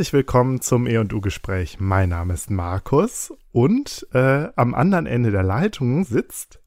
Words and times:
Herzlich 0.00 0.14
willkommen 0.14 0.62
zum 0.62 0.86
E&U-Gespräch. 0.86 1.76
Mein 1.78 2.08
Name 2.08 2.32
ist 2.32 2.48
Markus 2.48 3.34
und 3.52 4.06
äh, 4.14 4.48
am 4.56 4.74
anderen 4.74 5.04
Ende 5.04 5.30
der 5.30 5.42
Leitung 5.42 6.04
sitzt 6.04 6.58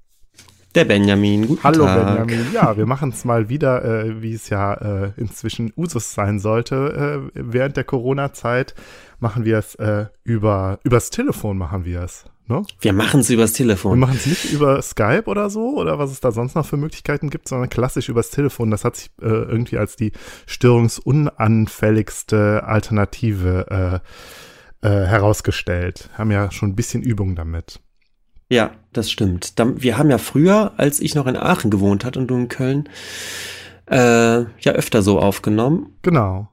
der 0.75 0.85
Benjamin. 0.85 1.47
Guten 1.47 1.63
Hallo 1.63 1.85
Tag. 1.85 2.27
Benjamin. 2.27 2.53
Ja, 2.53 2.77
wir 2.77 2.85
machen 2.87 3.09
es 3.09 3.25
mal 3.25 3.49
wieder, 3.49 3.83
äh, 3.85 4.21
wie 4.21 4.33
es 4.33 4.49
ja 4.49 4.73
äh, 4.73 5.11
inzwischen 5.17 5.73
Usus 5.75 6.13
sein 6.13 6.37
sollte. 6.37 7.31
Äh, 7.33 7.39
während 7.53 7.75
der 7.75 7.85
Corona-Zeit 7.85 8.75
machen 9.23 9.45
wir 9.45 9.57
es 9.57 9.73
äh, 9.75 10.07
über 10.23 10.79
übers 10.83 11.09
Telefon 11.09 11.57
machen 11.57 11.85
wir 11.85 12.03
es. 12.03 12.25
Ne? 12.47 12.61
Wir 12.81 12.93
machen 12.93 13.21
es 13.21 13.29
übers 13.29 13.53
Telefon. 13.53 13.93
Wir 13.93 14.05
machen 14.05 14.17
es 14.17 14.25
nicht 14.25 14.51
über 14.51 14.81
Skype 14.81 15.23
oder 15.27 15.49
so 15.49 15.79
oder 15.79 15.97
was 15.97 16.11
es 16.11 16.19
da 16.19 16.31
sonst 16.31 16.55
noch 16.55 16.65
für 16.65 16.75
Möglichkeiten 16.77 17.29
gibt, 17.29 17.47
sondern 17.47 17.69
klassisch 17.69 18.09
übers 18.09 18.29
Telefon. 18.29 18.69
Das 18.69 18.83
hat 18.83 18.97
sich 18.97 19.11
äh, 19.21 19.27
irgendwie 19.27 19.77
als 19.77 19.95
die 19.95 20.11
störungsunanfälligste 20.45 22.63
Alternative 22.65 24.01
äh, 24.83 24.87
äh, 24.87 25.07
herausgestellt. 25.07 26.09
Haben 26.17 26.31
ja 26.31 26.51
schon 26.51 26.69
ein 26.69 26.75
bisschen 26.75 27.01
Übung 27.01 27.35
damit. 27.35 27.79
Ja, 28.49 28.71
das 28.91 29.09
stimmt. 29.09 29.53
Wir 29.77 29.97
haben 29.97 30.11
ja 30.11 30.17
früher, 30.17 30.73
als 30.77 30.99
ich 30.99 31.15
noch 31.15 31.27
in 31.27 31.37
Aachen 31.37 31.71
gewohnt 31.71 32.03
hat 32.03 32.17
und 32.17 32.27
du 32.27 32.35
in 32.35 32.49
Köln, 32.49 32.89
äh, 33.89 33.95
ja 33.95 34.71
öfter 34.73 35.01
so 35.01 35.19
aufgenommen. 35.19 35.95
Genau. 36.01 36.52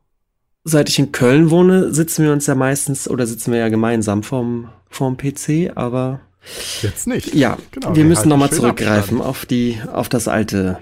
Seit 0.64 0.88
ich 0.88 0.98
in 0.98 1.12
Köln 1.12 1.50
wohne, 1.50 1.92
sitzen 1.92 2.24
wir 2.24 2.32
uns 2.32 2.46
ja 2.46 2.54
meistens 2.54 3.08
oder 3.08 3.26
sitzen 3.26 3.52
wir 3.52 3.60
ja 3.60 3.68
gemeinsam 3.68 4.22
vorm, 4.22 4.70
vorm 4.88 5.16
PC, 5.16 5.72
aber 5.74 6.20
jetzt 6.82 7.06
nicht. 7.06 7.34
Ja, 7.34 7.56
genau, 7.70 7.96
wir 7.96 8.04
müssen 8.04 8.28
nochmal 8.28 8.50
zurückgreifen 8.50 9.20
auf 9.20 9.46
die, 9.46 9.80
auf 9.92 10.08
das 10.08 10.28
alte 10.28 10.78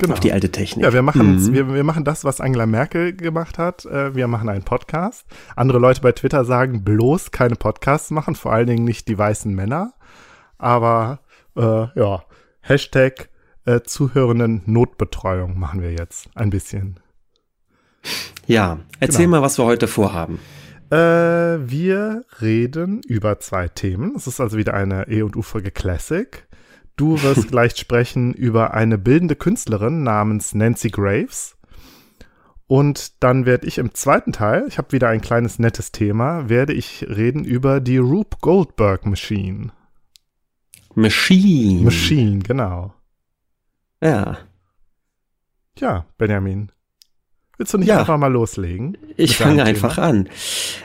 Genau. 0.00 0.14
Auf 0.14 0.20
die 0.20 0.32
alte 0.32 0.50
Technik. 0.50 0.82
Ja, 0.86 0.94
wir 0.94 1.02
machen, 1.02 1.36
mhm. 1.36 1.52
wir, 1.52 1.74
wir 1.74 1.84
machen 1.84 2.04
das, 2.04 2.24
was 2.24 2.40
Angela 2.40 2.64
Merkel 2.64 3.14
gemacht 3.14 3.58
hat. 3.58 3.84
Äh, 3.84 4.14
wir 4.14 4.28
machen 4.28 4.48
einen 4.48 4.62
Podcast. 4.62 5.26
Andere 5.56 5.78
Leute 5.78 6.00
bei 6.00 6.12
Twitter 6.12 6.46
sagen, 6.46 6.84
bloß 6.84 7.32
keine 7.32 7.54
Podcasts 7.54 8.10
machen, 8.10 8.34
vor 8.34 8.50
allen 8.50 8.66
Dingen 8.66 8.84
nicht 8.84 9.08
die 9.08 9.18
weißen 9.18 9.54
Männer. 9.54 9.92
Aber 10.56 11.20
äh, 11.54 11.88
ja, 11.94 12.24
Hashtag 12.62 13.28
äh, 13.66 13.82
zuhörenden 13.82 14.62
Notbetreuung 14.64 15.58
machen 15.58 15.82
wir 15.82 15.92
jetzt 15.92 16.30
ein 16.34 16.48
bisschen. 16.48 16.98
Ja, 18.50 18.80
erzähl 18.98 19.26
genau. 19.26 19.36
mal, 19.36 19.42
was 19.42 19.58
wir 19.58 19.64
heute 19.64 19.86
vorhaben. 19.86 20.40
Äh, 20.90 20.96
wir 20.96 22.24
reden 22.40 23.00
über 23.06 23.38
zwei 23.38 23.68
Themen. 23.68 24.16
Es 24.16 24.26
ist 24.26 24.40
also 24.40 24.58
wieder 24.58 24.74
eine 24.74 25.06
E- 25.06 25.22
und 25.22 25.36
U-Folge 25.36 25.70
Classic. 25.70 26.48
Du 26.96 27.22
wirst 27.22 27.48
gleich 27.52 27.76
sprechen 27.76 28.34
über 28.34 28.74
eine 28.74 28.98
bildende 28.98 29.36
Künstlerin 29.36 30.02
namens 30.02 30.52
Nancy 30.52 30.90
Graves. 30.90 31.56
Und 32.66 33.22
dann 33.22 33.46
werde 33.46 33.68
ich 33.68 33.78
im 33.78 33.94
zweiten 33.94 34.32
Teil, 34.32 34.64
ich 34.66 34.78
habe 34.78 34.90
wieder 34.90 35.08
ein 35.08 35.20
kleines 35.20 35.60
nettes 35.60 35.92
Thema, 35.92 36.48
werde 36.48 36.72
ich 36.72 37.06
reden 37.08 37.44
über 37.44 37.80
die 37.80 37.98
Rube 37.98 38.36
Goldberg 38.40 39.06
Machine. 39.06 39.70
Machine. 40.96 41.84
Machine, 41.84 42.40
genau. 42.40 42.94
Ja. 44.02 44.38
Ja, 45.78 46.06
Benjamin. 46.18 46.72
Willst 47.60 47.74
du 47.74 47.78
nicht 47.78 47.88
ja. 47.88 47.98
einfach 47.98 48.16
mal 48.16 48.32
loslegen? 48.32 48.96
Ich 49.18 49.36
fange 49.36 49.64
einfach 49.64 49.98
an. 49.98 50.30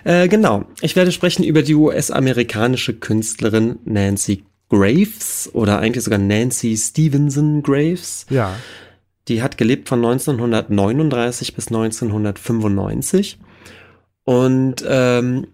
Äh, 0.04 0.28
genau. 0.28 0.66
Ich 0.82 0.98
werde 0.98 1.14
sprechen 1.14 1.46
über 1.46 1.62
die 1.62 1.74
US-amerikanische 1.74 2.94
Künstlerin 2.94 3.80
Nancy 3.86 4.44
Graves 4.68 5.50
oder 5.54 5.80
eigentlich 5.80 6.04
sogar 6.04 6.20
Nancy 6.20 6.76
Stevenson 6.76 7.64
Graves. 7.64 8.26
Ja. 8.30 8.54
Die 9.30 9.42
hat 9.42 9.58
gelebt 9.58 9.88
von 9.88 10.04
1939 10.04 11.56
bis 11.56 11.68
1995 11.68 13.40
und 14.26 14.84
ähm, 14.86 15.48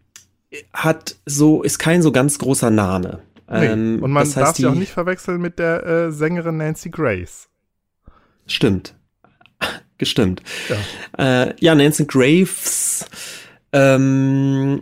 hat 0.74 1.18
so 1.28 1.62
ist 1.62 1.78
kein 1.78 2.02
so 2.02 2.12
ganz 2.12 2.40
großer 2.40 2.72
Name. 2.72 3.20
Nee. 3.48 3.68
Ähm, 3.68 4.00
und 4.02 4.10
man 4.10 4.24
das 4.24 4.36
heißt, 4.36 4.48
darf 4.48 4.56
sie 4.56 4.66
auch 4.66 4.74
nicht 4.74 4.92
verwechseln 4.92 5.40
mit 5.40 5.60
der 5.60 5.86
äh, 5.86 6.12
Sängerin 6.12 6.58
Nancy 6.58 6.90
Grace. 6.90 7.48
Stimmt. 8.48 8.96
Gestimmt. 10.02 10.42
Ja. 11.18 11.44
Äh, 11.44 11.54
ja, 11.60 11.76
Nancy 11.76 12.06
Graves. 12.06 13.06
Ähm, 13.72 14.82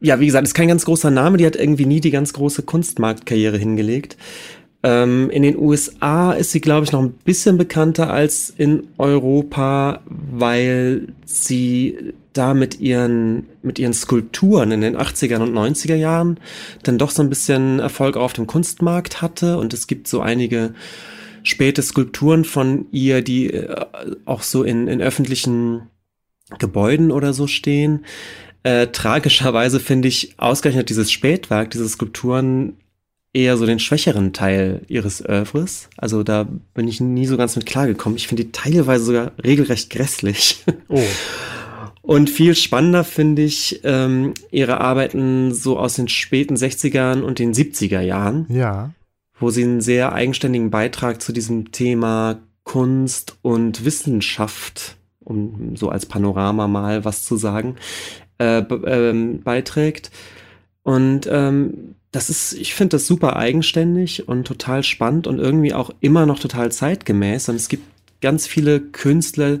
ja, 0.00 0.20
wie 0.20 0.26
gesagt, 0.26 0.46
ist 0.46 0.54
kein 0.54 0.68
ganz 0.68 0.84
großer 0.84 1.10
Name. 1.10 1.38
Die 1.38 1.44
hat 1.44 1.56
irgendwie 1.56 1.86
nie 1.86 2.00
die 2.00 2.12
ganz 2.12 2.32
große 2.34 2.62
Kunstmarktkarriere 2.62 3.58
hingelegt. 3.58 4.16
Ähm, 4.84 5.28
in 5.30 5.42
den 5.42 5.58
USA 5.58 6.34
ist 6.34 6.52
sie, 6.52 6.60
glaube 6.60 6.84
ich, 6.84 6.92
noch 6.92 7.02
ein 7.02 7.14
bisschen 7.24 7.58
bekannter 7.58 8.12
als 8.12 8.48
in 8.48 8.86
Europa, 8.96 10.02
weil 10.06 11.08
sie 11.24 12.14
da 12.34 12.54
mit 12.54 12.78
ihren, 12.78 13.48
mit 13.62 13.80
ihren 13.80 13.92
Skulpturen 13.92 14.70
in 14.70 14.82
den 14.82 14.96
80er 14.96 15.38
und 15.38 15.52
90er 15.52 15.96
Jahren 15.96 16.38
dann 16.84 16.96
doch 16.96 17.10
so 17.10 17.24
ein 17.24 17.28
bisschen 17.28 17.80
Erfolg 17.80 18.16
auf 18.16 18.34
dem 18.34 18.46
Kunstmarkt 18.46 19.20
hatte. 19.20 19.58
Und 19.58 19.74
es 19.74 19.88
gibt 19.88 20.06
so 20.06 20.20
einige 20.20 20.74
späte 21.42 21.82
Skulpturen 21.82 22.44
von 22.44 22.86
ihr, 22.92 23.22
die 23.22 23.52
äh, 23.52 23.86
auch 24.24 24.42
so 24.42 24.62
in, 24.62 24.88
in 24.88 25.00
öffentlichen 25.00 25.88
Gebäuden 26.58 27.10
oder 27.10 27.32
so 27.32 27.46
stehen. 27.46 28.04
Äh, 28.62 28.88
tragischerweise 28.88 29.80
finde 29.80 30.08
ich 30.08 30.34
ausgerechnet 30.38 30.88
dieses 30.88 31.10
Spätwerk, 31.10 31.70
diese 31.70 31.88
Skulpturen 31.88 32.76
eher 33.32 33.56
so 33.56 33.66
den 33.66 33.78
schwächeren 33.78 34.32
Teil 34.32 34.82
ihres 34.88 35.24
Oeuvres. 35.26 35.88
Also 35.96 36.22
da 36.22 36.46
bin 36.74 36.86
ich 36.86 37.00
nie 37.00 37.26
so 37.26 37.36
ganz 37.36 37.56
mit 37.56 37.66
klargekommen. 37.66 38.16
Ich 38.16 38.28
finde 38.28 38.44
die 38.44 38.52
teilweise 38.52 39.04
sogar 39.04 39.32
regelrecht 39.42 39.90
grässlich. 39.90 40.64
Oh. 40.88 41.02
Und 42.02 42.30
viel 42.30 42.56
spannender 42.56 43.04
finde 43.04 43.42
ich 43.42 43.80
ähm, 43.84 44.34
ihre 44.50 44.80
Arbeiten 44.80 45.54
so 45.54 45.78
aus 45.78 45.94
den 45.94 46.08
späten 46.08 46.56
60ern 46.56 47.22
und 47.22 47.38
den 47.38 47.54
70er 47.54 48.00
Jahren. 48.00 48.46
Ja. 48.48 48.90
Wo 49.42 49.50
sie 49.50 49.64
einen 49.64 49.80
sehr 49.80 50.12
eigenständigen 50.12 50.70
Beitrag 50.70 51.20
zu 51.20 51.32
diesem 51.32 51.72
Thema 51.72 52.38
Kunst 52.62 53.38
und 53.42 53.84
Wissenschaft, 53.84 54.96
um 55.18 55.74
so 55.74 55.88
als 55.88 56.06
Panorama 56.06 56.68
mal 56.68 57.04
was 57.04 57.24
zu 57.24 57.36
sagen, 57.36 57.74
äh, 58.38 58.58
ähm, 58.60 59.42
beiträgt. 59.42 60.12
Und 60.84 61.28
ähm, 61.28 61.96
das 62.12 62.30
ist, 62.30 62.52
ich 62.52 62.74
finde 62.74 62.96
das 62.96 63.08
super 63.08 63.34
eigenständig 63.36 64.28
und 64.28 64.46
total 64.46 64.84
spannend 64.84 65.26
und 65.26 65.40
irgendwie 65.40 65.74
auch 65.74 65.90
immer 65.98 66.24
noch 66.24 66.38
total 66.38 66.70
zeitgemäß. 66.70 67.48
Und 67.48 67.56
es 67.56 67.68
gibt 67.68 67.84
ganz 68.20 68.46
viele 68.46 68.80
Künstler 68.80 69.58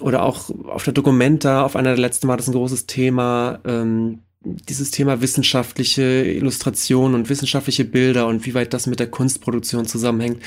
oder 0.00 0.22
auch 0.22 0.50
auf 0.66 0.84
der 0.84 0.94
Documenta, 0.94 1.62
auf 1.62 1.76
einer 1.76 1.90
der 1.90 1.98
letzten 1.98 2.26
war 2.26 2.36
das 2.36 2.48
ein 2.48 2.54
großes 2.54 2.86
Thema, 2.86 3.60
ähm, 3.66 4.20
dieses 4.44 4.90
Thema 4.90 5.20
wissenschaftliche 5.20 6.02
Illustration 6.02 7.14
und 7.14 7.28
wissenschaftliche 7.28 7.84
Bilder 7.84 8.26
und 8.26 8.44
wie 8.46 8.54
weit 8.54 8.74
das 8.74 8.86
mit 8.86 9.00
der 9.00 9.10
Kunstproduktion 9.10 9.86
zusammenhängt. 9.86 10.42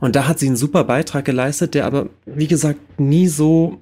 Und 0.00 0.16
da 0.16 0.26
hat 0.28 0.38
sie 0.38 0.46
einen 0.46 0.56
super 0.56 0.84
Beitrag 0.84 1.24
geleistet, 1.24 1.74
der 1.74 1.86
aber, 1.86 2.08
wie 2.26 2.46
gesagt, 2.46 3.00
nie 3.00 3.28
so 3.28 3.80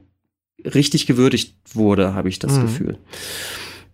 richtig 0.64 1.06
gewürdigt 1.06 1.54
wurde, 1.72 2.14
habe 2.14 2.28
ich 2.28 2.38
das 2.38 2.54
mhm. 2.54 2.62
Gefühl. 2.62 2.98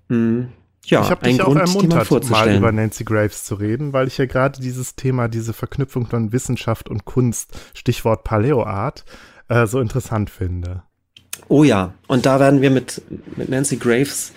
Mhm. 0.09 0.49
Ja, 0.87 1.03
ich 1.03 1.11
habe 1.11 1.25
dich 1.25 1.41
auch 1.41 1.47
Grund, 1.47 1.61
ermuntert, 1.61 2.31
mal 2.31 2.55
über 2.55 2.71
Nancy 2.71 3.05
Graves 3.05 3.45
zu 3.45 3.55
reden, 3.55 3.95
weil 3.95 4.07
ich 4.07 4.19
ja 4.19 4.27
gerade 4.27 4.61
dieses 4.61 4.97
Thema, 4.97 5.29
diese 5.29 5.55
Verknüpfung 5.55 6.07
von 6.07 6.33
Wissenschaft 6.33 6.91
und 6.91 7.07
Kunst, 7.07 7.59
Stichwort 7.73 8.23
Paleoart, 8.25 9.05
äh, 9.49 9.67
so 9.67 9.81
interessant 9.81 10.29
finde. 10.29 10.83
Oh 11.49 11.65
ja, 11.65 11.95
und 12.07 12.27
da 12.27 12.39
werden 12.39 12.61
wir 12.61 12.71
mit, 12.71 13.03
mit 13.37 13.49
Nancy 13.49 13.77
Graves 13.77 14.33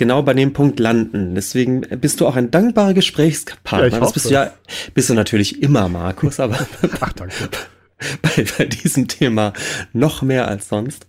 genau 0.00 0.22
bei 0.22 0.34
dem 0.34 0.52
Punkt 0.52 0.80
landen. 0.80 1.36
Deswegen 1.36 1.82
bist 2.00 2.20
du 2.20 2.26
auch 2.26 2.34
ein 2.34 2.50
dankbarer 2.50 2.94
Gesprächspartner. 2.94 3.92
Ja, 3.92 4.00
das 4.00 4.12
bist 4.12 4.26
du 4.26 4.30
ja, 4.30 4.52
bist 4.94 5.10
du 5.10 5.14
natürlich 5.14 5.62
immer, 5.62 5.88
Markus, 5.88 6.40
aber 6.40 6.66
Ach, 7.00 7.12
danke. 7.12 7.34
bei, 8.22 8.44
bei 8.58 8.64
diesem 8.64 9.06
Thema 9.06 9.52
noch 9.92 10.22
mehr 10.22 10.48
als 10.48 10.68
sonst. 10.68 11.06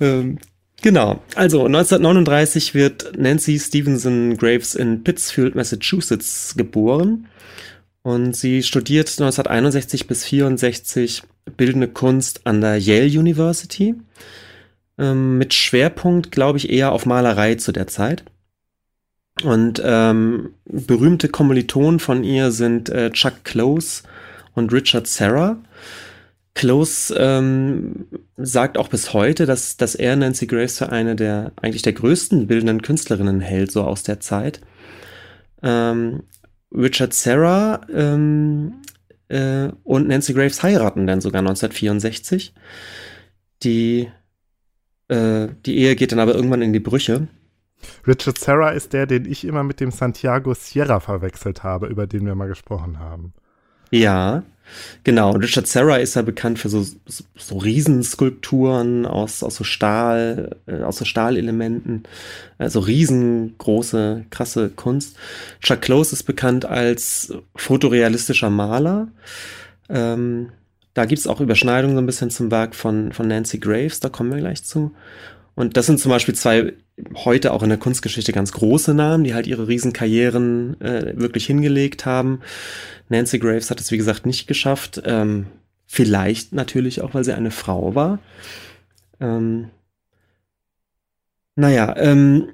Ähm, 0.00 0.38
Genau. 0.84 1.22
Also 1.36 1.64
1939 1.64 2.74
wird 2.74 3.16
Nancy 3.16 3.56
Stevenson 3.60 4.36
Graves 4.36 4.74
in 4.74 5.04
Pittsfield, 5.04 5.54
Massachusetts 5.54 6.54
geboren. 6.56 7.28
Und 8.02 8.34
sie 8.34 8.64
studiert 8.64 9.08
1961 9.08 10.08
bis 10.08 10.24
64 10.24 11.22
bildende 11.56 11.86
Kunst 11.86 12.48
an 12.48 12.60
der 12.60 12.78
Yale 12.78 13.06
University. 13.06 13.94
Ähm, 14.98 15.38
mit 15.38 15.54
Schwerpunkt, 15.54 16.30
glaube 16.30 16.58
ich, 16.58 16.70
eher 16.70 16.92
auf 16.92 17.06
Malerei 17.06 17.54
zu 17.54 17.72
der 17.72 17.86
Zeit. 17.86 18.24
Und 19.42 19.80
ähm, 19.84 20.50
berühmte 20.64 21.28
Kommilitonen 21.28 22.00
von 22.00 22.22
ihr 22.22 22.50
sind 22.50 22.90
äh, 22.90 23.10
Chuck 23.10 23.44
Close 23.44 24.02
und 24.54 24.72
Richard 24.72 25.06
Serra. 25.06 25.56
Close 26.54 27.14
ähm, 27.16 28.06
sagt 28.36 28.76
auch 28.76 28.88
bis 28.88 29.14
heute, 29.14 29.46
dass, 29.46 29.78
dass 29.78 29.94
er 29.94 30.16
Nancy 30.16 30.46
Grace 30.46 30.78
für 30.78 30.90
eine 30.90 31.16
der 31.16 31.52
eigentlich 31.56 31.82
der 31.82 31.94
größten 31.94 32.46
bildenden 32.46 32.82
Künstlerinnen 32.82 33.40
hält, 33.40 33.72
so 33.72 33.82
aus 33.84 34.02
der 34.02 34.20
Zeit. 34.20 34.60
Ähm, 35.62 36.24
Richard 36.70 37.14
Serra 37.14 37.80
ähm, 37.92 38.74
äh, 39.28 39.68
und 39.82 40.08
Nancy 40.08 40.34
Graves 40.34 40.62
heiraten 40.62 41.06
dann 41.06 41.22
sogar 41.22 41.40
1964. 41.40 42.52
Die 43.62 44.10
äh, 45.12 45.48
die 45.66 45.76
Ehe 45.78 45.94
geht 45.96 46.12
dann 46.12 46.20
aber 46.20 46.34
irgendwann 46.34 46.62
in 46.62 46.72
die 46.72 46.80
Brüche. 46.80 47.28
Richard 48.06 48.38
Serra 48.38 48.70
ist 48.70 48.92
der, 48.92 49.06
den 49.06 49.24
ich 49.24 49.44
immer 49.44 49.62
mit 49.62 49.80
dem 49.80 49.90
Santiago 49.90 50.54
Sierra 50.54 51.00
verwechselt 51.00 51.62
habe, 51.62 51.86
über 51.88 52.06
den 52.06 52.24
wir 52.24 52.34
mal 52.34 52.48
gesprochen 52.48 52.98
haben. 52.98 53.32
Ja, 53.90 54.42
genau. 55.04 55.32
Richard 55.32 55.66
Serra 55.66 55.96
ist 55.96 56.14
ja 56.14 56.22
bekannt 56.22 56.58
für 56.58 56.68
so, 56.68 56.82
so, 56.82 57.24
so 57.36 57.58
Riesenskulpturen 57.58 59.04
aus, 59.04 59.42
aus 59.42 59.56
so 59.56 59.64
Stahl, 59.64 60.56
äh, 60.66 60.82
aus 60.82 60.98
so 60.98 61.04
Stahlelementen. 61.04 62.04
Also 62.56 62.80
riesengroße, 62.80 64.24
krasse 64.30 64.70
Kunst. 64.70 65.16
Chuck 65.60 65.82
Close 65.82 66.14
ist 66.14 66.22
bekannt 66.22 66.64
als 66.64 67.34
fotorealistischer 67.54 68.48
Maler. 68.48 69.08
Ähm, 69.90 70.52
da 70.94 71.04
gibt 71.04 71.20
es 71.20 71.26
auch 71.26 71.40
Überschneidungen 71.40 71.96
so 71.96 72.02
ein 72.02 72.06
bisschen 72.06 72.30
zum 72.30 72.50
Werk 72.50 72.74
von, 72.74 73.12
von 73.12 73.28
Nancy 73.28 73.58
Graves, 73.58 74.00
da 74.00 74.08
kommen 74.08 74.30
wir 74.30 74.38
gleich 74.38 74.62
zu. 74.64 74.92
Und 75.54 75.76
das 75.76 75.86
sind 75.86 76.00
zum 76.00 76.10
Beispiel 76.10 76.34
zwei 76.34 76.72
heute 77.14 77.52
auch 77.52 77.62
in 77.62 77.68
der 77.68 77.78
Kunstgeschichte 77.78 78.32
ganz 78.32 78.52
große 78.52 78.94
Namen, 78.94 79.24
die 79.24 79.34
halt 79.34 79.46
ihre 79.46 79.68
Riesenkarrieren 79.68 80.80
äh, 80.80 81.14
wirklich 81.16 81.46
hingelegt 81.46 82.06
haben. 82.06 82.40
Nancy 83.08 83.38
Graves 83.38 83.70
hat 83.70 83.80
es, 83.80 83.90
wie 83.90 83.96
gesagt, 83.96 84.26
nicht 84.26 84.46
geschafft. 84.46 85.02
Ähm, 85.04 85.46
vielleicht 85.86 86.52
natürlich 86.52 87.02
auch, 87.02 87.14
weil 87.14 87.24
sie 87.24 87.34
eine 87.34 87.50
Frau 87.50 87.94
war. 87.94 88.18
Ähm, 89.20 89.68
naja, 91.54 91.94
ähm, 91.98 92.48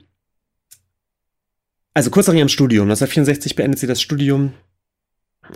also 1.95 2.11
kurz 2.11 2.27
nach 2.29 2.35
ihrem 2.35 2.49
Studium. 2.49 2.85
1964 2.85 3.57
beendet 3.57 3.81
sie 3.81 3.87
das 3.87 4.01
Studium 4.01 4.53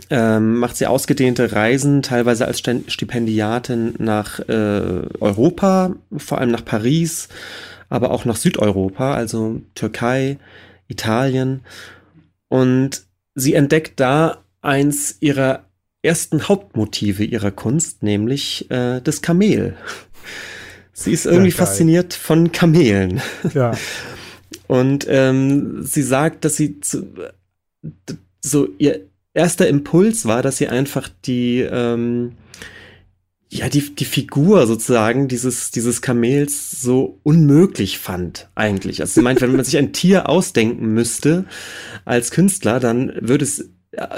ähm, 0.09 0.57
macht 0.57 0.77
sie 0.77 0.87
ausgedehnte 0.87 1.51
Reisen, 1.51 2.01
teilweise 2.01 2.45
als 2.45 2.59
Stipendiatin 2.59 3.95
nach 3.99 4.39
äh, 4.39 5.01
Europa, 5.19 5.95
vor 6.17 6.39
allem 6.39 6.51
nach 6.51 6.65
Paris, 6.65 7.29
aber 7.89 8.11
auch 8.11 8.25
nach 8.25 8.35
Südeuropa, 8.35 9.13
also 9.13 9.61
Türkei, 9.75 10.37
Italien. 10.87 11.61
Und 12.49 13.03
sie 13.35 13.53
entdeckt 13.53 13.99
da 13.99 14.43
eins 14.61 15.17
ihrer 15.19 15.65
ersten 16.01 16.47
Hauptmotive 16.47 17.23
ihrer 17.23 17.51
Kunst, 17.51 18.03
nämlich 18.03 18.69
äh, 18.69 18.99
das 19.01 19.21
Kamel. 19.21 19.77
Sie 20.91 21.11
ist 21.11 21.25
irgendwie 21.25 21.49
ja, 21.49 21.55
fasziniert 21.55 22.13
von 22.13 22.51
Kamelen. 22.51 23.21
Ja. 23.53 23.71
Und 24.67 25.05
ähm, 25.09 25.83
sie 25.83 26.03
sagt, 26.03 26.45
dass 26.45 26.55
sie 26.55 26.79
zu, 26.81 27.07
so 28.41 28.67
ihr 28.77 29.01
erster 29.33 29.67
Impuls 29.67 30.25
war, 30.25 30.41
dass 30.41 30.57
sie 30.57 30.67
einfach 30.67 31.09
die, 31.25 31.61
ähm, 31.61 32.33
ja, 33.49 33.69
die, 33.69 33.95
die 33.95 34.05
Figur 34.05 34.65
sozusagen 34.65 35.27
dieses, 35.27 35.71
dieses 35.71 36.01
Kamels 36.01 36.71
so 36.81 37.19
unmöglich 37.23 37.99
fand, 37.99 38.49
eigentlich. 38.55 39.01
Also 39.01 39.13
sie 39.13 39.21
meint, 39.21 39.41
wenn 39.41 39.55
man 39.55 39.63
sich 39.63 39.77
ein 39.77 39.93
Tier 39.93 40.27
ausdenken 40.29 40.93
müsste 40.93 41.45
als 42.05 42.31
Künstler, 42.31 42.79
dann 42.79 43.13
würde 43.21 43.45
es 43.45 43.69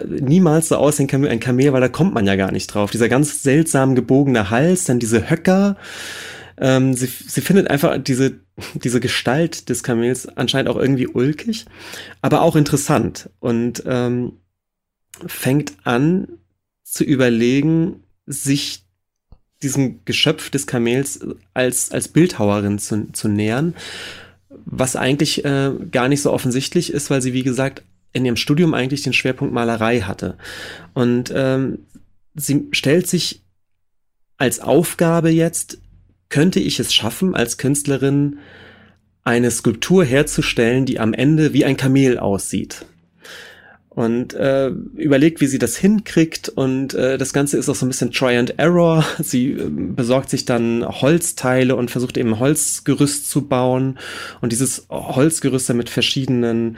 niemals 0.07 0.69
so 0.69 0.77
aussehen 0.77 1.09
wie 1.11 1.27
ein 1.27 1.39
Kamel, 1.39 1.73
weil 1.73 1.81
da 1.81 1.89
kommt 1.89 2.13
man 2.13 2.25
ja 2.25 2.35
gar 2.35 2.51
nicht 2.51 2.67
drauf. 2.67 2.91
Dieser 2.91 3.09
ganz 3.09 3.43
seltsam 3.43 3.95
gebogene 3.95 4.49
Hals, 4.49 4.85
dann 4.85 4.99
diese 4.99 5.29
Höcker. 5.29 5.77
Ähm, 6.57 6.93
sie, 6.93 7.07
sie 7.07 7.41
findet 7.41 7.69
einfach 7.69 7.97
diese, 8.01 8.39
diese 8.73 9.01
Gestalt 9.01 9.67
des 9.69 9.83
Kamels 9.83 10.27
anscheinend 10.37 10.69
auch 10.69 10.77
irgendwie 10.77 11.07
ulkig, 11.07 11.65
aber 12.21 12.41
auch 12.41 12.55
interessant. 12.55 13.29
Und 13.39 13.83
ähm, 13.85 14.33
fängt 15.27 15.73
an 15.83 16.27
zu 16.83 17.03
überlegen, 17.03 18.03
sich 18.25 18.83
diesem 19.61 20.05
Geschöpf 20.05 20.49
des 20.49 20.67
Kamels 20.67 21.19
als, 21.53 21.91
als 21.91 22.07
Bildhauerin 22.07 22.79
zu, 22.79 23.11
zu 23.11 23.27
nähern, 23.27 23.75
was 24.49 24.95
eigentlich 24.95 25.43
äh, 25.43 25.71
gar 25.91 26.07
nicht 26.07 26.21
so 26.21 26.31
offensichtlich 26.31 26.91
ist, 26.93 27.09
weil 27.09 27.21
sie, 27.21 27.33
wie 27.33 27.43
gesagt, 27.43 27.83
in 28.13 28.25
ihrem 28.25 28.37
Studium 28.37 28.73
eigentlich 28.73 29.01
den 29.01 29.13
Schwerpunkt 29.13 29.53
Malerei 29.53 30.01
hatte. 30.01 30.37
Und 30.93 31.33
ähm, 31.35 31.79
sie 32.35 32.67
stellt 32.71 33.07
sich 33.07 33.41
als 34.37 34.59
Aufgabe 34.59 35.29
jetzt, 35.29 35.79
könnte 36.29 36.59
ich 36.59 36.79
es 36.79 36.93
schaffen, 36.93 37.35
als 37.35 37.57
Künstlerin 37.57 38.39
eine 39.23 39.51
Skulptur 39.51 40.05
herzustellen, 40.05 40.85
die 40.85 40.99
am 40.99 41.13
Ende 41.13 41.53
wie 41.53 41.65
ein 41.65 41.77
Kamel 41.77 42.19
aussieht 42.19 42.85
und 43.95 44.33
äh, 44.33 44.67
überlegt, 44.95 45.39
wie 45.39 45.47
sie 45.47 45.57
das 45.57 45.77
hinkriegt 45.77 46.49
und 46.49 46.93
äh, 46.93 47.17
das 47.17 47.31
Ganze 47.31 47.57
ist 47.57 47.69
auch 47.69 47.75
so 47.75 47.85
ein 47.85 47.89
bisschen 47.89 48.11
Try 48.11 48.37
and 48.37 48.59
Error. 48.59 49.05
Sie 49.19 49.51
äh, 49.51 49.69
besorgt 49.69 50.29
sich 50.29 50.43
dann 50.43 50.85
Holzteile 50.85 51.77
und 51.77 51.89
versucht 51.89 52.17
eben 52.17 52.37
Holzgerüst 52.37 53.29
zu 53.29 53.47
bauen 53.47 53.97
und 54.41 54.51
dieses 54.51 54.87
Holzgerüst 54.89 55.69
dann 55.69 55.77
mit 55.77 55.89
verschiedenen 55.89 56.77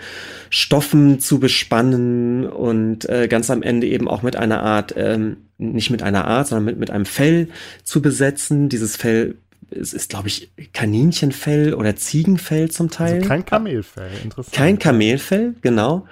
Stoffen 0.51 1.19
zu 1.19 1.39
bespannen 1.39 2.45
und 2.45 3.09
äh, 3.09 3.27
ganz 3.27 3.49
am 3.49 3.63
Ende 3.63 3.87
eben 3.87 4.07
auch 4.07 4.21
mit 4.21 4.35
einer 4.35 4.61
Art, 4.61 4.93
ähm, 4.95 5.37
nicht 5.57 5.89
mit 5.89 6.03
einer 6.03 6.25
Art, 6.25 6.47
sondern 6.47 6.65
mit, 6.65 6.77
mit 6.77 6.91
einem 6.91 7.05
Fell 7.05 7.47
zu 7.83 7.99
besetzen. 7.99 8.69
Dieses 8.69 8.95
Fell 8.95 9.37
es 9.69 9.93
ist, 9.93 10.09
glaube 10.09 10.27
ich, 10.27 10.51
Kaninchenfell 10.73 11.73
oder 11.73 11.95
Ziegenfell 11.95 12.71
zum 12.71 12.89
Teil. 12.89 13.15
Also 13.15 13.27
kein 13.27 13.45
Kamelfell, 13.45 14.11
interessant. 14.23 14.55
Kein 14.55 14.79
Kamelfell, 14.79 15.55
genau. 15.61 16.07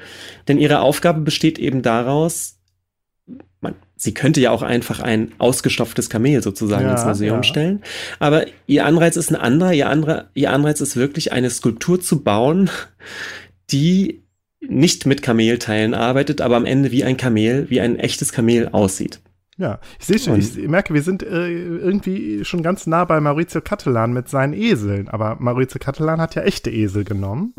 Denn 0.47 0.59
ihre 0.59 0.81
Aufgabe 0.81 1.21
besteht 1.21 1.57
eben 1.59 1.81
daraus, 1.81 2.57
man, 3.62 3.76
sie 3.95 4.14
könnte 4.14 4.42
ja 4.42 4.52
auch 4.52 4.62
einfach 4.62 5.00
ein 5.00 5.31
ausgestopftes 5.38 6.09
Kamel 6.09 6.44
sozusagen 6.44 6.85
ja, 6.85 6.94
ins 6.94 7.06
Museum 7.06 7.38
ja. 7.38 7.44
stellen. 7.44 7.81
Aber 8.19 8.45
ihr 8.68 8.85
Anreiz 8.85 9.16
ist 9.16 9.31
ein 9.31 9.35
anderer. 9.35 9.74
Ihr, 9.74 9.90
andere, 9.90 10.30
ihr 10.33 10.52
Anreiz 10.52 10.81
ist 10.81 10.95
wirklich, 10.95 11.31
eine 11.31 11.50
Skulptur 11.50 12.02
zu 12.02 12.24
bauen, 12.24 12.69
die 13.71 14.24
nicht 14.68 15.06
mit 15.06 15.21
Kamelteilen 15.21 15.94
arbeitet, 15.94 16.42
aber 16.42 16.56
am 16.56 16.66
Ende 16.66 16.92
wie 16.92 17.04
ein 17.04 17.18
Kamel, 17.18 17.69
wie 17.69 17.81
ein 17.81 18.00
echtes 18.00 18.31
Kamel 18.31 18.69
aussieht. 18.69 19.21
Ja, 19.57 19.80
ich 20.00 20.06
sehe 20.06 20.19
schon, 20.19 20.38
ich 20.38 20.57
merke, 20.68 20.94
wir 20.94 21.02
sind 21.02 21.24
äh, 21.24 21.47
irgendwie 21.47 22.44
schon 22.44 22.62
ganz 22.62 22.88
nah 22.88 23.06
bei 23.06 23.21
Maurizio 23.21 23.62
Cattelan 23.62 24.12
mit 24.12 24.28
seinen 24.28 24.54
Eseln, 24.54 25.07
aber 25.07 25.38
Maurizio 25.40 25.80
Cattelan 25.80 26.19
hat 26.19 26.35
ja 26.35 26.42
echte 26.42 26.69
Esel 26.69 27.06
genommen. 27.06 27.54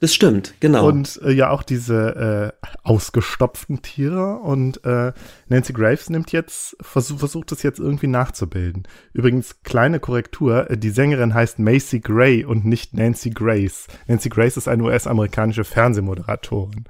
Das 0.00 0.12
stimmt, 0.12 0.54
genau. 0.60 0.88
Und 0.88 1.20
äh, 1.24 1.30
ja 1.30 1.50
auch 1.50 1.62
diese 1.62 2.52
äh, 2.62 2.68
ausgestopften 2.82 3.80
Tiere 3.80 4.36
und 4.36 4.84
äh, 4.84 5.12
Nancy 5.48 5.72
Graves 5.72 6.10
nimmt 6.10 6.32
jetzt, 6.32 6.76
versuch, 6.80 7.20
versucht 7.20 7.52
es 7.52 7.62
jetzt 7.62 7.78
irgendwie 7.78 8.08
nachzubilden. 8.08 8.82
Übrigens, 9.12 9.62
kleine 9.62 10.00
Korrektur, 10.00 10.68
äh, 10.68 10.76
die 10.76 10.90
Sängerin 10.90 11.32
heißt 11.32 11.58
Macy 11.58 12.00
Gray 12.00 12.44
und 12.44 12.64
nicht 12.64 12.92
Nancy 12.92 13.30
Grace. 13.30 13.86
Nancy 14.08 14.28
Grace 14.28 14.56
ist 14.56 14.68
eine 14.68 14.82
US-amerikanische 14.82 15.64
Fernsehmoderatorin. 15.64 16.84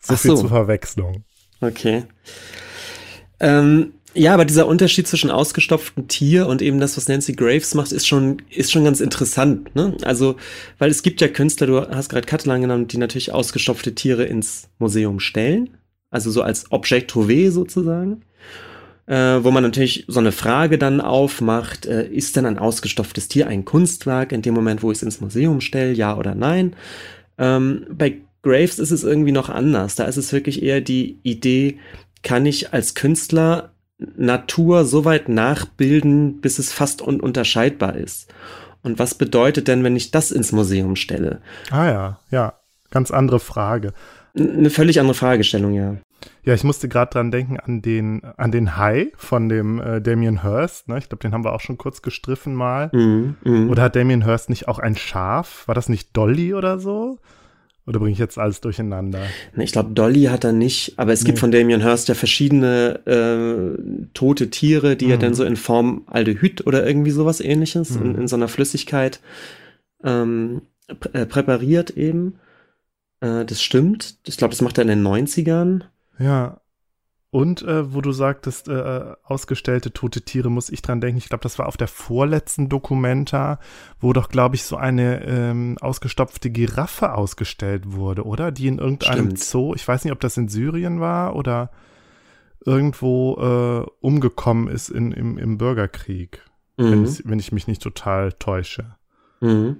So 0.00 0.14
Ach 0.14 0.18
viel 0.18 0.30
so. 0.30 0.36
zur 0.38 0.48
Verwechslung. 0.50 1.24
Okay. 1.60 2.04
Ähm, 3.40 3.92
ja, 4.14 4.32
aber 4.32 4.44
dieser 4.44 4.68
Unterschied 4.68 5.08
zwischen 5.08 5.30
ausgestopftem 5.30 6.06
Tier 6.06 6.46
und 6.46 6.62
eben 6.62 6.78
das, 6.78 6.96
was 6.96 7.08
Nancy 7.08 7.32
Graves 7.32 7.74
macht, 7.74 7.90
ist 7.90 8.06
schon, 8.06 8.42
ist 8.48 8.70
schon 8.70 8.84
ganz 8.84 9.00
interessant. 9.00 9.74
Ne? 9.74 9.96
Also, 10.02 10.36
weil 10.78 10.90
es 10.90 11.02
gibt 11.02 11.20
ja 11.20 11.26
Künstler, 11.26 11.66
du 11.66 11.80
hast 11.80 12.10
gerade 12.10 12.26
Catalan 12.26 12.60
genannt, 12.60 12.92
die 12.92 12.98
natürlich 12.98 13.32
ausgestopfte 13.32 13.94
Tiere 13.94 14.24
ins 14.24 14.68
Museum 14.78 15.18
stellen. 15.18 15.70
Also 16.10 16.30
so 16.30 16.42
als 16.42 16.70
Objekt 16.70 17.10
Trouvé 17.10 17.50
sozusagen. 17.50 18.22
Äh, 19.06 19.44
wo 19.44 19.50
man 19.50 19.64
natürlich 19.64 20.04
so 20.06 20.20
eine 20.20 20.32
Frage 20.32 20.78
dann 20.78 21.00
aufmacht, 21.00 21.84
äh, 21.84 22.06
ist 22.06 22.36
denn 22.36 22.46
ein 22.46 22.58
ausgestopftes 22.58 23.28
Tier 23.28 23.48
ein 23.48 23.64
Kunstwerk 23.64 24.32
in 24.32 24.40
dem 24.40 24.54
Moment, 24.54 24.82
wo 24.82 24.92
ich 24.92 24.98
es 24.98 25.02
ins 25.02 25.20
Museum 25.20 25.60
stelle, 25.60 25.92
ja 25.92 26.16
oder 26.16 26.34
nein? 26.34 26.74
Ähm, 27.36 27.84
bei 27.90 28.20
Graves 28.42 28.78
ist 28.78 28.92
es 28.92 29.02
irgendwie 29.02 29.32
noch 29.32 29.50
anders. 29.50 29.96
Da 29.96 30.04
ist 30.04 30.16
es 30.16 30.32
wirklich 30.32 30.62
eher 30.62 30.80
die 30.80 31.18
Idee, 31.22 31.78
kann 32.24 32.44
ich 32.46 32.72
als 32.72 32.94
Künstler 32.94 33.70
Natur 34.16 34.84
so 34.84 35.04
weit 35.04 35.28
nachbilden, 35.28 36.40
bis 36.40 36.58
es 36.58 36.72
fast 36.72 37.00
ununterscheidbar 37.00 37.94
ist. 37.94 38.32
Und 38.82 38.98
was 38.98 39.14
bedeutet 39.14 39.68
denn, 39.68 39.84
wenn 39.84 39.96
ich 39.96 40.10
das 40.10 40.32
ins 40.32 40.50
Museum 40.50 40.96
stelle? 40.96 41.40
Ah 41.70 41.86
ja, 41.86 42.18
ja, 42.30 42.54
ganz 42.90 43.12
andere 43.12 43.38
Frage. 43.38 43.92
Eine 44.36 44.70
völlig 44.70 44.98
andere 44.98 45.14
Fragestellung, 45.14 45.74
ja. 45.74 45.96
Ja, 46.42 46.54
ich 46.54 46.64
musste 46.64 46.88
gerade 46.88 47.12
dran 47.12 47.30
denken 47.30 47.58
an 47.58 47.82
den, 47.82 48.22
an 48.36 48.50
den 48.50 48.76
Hai 48.76 49.12
von 49.16 49.48
dem 49.48 49.80
äh, 49.80 50.00
Damien 50.00 50.42
Hirst. 50.42 50.88
Ne? 50.88 50.98
Ich 50.98 51.08
glaube, 51.08 51.22
den 51.22 51.32
haben 51.32 51.44
wir 51.44 51.52
auch 51.52 51.60
schon 51.60 51.78
kurz 51.78 52.02
gestriffen 52.02 52.54
mal. 52.54 52.88
Mm, 52.92 53.36
mm. 53.44 53.70
Oder 53.70 53.84
hat 53.84 53.96
Damien 53.96 54.24
Hirst 54.24 54.50
nicht 54.50 54.68
auch 54.68 54.78
ein 54.78 54.96
Schaf? 54.96 55.68
War 55.68 55.74
das 55.74 55.88
nicht 55.88 56.16
Dolly 56.16 56.54
oder 56.54 56.78
so? 56.78 57.18
Oder 57.86 57.98
bringe 57.98 58.12
ich 58.12 58.18
jetzt 58.18 58.38
alles 58.38 58.60
durcheinander? 58.62 59.26
Ich 59.56 59.72
glaube, 59.72 59.92
Dolly 59.92 60.24
hat 60.24 60.44
er 60.44 60.52
nicht, 60.52 60.94
aber 60.96 61.12
es 61.12 61.22
nee. 61.22 61.26
gibt 61.26 61.38
von 61.38 61.52
Damien 61.52 61.82
Hirst 61.82 62.08
ja 62.08 62.14
verschiedene 62.14 63.00
äh, 63.06 64.06
tote 64.14 64.48
Tiere, 64.48 64.96
die 64.96 65.06
mhm. 65.06 65.10
er 65.10 65.18
dann 65.18 65.34
so 65.34 65.44
in 65.44 65.56
Form 65.56 66.02
Aldehyd 66.06 66.66
oder 66.66 66.86
irgendwie 66.86 67.10
sowas 67.10 67.40
ähnliches 67.40 67.98
mhm. 67.98 68.02
in, 68.02 68.14
in, 68.16 68.28
so 68.28 68.36
einer 68.36 68.48
Flüssigkeit 68.48 69.20
ähm, 70.02 70.62
prä 70.98 71.10
äh, 71.12 71.26
präpariert 71.26 71.90
eben. 71.90 72.36
Äh, 73.20 73.44
das 73.44 73.62
stimmt. 73.62 74.16
Ich 74.26 74.38
glaube, 74.38 74.52
das 74.52 74.62
macht 74.62 74.78
er 74.78 74.82
in 74.82 74.88
den 74.88 75.06
90ern. 75.06 75.82
Ja. 76.18 76.60
Und 77.34 77.62
äh, 77.62 77.92
wo 77.92 78.00
du 78.00 78.12
sagtest, 78.12 78.68
äh, 78.68 79.16
ausgestellte 79.24 79.92
tote 79.92 80.22
Tiere, 80.22 80.52
muss 80.52 80.70
ich 80.70 80.82
dran 80.82 81.00
denken. 81.00 81.18
Ich 81.18 81.28
glaube, 81.28 81.42
das 81.42 81.58
war 81.58 81.66
auf 81.66 81.76
der 81.76 81.88
vorletzten 81.88 82.68
Dokumenta, 82.68 83.58
wo 83.98 84.12
doch, 84.12 84.28
glaube 84.28 84.54
ich, 84.54 84.62
so 84.62 84.76
eine 84.76 85.24
ähm, 85.24 85.76
ausgestopfte 85.80 86.50
Giraffe 86.50 87.12
ausgestellt 87.12 87.90
wurde, 87.90 88.24
oder? 88.24 88.52
Die 88.52 88.68
in 88.68 88.78
irgendeinem 88.78 89.30
Stimmt. 89.30 89.38
Zoo, 89.40 89.74
ich 89.74 89.88
weiß 89.88 90.04
nicht, 90.04 90.12
ob 90.12 90.20
das 90.20 90.36
in 90.36 90.46
Syrien 90.46 91.00
war 91.00 91.34
oder 91.34 91.72
irgendwo 92.64 93.34
äh, 93.40 93.90
umgekommen 93.98 94.68
ist 94.68 94.90
in, 94.90 95.10
im, 95.10 95.36
im 95.36 95.58
Bürgerkrieg. 95.58 96.40
Mhm. 96.76 96.84
Wenn, 96.92 97.04
ich, 97.04 97.22
wenn, 97.24 97.38
ich, 97.40 97.50
mich 97.50 97.66
nicht 97.66 97.82
total 97.82 98.32
täusche. 98.34 98.94
Mhm. 99.40 99.78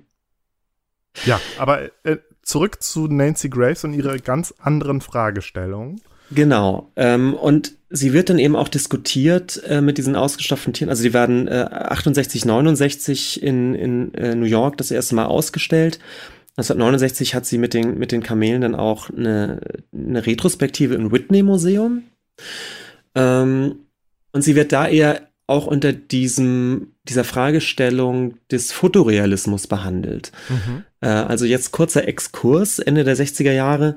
Ja, 1.25 1.41
aber 1.61 1.83
äh, 2.05 2.17
zurück 2.43 2.83
zu 2.83 3.07
Nancy 3.07 3.49
Graves 3.49 3.85
und 3.85 3.93
ihre 3.93 4.19
ganz 4.19 4.53
anderen 4.59 5.01
Fragestellungen. 5.01 6.01
Genau. 6.35 6.91
Ähm, 6.97 7.35
und 7.35 7.73
sie 7.91 8.13
wird 8.13 8.31
dann 8.31 8.39
eben 8.39 8.57
auch 8.57 8.69
diskutiert 8.69 9.63
äh, 9.69 9.81
mit 9.81 9.99
diesen 9.99 10.17
ausgestopften 10.17 10.73
Tieren. 10.73 10.91
Also 10.91 11.03
die 11.03 11.15
werden 11.15 11.49
äh, 11.49 11.67
68, 11.71 12.45
69 12.45 13.43
in, 13.43 13.75
in 13.75 14.15
äh, 14.15 14.35
New 14.35 14.47
York 14.47 14.77
das 14.79 14.91
erste 14.91 15.15
Mal 15.15 15.27
ausgestellt. 15.27 15.99
1969 16.57 17.35
hat 17.35 17.47
sie 17.47 17.59
mit 17.59 17.75
den, 17.75 17.99
mit 17.99 18.13
den 18.13 18.23
Kamelen 18.23 18.61
dann 18.61 18.75
auch 18.75 19.11
eine, 19.11 19.61
eine 19.93 20.25
Retrospektive 20.25 20.95
im 20.95 21.11
Whitney 21.11 21.43
Museum. 21.43 22.05
Ähm, 23.15 23.77
und 24.33 24.43
sie 24.43 24.55
wird 24.55 24.73
da 24.73 24.87
eher 24.87 25.29
auch 25.47 25.67
unter 25.67 25.93
diesem, 25.93 26.95
dieser 27.05 27.25
Fragestellung 27.25 28.39
des 28.51 28.73
Fotorealismus 28.73 29.67
behandelt. 29.67 30.33
Mhm. 30.49 30.85
Äh, 31.01 31.09
also 31.09 31.45
jetzt 31.45 31.71
kurzer 31.71 32.09
Exkurs, 32.09 32.79
Ende 32.79 33.05
der 33.05 33.17
60er 33.17 33.53
Jahre 33.53 33.97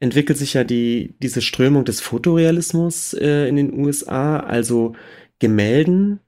entwickelt 0.00 0.38
sich 0.38 0.54
ja 0.54 0.64
die, 0.64 1.14
diese 1.22 1.40
Strömung 1.40 1.84
des 1.84 2.00
Fotorealismus 2.00 3.14
äh, 3.14 3.48
in 3.48 3.56
den 3.56 3.72
USA, 3.78 4.40
also 4.40 4.94
Gemälden, 5.38 6.20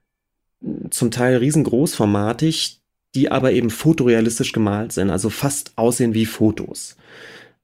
zum 0.90 1.10
Teil 1.10 1.36
riesengroßformatig, 1.36 2.80
die 3.14 3.30
aber 3.30 3.52
eben 3.52 3.70
fotorealistisch 3.70 4.52
gemalt 4.52 4.92
sind, 4.92 5.10
also 5.10 5.30
fast 5.30 5.72
aussehen 5.76 6.14
wie 6.14 6.26
Fotos. 6.26 6.96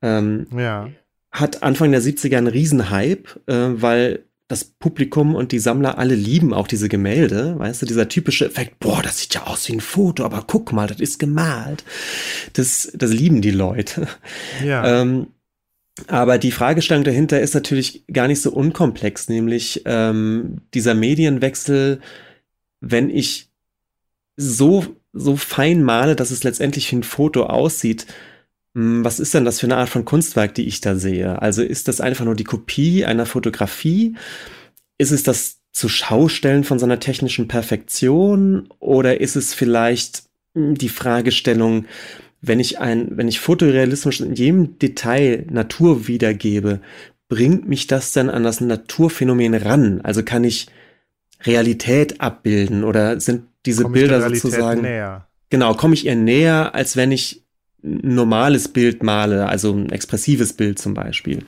Ähm, 0.02 0.46
ja. 0.56 0.90
Hat 1.30 1.62
Anfang 1.62 1.90
der 1.90 2.02
70er 2.02 2.38
einen 2.38 2.46
Riesenhype, 2.46 3.40
äh, 3.46 3.82
weil 3.82 4.24
das 4.46 4.64
Publikum 4.64 5.34
und 5.34 5.52
die 5.52 5.58
Sammler 5.58 5.98
alle 5.98 6.14
lieben 6.14 6.52
auch 6.52 6.68
diese 6.68 6.88
Gemälde, 6.88 7.58
weißt 7.58 7.82
du, 7.82 7.86
dieser 7.86 8.08
typische 8.08 8.44
Effekt, 8.46 8.78
boah, 8.78 9.02
das 9.02 9.18
sieht 9.18 9.34
ja 9.34 9.44
aus 9.44 9.66
wie 9.68 9.72
ein 9.72 9.80
Foto, 9.80 10.24
aber 10.24 10.44
guck 10.46 10.72
mal, 10.72 10.86
das 10.86 11.00
ist 11.00 11.18
gemalt. 11.18 11.82
Das, 12.52 12.92
das 12.94 13.10
lieben 13.10 13.40
die 13.40 13.50
Leute. 13.50 14.06
Ja. 14.62 15.00
Ähm, 15.00 15.28
aber 16.08 16.38
die 16.38 16.50
Fragestellung 16.50 17.04
dahinter 17.04 17.40
ist 17.40 17.54
natürlich 17.54 18.04
gar 18.12 18.26
nicht 18.26 18.42
so 18.42 18.50
unkomplex, 18.50 19.28
nämlich 19.28 19.82
ähm, 19.84 20.58
dieser 20.74 20.94
Medienwechsel, 20.94 22.00
wenn 22.80 23.10
ich 23.10 23.48
so, 24.36 24.84
so 25.12 25.36
fein 25.36 25.82
male, 25.84 26.16
dass 26.16 26.32
es 26.32 26.42
letztendlich 26.42 26.90
wie 26.90 26.96
ein 26.96 27.02
Foto 27.04 27.44
aussieht, 27.44 28.06
hm, 28.74 29.04
was 29.04 29.20
ist 29.20 29.34
denn 29.34 29.44
das 29.44 29.60
für 29.60 29.66
eine 29.66 29.76
Art 29.76 29.88
von 29.88 30.04
Kunstwerk, 30.04 30.54
die 30.54 30.66
ich 30.66 30.80
da 30.80 30.96
sehe? 30.96 31.40
Also 31.40 31.62
ist 31.62 31.86
das 31.88 32.00
einfach 32.00 32.24
nur 32.24 32.34
die 32.34 32.44
Kopie 32.44 33.04
einer 33.04 33.26
Fotografie? 33.26 34.16
Ist 34.98 35.12
es 35.12 35.22
das 35.22 35.60
zu 35.70 35.88
Schaustellen 35.88 36.64
von 36.64 36.78
seiner 36.80 37.00
technischen 37.00 37.48
Perfektion? 37.48 38.68
Oder 38.80 39.20
ist 39.20 39.36
es 39.36 39.54
vielleicht 39.54 40.24
hm, 40.54 40.74
die 40.74 40.88
Fragestellung, 40.88 41.86
wenn 42.46 42.60
ich 42.60 42.78
ein, 42.78 43.16
wenn 43.16 43.28
ich 43.28 43.40
fotorealistisch 43.40 44.20
in 44.20 44.34
jedem 44.34 44.78
Detail 44.78 45.46
Natur 45.50 46.06
wiedergebe, 46.06 46.80
bringt 47.28 47.68
mich 47.68 47.86
das 47.86 48.12
dann 48.12 48.30
an 48.30 48.42
das 48.42 48.60
Naturphänomen 48.60 49.54
ran? 49.54 50.00
Also 50.02 50.22
kann 50.22 50.44
ich 50.44 50.68
Realität 51.42 52.20
abbilden 52.20 52.84
oder 52.84 53.20
sind 53.20 53.44
diese 53.66 53.84
komm 53.84 53.92
Bilder 53.92 54.28
sozusagen 54.28 54.82
näher? 54.82 55.26
Genau, 55.50 55.74
komme 55.74 55.94
ich 55.94 56.06
ihr 56.06 56.16
näher, 56.16 56.74
als 56.74 56.96
wenn 56.96 57.12
ich 57.12 57.44
ein 57.82 58.14
normales 58.14 58.68
Bild 58.68 59.02
male, 59.02 59.46
also 59.46 59.72
ein 59.72 59.90
expressives 59.90 60.54
Bild 60.54 60.78
zum 60.78 60.94
Beispiel. 60.94 61.44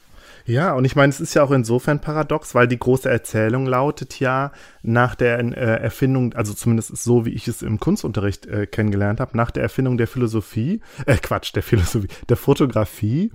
Ja, 0.46 0.74
und 0.74 0.84
ich 0.84 0.94
meine, 0.94 1.10
es 1.10 1.20
ist 1.20 1.34
ja 1.34 1.42
auch 1.42 1.50
insofern 1.50 2.00
paradox, 2.00 2.54
weil 2.54 2.68
die 2.68 2.78
große 2.78 3.10
Erzählung 3.10 3.66
lautet 3.66 4.20
ja 4.20 4.52
nach 4.82 5.16
der 5.16 5.40
äh, 5.40 5.82
Erfindung, 5.82 6.34
also 6.34 6.54
zumindest 6.54 6.96
so, 6.96 7.26
wie 7.26 7.30
ich 7.30 7.48
es 7.48 7.62
im 7.62 7.80
Kunstunterricht 7.80 8.46
äh, 8.46 8.66
kennengelernt 8.66 9.18
habe, 9.18 9.36
nach 9.36 9.50
der 9.50 9.64
Erfindung 9.64 9.98
der 9.98 10.06
Philosophie, 10.06 10.80
äh, 11.04 11.16
Quatsch, 11.16 11.54
der 11.54 11.64
Philosophie, 11.64 12.08
der 12.28 12.36
Fotografie, 12.36 13.32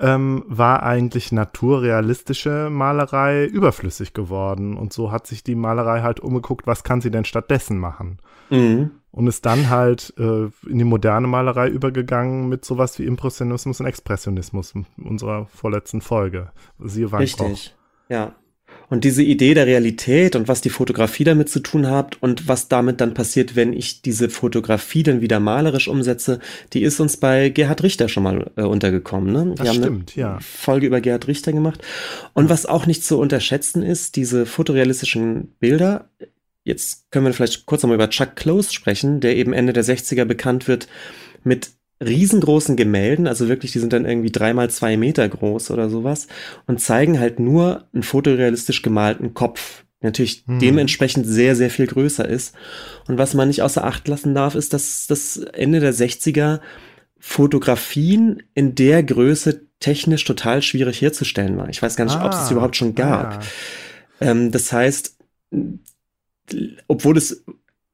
ähm, 0.00 0.44
war 0.46 0.82
eigentlich 0.82 1.32
naturrealistische 1.32 2.68
Malerei 2.70 3.46
überflüssig 3.46 4.12
geworden. 4.12 4.76
Und 4.76 4.92
so 4.92 5.12
hat 5.12 5.26
sich 5.26 5.44
die 5.44 5.54
Malerei 5.54 6.02
halt 6.02 6.20
umgeguckt, 6.20 6.66
was 6.66 6.84
kann 6.84 7.00
sie 7.00 7.10
denn 7.10 7.24
stattdessen 7.24 7.78
machen? 7.78 8.18
Mhm. 8.50 8.90
Und 9.18 9.26
ist 9.26 9.44
dann 9.44 9.68
halt 9.68 10.14
äh, 10.16 10.44
in 10.70 10.78
die 10.78 10.84
moderne 10.84 11.26
Malerei 11.26 11.68
übergegangen 11.68 12.48
mit 12.48 12.64
sowas 12.64 13.00
wie 13.00 13.04
Impressionismus 13.04 13.80
und 13.80 13.86
Expressionismus 13.86 14.72
in 14.76 14.86
unserer 15.04 15.46
vorletzten 15.46 16.00
Folge. 16.00 16.52
Siehe 16.78 17.10
Van 17.10 17.20
Richtig, 17.20 17.74
ja. 18.08 18.36
Und 18.90 19.02
diese 19.02 19.24
Idee 19.24 19.54
der 19.54 19.66
Realität 19.66 20.36
und 20.36 20.46
was 20.46 20.60
die 20.60 20.70
Fotografie 20.70 21.24
damit 21.24 21.50
zu 21.50 21.58
tun 21.58 21.88
hat 21.88 22.22
und 22.22 22.46
was 22.46 22.68
damit 22.68 23.00
dann 23.00 23.12
passiert, 23.12 23.56
wenn 23.56 23.72
ich 23.72 24.02
diese 24.02 24.30
Fotografie 24.30 25.02
dann 25.02 25.20
wieder 25.20 25.40
malerisch 25.40 25.88
umsetze, 25.88 26.38
die 26.72 26.82
ist 26.82 27.00
uns 27.00 27.16
bei 27.16 27.48
Gerhard 27.48 27.82
Richter 27.82 28.08
schon 28.08 28.22
mal 28.22 28.52
äh, 28.54 28.62
untergekommen. 28.62 29.32
Ne? 29.32 29.54
Das 29.56 29.74
stimmt, 29.74 29.84
haben 29.84 29.94
eine 29.94 30.04
ja. 30.14 30.38
Folge 30.40 30.86
über 30.86 31.00
Gerhard 31.00 31.26
Richter 31.26 31.52
gemacht. 31.52 31.82
Und 32.34 32.50
was 32.50 32.66
auch 32.66 32.86
nicht 32.86 33.04
zu 33.04 33.18
unterschätzen 33.18 33.82
ist, 33.82 34.14
diese 34.14 34.46
fotorealistischen 34.46 35.52
Bilder. 35.58 36.08
Jetzt 36.68 37.10
können 37.10 37.24
wir 37.24 37.32
vielleicht 37.32 37.64
kurz 37.64 37.82
nochmal 37.82 37.94
über 37.94 38.10
Chuck 38.10 38.36
Close 38.36 38.74
sprechen, 38.74 39.20
der 39.20 39.36
eben 39.36 39.54
Ende 39.54 39.72
der 39.72 39.84
60er 39.84 40.26
bekannt 40.26 40.68
wird 40.68 40.86
mit 41.42 41.70
riesengroßen 42.04 42.76
Gemälden, 42.76 43.26
also 43.26 43.48
wirklich, 43.48 43.72
die 43.72 43.78
sind 43.78 43.94
dann 43.94 44.04
irgendwie 44.04 44.30
dreimal 44.30 44.68
zwei 44.68 44.98
Meter 44.98 45.26
groß 45.26 45.70
oder 45.70 45.88
sowas 45.88 46.28
und 46.66 46.78
zeigen 46.78 47.18
halt 47.18 47.40
nur 47.40 47.88
einen 47.94 48.02
fotorealistisch 48.02 48.82
gemalten 48.82 49.32
Kopf, 49.32 49.84
natürlich 50.02 50.44
hm. 50.46 50.58
dementsprechend 50.58 51.26
sehr, 51.26 51.56
sehr 51.56 51.70
viel 51.70 51.86
größer 51.86 52.28
ist. 52.28 52.54
Und 53.08 53.16
was 53.16 53.32
man 53.32 53.48
nicht 53.48 53.62
außer 53.62 53.82
Acht 53.82 54.06
lassen 54.06 54.34
darf, 54.34 54.54
ist, 54.54 54.74
dass 54.74 55.06
das 55.06 55.38
Ende 55.38 55.80
der 55.80 55.94
60er 55.94 56.60
Fotografien 57.18 58.42
in 58.52 58.74
der 58.74 59.02
Größe 59.02 59.62
technisch 59.80 60.24
total 60.24 60.60
schwierig 60.60 61.00
herzustellen 61.00 61.56
war. 61.56 61.70
Ich 61.70 61.80
weiß 61.80 61.96
gar 61.96 62.04
nicht, 62.04 62.16
ah, 62.18 62.26
ob 62.26 62.32
es 62.32 62.50
überhaupt 62.50 62.76
schon 62.76 62.94
gab. 62.94 63.42
Ah. 63.42 63.46
Ähm, 64.20 64.52
das 64.52 64.70
heißt, 64.70 65.16
obwohl 66.86 67.16
es 67.16 67.44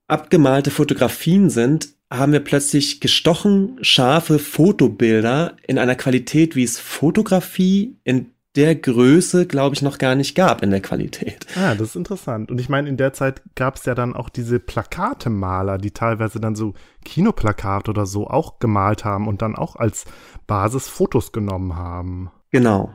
abgemalte 0.07 0.71
Fotografien 0.71 1.51
sind, 1.51 1.89
haben 2.13 2.33
wir 2.33 2.41
plötzlich 2.41 3.01
gestochen 3.01 3.79
scharfe 3.83 4.39
Fotobilder 4.39 5.57
in 5.67 5.79
einer 5.79 5.95
Qualität, 5.95 6.55
wie 6.55 6.65
es 6.65 6.79
Fotografie 6.79 7.97
in 8.05 8.31
der 8.57 8.77
Größe, 8.77 9.47
glaube 9.47 9.75
ich, 9.75 9.83
noch 9.83 9.99
gar 9.99 10.15
nicht 10.15 10.37
gab 10.37 10.63
in 10.63 10.71
der 10.71 10.81
Qualität. 10.81 11.47
Ah, 11.57 11.75
das 11.75 11.89
ist 11.89 11.97
interessant. 11.97 12.53
Und 12.53 12.61
ich 12.61 12.69
meine, 12.69 12.89
in 12.89 12.97
der 12.97 13.13
Zeit 13.13 13.43
gab 13.57 13.77
es 13.77 13.85
ja 13.85 13.97
dann 13.97 14.15
auch 14.15 14.29
diese 14.29 14.61
Plakatemaler, 14.61 15.79
die 15.79 15.91
teilweise 15.91 16.39
dann 16.39 16.55
so 16.55 16.75
Kinoplakate 17.05 17.91
oder 17.91 18.07
so 18.07 18.29
auch 18.29 18.61
gemalt 18.61 19.05
haben 19.05 19.27
und 19.27 19.43
dann 19.43 19.57
auch 19.57 19.75
als 19.75 20.05
Basis 20.47 20.89
Fotos 20.89 21.33
genommen 21.33 21.75
haben. 21.75 22.31
Genau. 22.51 22.95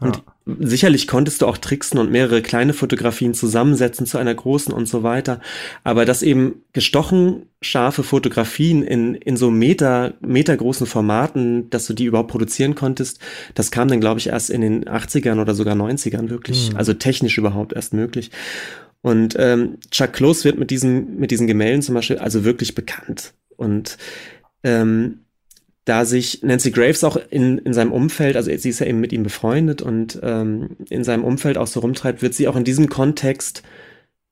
Und 0.00 0.16
ja. 0.16 0.22
sicherlich 0.60 1.06
konntest 1.06 1.42
du 1.42 1.46
auch 1.46 1.58
tricksen 1.58 1.98
und 1.98 2.10
mehrere 2.10 2.42
kleine 2.42 2.72
Fotografien 2.72 3.34
zusammensetzen 3.34 4.06
zu 4.06 4.18
einer 4.18 4.34
großen 4.34 4.72
und 4.72 4.86
so 4.86 5.02
weiter. 5.02 5.40
Aber 5.84 6.04
dass 6.04 6.22
eben 6.22 6.62
gestochen 6.72 7.46
scharfe 7.60 8.02
Fotografien 8.02 8.82
in, 8.82 9.14
in 9.14 9.36
so 9.36 9.50
Meter, 9.50 10.14
metergroßen 10.20 10.86
Formaten, 10.86 11.70
dass 11.70 11.86
du 11.86 11.92
die 11.92 12.04
überhaupt 12.04 12.30
produzieren 12.30 12.74
konntest, 12.74 13.20
das 13.54 13.70
kam 13.70 13.88
dann, 13.88 14.00
glaube 14.00 14.20
ich, 14.20 14.28
erst 14.28 14.50
in 14.50 14.60
den 14.60 14.84
80ern 14.84 15.40
oder 15.40 15.54
sogar 15.54 15.74
90ern 15.74 16.30
wirklich, 16.30 16.70
mhm. 16.70 16.76
also 16.76 16.94
technisch 16.94 17.38
überhaupt 17.38 17.72
erst 17.72 17.92
möglich. 17.92 18.30
Und 19.00 19.36
ähm, 19.38 19.78
Chuck 19.90 20.12
Close 20.12 20.44
wird 20.44 20.58
mit 20.58 20.70
diesen, 20.70 21.18
mit 21.18 21.30
diesen 21.30 21.46
Gemälden 21.46 21.82
zum 21.82 21.94
Beispiel 21.94 22.18
also 22.18 22.44
wirklich 22.44 22.74
bekannt. 22.74 23.32
Und 23.56 23.96
ähm, 24.64 25.20
da 25.88 26.04
sich 26.04 26.42
Nancy 26.42 26.70
Graves 26.70 27.02
auch 27.02 27.16
in, 27.30 27.58
in 27.58 27.72
seinem 27.72 27.92
Umfeld, 27.92 28.36
also 28.36 28.54
sie 28.54 28.68
ist 28.68 28.78
ja 28.78 28.86
eben 28.86 29.00
mit 29.00 29.12
ihm 29.12 29.22
befreundet 29.22 29.80
und 29.80 30.20
ähm, 30.22 30.76
in 30.90 31.02
seinem 31.02 31.24
Umfeld 31.24 31.56
auch 31.56 31.66
so 31.66 31.80
rumtreibt, 31.80 32.20
wird 32.20 32.34
sie 32.34 32.46
auch 32.46 32.56
in 32.56 32.64
diesem 32.64 32.88
Kontext 32.88 33.62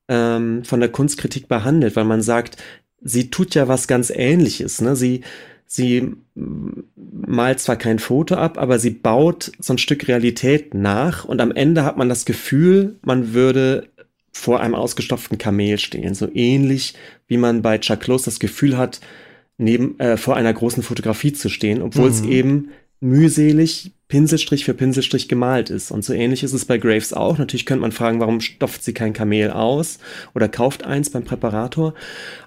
ähm, 0.07 0.63
von 0.63 0.79
der 0.79 0.89
Kunstkritik 0.89 1.47
behandelt, 1.47 1.95
weil 1.95 2.03
man 2.03 2.21
sagt, 2.21 2.57
sie 3.01 3.31
tut 3.31 3.55
ja 3.55 3.67
was 3.67 3.87
ganz 3.87 4.11
Ähnliches. 4.11 4.81
Ne? 4.81 4.95
Sie, 4.95 5.21
sie 5.65 6.13
malt 6.35 7.59
zwar 7.59 7.75
kein 7.75 7.97
Foto 7.97 8.35
ab, 8.35 8.59
aber 8.59 8.77
sie 8.77 8.91
baut 8.91 9.51
so 9.59 9.73
ein 9.73 9.79
Stück 9.79 10.07
Realität 10.07 10.75
nach 10.75 11.25
und 11.25 11.41
am 11.41 11.51
Ende 11.51 11.83
hat 11.83 11.97
man 11.97 12.09
das 12.09 12.25
Gefühl, 12.25 12.97
man 13.01 13.33
würde 13.33 13.87
vor 14.31 14.59
einem 14.59 14.75
ausgestopften 14.75 15.39
Kamel 15.39 15.79
stehen. 15.79 16.13
So 16.13 16.29
ähnlich 16.31 16.93
wie 17.27 17.37
man 17.37 17.63
bei 17.63 17.79
Chuck 17.79 18.01
Close 18.01 18.25
das 18.25 18.39
Gefühl 18.39 18.77
hat, 18.77 19.01
neben 19.57 19.99
äh, 19.99 20.17
vor 20.17 20.35
einer 20.35 20.53
großen 20.53 20.83
Fotografie 20.83 21.33
zu 21.33 21.49
stehen, 21.49 21.81
obwohl 21.81 22.09
mhm. 22.09 22.11
es 22.11 22.21
eben 22.23 22.69
mühselig 22.99 23.91
Pinselstrich 24.07 24.63
für 24.63 24.73
Pinselstrich 24.73 25.27
gemalt 25.27 25.69
ist. 25.69 25.91
Und 25.91 26.05
so 26.05 26.13
ähnlich 26.13 26.41
ist 26.41 26.53
es 26.53 26.63
bei 26.63 26.77
Graves 26.77 27.11
auch. 27.11 27.37
Natürlich 27.37 27.65
könnte 27.65 27.81
man 27.81 27.91
fragen, 27.91 28.21
warum 28.21 28.39
stopft 28.39 28.83
sie 28.83 28.93
kein 28.93 29.11
Kamel 29.11 29.51
aus 29.51 29.99
oder 30.33 30.47
kauft 30.47 30.85
eins 30.85 31.09
beim 31.09 31.25
Präparator. 31.25 31.93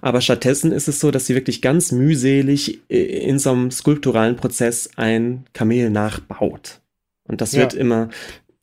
Aber 0.01 0.23
stattdessen 0.23 0.73
ist 0.73 0.89
es 0.89 1.01
so, 1.01 1.11
dass 1.11 1.27
sie 1.27 1.35
wirklich 1.35 1.61
ganz 1.61 1.93
mühselig 1.93 2.81
äh, 2.89 2.97
in 2.97 3.39
so 3.39 3.53
einem 3.53 3.71
skulpturalen 3.71 4.37
Prozess 4.37 4.89
ein 4.97 5.45
Kamel 5.53 5.91
nachbaut. 5.91 6.81
Und 7.29 7.43
das 7.43 7.53
ja. 7.53 7.61
wird 7.61 7.75
immer 7.75 8.09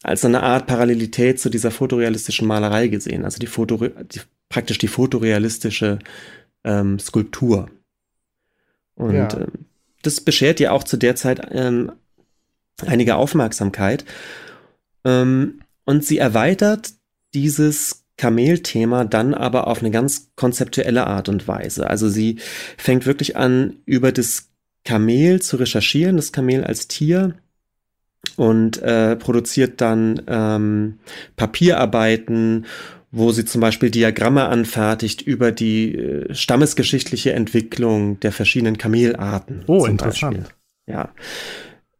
als 0.01 0.25
eine 0.25 0.41
Art 0.41 0.65
Parallelität 0.65 1.39
zu 1.39 1.49
dieser 1.49 1.69
fotorealistischen 1.69 2.47
Malerei 2.47 2.87
gesehen. 2.87 3.25
Also 3.25 3.37
die, 3.37 3.47
Foto, 3.47 3.77
die 3.77 4.21
praktisch 4.49 4.79
die 4.79 4.87
fotorealistische 4.87 5.99
ähm, 6.63 6.97
Skulptur. 6.97 7.69
Und 8.97 9.15
ja. 9.15 9.27
äh, 9.27 9.47
das 10.01 10.21
beschert 10.21 10.59
ja 10.59 10.71
auch 10.71 10.83
zu 10.83 10.97
der 10.97 11.15
Zeit 11.15 11.47
ähm, 11.51 11.91
einige 12.85 13.15
Aufmerksamkeit. 13.15 14.05
Ähm, 15.05 15.61
und 15.85 16.03
sie 16.03 16.17
erweitert 16.17 16.91
dieses 17.33 18.03
Kamelthema 18.17 19.05
dann 19.05 19.33
aber 19.33 19.67
auf 19.67 19.79
eine 19.79 19.91
ganz 19.91 20.31
konzeptuelle 20.35 21.05
Art 21.07 21.29
und 21.29 21.47
Weise. 21.47 21.89
Also 21.89 22.09
sie 22.09 22.39
fängt 22.77 23.05
wirklich 23.05 23.37
an, 23.37 23.77
über 23.85 24.11
das 24.11 24.49
Kamel 24.83 25.41
zu 25.41 25.57
recherchieren, 25.57 26.17
das 26.17 26.31
Kamel 26.31 26.63
als 26.63 26.87
Tier 26.87 27.35
und 28.35 28.81
äh, 28.81 29.15
produziert 29.15 29.81
dann 29.81 30.21
ähm, 30.27 30.99
Papierarbeiten, 31.35 32.65
wo 33.11 33.31
sie 33.31 33.45
zum 33.45 33.61
Beispiel 33.61 33.89
Diagramme 33.89 34.47
anfertigt 34.47 35.21
über 35.21 35.51
die 35.51 35.95
äh, 35.95 36.33
stammesgeschichtliche 36.33 37.33
Entwicklung 37.33 38.19
der 38.19 38.31
verschiedenen 38.31 38.77
Kamelarten. 38.77 39.63
Oh, 39.67 39.85
interessant. 39.85 40.37
Beispiel. 40.37 40.55
Ja. 40.87 41.09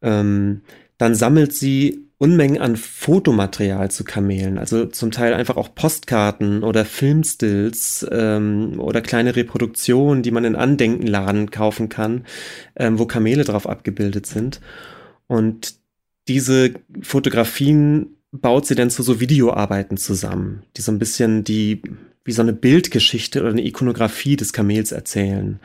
Ähm, 0.01 0.61
dann 0.97 1.15
sammelt 1.15 1.53
sie 1.53 2.07
Unmengen 2.19 2.59
an 2.59 2.77
Fotomaterial 2.77 3.91
zu 3.91 4.03
Kamelen, 4.03 4.57
also 4.57 4.87
zum 4.87 5.11
Teil 5.11 5.35
einfach 5.35 5.55
auch 5.55 5.75
Postkarten 5.75 6.63
oder 6.63 6.83
Filmstills 6.83 8.07
ähm, 8.11 8.79
oder 8.79 9.01
kleine 9.01 9.35
Reproduktionen, 9.35 10.23
die 10.23 10.31
man 10.31 10.43
in 10.43 10.55
Andenkenladen 10.55 11.51
kaufen 11.51 11.89
kann, 11.89 12.25
ähm, 12.75 12.97
wo 12.97 13.05
Kamele 13.05 13.43
drauf 13.43 13.69
abgebildet 13.69 14.25
sind. 14.25 14.61
Und 15.27 15.75
diese 16.27 16.73
Fotografien 17.03 18.16
baut 18.31 18.65
sie 18.65 18.75
dann 18.75 18.89
zu 18.89 19.03
so 19.03 19.19
Videoarbeiten 19.19 19.97
zusammen, 19.97 20.63
die 20.75 20.81
so 20.81 20.91
ein 20.91 20.99
bisschen 20.99 21.43
die, 21.43 21.81
wie 22.23 22.31
so 22.31 22.41
eine 22.41 22.53
Bildgeschichte 22.53 23.41
oder 23.41 23.51
eine 23.51 23.65
Ikonografie 23.65 24.35
des 24.35 24.53
Kamels 24.53 24.91
erzählen. 24.91 25.59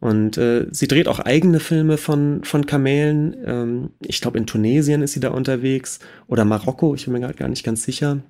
Und 0.00 0.38
äh, 0.38 0.66
sie 0.70 0.86
dreht 0.86 1.08
auch 1.08 1.18
eigene 1.18 1.58
Filme 1.58 1.96
von, 1.96 2.44
von 2.44 2.66
Kamelen. 2.66 3.36
Ähm, 3.44 3.90
ich 4.00 4.20
glaube, 4.20 4.38
in 4.38 4.46
Tunesien 4.46 5.02
ist 5.02 5.12
sie 5.12 5.20
da 5.20 5.30
unterwegs. 5.30 5.98
Oder 6.28 6.44
Marokko, 6.44 6.94
ich 6.94 7.04
bin 7.04 7.14
mir 7.14 7.20
gerade 7.20 7.34
gar 7.34 7.48
nicht 7.48 7.64
ganz 7.64 7.82
sicher. 7.82 8.22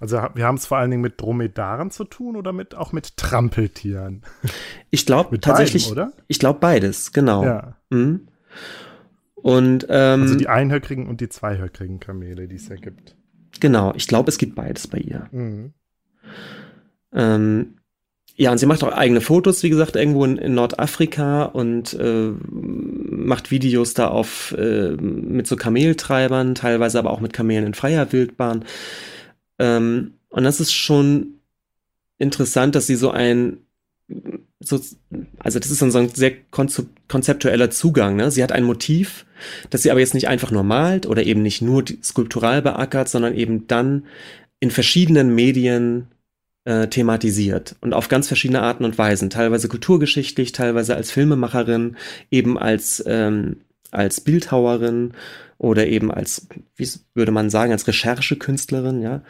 Also 0.00 0.22
wir 0.34 0.44
haben 0.46 0.56
es 0.56 0.66
vor 0.66 0.78
allen 0.78 0.90
Dingen 0.90 1.02
mit 1.02 1.20
Dromedaren 1.20 1.90
zu 1.90 2.04
tun 2.04 2.36
oder 2.36 2.52
mit 2.52 2.74
auch 2.74 2.92
mit 2.92 3.16
Trampeltieren? 3.16 4.22
Ich 4.90 5.06
glaube 5.06 5.38
tatsächlich, 5.40 5.84
beiden, 5.88 5.92
oder? 5.92 6.12
Ich 6.28 6.38
glaube 6.38 6.60
beides, 6.60 7.12
genau. 7.12 7.44
Ja. 7.44 7.76
Mhm. 7.90 8.28
Und 9.42 9.86
ähm, 9.88 10.22
also 10.22 10.36
die 10.36 10.48
einhöckrigen 10.48 11.06
und 11.08 11.20
die 11.20 11.28
zweihöckrigen 11.28 12.00
Kamele, 12.00 12.48
die 12.48 12.56
es 12.56 12.68
ja 12.68 12.76
gibt. 12.76 13.16
Genau, 13.60 13.92
ich 13.96 14.06
glaube, 14.06 14.30
es 14.30 14.38
gibt 14.38 14.54
beides 14.54 14.86
bei 14.86 14.98
ihr. 14.98 15.28
Mhm. 15.32 15.72
Ähm, 17.12 17.74
ja, 18.34 18.50
und 18.50 18.58
sie 18.58 18.66
macht 18.66 18.82
auch 18.82 18.92
eigene 18.92 19.20
Fotos, 19.20 19.62
wie 19.62 19.68
gesagt, 19.68 19.96
irgendwo 19.96 20.24
in, 20.24 20.38
in 20.38 20.54
Nordafrika 20.54 21.44
und 21.44 21.92
äh, 21.94 22.32
macht 22.50 23.50
Videos 23.50 23.94
da 23.94 24.08
auf 24.08 24.54
äh, 24.56 24.92
mit 24.92 25.46
so 25.46 25.56
Kameltreibern, 25.56 26.54
teilweise 26.54 26.98
aber 26.98 27.10
auch 27.10 27.20
mit 27.20 27.32
Kamelen 27.32 27.66
in 27.66 27.74
freier 27.74 28.10
Wildbahn. 28.12 28.64
Ähm, 29.58 30.14
und 30.30 30.44
das 30.44 30.60
ist 30.60 30.72
schon 30.72 31.34
interessant, 32.18 32.74
dass 32.74 32.86
sie 32.86 32.96
so 32.96 33.10
ein 33.10 33.58
so, 34.64 34.80
also 35.38 35.58
das 35.58 35.70
ist 35.70 35.82
dann 35.82 35.90
so 35.90 35.98
ein 35.98 36.08
sehr 36.08 36.32
konzeptueller 36.50 37.70
Zugang. 37.70 38.16
Ne? 38.16 38.30
Sie 38.30 38.42
hat 38.42 38.52
ein 38.52 38.64
Motiv, 38.64 39.26
das 39.70 39.82
sie 39.82 39.90
aber 39.90 40.00
jetzt 40.00 40.14
nicht 40.14 40.28
einfach 40.28 40.50
nur 40.50 40.62
malt 40.62 41.06
oder 41.06 41.24
eben 41.24 41.42
nicht 41.42 41.62
nur 41.62 41.84
skulptural 42.02 42.62
beackert, 42.62 43.08
sondern 43.08 43.34
eben 43.34 43.66
dann 43.66 44.06
in 44.60 44.70
verschiedenen 44.70 45.34
Medien 45.34 46.08
äh, 46.64 46.86
thematisiert 46.86 47.74
und 47.80 47.92
auf 47.92 48.08
ganz 48.08 48.28
verschiedene 48.28 48.62
Arten 48.62 48.84
und 48.84 48.96
Weisen, 48.96 49.30
teilweise 49.30 49.68
kulturgeschichtlich, 49.68 50.52
teilweise 50.52 50.94
als 50.94 51.10
Filmemacherin, 51.10 51.96
eben 52.30 52.56
als, 52.58 53.02
ähm, 53.06 53.56
als 53.90 54.20
Bildhauerin 54.20 55.12
oder 55.58 55.86
eben 55.86 56.12
als, 56.12 56.46
wie 56.76 56.88
würde 57.14 57.32
man 57.32 57.50
sagen, 57.50 57.72
als 57.72 57.86
Recherchekünstlerin, 57.86 59.02
ja. 59.02 59.22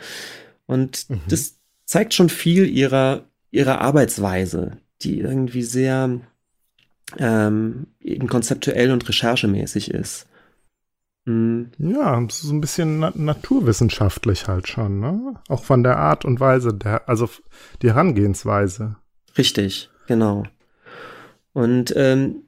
Und 0.66 1.08
mhm. 1.08 1.20
das 1.28 1.56
zeigt 1.84 2.14
schon 2.14 2.28
viel 2.28 2.66
ihrer, 2.66 3.24
ihrer 3.50 3.80
Arbeitsweise, 3.80 4.78
die 5.04 5.20
irgendwie 5.20 5.62
sehr 5.62 6.20
ähm, 7.18 7.86
eben 8.00 8.28
konzeptuell 8.28 8.90
und 8.90 9.08
recherchemäßig 9.08 9.90
ist. 9.90 10.26
Mhm. 11.24 11.70
Ja, 11.78 12.26
so 12.30 12.52
ein 12.52 12.60
bisschen 12.60 12.98
na 12.98 13.12
naturwissenschaftlich 13.14 14.48
halt 14.48 14.68
schon, 14.68 15.00
ne? 15.00 15.34
Auch 15.48 15.64
von 15.64 15.82
der 15.82 15.98
Art 15.98 16.24
und 16.24 16.40
Weise, 16.40 16.74
der, 16.74 17.08
also 17.08 17.28
die 17.80 17.88
Herangehensweise. 17.88 18.96
Richtig, 19.38 19.90
genau. 20.06 20.44
Und 21.52 21.92
ähm, 21.96 22.44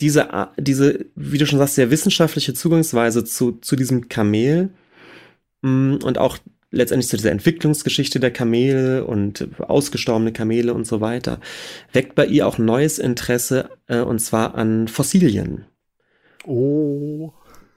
diese, 0.00 0.28
diese, 0.58 1.06
wie 1.14 1.38
du 1.38 1.46
schon 1.46 1.58
sagst, 1.58 1.76
sehr 1.76 1.90
wissenschaftliche 1.90 2.54
Zugangsweise 2.54 3.24
zu, 3.24 3.52
zu 3.52 3.76
diesem 3.76 4.08
Kamel 4.08 4.70
mh, 5.62 5.70
mm, 5.70 5.98
und 6.04 6.18
auch 6.18 6.38
letztendlich 6.72 7.08
zu 7.08 7.16
dieser 7.16 7.30
Entwicklungsgeschichte 7.30 8.18
der 8.18 8.32
Kamele 8.32 9.04
und 9.04 9.48
ausgestorbene 9.60 10.32
Kamele 10.32 10.74
und 10.74 10.86
so 10.86 11.00
weiter, 11.00 11.38
weckt 11.92 12.14
bei 12.14 12.26
ihr 12.26 12.48
auch 12.48 12.58
neues 12.58 12.98
Interesse 12.98 13.70
äh, 13.86 14.00
und 14.00 14.18
zwar 14.18 14.56
an 14.56 14.88
Fossilien. 14.88 15.66
Oh. 16.44 17.32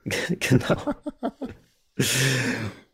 genau. 0.39 0.77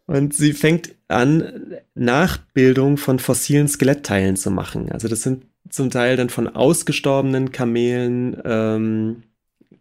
Und 0.08 0.34
sie 0.34 0.54
fängt 0.54 0.94
an, 1.08 1.78
Nachbildung 1.96 2.98
von 2.98 3.20
fossilen 3.20 3.68
Skelettteilen 3.68 4.36
zu 4.36 4.52
machen. 4.52 4.92
Also 4.92 5.08
das 5.08 5.22
sind 5.22 5.46
zum 5.70 5.90
Teil 5.90 6.18
dann 6.18 6.30
von 6.30 6.48
ausgestorbenen 6.48 7.52
Kamelen, 7.52 8.42
ähm, 8.44 9.24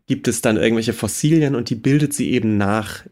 gibt 0.07 0.29
es 0.29 0.41
dann 0.41 0.57
irgendwelche 0.57 0.93
Fossilien 0.93 1.55
und 1.55 1.71
die 1.71 1.75
bildet 1.75 2.13
sie 2.13 2.31
eben 2.31 2.57
nach 2.57 3.05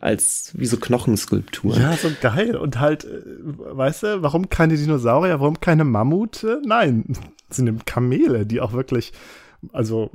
als 0.00 0.52
wie 0.54 0.66
so 0.66 0.76
Knochenskulpturen. 0.76 1.80
Ja, 1.80 1.92
so 1.94 2.10
geil. 2.20 2.56
Und 2.56 2.78
halt, 2.78 3.04
äh, 3.04 3.22
weißt 3.44 4.02
du, 4.02 4.22
warum 4.22 4.48
keine 4.48 4.76
Dinosaurier, 4.76 5.40
warum 5.40 5.60
keine 5.60 5.84
Mammute? 5.84 6.60
Nein, 6.64 7.04
es 7.48 7.56
sind 7.56 7.86
Kamele, 7.86 8.46
die 8.46 8.60
auch 8.60 8.72
wirklich 8.72 9.12
also 9.72 10.10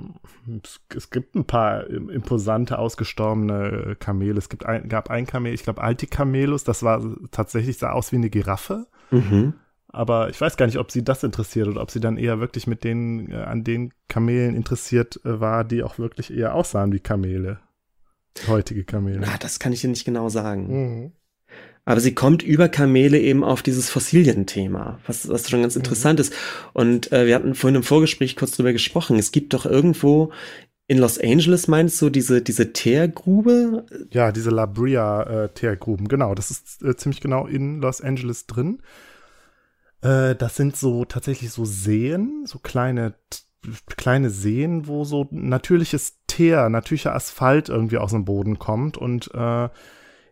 es 0.96 1.10
gibt 1.12 1.36
ein 1.36 1.46
paar 1.46 1.88
imposante, 1.88 2.80
ausgestorbene 2.80 3.96
Kamele. 4.00 4.38
Es 4.38 4.50
gibt 4.50 4.66
ein, 4.66 4.90
gab 4.90 5.10
ein 5.10 5.28
Kamel, 5.28 5.54
ich 5.54 5.64
glaube 5.64 5.82
Altikamelus, 5.82 6.64
das 6.64 6.84
war 6.84 7.02
tatsächlich, 7.32 7.78
sah 7.78 7.92
aus 7.92 8.12
wie 8.12 8.18
eine 8.18 8.30
Giraffe. 8.30 8.88
Mhm. 9.12 9.54
Aber 9.88 10.30
ich 10.30 10.42
weiß 10.42 10.58
gar 10.58 10.66
nicht, 10.66 10.78
ob 10.78 10.92
sie 10.92 11.04
das 11.04 11.24
interessiert 11.24 11.68
oder 11.68 11.82
ob 11.82 11.90
sie 11.90 12.00
dann 12.02 12.18
eher 12.18 12.40
wirklich 12.40 12.68
mit 12.68 12.84
den, 12.84 13.32
äh, 13.32 13.36
an 13.36 13.64
den 13.64 13.94
Kamelen 14.10 14.56
interessiert 14.56 15.22
äh, 15.24 15.40
war, 15.40 15.64
die 15.64 15.84
auch 15.84 16.00
wirklich 16.00 16.34
eher 16.34 16.54
aussahen 16.54 16.92
wie 16.92 17.00
Kamele. 17.00 17.60
Heutige 18.48 18.84
Kamele. 18.84 19.20
Na, 19.20 19.38
das 19.38 19.60
kann 19.60 19.74
ich 19.74 19.82
dir 19.82 19.90
nicht 19.90 20.06
genau 20.06 20.30
sagen. 20.30 20.68
Mhm. 20.68 21.12
Aber 21.86 22.00
sie 22.00 22.16
kommt 22.16 22.42
über 22.42 22.68
Kamele 22.68 23.20
eben 23.20 23.44
auf 23.44 23.62
dieses 23.62 23.90
Fossilienthema, 23.90 25.00
was, 25.06 25.30
was 25.30 25.50
schon 25.50 25.62
ganz 25.62 25.76
mhm. 25.76 25.82
interessant 25.82 26.20
ist. 26.20 26.34
Und 26.74 27.12
äh, 27.12 27.28
wir 27.28 27.36
hatten 27.36 27.54
vorhin 27.54 27.76
im 27.76 27.84
Vorgespräch 27.84 28.36
kurz 28.36 28.52
drüber 28.52 28.74
gesprochen. 28.74 29.18
Es 29.18 29.32
gibt 29.32 29.54
doch 29.54 29.66
irgendwo 29.66 30.32
in 30.88 30.98
Los 30.98 31.20
Angeles, 31.20 31.68
meinst 31.68 32.02
du, 32.02 32.10
diese, 32.10 32.42
diese 32.42 32.74
Teergrube? 32.74 33.86
Ja, 34.12 34.32
diese 34.32 34.52
La 34.52 34.66
Brea 34.66 35.46
äh, 35.46 35.78
genau. 36.08 36.36
Das 36.36 36.52
ist 36.52 36.84
äh, 36.84 36.96
ziemlich 36.96 37.22
genau 37.22 37.48
in 37.48 37.82
Los 37.82 38.02
Angeles 38.02 38.46
drin. 38.46 38.82
Äh, 40.02 40.36
das 40.36 40.56
sind 40.56 40.76
so 40.76 41.06
tatsächlich 41.06 41.52
so 41.52 41.66
Seen, 41.66 42.46
so 42.46 42.60
kleine 42.60 43.16
kleine 43.96 44.30
Seen, 44.30 44.88
wo 44.88 45.04
so 45.04 45.28
natürliches 45.32 46.20
Teer, 46.28 46.70
natürlicher 46.70 47.16
Asphalt 47.16 47.70
irgendwie 47.70 47.98
aus 47.98 48.12
dem 48.12 48.26
Boden 48.26 48.60
kommt 48.60 48.98
und 48.98 49.34
äh, 49.34 49.70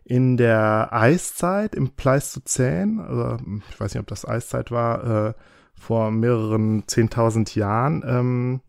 in 0.04 0.36
der 0.36 0.88
Eiszeit, 0.92 1.74
im 1.74 1.90
Pleistozän, 1.90 3.00
also 3.00 3.38
ich 3.70 3.80
weiß 3.80 3.94
nicht, 3.94 4.00
ob 4.00 4.06
das 4.06 4.28
Eiszeit 4.28 4.70
war, 4.70 5.28
äh, 5.28 5.34
vor 5.74 6.10
mehreren 6.10 6.84
zehntausend 6.86 7.54
Jahren, 7.54 8.04
ähm, 8.06 8.60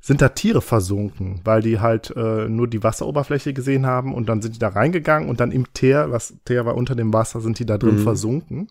sind 0.00 0.22
da 0.22 0.28
Tiere 0.28 0.62
versunken, 0.62 1.40
weil 1.44 1.62
die 1.62 1.80
halt 1.80 2.14
äh, 2.16 2.48
nur 2.48 2.68
die 2.68 2.82
Wasseroberfläche 2.82 3.52
gesehen 3.52 3.86
haben 3.86 4.14
und 4.14 4.28
dann 4.28 4.40
sind 4.40 4.54
die 4.54 4.60
da 4.60 4.68
reingegangen 4.68 5.28
und 5.28 5.40
dann 5.40 5.50
im 5.50 5.72
Teer, 5.74 6.12
was 6.12 6.34
Teer 6.44 6.64
war 6.64 6.76
unter 6.76 6.94
dem 6.94 7.12
Wasser, 7.12 7.40
sind 7.40 7.58
die 7.58 7.66
da 7.66 7.76
drin 7.76 7.96
mhm. 7.96 8.02
versunken. 8.02 8.68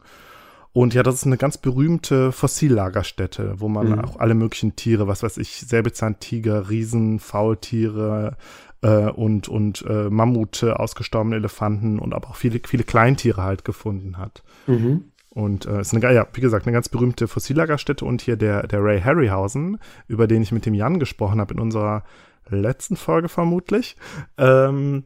Und 0.78 0.94
ja, 0.94 1.02
das 1.02 1.16
ist 1.16 1.26
eine 1.26 1.38
ganz 1.38 1.58
berühmte 1.58 2.32
Fossillagerstätte, 2.32 3.56
wo 3.58 3.68
man 3.68 3.90
mhm. 3.90 4.00
auch 4.02 4.20
alle 4.20 4.36
möglichen 4.36 4.76
Tiere, 4.76 5.08
was 5.08 5.24
weiß 5.24 5.38
ich, 5.38 5.62
Säbelzahntiger, 5.62 6.70
Riesen, 6.70 7.18
Faultiere, 7.18 8.38
äh, 8.84 9.10
und, 9.10 9.50
und 9.50 9.84
äh, 9.90 10.12
Mammute, 10.12 10.80
ausgestorbene 10.80 11.36
Elefanten 11.36 11.98
und 11.98 12.14
aber 12.14 12.30
auch 12.30 12.36
viele, 12.36 12.62
viele 12.64 12.84
Kleintiere 12.84 13.42
halt 13.42 13.66
gefunden 13.66 14.20
hat. 14.20 14.44
Mhm. 14.68 15.06
Und 15.32 15.66
es 15.66 15.74
äh, 15.74 15.82
ist 15.82 15.96
eine, 15.96 16.14
ja, 16.14 16.28
wie 16.34 16.42
gesagt, 16.42 16.68
eine 16.68 16.74
ganz 16.74 16.90
berühmte 16.90 17.28
Fossillagerstätte 17.28 18.06
und 18.06 18.22
hier 18.22 18.36
der, 18.36 18.68
der 18.68 18.84
Ray 18.84 19.02
Harryhausen, 19.02 19.80
über 20.08 20.28
den 20.28 20.44
ich 20.44 20.52
mit 20.52 20.68
dem 20.68 20.76
Jan 20.76 21.00
gesprochen 21.00 21.42
habe 21.42 21.56
in 21.56 21.60
unserer 21.60 22.04
letzten 22.50 22.98
Folge 22.98 23.30
vermutlich, 23.30 23.96
ähm, 24.38 25.06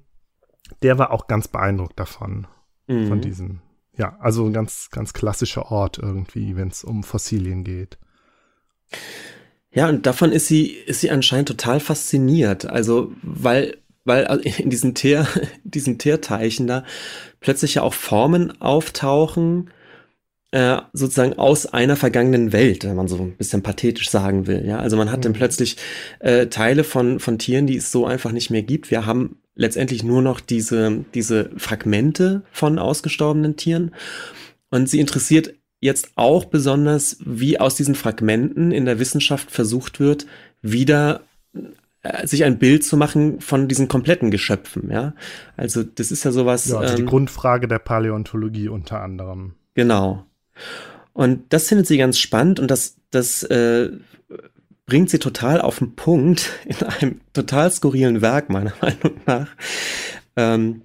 der 0.81 0.97
war 0.97 1.11
auch 1.11 1.27
ganz 1.27 1.47
beeindruckt 1.47 1.97
davon, 1.97 2.45
mhm. 2.87 3.07
von 3.07 3.21
diesem, 3.21 3.61
ja, 3.97 4.17
also 4.19 4.45
ein 4.45 4.53
ganz, 4.53 4.89
ganz 4.89 5.13
klassischer 5.13 5.71
Ort 5.71 5.97
irgendwie, 5.97 6.55
wenn 6.55 6.69
es 6.69 6.83
um 6.83 7.03
Fossilien 7.03 7.63
geht. 7.63 7.97
Ja, 9.73 9.87
und 9.87 10.05
davon 10.05 10.31
ist 10.31 10.47
sie, 10.47 10.67
ist 10.67 11.01
sie 11.01 11.11
anscheinend 11.11 11.47
total 11.47 11.79
fasziniert. 11.79 12.65
Also, 12.65 13.13
weil, 13.21 13.77
weil 14.03 14.25
in 14.43 14.69
diesen 14.69 14.95
Teer, 14.95 15.27
diesen 15.63 15.97
Teerteichen 15.97 16.67
da 16.67 16.83
plötzlich 17.39 17.75
ja 17.75 17.81
auch 17.81 17.93
Formen 17.93 18.61
auftauchen, 18.61 19.69
äh, 20.51 20.81
sozusagen 20.91 21.33
aus 21.33 21.65
einer 21.65 21.95
vergangenen 21.95 22.51
Welt, 22.51 22.83
wenn 22.83 22.97
man 22.97 23.07
so 23.07 23.17
ein 23.17 23.37
bisschen 23.37 23.63
pathetisch 23.63 24.09
sagen 24.09 24.47
will. 24.47 24.65
Ja, 24.65 24.79
also 24.79 24.97
man 24.97 25.09
hat 25.09 25.19
mhm. 25.19 25.23
dann 25.23 25.33
plötzlich 25.33 25.77
äh, 26.19 26.47
Teile 26.47 26.83
von, 26.83 27.19
von 27.19 27.39
Tieren, 27.39 27.67
die 27.67 27.77
es 27.77 27.91
so 27.91 28.05
einfach 28.05 28.33
nicht 28.33 28.49
mehr 28.49 28.63
gibt. 28.63 28.91
Wir 28.91 29.05
haben 29.05 29.40
letztendlich 29.55 30.03
nur 30.03 30.21
noch 30.21 30.39
diese, 30.39 31.05
diese 31.13 31.51
Fragmente 31.57 32.43
von 32.51 32.79
ausgestorbenen 32.79 33.57
Tieren. 33.57 33.93
Und 34.69 34.89
sie 34.89 34.99
interessiert 34.99 35.53
jetzt 35.79 36.11
auch 36.15 36.45
besonders, 36.45 37.17
wie 37.25 37.59
aus 37.59 37.75
diesen 37.75 37.95
Fragmenten 37.95 38.71
in 38.71 38.85
der 38.85 38.99
Wissenschaft 38.99 39.51
versucht 39.51 39.99
wird, 39.99 40.27
wieder 40.61 41.21
äh, 42.03 42.25
sich 42.25 42.43
ein 42.43 42.59
Bild 42.59 42.85
zu 42.85 42.97
machen 42.97 43.41
von 43.41 43.67
diesen 43.67 43.87
kompletten 43.87 44.31
Geschöpfen, 44.31 44.89
ja. 44.91 45.13
Also 45.57 45.83
das 45.83 46.11
ist 46.11 46.23
ja 46.23 46.31
sowas. 46.31 46.67
Ja, 46.69 46.77
also 46.77 46.93
ähm, 46.93 46.97
die 46.97 47.05
Grundfrage 47.05 47.67
der 47.67 47.79
Paläontologie 47.79 48.69
unter 48.69 49.01
anderem. 49.01 49.55
Genau. 49.73 50.25
Und 51.13 51.51
das 51.51 51.67
findet 51.67 51.87
sie 51.87 51.97
ganz 51.97 52.19
spannend 52.19 52.59
und 52.59 52.71
das, 52.71 52.95
das 53.09 53.43
äh, 53.43 53.91
bringt 54.91 55.09
sie 55.09 55.19
total 55.19 55.61
auf 55.61 55.79
den 55.79 55.95
Punkt 55.95 56.49
in 56.65 56.85
einem 56.85 57.21
total 57.31 57.71
skurrilen 57.71 58.21
Werk, 58.21 58.49
meiner 58.49 58.73
Meinung 58.81 59.21
nach. 59.25 59.47
Ähm, 60.35 60.81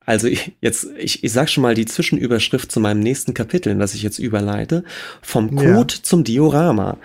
also 0.00 0.28
ich, 0.28 0.56
jetzt, 0.62 0.86
ich, 0.96 1.22
ich 1.22 1.30
sag 1.30 1.50
schon 1.50 1.60
mal 1.60 1.74
die 1.74 1.84
Zwischenüberschrift 1.84 2.72
zu 2.72 2.80
meinem 2.80 3.00
nächsten 3.00 3.34
Kapitel, 3.34 3.70
in 3.70 3.78
das 3.78 3.92
ich 3.92 4.02
jetzt 4.02 4.18
überleite. 4.18 4.82
Vom 5.20 5.54
Code 5.54 5.94
ja. 5.94 6.02
zum 6.02 6.24
Diorama. 6.24 6.96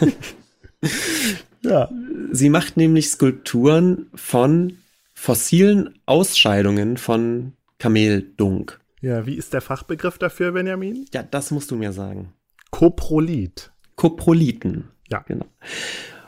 ja. 1.60 1.90
Sie 2.30 2.48
macht 2.48 2.78
nämlich 2.78 3.10
Skulpturen 3.10 4.06
von 4.14 4.78
fossilen 5.12 5.98
Ausscheidungen 6.06 6.96
von 6.96 7.52
Kameldunk. 7.78 8.80
Ja, 9.02 9.26
wie 9.26 9.34
ist 9.34 9.52
der 9.52 9.60
Fachbegriff 9.60 10.16
dafür, 10.16 10.52
Benjamin? 10.52 11.04
Ja, 11.12 11.22
das 11.22 11.50
musst 11.50 11.70
du 11.70 11.76
mir 11.76 11.92
sagen. 11.92 12.32
Koprolit. 12.70 13.72
Koproliten. 13.94 14.88
Ja. 15.12 15.24
Genau. 15.28 15.46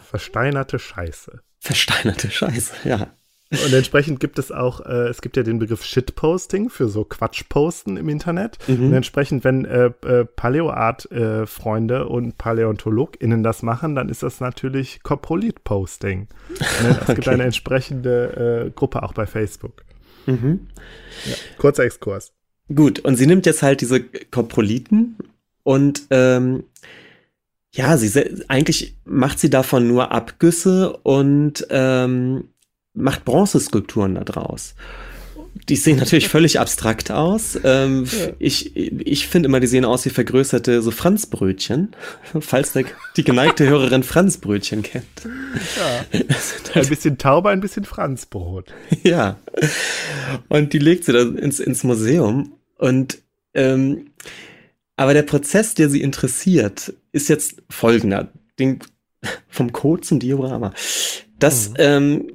Versteinerte 0.02 0.78
Scheiße. 0.78 1.40
Versteinerte 1.58 2.30
Scheiße, 2.30 2.74
ja. 2.84 3.10
Und 3.50 3.72
entsprechend 3.72 4.20
gibt 4.20 4.38
es 4.38 4.50
auch, 4.50 4.80
äh, 4.84 5.08
es 5.08 5.22
gibt 5.22 5.36
ja 5.36 5.42
den 5.42 5.58
Begriff 5.58 5.84
Shitposting 5.84 6.70
für 6.70 6.88
so 6.88 7.04
Quatschposten 7.04 7.96
im 7.96 8.08
Internet. 8.08 8.58
Mhm. 8.66 8.86
Und 8.86 8.92
entsprechend, 8.94 9.44
wenn 9.44 9.64
äh, 9.64 9.90
äh, 10.02 10.24
Paleoart-Freunde 10.24 11.96
äh, 11.96 12.02
und 12.02 12.36
PaläontologInnen 12.36 13.42
das 13.42 13.62
machen, 13.62 13.94
dann 13.94 14.08
ist 14.08 14.22
das 14.22 14.40
natürlich 14.40 15.02
Coprolit-Posting. 15.02 16.28
Ne? 16.48 16.58
Es 16.90 17.02
okay. 17.02 17.14
gibt 17.14 17.28
eine 17.28 17.44
entsprechende 17.44 18.66
äh, 18.66 18.70
Gruppe 18.70 19.02
auch 19.02 19.12
bei 19.12 19.26
Facebook. 19.26 19.84
Mhm. 20.26 20.68
Ja, 21.26 21.34
kurzer 21.58 21.84
Exkurs. 21.84 22.32
Gut, 22.74 23.00
und 23.00 23.16
sie 23.16 23.26
nimmt 23.26 23.46
jetzt 23.46 23.62
halt 23.62 23.82
diese 23.82 24.02
Coproliten 24.02 25.18
und 25.62 26.06
ähm, 26.10 26.64
ja, 27.74 27.96
sie 27.96 28.44
eigentlich 28.46 28.94
macht 29.04 29.40
sie 29.40 29.50
davon 29.50 29.88
nur 29.88 30.12
Abgüsse 30.12 30.96
und 30.98 31.66
ähm, 31.70 32.44
macht 32.94 33.24
Bronzeskulpturen 33.24 34.14
da 34.14 34.22
draus. 34.22 34.76
Die 35.68 35.74
sehen 35.74 35.98
natürlich 35.98 36.28
völlig 36.28 36.60
abstrakt 36.60 37.10
aus. 37.10 37.58
Ähm, 37.64 38.04
ja. 38.04 38.28
Ich, 38.38 38.76
ich 38.76 39.26
finde 39.26 39.48
immer, 39.48 39.58
die 39.58 39.66
sehen 39.66 39.84
aus 39.84 40.04
wie 40.04 40.10
vergrößerte 40.10 40.82
so 40.82 40.92
Franzbrötchen. 40.92 41.96
Falls 42.40 42.72
der, 42.72 42.84
die 43.16 43.24
geneigte 43.24 43.66
Hörerin 43.66 44.04
Franzbrötchen 44.04 44.82
kennt. 44.82 45.04
Ja. 45.76 46.20
Ein 46.80 46.88
bisschen 46.88 47.18
Taube, 47.18 47.50
ein 47.50 47.60
bisschen 47.60 47.84
Franzbrot. 47.84 48.72
Ja. 49.02 49.36
Und 50.48 50.72
die 50.72 50.78
legt 50.78 51.04
sie 51.04 51.12
dann 51.12 51.38
ins, 51.38 51.60
ins 51.60 51.84
Museum. 51.84 52.54
Und 52.78 53.18
ähm, 53.54 54.10
aber 54.96 55.14
der 55.14 55.22
Prozess, 55.22 55.74
der 55.74 55.88
sie 55.88 56.00
interessiert, 56.00 56.94
ist 57.12 57.28
jetzt 57.28 57.62
folgender. 57.68 58.28
Den, 58.58 58.78
vom 59.48 59.72
Code 59.72 60.02
zum 60.02 60.20
Diorama. 60.20 60.72
Das 61.38 61.70
mhm. 61.70 61.74
ähm, 61.78 62.32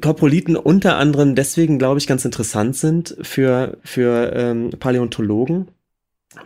Korpoliten 0.00 0.56
unter 0.56 0.96
anderem 0.96 1.34
deswegen, 1.34 1.78
glaube 1.78 1.98
ich, 1.98 2.06
ganz 2.06 2.24
interessant 2.24 2.76
sind 2.76 3.16
für, 3.22 3.78
für 3.82 4.32
ähm, 4.34 4.70
Paläontologen, 4.78 5.68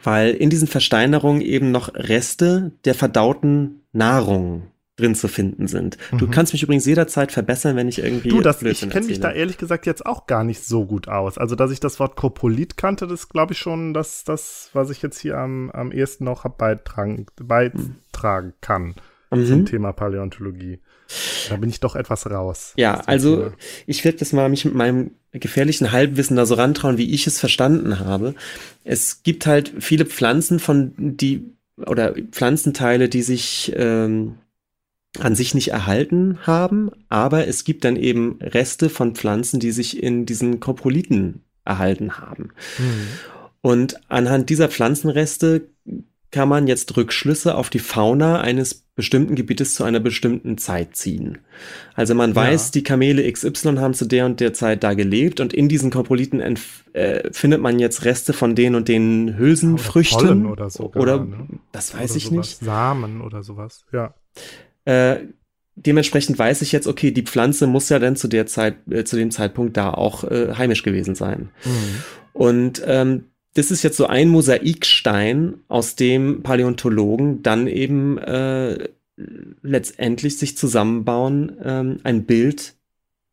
weil 0.02 0.30
in 0.30 0.48
diesen 0.48 0.68
Versteinerungen 0.68 1.42
eben 1.42 1.70
noch 1.70 1.94
Reste 1.94 2.72
der 2.86 2.94
verdauten 2.94 3.82
Nahrung 3.92 4.70
drin 4.96 5.14
zu 5.14 5.28
finden 5.28 5.66
sind. 5.66 5.98
Mhm. 6.12 6.18
Du 6.18 6.28
kannst 6.28 6.52
mich 6.52 6.62
übrigens 6.62 6.86
jederzeit 6.86 7.32
verbessern, 7.32 7.76
wenn 7.76 7.88
ich 7.88 7.98
irgendwie. 7.98 8.28
Du, 8.28 8.40
das, 8.40 8.62
ich 8.62 8.88
kenne 8.88 9.06
mich 9.06 9.20
da 9.20 9.32
ehrlich 9.32 9.58
gesagt 9.58 9.86
jetzt 9.86 10.06
auch 10.06 10.26
gar 10.26 10.44
nicht 10.44 10.64
so 10.64 10.86
gut 10.86 11.08
aus. 11.08 11.36
Also, 11.36 11.56
dass 11.56 11.70
ich 11.70 11.80
das 11.80 11.98
Wort 11.98 12.16
Kopolit 12.16 12.76
kannte, 12.76 13.06
das 13.06 13.28
glaube 13.28 13.54
ich 13.54 13.58
schon, 13.58 13.92
dass 13.92 14.24
das, 14.24 14.70
was 14.72 14.90
ich 14.90 15.02
jetzt 15.02 15.18
hier 15.18 15.38
am, 15.38 15.70
am 15.70 15.90
ehesten 15.90 16.24
noch 16.24 16.44
beitragen, 16.48 17.26
beitragen 17.36 18.54
kann 18.60 18.94
mhm. 19.30 19.46
zum 19.46 19.66
Thema 19.66 19.92
Paläontologie. 19.92 20.80
Da 21.48 21.56
bin 21.56 21.68
ich 21.68 21.80
doch 21.80 21.96
etwas 21.96 22.30
raus. 22.30 22.72
Ja, 22.76 23.00
also 23.00 23.52
ich 23.86 24.04
werde 24.04 24.18
das 24.18 24.32
mal 24.32 24.48
mich 24.48 24.64
mit 24.64 24.74
meinem 24.74 25.10
gefährlichen 25.32 25.92
Halbwissen 25.92 26.36
da 26.36 26.46
so 26.46 26.54
rantrauen, 26.54 26.98
wie 26.98 27.12
ich 27.12 27.26
es 27.26 27.38
verstanden 27.38 27.98
habe. 27.98 28.34
Es 28.84 29.22
gibt 29.22 29.46
halt 29.46 29.72
viele 29.80 30.06
Pflanzen 30.06 30.60
von 30.60 30.94
die 30.96 31.52
oder 31.76 32.14
Pflanzenteile, 32.30 33.08
die 33.08 33.22
sich 33.22 33.72
ähm, 33.76 34.36
an 35.20 35.34
sich 35.34 35.54
nicht 35.54 35.68
erhalten 35.68 36.38
haben, 36.42 36.90
aber 37.08 37.46
es 37.46 37.64
gibt 37.64 37.84
dann 37.84 37.96
eben 37.96 38.38
Reste 38.40 38.88
von 38.88 39.14
Pflanzen, 39.14 39.60
die 39.60 39.70
sich 39.70 40.02
in 40.02 40.26
diesen 40.26 40.60
Koproliten 40.60 41.44
erhalten 41.64 42.18
haben. 42.18 42.50
Mhm. 42.78 43.08
Und 43.60 44.00
anhand 44.10 44.50
dieser 44.50 44.68
Pflanzenreste 44.68 45.68
kann 46.30 46.48
man 46.48 46.66
jetzt 46.66 46.96
Rückschlüsse 46.96 47.54
auf 47.54 47.70
die 47.70 47.78
Fauna 47.78 48.40
eines 48.40 48.84
bestimmten 48.96 49.36
Gebietes 49.36 49.74
zu 49.74 49.84
einer 49.84 50.00
bestimmten 50.00 50.58
Zeit 50.58 50.96
ziehen. 50.96 51.38
Also 51.94 52.14
man 52.14 52.34
weiß, 52.34 52.66
ja. 52.66 52.72
die 52.72 52.82
Kamele 52.82 53.30
XY 53.30 53.76
haben 53.76 53.94
zu 53.94 54.04
der 54.04 54.26
und 54.26 54.40
der 54.40 54.52
Zeit 54.52 54.82
da 54.82 54.94
gelebt 54.94 55.38
und 55.38 55.54
in 55.54 55.68
diesen 55.68 55.90
Koproliten 55.90 56.40
äh, 56.92 57.32
findet 57.32 57.60
man 57.60 57.78
jetzt 57.78 58.04
Reste 58.04 58.32
von 58.32 58.56
den 58.56 58.74
und 58.74 58.88
den 58.88 59.38
Hülsenfrüchten. 59.38 60.46
Oder, 60.46 60.52
oder, 60.52 60.70
sogar, 60.70 61.02
oder 61.02 61.24
ne? 61.24 61.46
das 61.70 61.94
weiß 61.94 62.10
oder 62.10 62.16
ich 62.16 62.24
sowas. 62.24 62.36
nicht. 62.36 62.58
Samen 62.64 63.20
oder 63.20 63.42
sowas, 63.44 63.84
ja. 63.92 64.14
Äh, 64.84 65.16
dementsprechend 65.76 66.38
weiß 66.38 66.62
ich 66.62 66.72
jetzt, 66.72 66.86
okay, 66.86 67.10
die 67.10 67.22
Pflanze 67.22 67.66
muss 67.66 67.88
ja 67.88 67.98
dann 67.98 68.16
zu 68.16 68.28
der 68.28 68.46
Zeit, 68.46 68.76
äh, 68.90 69.04
zu 69.04 69.16
dem 69.16 69.30
Zeitpunkt 69.30 69.76
da 69.76 69.92
auch 69.92 70.24
äh, 70.24 70.54
heimisch 70.56 70.82
gewesen 70.82 71.14
sein. 71.14 71.50
Mhm. 71.64 72.02
Und 72.32 72.82
ähm, 72.86 73.24
das 73.54 73.70
ist 73.70 73.82
jetzt 73.82 73.96
so 73.96 74.06
ein 74.06 74.28
Mosaikstein, 74.28 75.54
aus 75.68 75.94
dem 75.94 76.42
Paläontologen 76.42 77.42
dann 77.42 77.68
eben 77.68 78.18
äh, 78.18 78.88
letztendlich 79.62 80.38
sich 80.38 80.56
zusammenbauen, 80.56 81.56
ähm, 81.62 81.98
ein 82.02 82.24
Bild 82.24 82.74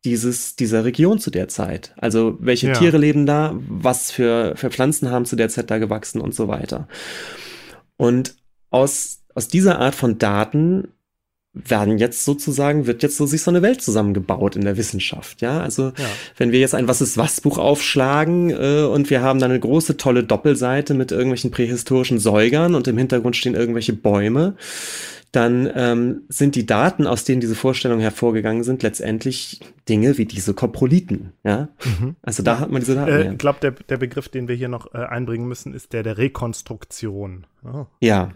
dieses, 0.04 0.56
dieser 0.56 0.84
Region 0.84 1.18
zu 1.18 1.30
der 1.30 1.48
Zeit. 1.48 1.94
Also 1.96 2.36
welche 2.40 2.68
ja. 2.68 2.72
Tiere 2.74 2.98
leben 2.98 3.26
da, 3.26 3.56
was 3.68 4.10
für, 4.10 4.54
für 4.56 4.70
Pflanzen 4.70 5.10
haben 5.10 5.26
zu 5.26 5.36
der 5.36 5.48
Zeit 5.48 5.70
da 5.70 5.78
gewachsen 5.78 6.20
und 6.20 6.34
so 6.34 6.48
weiter. 6.48 6.88
Und 7.96 8.36
aus, 8.70 9.22
aus 9.34 9.48
dieser 9.48 9.78
Art 9.78 9.94
von 9.94 10.18
Daten 10.18 10.88
werden 11.54 11.98
jetzt 11.98 12.24
sozusagen, 12.24 12.86
wird 12.86 13.02
jetzt 13.02 13.18
so 13.18 13.26
sich 13.26 13.42
so 13.42 13.50
eine 13.50 13.60
Welt 13.60 13.82
zusammengebaut 13.82 14.56
in 14.56 14.64
der 14.64 14.78
Wissenschaft, 14.78 15.42
ja. 15.42 15.60
Also 15.60 15.88
ja. 15.88 16.06
wenn 16.38 16.50
wir 16.50 16.60
jetzt 16.60 16.74
ein 16.74 16.88
Was 16.88 17.02
ist 17.02 17.18
was 17.18 17.42
Buch 17.42 17.58
aufschlagen 17.58 18.50
äh, 18.50 18.84
und 18.84 19.10
wir 19.10 19.20
haben 19.20 19.38
dann 19.38 19.50
eine 19.50 19.60
große 19.60 19.98
tolle 19.98 20.24
Doppelseite 20.24 20.94
mit 20.94 21.12
irgendwelchen 21.12 21.50
prähistorischen 21.50 22.18
Säugern 22.18 22.74
und 22.74 22.88
im 22.88 22.96
Hintergrund 22.96 23.36
stehen 23.36 23.54
irgendwelche 23.54 23.92
Bäume, 23.92 24.56
dann 25.32 25.70
ähm, 25.74 26.22
sind 26.28 26.54
die 26.54 26.66
Daten, 26.66 27.06
aus 27.06 27.24
denen 27.24 27.40
diese 27.40 27.54
Vorstellungen 27.54 28.02
hervorgegangen 28.02 28.64
sind, 28.64 28.82
letztendlich 28.82 29.60
Dinge 29.88 30.18
wie 30.18 30.26
diese 30.26 30.52
Koproliten, 30.52 31.32
ja. 31.42 31.68
Mhm. 31.84 32.16
Also 32.22 32.42
da 32.42 32.60
hat 32.60 32.70
man 32.70 32.80
diese 32.80 32.94
Daten. 32.94 33.10
Äh, 33.10 33.32
ich 33.32 33.38
glaube, 33.38 33.58
der, 33.60 33.72
der 33.72 33.96
Begriff, 33.96 34.28
den 34.28 34.46
wir 34.46 34.54
hier 34.54 34.68
noch 34.68 34.94
äh, 34.94 34.98
einbringen 34.98 35.48
müssen, 35.48 35.72
ist 35.74 35.94
der 35.94 36.02
der 36.02 36.18
Rekonstruktion. 36.18 37.46
Oh. 37.64 37.86
Ja, 38.00 38.32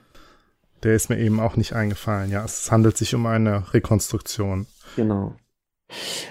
der 0.87 0.95
ist 0.95 1.11
mir 1.11 1.19
eben 1.19 1.41
auch 1.41 1.57
nicht 1.57 1.73
eingefallen. 1.73 2.31
Ja, 2.31 2.45
es 2.45 2.71
handelt 2.71 2.97
sich 2.97 3.13
um 3.15 3.27
eine 3.27 3.75
Rekonstruktion. 3.75 4.67
Genau. 4.95 5.35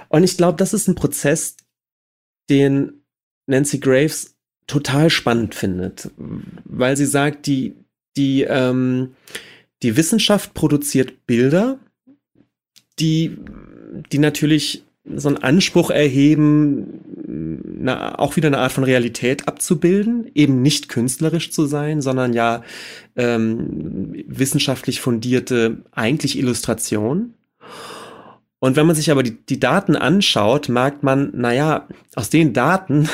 Und 0.08 0.24
ich 0.24 0.38
glaube, 0.38 0.58
das 0.58 0.74
ist 0.74 0.88
ein 0.88 0.96
Prozess, 0.96 1.58
den 2.50 3.04
Nancy 3.48 3.80
Graves 3.80 4.36
total 4.65 5.10
spannend 5.10 5.56
findet, 5.56 6.10
weil 6.63 6.96
sie 6.96 7.06
sagt, 7.06 7.48
die, 7.48 7.76
die, 8.15 8.44
ähm, 8.44 9.15
die 9.84 9.98
Wissenschaft 9.98 10.54
produziert 10.54 11.26
Bilder, 11.28 11.78
die, 12.98 13.38
die 14.12 14.20
natürlich 14.20 14.85
so 15.13 15.28
einen 15.28 15.38
Anspruch 15.38 15.91
erheben, 15.91 17.02
na, 17.28 18.18
auch 18.18 18.36
wieder 18.36 18.48
eine 18.48 18.58
Art 18.58 18.72
von 18.72 18.84
Realität 18.84 19.48
abzubilden, 19.48 20.30
eben 20.34 20.62
nicht 20.62 20.89
künstlerisch 20.89 21.52
zu 21.52 21.65
sein, 21.65 22.02
sondern 22.02 22.34
ja 22.34 22.63
ähm, 23.15 24.24
wissenschaftlich 24.28 25.02
fundierte, 25.02 25.84
eigentlich 25.91 26.38
Illustration. 26.38 27.36
Und 28.60 28.76
wenn 28.76 28.88
man 28.88 28.96
sich 28.96 29.12
aber 29.12 29.22
die, 29.22 29.38
die 29.46 29.60
Daten 29.60 29.96
anschaut, 29.96 30.70
merkt 30.70 31.04
man, 31.04 31.32
naja, 31.36 31.88
aus 32.15 32.32
den 32.32 32.54
Daten 32.54 33.08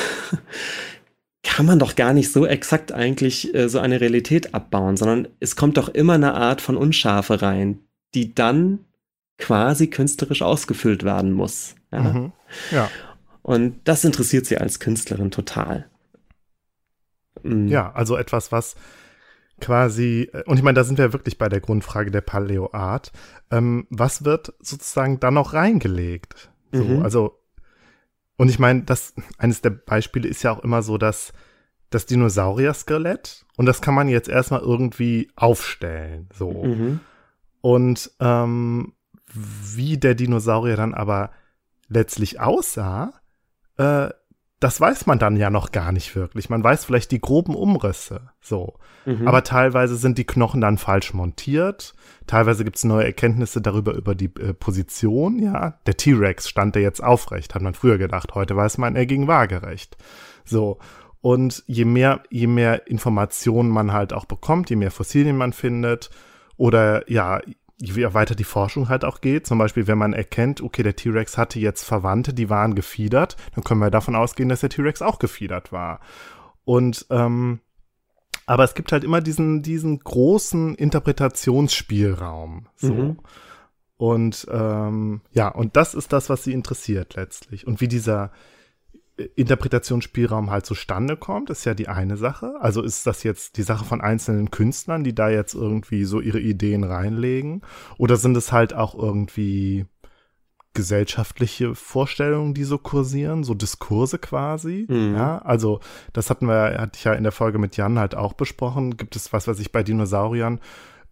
kann 1.42 1.66
man 1.66 1.78
doch 1.78 1.94
gar 1.94 2.14
nicht 2.14 2.32
so 2.32 2.46
exakt 2.46 2.92
eigentlich 2.92 3.54
äh, 3.54 3.68
so 3.68 3.78
eine 3.78 4.00
Realität 4.00 4.54
abbauen, 4.54 4.96
sondern 4.96 5.28
es 5.40 5.56
kommt 5.56 5.76
doch 5.76 5.90
immer 5.90 6.14
eine 6.14 6.34
Art 6.34 6.62
von 6.62 6.76
Unschärfe 6.76 7.42
rein, 7.42 7.80
die 8.14 8.34
dann 8.34 8.78
quasi 9.42 9.88
künstlerisch 9.88 10.42
ausgefüllt 10.42 11.02
werden 11.02 11.32
muss. 11.32 11.74
Ja. 11.90 12.00
Mhm. 12.00 12.32
ja. 12.70 12.88
Und 13.42 13.80
das 13.84 14.04
interessiert 14.04 14.46
sie 14.46 14.56
als 14.56 14.78
Künstlerin 14.78 15.32
total. 15.32 15.90
Mhm. 17.42 17.66
Ja, 17.66 17.92
also 17.92 18.16
etwas, 18.16 18.52
was 18.52 18.76
quasi, 19.60 20.30
äh, 20.32 20.44
und 20.44 20.58
ich 20.58 20.62
meine, 20.62 20.76
da 20.76 20.84
sind 20.84 20.96
wir 20.96 21.12
wirklich 21.12 21.38
bei 21.38 21.48
der 21.48 21.60
Grundfrage 21.60 22.12
der 22.12 22.20
Paleo-Art. 22.20 23.10
Ähm, 23.50 23.86
was 23.90 24.24
wird 24.24 24.54
sozusagen 24.60 25.18
da 25.18 25.32
noch 25.32 25.54
reingelegt? 25.54 26.52
So, 26.70 26.84
mhm. 26.84 27.02
Also, 27.02 27.40
und 28.36 28.48
ich 28.48 28.60
meine, 28.60 28.84
das, 28.84 29.12
eines 29.38 29.60
der 29.60 29.70
Beispiele 29.70 30.28
ist 30.28 30.44
ja 30.44 30.52
auch 30.52 30.62
immer 30.62 30.82
so, 30.82 30.98
dass 30.98 31.32
das 31.90 32.06
Dinosaurier-Skelett 32.06 33.44
und 33.56 33.66
das 33.66 33.82
kann 33.82 33.94
man 33.94 34.08
jetzt 34.08 34.28
erstmal 34.28 34.60
irgendwie 34.60 35.30
aufstellen. 35.34 36.28
So. 36.32 36.64
Mhm. 36.64 37.00
Und 37.60 38.10
ähm, 38.20 38.94
wie 39.34 39.98
der 39.98 40.14
Dinosaurier 40.14 40.76
dann 40.76 40.94
aber 40.94 41.30
letztlich 41.88 42.40
aussah, 42.40 43.12
äh, 43.76 44.08
das 44.62 44.80
weiß 44.80 45.06
man 45.06 45.18
dann 45.18 45.36
ja 45.36 45.50
noch 45.50 45.72
gar 45.72 45.90
nicht 45.90 46.14
wirklich. 46.14 46.48
Man 46.48 46.62
weiß 46.62 46.84
vielleicht 46.84 47.10
die 47.10 47.20
groben 47.20 47.56
Umrisse, 47.56 48.30
so. 48.40 48.74
Mhm. 49.04 49.26
Aber 49.26 49.42
teilweise 49.42 49.96
sind 49.96 50.18
die 50.18 50.24
Knochen 50.24 50.60
dann 50.60 50.78
falsch 50.78 51.12
montiert. 51.14 51.94
Teilweise 52.28 52.62
gibt 52.62 52.76
es 52.76 52.84
neue 52.84 53.04
Erkenntnisse 53.04 53.60
darüber, 53.60 53.94
über 53.94 54.14
die 54.14 54.30
äh, 54.38 54.54
Position, 54.54 55.40
ja. 55.40 55.80
Der 55.86 55.96
T-Rex 55.96 56.48
stand 56.48 56.76
der 56.76 56.82
jetzt 56.82 57.02
aufrecht, 57.02 57.56
hat 57.56 57.62
man 57.62 57.74
früher 57.74 57.98
gedacht. 57.98 58.36
Heute 58.36 58.54
weiß 58.54 58.78
man, 58.78 58.94
er 58.94 59.06
ging 59.06 59.26
waagerecht. 59.26 59.96
So. 60.44 60.78
Und 61.20 61.64
je 61.66 61.84
mehr, 61.84 62.22
je 62.30 62.46
mehr 62.46 62.86
Informationen 62.86 63.68
man 63.68 63.92
halt 63.92 64.12
auch 64.12 64.26
bekommt, 64.26 64.70
je 64.70 64.76
mehr 64.76 64.92
Fossilien 64.92 65.36
man 65.36 65.52
findet, 65.52 66.10
oder 66.56 67.10
ja, 67.10 67.40
je 67.82 68.14
weiter 68.14 68.34
die 68.34 68.44
Forschung 68.44 68.88
halt 68.88 69.04
auch 69.04 69.20
geht, 69.20 69.46
zum 69.46 69.58
Beispiel, 69.58 69.86
wenn 69.86 69.98
man 69.98 70.12
erkennt, 70.12 70.60
okay, 70.60 70.82
der 70.82 70.96
T-Rex 70.96 71.36
hatte 71.36 71.58
jetzt 71.58 71.82
Verwandte, 71.82 72.32
die 72.32 72.48
waren 72.48 72.74
gefiedert, 72.74 73.36
dann 73.54 73.64
können 73.64 73.80
wir 73.80 73.90
davon 73.90 74.14
ausgehen, 74.14 74.48
dass 74.48 74.60
der 74.60 74.70
T-Rex 74.70 75.02
auch 75.02 75.18
gefiedert 75.18 75.72
war. 75.72 76.00
Und 76.64 77.06
ähm, 77.10 77.60
aber 78.46 78.64
es 78.64 78.74
gibt 78.74 78.92
halt 78.92 79.04
immer 79.04 79.20
diesen, 79.20 79.62
diesen 79.62 79.98
großen 80.00 80.74
Interpretationsspielraum. 80.74 82.66
So. 82.76 82.92
Mhm. 82.92 83.18
Und 83.96 84.46
ähm, 84.50 85.20
ja, 85.32 85.48
und 85.48 85.76
das 85.76 85.94
ist 85.94 86.12
das, 86.12 86.28
was 86.28 86.42
sie 86.44 86.52
interessiert 86.52 87.14
letztlich. 87.14 87.66
Und 87.66 87.80
wie 87.80 87.88
dieser, 87.88 88.32
Interpretationsspielraum 89.34 90.50
halt 90.50 90.66
zustande 90.66 91.16
kommt, 91.16 91.50
ist 91.50 91.64
ja 91.64 91.74
die 91.74 91.88
eine 91.88 92.16
Sache. 92.16 92.54
Also 92.60 92.82
ist 92.82 93.06
das 93.06 93.22
jetzt 93.22 93.56
die 93.56 93.62
Sache 93.62 93.84
von 93.84 94.00
einzelnen 94.00 94.50
Künstlern, 94.50 95.04
die 95.04 95.14
da 95.14 95.28
jetzt 95.28 95.54
irgendwie 95.54 96.04
so 96.04 96.20
ihre 96.20 96.40
Ideen 96.40 96.84
reinlegen? 96.84 97.62
Oder 97.98 98.16
sind 98.16 98.36
es 98.36 98.52
halt 98.52 98.74
auch 98.74 98.94
irgendwie 98.94 99.86
gesellschaftliche 100.74 101.74
Vorstellungen, 101.74 102.54
die 102.54 102.64
so 102.64 102.78
kursieren, 102.78 103.44
so 103.44 103.54
Diskurse 103.54 104.18
quasi. 104.18 104.86
Mhm. 104.88 105.14
Ja, 105.14 105.38
also 105.38 105.80
das 106.12 106.30
hatten 106.30 106.46
wir, 106.46 106.78
hatte 106.80 106.96
ich 106.96 107.04
ja 107.04 107.12
in 107.12 107.24
der 107.24 107.32
Folge 107.32 107.58
mit 107.58 107.76
Jan 107.76 107.98
halt 107.98 108.14
auch 108.14 108.32
besprochen. 108.32 108.96
Gibt 108.96 109.16
es 109.16 109.32
was, 109.32 109.46
was 109.46 109.58
ich 109.58 109.72
bei 109.72 109.82
Dinosauriern 109.82 110.60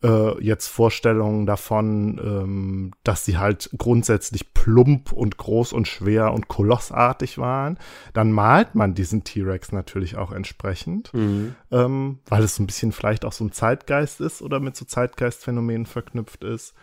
äh, 0.02 0.42
jetzt 0.42 0.68
Vorstellungen 0.68 1.46
davon, 1.46 2.20
ähm, 2.22 2.92
dass 3.04 3.24
sie 3.24 3.38
halt 3.38 3.70
grundsätzlich 3.76 4.54
plump 4.54 5.12
und 5.12 5.36
groß 5.36 5.72
und 5.72 5.88
schwer 5.88 6.32
und 6.32 6.48
kolossartig 6.48 7.38
waren, 7.38 7.78
dann 8.12 8.32
malt 8.32 8.74
man 8.74 8.94
diesen 8.94 9.24
T-Rex 9.24 9.72
natürlich 9.72 10.16
auch 10.16 10.32
entsprechend, 10.32 11.12
mhm. 11.12 11.54
ähm, 11.70 12.20
weil 12.26 12.42
es 12.42 12.56
so 12.56 12.62
ein 12.62 12.66
bisschen 12.66 12.92
vielleicht 12.92 13.24
auch 13.24 13.32
so 13.32 13.44
ein 13.44 13.52
Zeitgeist 13.52 14.20
ist 14.20 14.42
oder 14.42 14.60
mit 14.60 14.76
so 14.76 14.84
Zeitgeistphänomenen 14.84 15.86
verknüpft 15.86 16.44
ist. 16.44 16.74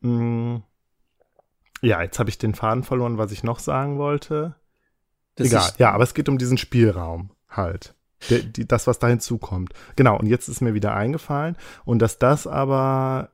Mhm. 0.00 0.62
Ja, 1.80 2.00
jetzt 2.02 2.18
habe 2.20 2.30
ich 2.30 2.38
den 2.38 2.54
Faden 2.54 2.84
verloren, 2.84 3.18
was 3.18 3.32
ich 3.32 3.42
noch 3.42 3.58
sagen 3.58 3.98
wollte. 3.98 4.54
Das 5.34 5.48
Egal, 5.48 5.72
ja, 5.78 5.90
aber 5.92 6.04
es 6.04 6.14
geht 6.14 6.28
um 6.28 6.38
diesen 6.38 6.58
Spielraum 6.58 7.30
halt 7.48 7.94
der, 8.30 8.40
die, 8.40 8.66
das, 8.66 8.86
was 8.86 8.98
da 8.98 9.08
hinzukommt. 9.08 9.72
Genau, 9.96 10.18
und 10.18 10.26
jetzt 10.26 10.48
ist 10.48 10.60
mir 10.60 10.74
wieder 10.74 10.94
eingefallen. 10.94 11.56
Und 11.84 12.00
dass 12.00 12.18
das 12.18 12.46
aber, 12.46 13.30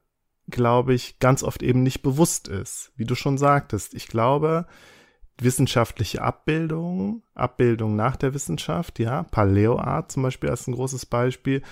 glaube 0.48 0.94
ich, 0.94 1.18
ganz 1.18 1.42
oft 1.42 1.62
eben 1.62 1.82
nicht 1.82 2.02
bewusst 2.02 2.48
ist. 2.48 2.92
Wie 2.96 3.04
du 3.04 3.14
schon 3.14 3.38
sagtest, 3.38 3.94
ich 3.94 4.08
glaube, 4.08 4.66
wissenschaftliche 5.40 6.22
Abbildung, 6.22 7.22
Abbildung 7.34 7.96
nach 7.96 8.16
der 8.16 8.34
Wissenschaft, 8.34 8.98
ja, 8.98 9.22
Paleoart 9.24 10.12
zum 10.12 10.22
Beispiel 10.24 10.50
als 10.50 10.66
ein 10.66 10.74
großes 10.74 11.06
Beispiel, 11.06 11.62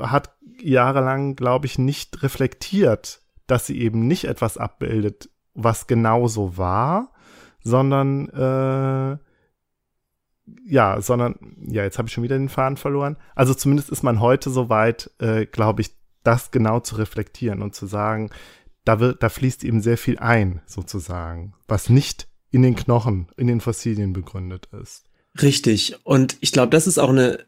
hat 0.00 0.34
jahrelang, 0.60 1.36
glaube 1.36 1.66
ich, 1.66 1.78
nicht 1.78 2.22
reflektiert, 2.22 3.22
dass 3.46 3.66
sie 3.66 3.80
eben 3.80 4.06
nicht 4.06 4.24
etwas 4.24 4.58
abbildet, 4.58 5.30
was 5.54 5.86
genauso 5.86 6.56
war, 6.56 7.12
sondern 7.62 8.28
äh, 8.28 9.18
ja, 10.66 11.00
sondern, 11.00 11.36
ja, 11.66 11.82
jetzt 11.82 11.98
habe 11.98 12.08
ich 12.08 12.14
schon 12.14 12.24
wieder 12.24 12.38
den 12.38 12.48
Faden 12.48 12.76
verloren. 12.76 13.16
Also 13.34 13.54
zumindest 13.54 13.90
ist 13.90 14.02
man 14.02 14.20
heute 14.20 14.50
so 14.50 14.68
weit, 14.68 15.10
äh, 15.18 15.46
glaube 15.46 15.82
ich, 15.82 15.90
das 16.22 16.50
genau 16.50 16.80
zu 16.80 16.96
reflektieren 16.96 17.62
und 17.62 17.74
zu 17.74 17.86
sagen, 17.86 18.30
da 18.84 19.00
wird, 19.00 19.22
da 19.22 19.28
fließt 19.28 19.64
eben 19.64 19.80
sehr 19.80 19.98
viel 19.98 20.18
ein, 20.18 20.60
sozusagen, 20.66 21.54
was 21.68 21.88
nicht 21.88 22.28
in 22.50 22.62
den 22.62 22.76
Knochen, 22.76 23.28
in 23.36 23.46
den 23.46 23.60
Fossilien 23.60 24.12
begründet 24.12 24.68
ist. 24.82 25.04
Richtig. 25.40 25.96
Und 26.04 26.36
ich 26.40 26.52
glaube, 26.52 26.70
das 26.70 26.86
ist 26.86 26.98
auch 26.98 27.10
eine, 27.10 27.44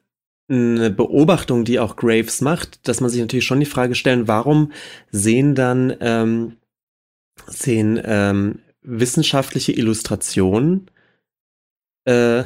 eine 0.49 0.91
Beobachtung, 0.91 1.65
die 1.65 1.81
auch 1.81 1.97
Graves 1.97 2.41
macht, 2.41 2.87
dass 2.87 3.01
man 3.01 3.11
sich 3.11 3.21
natürlich 3.21 3.47
schon 3.47 3.61
die 3.61 3.67
Frage 3.67 3.95
stellen, 3.95 4.29
warum 4.29 4.73
sehen 5.11 5.55
dann 5.55 5.95
ähm, 6.01 6.57
sehen 7.47 8.01
ähm, 8.05 8.61
wissenschaftliche 8.83 9.73
Illustrationen 9.73 10.91
äh, 12.05 12.45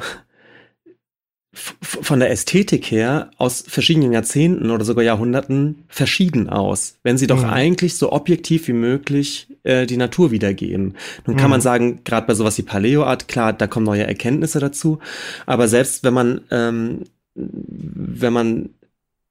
von 1.83 2.21
der 2.21 2.31
Ästhetik 2.31 2.91
her 2.91 3.31
aus 3.39 3.65
verschiedenen 3.67 4.13
Jahrzehnten 4.13 4.71
oder 4.71 4.85
sogar 4.85 5.05
Jahrhunderten 5.05 5.85
verschieden 5.89 6.49
aus, 6.49 6.99
wenn 7.03 7.17
sie 7.17 7.27
doch 7.27 7.43
mhm. 7.43 7.51
eigentlich 7.51 7.97
so 7.97 8.13
objektiv 8.13 8.69
wie 8.69 8.75
möglich 8.75 9.49
äh, 9.63 9.87
die 9.87 9.97
Natur 9.97 10.31
wiedergeben. 10.31 10.95
Nun 11.27 11.37
kann 11.37 11.47
mhm. 11.47 11.53
man 11.53 11.61
sagen, 11.61 12.01
gerade 12.05 12.27
bei 12.27 12.35
sowas 12.35 12.59
wie 12.59 12.63
Paleoart, 12.63 13.29
klar, 13.29 13.53
da 13.53 13.67
kommen 13.67 13.87
neue 13.87 14.07
Erkenntnisse 14.07 14.61
dazu, 14.61 14.99
aber 15.47 15.67
selbst 15.69 16.05
wenn 16.05 16.15
man 16.15 16.41
ähm, 16.51 17.05
wenn 17.37 18.33
man 18.33 18.71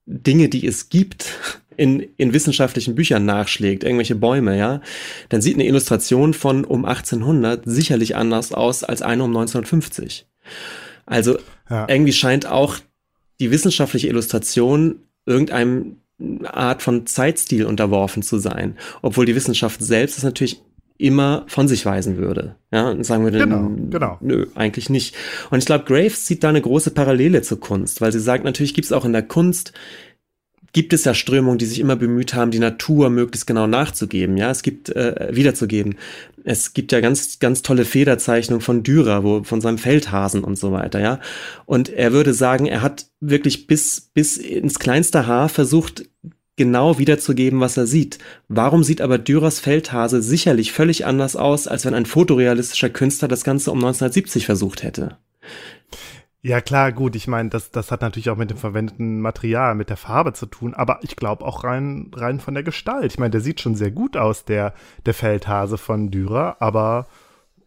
Dinge, 0.06 0.48
die 0.48 0.66
es 0.66 0.88
gibt, 0.88 1.34
in, 1.76 2.00
in 2.16 2.32
wissenschaftlichen 2.32 2.94
Büchern 2.94 3.24
nachschlägt, 3.24 3.84
irgendwelche 3.84 4.14
Bäume, 4.14 4.56
ja, 4.56 4.80
dann 5.28 5.42
sieht 5.42 5.54
eine 5.54 5.66
Illustration 5.66 6.32
von 6.32 6.64
um 6.64 6.84
1800 6.84 7.62
sicherlich 7.66 8.16
anders 8.16 8.52
aus 8.52 8.84
als 8.84 9.02
eine 9.02 9.24
um 9.24 9.30
1950. 9.30 10.26
Also 11.06 11.38
ja. 11.70 11.88
irgendwie 11.88 12.12
scheint 12.12 12.46
auch 12.46 12.76
die 13.40 13.50
wissenschaftliche 13.50 14.08
Illustration 14.08 15.00
irgendeinem 15.24 15.96
Art 16.44 16.82
von 16.82 17.06
Zeitstil 17.06 17.66
unterworfen 17.66 18.22
zu 18.22 18.38
sein, 18.38 18.76
obwohl 19.02 19.26
die 19.26 19.34
Wissenschaft 19.34 19.80
selbst 19.82 20.16
es 20.18 20.24
natürlich 20.24 20.62
immer 20.98 21.44
von 21.46 21.68
sich 21.68 21.84
weisen 21.84 22.16
würde. 22.16 22.56
Ja, 22.72 22.90
und 22.90 23.04
sagen 23.04 23.24
würde, 23.24 23.38
genau, 23.38 23.70
genau. 23.90 24.18
nö, 24.20 24.46
eigentlich 24.54 24.88
nicht. 24.88 25.14
Und 25.50 25.58
ich 25.58 25.66
glaube, 25.66 25.84
Graves 25.84 26.26
sieht 26.26 26.42
da 26.42 26.48
eine 26.48 26.62
große 26.62 26.90
Parallele 26.90 27.42
zur 27.42 27.60
Kunst, 27.60 28.00
weil 28.00 28.12
sie 28.12 28.20
sagt, 28.20 28.44
natürlich 28.44 28.72
gibt 28.72 28.86
es 28.86 28.92
auch 28.92 29.04
in 29.04 29.12
der 29.12 29.22
Kunst 29.22 29.72
gibt 30.76 30.92
es 30.92 31.06
ja 31.06 31.14
Strömungen, 31.14 31.56
die 31.56 31.64
sich 31.64 31.80
immer 31.80 31.96
bemüht 31.96 32.34
haben, 32.34 32.50
die 32.50 32.58
Natur 32.58 33.08
möglichst 33.08 33.46
genau 33.46 33.66
nachzugeben, 33.66 34.36
ja, 34.36 34.50
es 34.50 34.60
gibt 34.62 34.90
äh, 34.90 35.30
wiederzugeben. 35.32 35.94
Es 36.44 36.74
gibt 36.74 36.92
ja 36.92 37.00
ganz, 37.00 37.38
ganz 37.38 37.62
tolle 37.62 37.86
Federzeichnungen 37.86 38.60
von 38.60 38.82
Dürer, 38.82 39.24
wo 39.24 39.42
von 39.42 39.62
seinem 39.62 39.78
Feldhasen 39.78 40.44
und 40.44 40.58
so 40.58 40.72
weiter, 40.72 41.00
ja. 41.00 41.18
Und 41.64 41.88
er 41.88 42.12
würde 42.12 42.34
sagen, 42.34 42.66
er 42.66 42.82
hat 42.82 43.06
wirklich 43.20 43.66
bis 43.66 44.02
bis 44.12 44.36
ins 44.36 44.78
kleinste 44.78 45.26
Haar 45.26 45.48
versucht, 45.48 46.10
genau 46.56 46.98
wiederzugeben, 46.98 47.58
was 47.60 47.78
er 47.78 47.86
sieht. 47.86 48.18
Warum 48.48 48.84
sieht 48.84 49.00
aber 49.00 49.16
Dürers 49.16 49.60
Feldhase 49.60 50.20
sicherlich 50.20 50.72
völlig 50.72 51.06
anders 51.06 51.36
aus, 51.36 51.66
als 51.68 51.86
wenn 51.86 51.94
ein 51.94 52.04
fotorealistischer 52.04 52.90
Künstler 52.90 53.28
das 53.28 53.44
Ganze 53.44 53.70
um 53.70 53.78
1970 53.78 54.44
versucht 54.44 54.82
hätte? 54.82 55.16
Ja, 56.46 56.60
klar, 56.60 56.92
gut. 56.92 57.16
Ich 57.16 57.26
meine, 57.26 57.48
das, 57.48 57.72
das 57.72 57.90
hat 57.90 58.02
natürlich 58.02 58.30
auch 58.30 58.36
mit 58.36 58.50
dem 58.50 58.56
verwendeten 58.56 59.20
Material, 59.20 59.74
mit 59.74 59.90
der 59.90 59.96
Farbe 59.96 60.32
zu 60.32 60.46
tun, 60.46 60.74
aber 60.74 61.00
ich 61.02 61.16
glaube 61.16 61.44
auch 61.44 61.64
rein, 61.64 62.12
rein 62.14 62.38
von 62.38 62.54
der 62.54 62.62
Gestalt. 62.62 63.10
Ich 63.10 63.18
meine, 63.18 63.32
der 63.32 63.40
sieht 63.40 63.60
schon 63.60 63.74
sehr 63.74 63.90
gut 63.90 64.16
aus, 64.16 64.44
der, 64.44 64.72
der 65.06 65.14
Feldhase 65.14 65.76
von 65.76 66.12
Dürer, 66.12 66.58
aber 66.60 67.08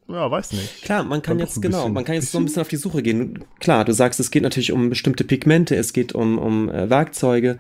ja, 0.07 0.31
weiß 0.31 0.53
nicht. 0.53 0.83
Klar, 0.83 1.03
man 1.03 1.21
kann 1.21 1.39
jetzt, 1.39 1.61
genau, 1.61 1.89
man 1.89 2.05
kann 2.05 2.15
jetzt 2.15 2.31
so 2.31 2.37
ein 2.37 2.45
bisschen 2.45 2.61
auf 2.61 2.69
die 2.69 2.77
Suche 2.77 3.03
gehen. 3.03 3.43
Klar, 3.59 3.83
du 3.83 3.91
sagst, 3.91 4.17
es 4.21 4.31
geht 4.31 4.43
natürlich 4.43 4.71
um 4.71 4.89
bestimmte 4.89 5.25
Pigmente, 5.25 5.75
es 5.75 5.91
geht 5.91 6.15
um, 6.15 6.39
um 6.39 6.69
äh, 6.69 6.89
Werkzeuge. 6.89 7.59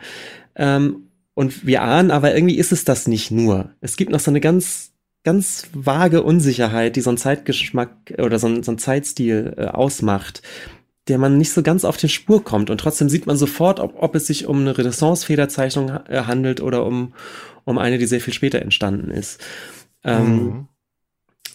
Ähm, 0.55 1.09
und 1.33 1.65
wir 1.65 1.81
ahnen, 1.81 2.11
aber 2.11 2.33
irgendwie 2.33 2.57
ist 2.57 2.71
es 2.71 2.85
das 2.85 3.09
nicht 3.09 3.29
nur. 3.29 3.71
Es 3.81 3.97
gibt 3.97 4.13
noch 4.13 4.21
so 4.21 4.31
eine 4.31 4.39
ganz, 4.39 4.93
ganz 5.25 5.67
vage 5.73 6.23
Unsicherheit, 6.23 6.95
die 6.95 7.01
so 7.01 7.09
ein 7.09 7.17
Zeitgeschmack 7.17 8.13
oder 8.19 8.39
so 8.39 8.47
ein, 8.47 8.63
so 8.63 8.71
ein 8.71 8.77
Zeitstil 8.77 9.55
äh, 9.57 9.65
ausmacht, 9.65 10.43
der 11.09 11.17
man 11.17 11.37
nicht 11.37 11.51
so 11.51 11.63
ganz 11.63 11.83
auf 11.83 11.97
die 11.97 12.09
Spur 12.09 12.43
kommt. 12.43 12.69
Und 12.69 12.79
trotzdem 12.79 13.09
sieht 13.09 13.25
man 13.25 13.35
sofort, 13.35 13.79
ob, 13.79 14.01
ob 14.01 14.15
es 14.15 14.27
sich 14.27 14.45
um 14.45 14.59
eine 14.61 14.77
Renaissance-Federzeichnung 14.77 15.89
äh, 16.07 16.23
handelt 16.25 16.61
oder 16.61 16.85
um, 16.85 17.13
um 17.65 17.77
eine, 17.77 17.97
die 17.97 18.05
sehr 18.05 18.21
viel 18.21 18.33
später 18.33 18.61
entstanden 18.61 19.11
ist. 19.11 19.41
Ähm, 20.03 20.35
mhm. 20.35 20.67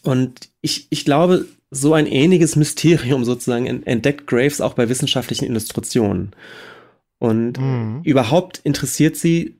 Und 0.03 0.51
ich, 0.61 0.88
ich 0.90 1.05
glaube, 1.05 1.47
so 1.71 1.95
ein 1.95 2.07
ähnliches 2.07 2.57
Mysterium 2.57 3.25
sozusagen 3.25 3.67
entdeckt 3.85 4.27
Graves 4.27 4.61
auch 4.61 4.75
bei 4.75 4.88
wissenschaftlichen 4.88 5.47
Illustrationen. 5.47 6.33
Und 7.19 7.59
mhm. 7.59 8.03
überhaupt 8.05 8.61
interessiert 8.64 9.17
sie 9.17 9.57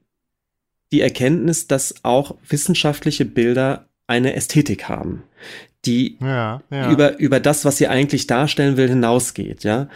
die 0.93 1.01
Erkenntnis, 1.01 1.67
dass 1.67 2.05
auch 2.05 2.37
wissenschaftliche 2.49 3.25
Bilder 3.25 3.89
eine 4.07 4.35
Ästhetik 4.35 4.89
haben, 4.89 5.23
die 5.87 6.19
ja, 6.21 6.63
ja. 6.71 6.91
über, 6.91 7.19
über 7.19 7.41
das, 7.41 7.65
was 7.65 7.77
sie 7.77 7.89
eigentlich 7.89 8.27
darstellen 8.27 8.77
will, 8.77 8.89
hinausgeht, 8.89 9.65
ja. 9.65 9.89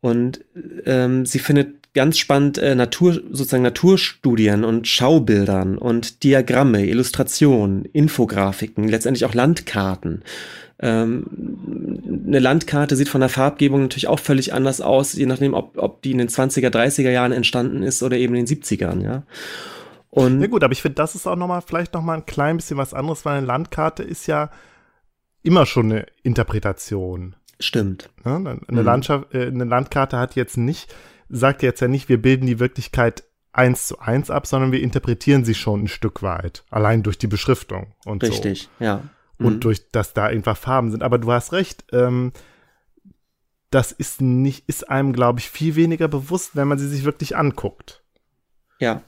Und 0.00 0.44
ähm, 0.86 1.26
sie 1.26 1.40
findet 1.40 1.78
ganz 1.94 2.18
spannend 2.18 2.58
äh, 2.58 2.74
Natur, 2.74 3.14
sozusagen 3.14 3.64
Naturstudien 3.64 4.64
und 4.64 4.86
Schaubildern 4.86 5.76
und 5.78 6.22
Diagramme, 6.22 6.86
Illustrationen, 6.86 7.84
Infografiken, 7.86 8.86
letztendlich 8.86 9.24
auch 9.24 9.34
Landkarten. 9.34 10.22
Ähm, 10.80 11.26
eine 12.28 12.38
Landkarte 12.38 12.94
sieht 12.94 13.08
von 13.08 13.20
der 13.20 13.30
Farbgebung 13.30 13.82
natürlich 13.82 14.06
auch 14.06 14.20
völlig 14.20 14.54
anders 14.54 14.80
aus, 14.80 15.14
je 15.14 15.26
nachdem, 15.26 15.54
ob, 15.54 15.76
ob 15.76 16.02
die 16.02 16.12
in 16.12 16.18
den 16.18 16.28
20er, 16.28 16.68
30er 16.68 17.10
Jahren 17.10 17.32
entstanden 17.32 17.82
ist 17.82 18.02
oder 18.02 18.16
eben 18.16 18.36
in 18.36 18.46
den 18.46 18.56
70ern, 18.62 19.02
ja. 19.02 19.22
Und 20.10 20.40
ja 20.40 20.46
gut, 20.46 20.62
aber 20.64 20.72
ich 20.72 20.82
finde, 20.82 20.94
das 20.94 21.14
ist 21.14 21.26
auch 21.26 21.36
noch 21.36 21.48
mal 21.48 21.60
vielleicht 21.60 21.94
noch 21.94 22.02
mal 22.02 22.14
ein 22.14 22.26
klein 22.26 22.56
bisschen 22.56 22.76
was 22.76 22.94
anderes, 22.94 23.24
weil 23.24 23.38
eine 23.38 23.46
Landkarte 23.46 24.02
ist 24.02 24.26
ja 24.26 24.50
immer 25.48 25.66
schon 25.66 25.90
eine 25.90 26.06
Interpretation. 26.22 27.34
Stimmt. 27.58 28.08
Ja, 28.24 28.36
eine, 28.36 28.60
mhm. 28.68 28.78
Landschaft, 28.78 29.34
äh, 29.34 29.46
eine 29.46 29.64
Landkarte 29.64 30.16
hat 30.16 30.36
jetzt 30.36 30.56
nicht 30.56 30.94
sagt 31.28 31.62
jetzt 31.62 31.80
ja 31.80 31.88
nicht, 31.88 32.08
wir 32.08 32.20
bilden 32.20 32.46
die 32.46 32.58
Wirklichkeit 32.58 33.24
eins 33.52 33.88
zu 33.88 33.98
eins 33.98 34.30
ab, 34.30 34.46
sondern 34.46 34.72
wir 34.72 34.80
interpretieren 34.80 35.44
sie 35.44 35.54
schon 35.54 35.84
ein 35.84 35.88
Stück 35.88 36.22
weit. 36.22 36.64
Allein 36.70 37.02
durch 37.02 37.18
die 37.18 37.26
Beschriftung 37.26 37.94
und 38.04 38.22
Richtig, 38.22 38.68
so. 38.78 38.84
ja. 38.84 39.02
Und 39.38 39.56
mhm. 39.56 39.60
durch, 39.60 39.90
dass 39.90 40.14
da 40.14 40.26
einfach 40.26 40.56
Farben 40.56 40.90
sind. 40.90 41.02
Aber 41.02 41.18
du 41.18 41.30
hast 41.30 41.52
recht, 41.52 41.84
ähm, 41.92 42.32
das 43.70 43.92
ist 43.92 44.20
nicht, 44.20 44.68
ist 44.68 44.88
einem, 44.90 45.12
glaube 45.12 45.38
ich, 45.38 45.48
viel 45.48 45.76
weniger 45.76 46.08
bewusst, 46.08 46.56
wenn 46.56 46.66
man 46.66 46.78
sie 46.78 46.88
sich 46.88 47.04
wirklich 47.04 47.36
anguckt. 47.36 48.02
Ja. 48.80 49.02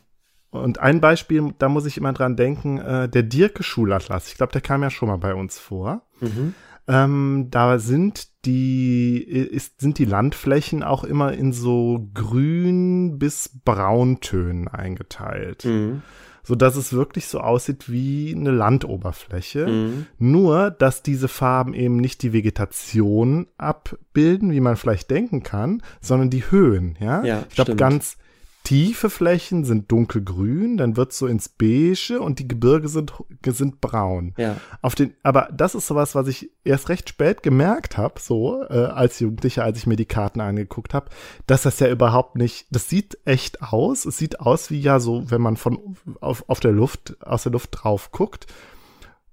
Und 0.50 0.80
ein 0.80 1.00
Beispiel, 1.00 1.54
da 1.58 1.68
muss 1.68 1.86
ich 1.86 1.96
immer 1.96 2.12
dran 2.12 2.36
denken, 2.36 2.78
äh, 2.78 3.08
der 3.08 3.22
Dirke 3.22 3.62
Schulatlas. 3.62 4.28
Ich 4.28 4.36
glaube, 4.36 4.52
der 4.52 4.60
kam 4.60 4.82
ja 4.82 4.90
schon 4.90 5.08
mal 5.08 5.18
bei 5.18 5.34
uns 5.34 5.58
vor. 5.58 6.02
Mhm. 6.20 6.54
Ähm, 6.88 7.46
da 7.50 7.78
sind 7.78 8.28
die, 8.44 9.22
ist, 9.22 9.80
sind 9.80 9.98
die 9.98 10.04
Landflächen 10.04 10.82
auch 10.82 11.04
immer 11.04 11.32
in 11.32 11.52
so 11.52 12.08
grün 12.14 13.18
bis 13.18 13.60
brauntönen 13.64 14.66
eingeteilt. 14.66 15.64
Mhm. 15.64 16.02
So 16.42 16.56
dass 16.56 16.74
es 16.74 16.92
wirklich 16.92 17.28
so 17.28 17.38
aussieht 17.40 17.92
wie 17.92 18.34
eine 18.34 18.50
Landoberfläche. 18.50 19.68
Mhm. 19.68 20.06
Nur, 20.18 20.72
dass 20.72 21.04
diese 21.04 21.28
Farben 21.28 21.74
eben 21.74 21.98
nicht 21.98 22.22
die 22.22 22.32
Vegetation 22.32 23.46
abbilden, 23.56 24.50
wie 24.50 24.60
man 24.60 24.76
vielleicht 24.76 25.10
denken 25.12 25.44
kann, 25.44 25.82
sondern 26.00 26.30
die 26.30 26.50
Höhen, 26.50 26.96
ja. 26.98 27.22
ja 27.22 27.44
ich 27.48 27.54
glaube, 27.54 27.76
ganz, 27.76 28.16
tiefe 28.64 29.11
Flächen 29.11 29.64
sind 29.64 29.90
dunkelgrün, 29.90 30.77
dann 30.77 30.96
wird 30.96 31.12
es 31.12 31.18
so 31.18 31.27
ins 31.27 31.49
Beige 31.49 32.20
und 32.20 32.38
die 32.38 32.49
Gebirge 32.49 32.88
sind, 32.88 33.12
sind 33.44 33.81
braun. 33.81 34.35
Ja. 34.37 34.57
Auf 34.83 34.94
den, 34.94 35.14
aber 35.23 35.49
das 35.53 35.75
ist 35.75 35.87
sowas, 35.87 36.14
was 36.14 36.29
ich 36.29 36.51
erst 36.64 36.88
recht 36.88 37.09
spät 37.09 37.42
gemerkt 37.42 37.96
habe, 37.96 38.20
so 38.20 38.62
äh, 38.68 38.75
als 38.75 39.18
Jugendlicher, 39.18 39.64
als 39.64 39.79
ich 39.79 39.87
mir 39.87 39.96
die 39.96 40.07
Karten 40.07 40.40
angeguckt 40.40 40.94
habe, 40.94 41.11
dass 41.46 41.62
das 41.62 41.81
ja 41.81 41.88
überhaupt 41.88 42.37
nicht, 42.37 42.66
das 42.70 42.88
sieht 42.88 43.18
echt 43.25 43.62
aus. 43.62 44.05
Es 44.05 44.18
sieht 44.18 44.40
aus 44.40 44.70
wie 44.70 44.81
ja 44.81 45.01
so, 45.01 45.31
wenn 45.31 45.40
man 45.40 45.57
von 45.57 45.96
auf, 46.20 46.44
auf 46.49 46.61
der 46.61 46.73
Luft, 46.73 47.16
aus 47.25 47.44
der 47.44 47.53
Luft 47.53 47.70
drauf 47.73 48.12
guckt 48.12 48.46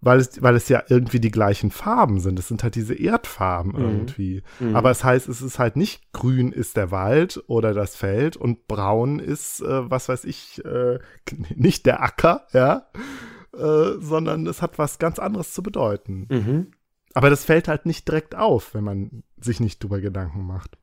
weil 0.08 0.20
es, 0.20 0.41
weil 0.41 0.56
es 0.56 0.70
ja 0.70 0.82
irgendwie 0.88 1.20
die 1.20 1.32
gleichen 1.32 1.70
Farben 1.70 2.22
sind. 2.22 2.39
Es 2.39 2.48
sind 2.48 2.63
halt 2.63 2.76
diese 2.76 2.96
Erdfarben 2.96 3.74
mhm. 3.74 3.82
irgendwie. 3.82 4.41
Mhm. 4.62 4.74
Aber 4.74 4.89
es 4.89 5.04
heißt, 5.04 5.28
es 5.28 5.41
ist 5.41 5.60
halt 5.60 5.76
nicht 5.76 6.13
grün 6.13 6.54
ist 6.54 6.78
der 6.78 6.91
Wald 6.91 7.43
oder 7.48 7.74
das 7.74 7.98
Feld 7.98 8.38
und 8.38 8.70
braun 8.70 9.20
ist, 9.20 9.60
äh, 9.62 9.91
was 9.91 10.08
weiß 10.08 10.24
ich, 10.24 10.63
äh, 10.63 11.00
nicht 11.56 11.86
der 11.86 12.02
Acker, 12.02 12.48
ja, 12.54 12.88
äh, 13.54 14.00
sondern 14.00 14.48
es 14.48 14.62
hat 14.62 14.80
was 14.80 14.98
ganz 14.98 15.20
anderes 15.20 15.54
zu 15.54 15.62
bedeuten. 15.62 16.28
Mhm. 16.32 16.67
Aber 17.13 17.30
das 17.30 17.43
fällt 17.43 17.67
halt 17.67 17.86
nicht 17.86 18.08
direkt 18.08 18.34
auf, 18.34 18.74
wenn 18.74 18.86
man 18.86 19.24
sich 19.41 19.60
nicht 19.60 19.84
drüber 19.84 20.00
Gedanken 20.00 20.48
macht. 20.48 20.78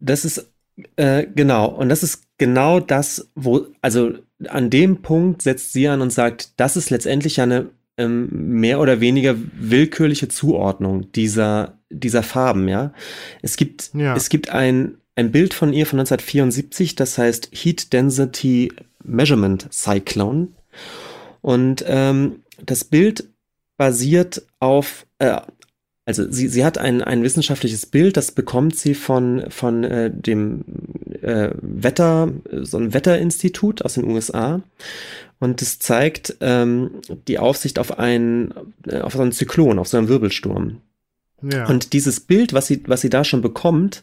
Das 0.00 0.24
ist 0.24 0.50
äh, 0.96 1.26
genau, 1.26 1.66
und 1.66 1.90
das 1.90 2.02
ist 2.02 2.24
genau 2.38 2.80
das, 2.80 3.30
wo, 3.34 3.66
also 3.82 4.14
an 4.48 4.70
dem 4.70 5.02
Punkt 5.02 5.42
setzt 5.42 5.72
sie 5.72 5.88
an 5.88 6.00
und 6.00 6.10
sagt, 6.10 6.58
das 6.58 6.76
ist 6.76 6.88
letztendlich 6.88 7.36
ja 7.36 7.44
eine 7.44 7.70
ähm, 7.96 8.28
mehr 8.30 8.80
oder 8.80 9.00
weniger 9.00 9.36
willkürliche 9.54 10.28
Zuordnung 10.28 11.12
dieser, 11.12 11.78
dieser 11.90 12.22
Farben, 12.22 12.68
ja. 12.68 12.92
Es 13.42 13.56
gibt, 13.56 13.90
ja. 13.94 14.16
es 14.16 14.28
gibt 14.28 14.50
ein, 14.50 14.98
ein 15.14 15.30
Bild 15.30 15.54
von 15.54 15.72
ihr 15.72 15.86
von 15.86 16.00
1974, 16.00 16.96
das 16.96 17.18
heißt 17.18 17.50
Heat 17.52 17.92
Density 17.92 18.72
Measurement 19.04 19.72
Cyclone. 19.72 20.48
Und 21.40 21.84
ähm, 21.86 22.40
das 22.64 22.84
Bild 22.84 23.28
basiert 23.76 24.42
auf, 24.60 25.06
äh, 25.18 25.40
also 26.06 26.30
sie, 26.30 26.48
sie 26.48 26.64
hat 26.64 26.76
ein, 26.76 27.02
ein 27.02 27.22
wissenschaftliches 27.22 27.86
Bild, 27.86 28.16
das 28.16 28.32
bekommt 28.32 28.76
sie 28.76 28.94
von, 28.94 29.46
von 29.48 29.84
äh, 29.84 30.10
dem 30.10 30.64
äh, 31.22 31.50
Wetter, 31.60 32.30
so 32.62 32.76
ein 32.76 32.92
Wetterinstitut 32.92 33.82
aus 33.82 33.94
den 33.94 34.04
USA. 34.04 34.60
Und 35.40 35.62
es 35.62 35.78
zeigt 35.78 36.36
ähm, 36.40 36.90
die 37.26 37.38
Aufsicht 37.38 37.78
auf 37.78 37.98
einen, 37.98 38.52
äh, 38.86 39.00
auf 39.00 39.14
so 39.14 39.22
einen 39.22 39.32
Zyklon, 39.32 39.78
auf 39.78 39.88
so 39.88 39.96
einen 39.96 40.08
Wirbelsturm. 40.08 40.80
Ja. 41.42 41.66
Und 41.68 41.92
dieses 41.92 42.20
Bild, 42.20 42.52
was 42.52 42.66
sie, 42.66 42.82
was 42.86 43.00
sie 43.00 43.10
da 43.10 43.24
schon 43.24 43.42
bekommt, 43.42 44.02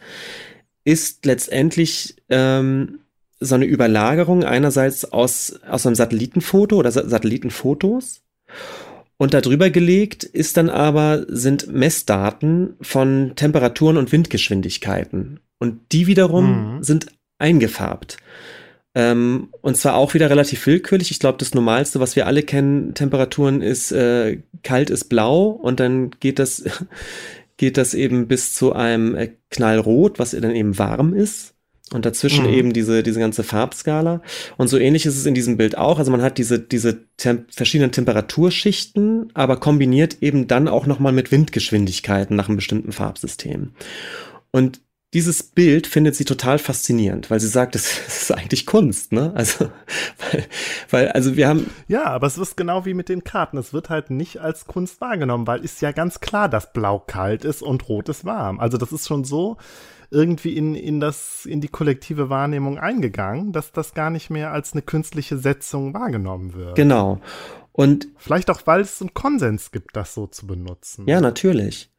ist 0.84 1.26
letztendlich 1.26 2.16
ähm, 2.30 3.00
so 3.40 3.56
eine 3.56 3.66
Überlagerung 3.66 4.44
einerseits 4.44 5.12
aus, 5.12 5.60
aus 5.68 5.86
einem 5.86 5.96
Satellitenfoto 5.96 6.78
oder 6.78 6.92
Sa 6.92 7.08
Satellitenfotos. 7.08 8.22
Und 9.22 9.36
darüber 9.36 9.70
gelegt 9.70 10.24
ist 10.24 10.58
dann 10.58 10.72
aber, 10.72 11.28
sind 11.28 11.72
Messdaten 11.72 12.74
von 12.82 13.34
Temperaturen 13.36 13.98
und 13.98 14.12
Windgeschwindigkeiten. 14.12 15.40
Und 15.60 15.80
die 15.92 16.08
wiederum 16.08 16.78
mhm. 16.78 16.84
sind 16.84 17.06
eingefärbt. 17.38 18.18
Ähm, 18.96 19.50
und 19.62 19.78
zwar 19.78 19.94
auch 19.94 20.16
wieder 20.16 20.32
relativ 20.32 20.66
willkürlich. 20.66 21.12
Ich 21.12 21.20
glaube, 21.20 21.38
das 21.38 21.54
Normalste, 21.54 22.00
was 22.00 22.16
wir 22.16 22.26
alle 22.26 22.42
kennen, 22.42 22.96
Temperaturen 22.96 23.62
ist 23.62 23.92
äh, 23.92 24.40
kalt 24.64 24.90
ist 24.90 25.04
blau 25.04 25.50
und 25.50 25.80
dann 25.80 26.10
geht 26.20 26.40
das, 26.40 26.64
geht 27.58 27.78
das 27.78 27.94
eben 27.94 28.28
bis 28.28 28.54
zu 28.54 28.74
einem 28.74 29.14
äh, 29.14 29.30
Knallrot, 29.52 30.18
was 30.18 30.32
dann 30.32 30.56
eben 30.56 30.80
warm 30.80 31.14
ist. 31.14 31.54
Und 31.94 32.06
dazwischen 32.06 32.46
mhm. 32.46 32.54
eben 32.54 32.74
diese, 32.74 33.04
diese 33.04 33.20
ganze 33.20 33.44
Farbskala. 33.44 34.22
Und 34.58 34.70
so 34.70 34.78
ähnlich 34.78 35.06
ist 35.06 35.18
es 35.18 35.26
in 35.26 35.34
diesem 35.34 35.58
Bild 35.58 35.78
auch. 35.78 36.00
Also 36.00 36.10
man 36.10 36.22
hat 36.22 36.38
diese, 36.38 36.60
diese 36.60 37.06
Temp 37.18 37.54
verschiedenen 37.54 37.92
Temperaturschichten, 37.92 39.32
aber 39.34 39.58
kombiniert 39.58 40.22
eben 40.22 40.48
dann 40.48 40.68
auch 40.68 40.86
nochmal 40.86 41.12
mit 41.12 41.32
Windgeschwindigkeiten 41.32 42.36
nach 42.36 42.48
einem 42.48 42.56
bestimmten 42.56 42.94
Farbsystem. 42.94 43.72
Und 44.52 44.82
dieses 45.14 45.44
Bild 45.44 45.88
findet 45.88 46.16
sie 46.16 46.24
total 46.24 46.58
faszinierend, 46.58 47.30
weil 47.30 47.40
sie 47.40 47.48
sagt, 47.48 47.76
das 47.76 48.08
ist 48.08 48.32
eigentlich 48.32 48.66
Kunst, 48.66 49.12
ne? 49.12 49.34
Also, 49.36 49.70
weil, 50.32 50.46
weil, 50.90 51.08
also 51.10 51.36
wir 51.36 51.48
haben. 51.48 51.70
Ja, 51.88 52.06
aber 52.06 52.28
es 52.28 52.38
ist 52.38 52.56
genau 52.56 52.86
wie 52.86 52.94
mit 52.94 53.10
den 53.10 53.24
Karten. 53.24 53.58
Es 53.58 53.74
wird 53.74 53.90
halt 53.90 54.10
nicht 54.10 54.40
als 54.40 54.66
Kunst 54.66 55.02
wahrgenommen, 55.02 55.48
weil 55.48 55.64
ist 55.64 55.82
ja 55.82 55.92
ganz 55.92 56.22
klar, 56.22 56.48
dass 56.48 56.72
Blau 56.72 57.00
kalt 57.00 57.44
ist 57.44 57.62
und 57.62 57.90
Rot 57.90 58.10
ist 58.10 58.24
warm. 58.24 58.60
Also 58.60 58.78
das 58.78 58.92
ist 58.92 59.08
schon 59.08 59.26
so 59.26 59.58
irgendwie 60.12 60.56
in, 60.56 60.76
in 60.76 61.00
das, 61.00 61.46
in 61.46 61.62
die 61.62 61.70
kollektive 61.70 62.30
Wahrnehmung 62.30 62.78
eingegangen, 62.78 63.54
dass 63.54 63.72
das 63.72 63.94
gar 63.94 64.10
nicht 64.10 64.30
mehr 64.30 64.52
als 64.52 64.74
eine 64.74 64.82
künstliche 64.82 65.38
Setzung 65.38 65.94
wahrgenommen 65.94 66.54
wird. 66.54 66.76
Genau. 66.76 67.22
Und 67.72 68.10
vielleicht 68.18 68.50
auch, 68.50 68.62
weil 68.66 68.82
es 68.82 69.02
einen 69.02 69.14
Konsens 69.14 69.72
gibt, 69.72 69.96
das 69.96 70.14
so 70.14 70.28
zu 70.28 70.46
benutzen. 70.46 71.06
Ja, 71.08 71.22
natürlich. 71.22 71.90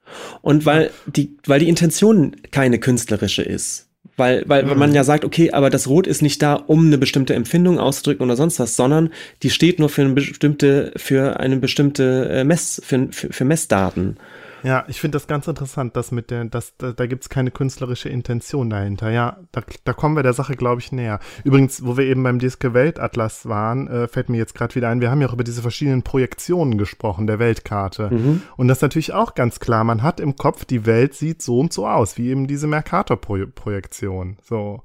Und 0.42 0.66
weil 0.66 0.90
die, 1.06 1.36
weil 1.46 1.60
die 1.60 1.68
Intention 1.68 2.36
keine 2.50 2.78
künstlerische 2.78 3.42
ist. 3.42 3.88
Weil, 4.16 4.44
weil 4.46 4.64
mhm. 4.64 4.78
man 4.78 4.94
ja 4.94 5.04
sagt, 5.04 5.24
okay, 5.24 5.52
aber 5.52 5.70
das 5.70 5.88
Rot 5.88 6.06
ist 6.06 6.20
nicht 6.20 6.42
da, 6.42 6.54
um 6.54 6.86
eine 6.86 6.98
bestimmte 6.98 7.34
Empfindung 7.34 7.78
auszudrücken 7.78 8.24
oder 8.24 8.36
sonst 8.36 8.60
was, 8.60 8.76
sondern 8.76 9.10
die 9.42 9.48
steht 9.48 9.78
nur 9.78 9.88
für 9.88 10.02
eine 10.02 10.12
bestimmte, 10.12 10.92
für 10.96 11.40
eine 11.40 11.56
bestimmte 11.56 12.28
äh, 12.28 12.44
Mess, 12.44 12.82
für, 12.84 13.08
für, 13.10 13.32
für 13.32 13.44
Messdaten. 13.46 14.18
Ja, 14.62 14.84
ich 14.88 15.00
finde 15.00 15.16
das 15.16 15.26
ganz 15.26 15.46
interessant, 15.48 15.96
dass 15.96 16.12
mit 16.12 16.30
der, 16.30 16.44
dass, 16.44 16.76
da, 16.76 16.92
da 16.92 17.06
gibt 17.06 17.22
es 17.22 17.28
keine 17.28 17.50
künstlerische 17.50 18.08
Intention 18.08 18.70
dahinter. 18.70 19.10
Ja, 19.10 19.38
da, 19.52 19.62
da 19.84 19.92
kommen 19.92 20.16
wir 20.16 20.22
der 20.22 20.32
Sache, 20.32 20.54
glaube 20.54 20.80
ich, 20.80 20.92
näher. 20.92 21.20
Übrigens, 21.44 21.84
wo 21.84 21.96
wir 21.96 22.04
eben 22.04 22.22
beim 22.22 22.38
Disque 22.38 22.74
Weltatlas 22.74 23.48
waren, 23.48 23.88
äh, 23.88 24.08
fällt 24.08 24.28
mir 24.28 24.38
jetzt 24.38 24.54
gerade 24.54 24.74
wieder 24.74 24.88
ein, 24.88 25.00
wir 25.00 25.10
haben 25.10 25.20
ja 25.20 25.28
auch 25.28 25.34
über 25.34 25.44
diese 25.44 25.62
verschiedenen 25.62 26.02
Projektionen 26.02 26.78
gesprochen, 26.78 27.26
der 27.26 27.38
Weltkarte. 27.38 28.10
Mhm. 28.10 28.42
Und 28.56 28.68
das 28.68 28.78
ist 28.78 28.82
natürlich 28.82 29.12
auch 29.12 29.34
ganz 29.34 29.60
klar, 29.60 29.84
man 29.84 30.02
hat 30.02 30.20
im 30.20 30.36
Kopf, 30.36 30.64
die 30.64 30.86
Welt 30.86 31.14
sieht 31.14 31.42
so 31.42 31.58
und 31.58 31.72
so 31.72 31.86
aus, 31.86 32.18
wie 32.18 32.28
eben 32.28 32.46
diese 32.46 32.66
Mercator-Projektion. 32.66 34.38
So. 34.42 34.82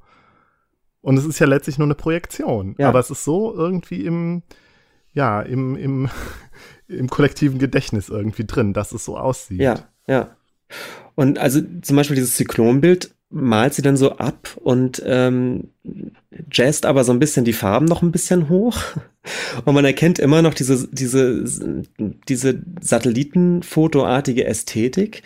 Und 1.02 1.18
es 1.18 1.26
ist 1.26 1.40
ja 1.40 1.48
letztlich 1.48 1.78
nur 1.78 1.88
eine 1.88 1.96
Projektion. 1.96 2.76
Ja. 2.78 2.90
Aber 2.90 3.00
es 3.00 3.10
ist 3.10 3.24
so 3.24 3.54
irgendwie 3.56 4.06
im, 4.06 4.44
ja, 5.14 5.42
im, 5.42 5.76
im, 5.76 6.10
im 6.88 7.10
kollektiven 7.10 7.60
Gedächtnis 7.60 8.10
irgendwie 8.10 8.46
drin, 8.46 8.74
dass 8.74 8.92
es 8.92 9.06
so 9.06 9.18
aussieht. 9.18 9.62
Ja, 9.62 9.88
ja. 10.08 10.36
Und 11.16 11.40
also 11.40 11.62
zum 11.82 11.96
Beispiel 11.96 12.16
dieses 12.16 12.36
Zyklonbild 12.36 13.12
malt 13.30 13.74
sie 13.74 13.82
dann 13.82 13.98
so 13.98 14.14
ab 14.14 14.50
und 14.62 15.02
ähm, 15.06 15.70
jazzt 16.52 16.86
aber 16.86 17.04
so 17.04 17.12
ein 17.12 17.20
bisschen 17.20 17.44
die 17.44 17.54
Farben 17.54 17.86
noch 17.86 18.02
ein 18.02 18.12
bisschen 18.12 18.50
hoch. 18.50 18.78
Und 19.66 19.74
man 19.74 19.84
erkennt 19.84 20.20
immer 20.20 20.42
noch 20.42 20.54
diese, 20.54 20.88
diese, 20.90 21.44
diese 22.30 22.62
Satellitenfotoartige 22.80 24.46
Ästhetik. 24.46 25.22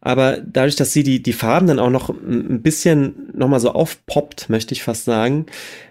Aber 0.00 0.38
dadurch, 0.38 0.76
dass 0.76 0.92
sie 0.92 1.02
die, 1.02 1.22
die 1.22 1.32
Farben 1.32 1.66
dann 1.66 1.78
auch 1.78 1.90
noch 1.90 2.10
ein 2.10 2.62
bisschen 2.62 3.30
nochmal 3.34 3.60
so 3.60 3.72
aufpoppt, 3.72 4.48
möchte 4.48 4.72
ich 4.72 4.82
fast 4.82 5.04
sagen, 5.04 5.46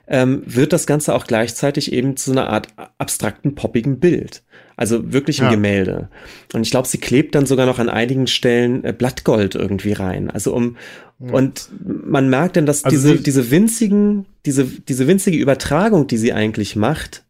ähm, 0.07 0.43
wird 0.45 0.73
das 0.73 0.87
Ganze 0.87 1.13
auch 1.13 1.27
gleichzeitig 1.27 1.91
eben 1.91 2.15
zu 2.15 2.31
einer 2.31 2.49
Art 2.49 2.67
abstrakten, 2.97 3.55
poppigen 3.55 3.99
Bild. 3.99 4.43
Also 4.77 5.13
wirklich 5.13 5.41
ein 5.41 5.45
ja. 5.45 5.51
Gemälde. 5.51 6.09
Und 6.53 6.61
ich 6.61 6.71
glaube, 6.71 6.87
sie 6.87 6.97
klebt 6.97 7.35
dann 7.35 7.45
sogar 7.45 7.65
noch 7.65 7.79
an 7.79 7.89
einigen 7.89 8.27
Stellen 8.27 8.83
äh, 8.83 8.93
Blattgold 8.93 9.55
irgendwie 9.55 9.93
rein. 9.93 10.29
Also 10.29 10.53
um, 10.53 10.77
ja. 11.19 11.33
und 11.33 11.69
man 11.81 12.29
merkt 12.29 12.57
dann, 12.57 12.65
dass 12.65 12.83
also 12.83 12.95
diese, 12.95 13.21
diese 13.21 13.51
winzigen, 13.51 14.25
diese, 14.45 14.65
diese 14.65 15.07
winzige 15.07 15.37
Übertragung, 15.37 16.07
die 16.07 16.17
sie 16.17 16.33
eigentlich 16.33 16.75
macht, 16.75 17.24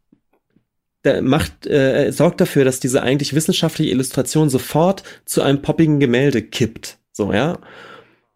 macht, 1.22 1.68
äh, 1.68 2.12
sorgt 2.12 2.42
dafür, 2.42 2.66
dass 2.66 2.80
diese 2.80 3.02
eigentlich 3.02 3.34
wissenschaftliche 3.34 3.92
Illustration 3.92 4.50
sofort 4.50 5.04
zu 5.26 5.42
einem 5.42 5.62
poppigen 5.62 6.00
Gemälde 6.00 6.42
kippt. 6.42 6.98
So, 7.12 7.32
ja. 7.32 7.58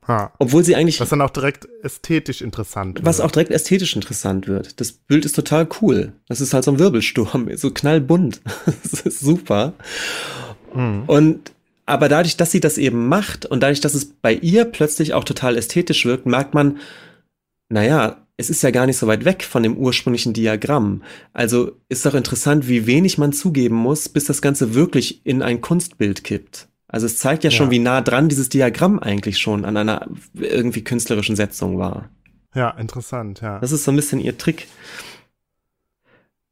Ha. 0.08 0.34
Obwohl 0.40 0.64
sie 0.64 0.76
eigentlich. 0.76 1.00
Was 1.00 1.10
dann 1.10 1.22
auch 1.22 1.30
direkt 1.30 1.68
ästhetisch 1.84 2.42
interessant 2.42 2.96
wird. 2.96 3.06
Was 3.06 3.22
auch 3.22 3.32
direkt 3.32 3.52
ästhetisch 3.52 3.96
interessant 3.96 4.48
wird. 4.48 4.80
Das 4.80 4.92
Bild 4.92 5.24
ist 5.24 5.36
total 5.36 5.68
cool. 5.82 6.14
Das 6.28 6.42
ist 6.42 6.54
halt 6.54 6.64
so 6.64 6.72
ein 6.72 6.80
Wirbelsturm, 6.80 7.50
so 7.56 7.72
knallbunt. 7.72 8.42
das 8.84 9.02
ist 9.02 9.20
super. 9.20 9.74
Mhm. 10.74 11.04
Und 11.06 11.52
aber 11.86 12.08
dadurch, 12.08 12.38
dass 12.38 12.52
sie 12.52 12.60
das 12.60 12.78
eben 12.78 13.08
macht 13.08 13.46
und 13.46 13.62
dadurch, 13.62 13.82
dass 13.82 13.96
es 13.96 14.06
bei 14.06 14.34
ihr 14.34 14.66
plötzlich 14.66 15.14
auch 15.14 15.24
total 15.24 15.58
ästhetisch 15.58 16.06
wirkt, 16.06 16.28
merkt 16.28 16.54
man, 16.54 16.78
naja, 17.70 18.26
es 18.38 18.50
ist 18.50 18.62
ja 18.62 18.72
gar 18.72 18.86
nicht 18.86 18.98
so 18.98 19.08
weit 19.08 19.26
weg 19.26 19.44
von 19.44 19.64
dem 19.64 19.78
ursprünglichen 19.78 20.34
Diagramm. 20.34 21.04
Also 21.34 21.74
ist 21.90 22.06
doch 22.06 22.14
interessant, 22.14 22.68
wie 22.68 22.88
wenig 22.88 23.18
man 23.18 23.34
zugeben 23.34 23.76
muss, 23.76 24.10
bis 24.10 24.26
das 24.26 24.42
Ganze 24.42 24.74
wirklich 24.74 25.26
in 25.26 25.42
ein 25.42 25.62
Kunstbild 25.62 26.24
kippt. 26.24 26.70
Also 26.88 27.06
es 27.06 27.18
zeigt 27.18 27.44
ja, 27.44 27.50
ja, 27.50 27.56
schon, 27.56 27.70
wie 27.70 27.80
nah 27.80 28.02
dran 28.02 28.30
dieses 28.30 28.50
Diagramm 28.50 28.98
eigentlich 28.98 29.38
schon 29.38 29.66
an 29.66 29.78
einer 29.78 30.08
irgendwie 30.34 30.84
künstlerischen 30.84 31.36
Setzung 31.36 31.78
war. 31.78 32.10
Ja, 32.56 32.72
interessant, 32.72 33.42
ja. 33.42 33.60
Das 33.60 33.72
ist 33.72 33.84
so 33.84 33.92
ein 33.92 33.96
bisschen 33.96 34.20
ihr 34.20 34.38
Trick. 34.38 34.68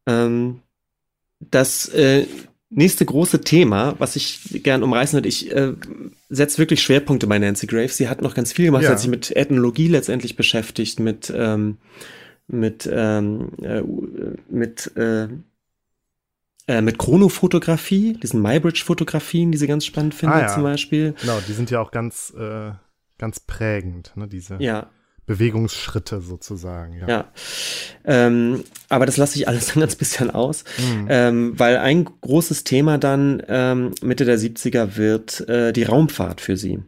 Ähm, 0.05 0.61
das 1.39 1.87
äh, 1.89 2.27
nächste 2.69 3.05
große 3.05 3.41
Thema, 3.41 3.95
was 3.99 4.15
ich 4.15 4.61
gern 4.63 4.83
umreißen 4.83 5.17
würde, 5.17 5.29
ich 5.29 5.51
äh, 5.51 5.73
setze 6.29 6.57
wirklich 6.57 6.81
Schwerpunkte 6.81 7.27
bei 7.27 7.39
Nancy 7.39 7.67
Graves. 7.67 7.97
Sie 7.97 8.09
hat 8.09 8.21
noch 8.21 8.35
ganz 8.35 8.53
viel 8.53 8.65
gemacht, 8.65 8.83
ja. 8.83 8.89
hat 8.89 8.99
sich 8.99 9.09
mit 9.09 9.35
Ethnologie 9.35 9.87
letztendlich 9.87 10.35
beschäftigt, 10.35 10.99
mit 10.99 11.31
ähm, 11.35 11.77
mit 12.47 12.89
ähm, 12.91 13.51
äh, 13.61 13.81
mit 14.49 14.95
äh, 14.95 15.27
äh, 16.67 16.81
mit 16.81 16.99
Chronofotografie, 16.99 18.13
diesen 18.21 18.41
Mybridge-Fotografien, 18.41 19.51
die 19.51 19.57
sie 19.57 19.67
ganz 19.67 19.85
spannend 19.85 20.13
finden 20.13 20.35
ah, 20.35 20.41
ja. 20.41 20.47
zum 20.53 20.63
Beispiel. 20.63 21.15
Genau, 21.21 21.39
die 21.47 21.53
sind 21.53 21.71
ja 21.71 21.79
auch 21.79 21.91
ganz, 21.91 22.33
äh, 22.37 22.71
ganz 23.17 23.39
prägend, 23.39 24.11
ne, 24.15 24.27
diese 24.27 24.57
ja. 24.59 24.89
Bewegungsschritte 25.27 26.21
sozusagen. 26.21 26.97
Ja, 26.99 27.07
ja. 27.07 27.31
Ähm, 28.05 28.63
aber 28.89 29.05
das 29.05 29.17
lasse 29.17 29.37
ich 29.37 29.47
alles 29.47 29.67
dann 29.67 29.81
ganz 29.81 29.95
bisschen 29.95 30.31
aus, 30.31 30.63
mhm. 30.79 31.07
ähm, 31.09 31.59
weil 31.59 31.77
ein 31.77 32.05
großes 32.05 32.63
Thema 32.63 32.97
dann 32.97 33.43
ähm, 33.47 33.91
Mitte 34.01 34.25
der 34.25 34.39
70er 34.39 34.95
wird 34.95 35.47
äh, 35.47 35.73
die 35.73 35.83
Raumfahrt 35.83 36.41
für 36.41 36.57
sie. 36.57 36.79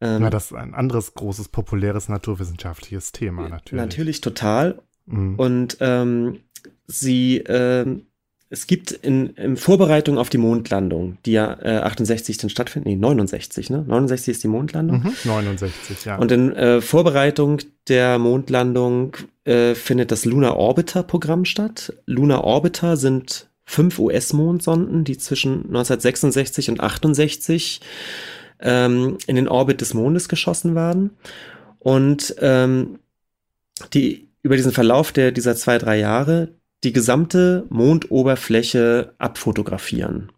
Ähm, 0.00 0.22
ja, 0.22 0.30
das 0.30 0.46
ist 0.46 0.56
ein 0.56 0.74
anderes 0.74 1.14
großes, 1.14 1.48
populäres 1.48 2.08
naturwissenschaftliches 2.08 3.12
Thema 3.12 3.48
natürlich. 3.48 3.84
Natürlich, 3.84 4.20
total. 4.22 4.80
Mhm. 5.04 5.34
Und 5.36 5.76
ähm, 5.80 6.40
sie 6.86 7.38
ähm, 7.46 8.06
es 8.52 8.66
gibt 8.66 8.90
in, 8.90 9.28
in 9.30 9.56
Vorbereitung 9.56 10.18
auf 10.18 10.28
die 10.28 10.38
Mondlandung, 10.38 11.18
die 11.24 11.32
ja 11.32 11.56
äh, 11.62 11.78
68 11.78 12.36
dann 12.36 12.50
stattfindet, 12.50 12.88
nee, 12.88 12.96
69, 12.96 13.70
ne? 13.70 13.84
69 13.86 14.32
ist 14.32 14.42
die 14.42 14.48
Mondlandung. 14.48 15.04
Mhm, 15.04 15.12
69, 15.24 16.04
ja. 16.04 16.16
Und 16.16 16.32
in 16.32 16.52
äh, 16.52 16.80
Vorbereitung 16.80 17.58
der 17.86 18.18
Mondlandung 18.18 19.16
äh, 19.44 19.76
findet 19.76 20.10
das 20.10 20.24
Lunar 20.24 20.56
Orbiter 20.56 21.04
Programm 21.04 21.44
statt. 21.44 21.94
Lunar 22.06 22.42
Orbiter 22.42 22.96
sind 22.96 23.46
fünf 23.64 24.00
US-Mondsonden, 24.00 25.04
die 25.04 25.16
zwischen 25.16 25.66
1966 25.66 26.70
und 26.70 26.80
68 26.80 27.80
ähm, 28.58 29.18
in 29.28 29.36
den 29.36 29.46
Orbit 29.46 29.80
des 29.80 29.94
Mondes 29.94 30.28
geschossen 30.28 30.74
werden. 30.74 31.10
Und 31.78 32.34
ähm, 32.40 32.98
die 33.94 34.28
über 34.42 34.56
diesen 34.56 34.72
Verlauf 34.72 35.12
der, 35.12 35.30
dieser 35.30 35.54
zwei, 35.54 35.78
drei 35.78 35.98
Jahre 35.98 36.48
die 36.84 36.92
gesamte 36.92 37.66
Mondoberfläche 37.68 39.14
abfotografieren. 39.18 40.32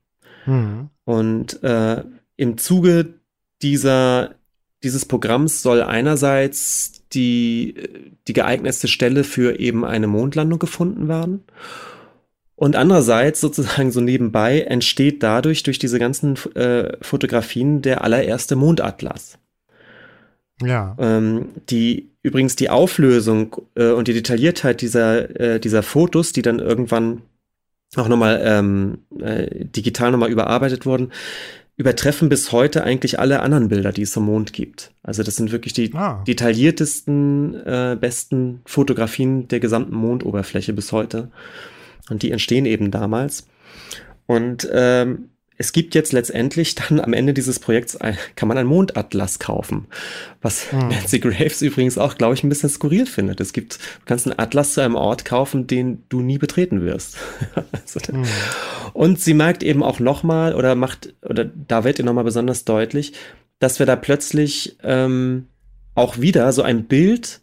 Mhm. 0.47 0.88
Und 1.05 1.62
äh, 1.62 2.03
im 2.36 2.59
Zuge 2.59 3.14
dieser, 3.62 4.34
dieses 4.82 5.07
Programms 5.07 5.62
soll 5.62 5.82
einerseits 5.82 7.05
die, 7.12 7.74
die 8.26 8.32
geeignetste 8.32 8.88
Stelle 8.88 9.24
für 9.24 9.61
eben 9.61 9.84
eine 9.84 10.07
Mondlandung 10.07 10.59
gefunden 10.59 11.09
werden. 11.09 11.45
Und 12.57 12.76
andererseits 12.76 13.40
sozusagen 13.40 13.90
so 13.90 14.01
nebenbei 14.01 14.61
entsteht 14.61 15.22
dadurch 15.22 15.62
durch 15.62 15.78
diese 15.78 15.99
ganzen 15.99 16.36
äh, 16.55 16.97
Fotografien 17.01 17.82
der 17.82 18.05
allererste 18.05 18.57
Mondatlas. 18.57 19.38
Ja. 20.65 20.97
Ähm, 20.99 21.49
die 21.71 22.11
übrigens 22.23 22.57
die 22.57 22.71
Auflösung 22.71 23.57
äh, 23.75 23.91
und 23.91 24.09
die 24.09 24.15
Detailliertheit 24.15 24.81
dieser, 24.81 25.41
äh, 25.41 25.61
dieser 25.61 25.83
Fotos, 25.83 26.33
die 26.33 26.43
dann 26.43 26.59
irgendwann 26.59 27.23
auch 27.97 28.09
nochmal 28.09 28.41
ähm, 28.45 28.99
äh, 29.21 29.65
digital 29.67 30.13
nochmal 30.13 30.31
überarbeitet 30.31 30.87
wurden, 30.87 31.13
übertreffen 31.77 32.29
bis 32.29 32.53
heute 32.53 32.85
eigentlich 32.85 33.19
alle 33.19 33.41
anderen 33.41 33.69
Bilder, 33.69 33.93
die 33.93 34.03
es 34.03 34.13
zum 34.13 34.27
Mond 34.27 34.53
gibt. 34.53 34.93
Also 35.03 35.23
das 35.23 35.37
sind 35.37 35.53
wirklich 35.53 35.73
die 35.73 35.93
ah. 35.95 36.23
detailliertesten, 36.27 37.55
äh, 37.55 37.97
besten 38.01 38.61
Fotografien 38.67 39.49
der 39.49 39.61
gesamten 39.61 39.95
Mondoberfläche 39.95 40.73
bis 40.73 40.93
heute. 40.93 41.31
Und 42.11 42.23
die 42.23 42.31
entstehen 42.31 42.67
eben 42.67 42.91
damals. 42.91 43.47
Und 44.27 44.69
ähm, 44.73 45.31
es 45.63 45.73
gibt 45.73 45.95
jetzt 45.95 46.13
letztendlich 46.13 46.75
dann 46.75 46.99
am 46.99 47.13
Ende 47.13 47.33
dieses 47.33 47.61
Projekts, 47.61 47.97
ein, 47.97 48.19
kann 48.35 48.49
man 48.49 48.59
einen 48.59 48.69
Mondatlas 48.69 49.39
kaufen. 49.39 49.87
Was 50.41 50.73
hm. 50.73 50.89
Nancy 50.89 51.21
Graves 51.21 51.63
übrigens 51.63 51.99
auch, 51.99 52.17
glaube 52.19 52.35
ich, 52.35 52.43
ein 52.43 52.49
bisschen 52.49 52.69
skurril 52.69 53.07
findet. 53.07 53.41
Es 53.41 53.53
gibt, 53.53 53.77
du 53.77 54.05
kannst 54.05 54.27
einen 54.27 54.39
Atlas 54.41 54.75
zu 54.75 54.81
einem 54.81 54.97
Ort 54.97 55.25
kaufen, 55.25 55.69
den 55.69 56.03
du 56.09 56.21
nie 56.21 56.39
betreten 56.39 56.85
wirst. 56.85 57.17
also, 57.73 58.01
hm. 58.01 58.25
Und 58.93 59.21
sie 59.21 59.35
merkt 59.35 59.63
eben 59.63 59.85
auch 59.85 60.01
nochmal 60.01 60.57
oder 60.57 60.75
macht, 60.75 61.15
oder 61.23 61.45
da 61.45 61.85
wird 61.85 62.01
ihr 62.01 62.05
nochmal 62.05 62.25
besonders 62.25 62.65
deutlich, 62.65 63.13
dass 63.61 63.79
wir 63.79 63.87
da 63.87 63.95
plötzlich 63.95 64.77
ähm, 64.83 65.47
auch 65.95 66.19
wieder 66.19 66.53
so 66.53 66.63
ein 66.63 66.87
Bild 66.89 67.41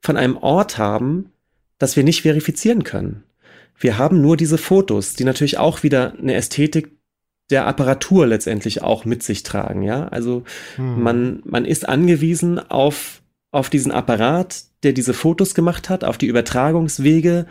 von 0.00 0.16
einem 0.16 0.36
Ort 0.38 0.76
haben, 0.76 1.30
das 1.78 1.94
wir 1.94 2.02
nicht 2.02 2.22
verifizieren 2.22 2.82
können. 2.82 3.22
Wir 3.78 3.96
haben 3.96 4.20
nur 4.20 4.36
diese 4.36 4.58
Fotos, 4.58 5.14
die 5.14 5.24
natürlich 5.24 5.58
auch 5.58 5.84
wieder 5.84 6.14
eine 6.18 6.34
Ästhetik 6.34 6.99
der 7.50 7.66
Apparatur 7.66 8.26
letztendlich 8.26 8.82
auch 8.82 9.04
mit 9.04 9.22
sich 9.22 9.42
tragen, 9.42 9.82
ja. 9.82 10.08
Also 10.08 10.44
hm. 10.76 11.02
man, 11.02 11.42
man 11.44 11.64
ist 11.64 11.88
angewiesen 11.88 12.58
auf, 12.58 13.22
auf 13.50 13.70
diesen 13.70 13.92
Apparat, 13.92 14.64
der 14.82 14.92
diese 14.92 15.14
Fotos 15.14 15.54
gemacht 15.54 15.88
hat, 15.88 16.04
auf 16.04 16.18
die 16.18 16.26
Übertragungswege, 16.26 17.46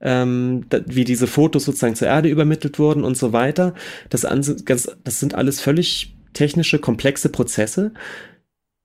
ähm, 0.00 0.66
wie 0.86 1.04
diese 1.04 1.26
Fotos 1.26 1.64
sozusagen 1.64 1.94
zur 1.94 2.08
Erde 2.08 2.28
übermittelt 2.28 2.78
wurden 2.78 3.04
und 3.04 3.16
so 3.16 3.32
weiter. 3.32 3.74
Das, 4.10 4.22
das 4.22 5.20
sind 5.20 5.34
alles 5.34 5.60
völlig 5.60 6.14
technische, 6.32 6.78
komplexe 6.78 7.28
Prozesse, 7.28 7.92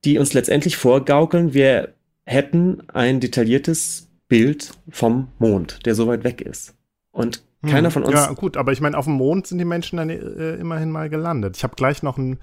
die 0.05 0.17
uns 0.17 0.33
letztendlich 0.33 0.77
vorgaukeln, 0.77 1.53
wir 1.53 1.93
hätten 2.25 2.83
ein 2.89 3.19
detailliertes 3.19 4.07
Bild 4.27 4.71
vom 4.89 5.29
Mond, 5.39 5.85
der 5.85 5.95
so 5.95 6.07
weit 6.07 6.23
weg 6.23 6.41
ist. 6.41 6.75
Und 7.11 7.41
keiner 7.61 7.87
hm, 7.87 7.91
von 7.91 8.03
uns. 8.03 8.13
Ja, 8.13 8.31
gut, 8.31 8.57
aber 8.57 8.71
ich 8.71 8.81
meine, 8.81 8.97
auf 8.97 9.05
dem 9.05 9.15
Mond 9.15 9.47
sind 9.47 9.57
die 9.57 9.65
Menschen 9.65 9.97
dann 9.97 10.09
äh, 10.09 10.55
immerhin 10.55 10.91
mal 10.91 11.09
gelandet. 11.09 11.57
Ich 11.57 11.63
habe 11.63 11.75
gleich 11.75 12.03
noch 12.03 12.17
ein, 12.17 12.39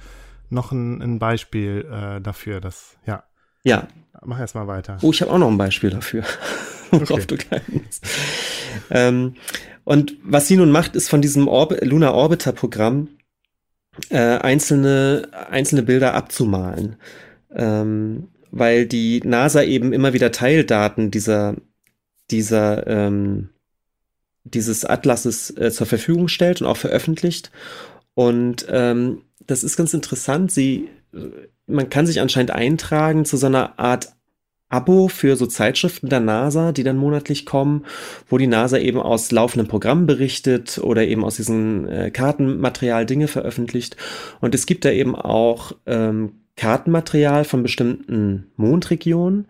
noch 0.51 0.73
ein, 0.73 1.01
ein 1.01 1.19
Beispiel 1.19 1.87
äh, 1.91 2.21
dafür, 2.21 2.61
dass, 2.61 2.97
ja. 3.07 3.25
Ja. 3.63 3.89
Mach 4.25 4.39
erst 4.39 4.55
mal 4.55 4.67
weiter. 4.67 4.99
Oh, 5.03 5.11
ich 5.11 5.21
habe 5.23 5.31
auch 5.33 5.39
noch 5.39 5.51
ein 5.51 5.59
Beispiel 5.59 5.91
dafür, 5.91 6.25
worauf 6.91 7.11
okay. 7.11 7.27
du 7.27 7.37
kannst. 7.37 8.07
ähm, 8.91 9.35
und 9.85 10.17
was 10.23 10.49
sie 10.49 10.57
nun 10.57 10.71
macht, 10.71 10.97
ist 10.97 11.09
von 11.09 11.23
diesem 11.23 11.49
Orb 11.49 11.75
Lunar 11.83 12.15
Orbiter 12.15 12.53
Programm 12.53 13.09
äh, 14.11 14.19
einzelne, 14.19 15.29
einzelne 15.51 15.83
Bilder 15.83 16.15
abzumalen. 16.15 16.97
Ähm, 17.55 18.29
weil 18.51 18.87
die 18.87 19.21
NASA 19.25 19.63
eben 19.63 19.93
immer 19.93 20.13
wieder 20.13 20.33
Teildaten 20.33 21.11
dieser, 21.11 21.57
dieser 22.31 22.87
ähm, 22.87 23.51
dieses 24.55 24.85
Atlases 24.85 25.51
äh, 25.57 25.71
zur 25.71 25.87
Verfügung 25.87 26.29
stellt 26.29 26.61
und 26.61 26.67
auch 26.67 26.77
veröffentlicht. 26.77 27.51
Und 28.15 28.67
ähm, 28.71 29.23
das 29.47 29.65
ist 29.65 29.77
ganz 29.77 29.93
interessant. 29.93 30.51
Sie, 30.51 30.89
äh, 31.13 31.19
man 31.67 31.91
kann 31.91 32.07
sich 32.07 32.21
anscheinend 32.21 32.53
eintragen 32.53 33.25
zu 33.25 33.37
so 33.37 33.47
einer 33.47 33.79
Art 33.79 34.13
Abo 34.69 35.07
für 35.07 35.37
so 35.37 35.47
Zeitschriften 35.47 36.09
der 36.09 36.21
NASA, 36.21 36.73
die 36.73 36.83
dann 36.83 36.97
monatlich 36.97 37.47
kommen, 37.47 37.85
wo 38.29 38.37
die 38.37 38.49
NASA 38.49 38.79
eben 38.79 38.99
aus 38.99 39.31
laufenden 39.31 39.69
Programmen 39.69 40.07
berichtet 40.07 40.79
oder 40.79 41.07
eben 41.07 41.25
aus 41.25 41.37
diesem 41.37 41.89
äh, 41.89 42.11
Kartenmaterial 42.11 43.07
Dinge 43.07 43.29
veröffentlicht. 43.29 43.97
Und 44.41 44.55
es 44.57 44.67
gibt 44.67 44.85
da 44.85 44.91
eben 44.91 45.15
auch 45.15 45.73
ähm, 45.87 46.33
Kartenmaterial 46.57 47.45
von 47.45 47.63
bestimmten 47.63 48.51
Mondregionen, 48.57 49.47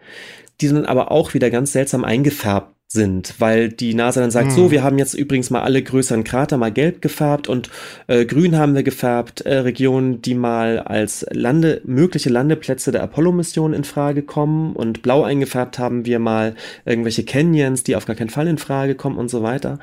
die 0.60 0.68
dann 0.68 0.84
aber 0.84 1.10
auch 1.10 1.32
wieder 1.32 1.50
ganz 1.50 1.72
seltsam 1.72 2.04
eingefärbt 2.04 2.75
sind, 2.88 3.34
weil 3.40 3.68
die 3.68 3.94
NASA 3.94 4.20
dann 4.20 4.30
sagt, 4.30 4.48
hm. 4.48 4.54
so, 4.54 4.70
wir 4.70 4.84
haben 4.84 4.98
jetzt 4.98 5.14
übrigens 5.14 5.50
mal 5.50 5.62
alle 5.62 5.82
größeren 5.82 6.24
Krater 6.24 6.56
mal 6.56 6.70
gelb 6.72 7.02
gefärbt 7.02 7.48
und 7.48 7.68
äh, 8.06 8.24
grün 8.24 8.56
haben 8.56 8.74
wir 8.74 8.84
gefärbt, 8.84 9.40
äh, 9.40 9.56
Regionen, 9.58 10.22
die 10.22 10.34
mal 10.34 10.78
als 10.78 11.26
Lande, 11.30 11.80
mögliche 11.84 12.30
Landeplätze 12.30 12.92
der 12.92 13.02
Apollo-Mission 13.02 13.74
in 13.74 13.84
Frage 13.84 14.22
kommen 14.22 14.74
und 14.74 15.02
blau 15.02 15.24
eingefärbt 15.24 15.78
haben 15.78 16.06
wir 16.06 16.20
mal 16.20 16.54
irgendwelche 16.84 17.24
Canyons, 17.24 17.82
die 17.82 17.96
auf 17.96 18.06
gar 18.06 18.16
keinen 18.16 18.30
Fall 18.30 18.46
in 18.46 18.58
Frage 18.58 18.94
kommen 18.94 19.18
und 19.18 19.30
so 19.30 19.42
weiter. 19.42 19.80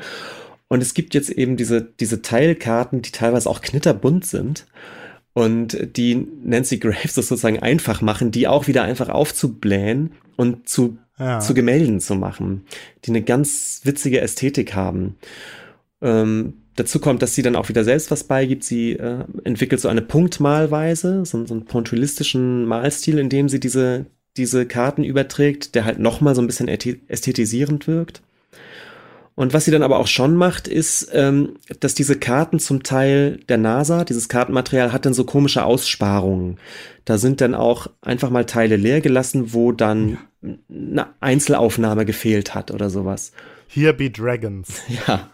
Und 0.70 0.82
es 0.82 0.94
gibt 0.94 1.14
jetzt 1.14 1.30
eben 1.30 1.58
diese, 1.58 1.82
diese 1.82 2.22
Teilkarten, 2.22 3.02
die 3.02 3.12
teilweise 3.12 3.50
auch 3.50 3.62
knitterbunt 3.62 4.26
sind 4.26 4.66
und 5.34 5.78
die 5.98 6.28
Nancy 6.44 6.78
Graves 6.78 7.14
das 7.16 7.28
sozusagen 7.28 7.60
einfach 7.60 8.02
machen, 8.02 8.32
die 8.32 8.48
auch 8.48 8.68
wieder 8.68 8.84
einfach 8.84 9.10
aufzublähen 9.10 10.14
und 10.38 10.70
zu 10.70 10.98
zu 11.40 11.54
Gemälden 11.54 12.00
zu 12.00 12.16
machen, 12.16 12.66
die 13.06 13.12
eine 13.12 13.22
ganz 13.22 13.82
witzige 13.84 14.22
Ästhetik 14.22 14.74
haben. 14.74 15.16
Ähm, 16.02 16.54
dazu 16.76 17.00
kommt, 17.00 17.22
dass 17.22 17.36
sie 17.36 17.44
dann 17.44 17.56
auch 17.56 17.70
wieder 17.70 17.84
selbst 17.84 18.12
was 18.12 18.24
beigibt. 18.24 18.64
Sie 18.64 18.94
äh, 18.94 19.26
entwickelt 19.44 19.82
so 19.82 19.90
eine 19.90 20.02
Punktmalweise, 20.02 21.26
so, 21.26 21.46
so 21.46 21.54
einen 21.54 21.66
pointillistischen 21.66 22.66
Malstil, 22.66 23.20
in 23.20 23.30
dem 23.30 23.48
sie 23.48 23.60
diese, 23.60 24.08
diese 24.38 24.66
Karten 24.66 25.04
überträgt, 25.04 25.76
der 25.76 25.86
halt 25.86 26.00
nochmal 26.00 26.36
so 26.36 26.42
ein 26.42 26.48
bisschen 26.48 26.68
ästhetisierend 26.68 27.88
wirkt. 27.88 28.22
Und 29.36 29.54
was 29.54 29.66
sie 29.66 29.72
dann 29.72 29.84
aber 29.84 29.98
auch 29.98 30.08
schon 30.08 30.36
macht, 30.36 30.68
ist, 30.68 31.10
ähm, 31.14 31.56
dass 31.80 31.96
diese 31.96 32.20
Karten 32.20 32.60
zum 32.60 32.84
Teil 32.84 33.40
der 33.50 33.58
NASA, 33.58 34.04
dieses 34.04 34.30
Kartenmaterial 34.30 34.94
hat 34.94 35.06
dann 35.06 35.14
so 35.14 35.24
komische 35.24 35.64
Aussparungen. 35.66 36.60
Da 37.06 37.18
sind 37.18 37.42
dann 37.42 37.56
auch 37.56 37.88
einfach 38.02 38.30
mal 38.30 38.46
Teile 38.46 38.76
leer 38.76 39.02
gelassen, 39.02 39.54
wo 39.54 39.72
dann 39.72 40.10
ja 40.10 40.18
eine 40.70 41.08
Einzelaufnahme 41.20 42.06
gefehlt 42.06 42.54
hat 42.54 42.72
oder 42.72 42.90
sowas. 42.90 43.32
Here 43.68 43.94
be 43.94 44.10
Dragons. 44.10 44.82
Ja. 45.08 45.32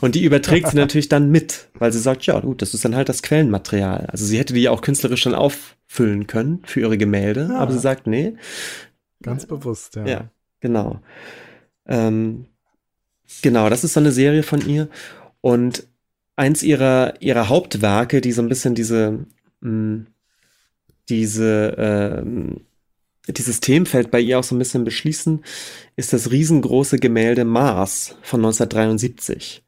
Und 0.00 0.14
die 0.14 0.24
überträgt 0.24 0.68
sie 0.68 0.76
natürlich 0.76 1.08
dann 1.08 1.30
mit, 1.30 1.68
weil 1.74 1.92
sie 1.92 1.98
sagt, 1.98 2.24
ja, 2.24 2.38
gut, 2.40 2.62
das 2.62 2.74
ist 2.74 2.84
dann 2.84 2.96
halt 2.96 3.08
das 3.08 3.22
Quellenmaterial. 3.22 4.06
Also 4.06 4.24
sie 4.24 4.38
hätte 4.38 4.54
die 4.54 4.62
ja 4.62 4.70
auch 4.70 4.80
künstlerisch 4.80 5.24
dann 5.24 5.34
auffüllen 5.34 6.26
können 6.26 6.62
für 6.64 6.80
ihre 6.80 6.98
Gemälde, 6.98 7.48
ja. 7.50 7.58
aber 7.58 7.72
sie 7.72 7.78
sagt, 7.78 8.06
nee. 8.06 8.34
Ganz 9.22 9.46
bewusst, 9.46 9.96
ja. 9.96 10.06
Ja, 10.06 10.30
genau. 10.60 11.00
Ähm, 11.86 12.46
genau, 13.40 13.70
das 13.70 13.84
ist 13.84 13.94
so 13.94 14.00
eine 14.00 14.12
Serie 14.12 14.42
von 14.42 14.66
ihr. 14.66 14.88
Und 15.40 15.86
eins 16.36 16.62
ihrer, 16.62 17.20
ihrer 17.20 17.48
Hauptwerke, 17.48 18.20
die 18.20 18.32
so 18.32 18.42
ein 18.42 18.48
bisschen 18.48 18.74
diese, 18.74 19.26
mh, 19.60 19.70
mm, 19.70 20.06
diese, 21.08 22.24
äh, 23.26 23.32
dieses 23.32 23.60
Themenfeld 23.60 24.10
bei 24.10 24.20
ihr 24.20 24.38
auch 24.38 24.44
so 24.44 24.54
ein 24.54 24.58
bisschen 24.58 24.84
beschließen, 24.84 25.44
ist 25.96 26.12
das 26.12 26.30
riesengroße 26.30 26.98
Gemälde 26.98 27.44
Mars 27.44 28.16
von 28.22 28.40
1973. 28.40 29.62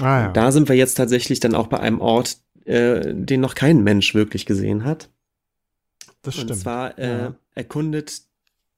Ah, 0.00 0.22
ja. 0.22 0.32
Da 0.32 0.52
sind 0.52 0.68
wir 0.68 0.76
jetzt 0.76 0.94
tatsächlich 0.94 1.40
dann 1.40 1.54
auch 1.54 1.66
bei 1.66 1.80
einem 1.80 2.00
Ort, 2.00 2.38
äh, 2.64 3.14
den 3.14 3.40
noch 3.40 3.54
kein 3.54 3.82
Mensch 3.82 4.14
wirklich 4.14 4.46
gesehen 4.46 4.84
hat. 4.84 5.10
Das 6.22 6.34
stimmt. 6.34 6.50
Und 6.50 6.56
zwar 6.56 6.98
äh, 6.98 7.18
ja. 7.18 7.34
erkundet 7.54 8.22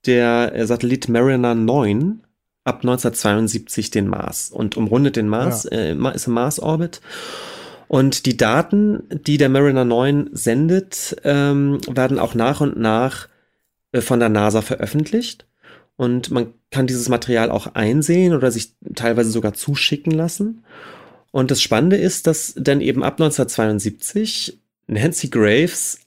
der 0.06 0.54
äh, 0.54 0.66
Satellit 0.66 1.08
Mariner 1.08 1.54
9 1.54 2.25
ab 2.66 2.76
1972 2.76 3.90
den 3.90 4.08
Mars 4.08 4.50
und 4.50 4.76
umrundet 4.76 5.16
den 5.16 5.28
Mars, 5.28 5.68
ja. 5.70 5.78
äh, 5.78 6.14
ist 6.14 6.26
im 6.26 6.34
Mars-Orbit. 6.34 7.00
Und 7.88 8.26
die 8.26 8.36
Daten, 8.36 9.04
die 9.10 9.38
der 9.38 9.48
Mariner 9.48 9.84
9 9.84 10.30
sendet, 10.32 11.16
ähm, 11.24 11.78
werden 11.88 12.18
auch 12.18 12.34
nach 12.34 12.60
und 12.60 12.78
nach 12.78 13.28
äh, 13.92 14.00
von 14.00 14.18
der 14.18 14.28
NASA 14.28 14.62
veröffentlicht. 14.62 15.46
Und 15.96 16.30
man 16.30 16.52
kann 16.70 16.86
dieses 16.86 17.08
Material 17.08 17.50
auch 17.50 17.74
einsehen 17.74 18.34
oder 18.34 18.50
sich 18.50 18.72
teilweise 18.94 19.30
sogar 19.30 19.54
zuschicken 19.54 20.12
lassen. 20.12 20.64
Und 21.30 21.50
das 21.50 21.62
Spannende 21.62 21.96
ist, 21.96 22.26
dass 22.26 22.54
dann 22.56 22.80
eben 22.80 23.02
ab 23.02 23.14
1972 23.14 24.58
Nancy 24.88 25.28
Graves 25.28 26.00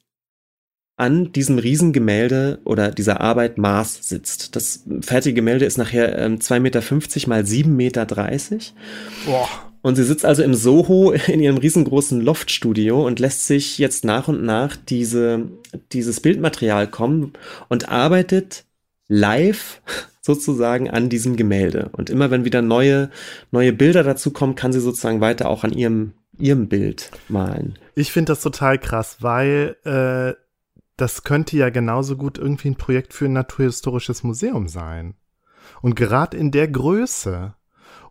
an 0.99 1.31
diesem 1.31 1.57
Riesengemälde 1.59 2.59
oder 2.65 2.91
dieser 2.91 3.21
Arbeit 3.21 3.57
Mars 3.57 3.99
sitzt. 4.01 4.55
Das 4.57 4.83
fertige 4.99 5.35
Gemälde 5.35 5.65
ist 5.65 5.77
nachher 5.77 6.17
ähm, 6.17 6.39
2,50 6.39 6.59
Meter 6.59 6.81
mal 7.29 7.41
7,30 7.41 7.67
Meter. 7.67 8.05
Boah. 9.25 9.47
Und 9.81 9.95
sie 9.95 10.03
sitzt 10.03 10.25
also 10.25 10.43
im 10.43 10.53
Soho 10.53 11.11
in 11.27 11.39
ihrem 11.39 11.57
riesengroßen 11.57 12.19
Loftstudio 12.19 13.05
und 13.05 13.19
lässt 13.19 13.47
sich 13.47 13.77
jetzt 13.77 14.03
nach 14.03 14.27
und 14.27 14.43
nach 14.43 14.75
diese, 14.75 15.47
dieses 15.93 16.19
Bildmaterial 16.19 16.87
kommen 16.87 17.31
und 17.69 17.87
arbeitet 17.87 18.65
live 19.07 19.81
sozusagen 20.21 20.89
an 20.89 21.07
diesem 21.07 21.37
Gemälde. 21.37 21.91
Und 21.93 22.09
immer 22.09 22.29
wenn 22.29 22.43
wieder 22.43 22.61
neue, 22.61 23.09
neue 23.51 23.71
Bilder 23.71 24.03
dazu 24.03 24.31
kommen, 24.31 24.55
kann 24.55 24.73
sie 24.73 24.81
sozusagen 24.81 25.21
weiter 25.21 25.49
auch 25.49 25.63
an 25.63 25.71
ihrem, 25.71 26.11
ihrem 26.37 26.67
Bild 26.67 27.09
malen. 27.29 27.79
Ich 27.95 28.11
finde 28.11 28.33
das 28.33 28.41
total 28.41 28.77
krass, 28.77 29.17
weil 29.21 29.77
äh, 29.85 30.33
das 31.01 31.23
könnte 31.23 31.57
ja 31.57 31.69
genauso 31.69 32.17
gut 32.17 32.37
irgendwie 32.37 32.69
ein 32.69 32.75
Projekt 32.75 33.13
für 33.13 33.25
ein 33.25 33.33
naturhistorisches 33.33 34.23
Museum 34.23 34.67
sein. 34.67 35.15
Und 35.81 35.95
gerade 35.95 36.35
in 36.37 36.51
der 36.51 36.67
Größe 36.67 37.55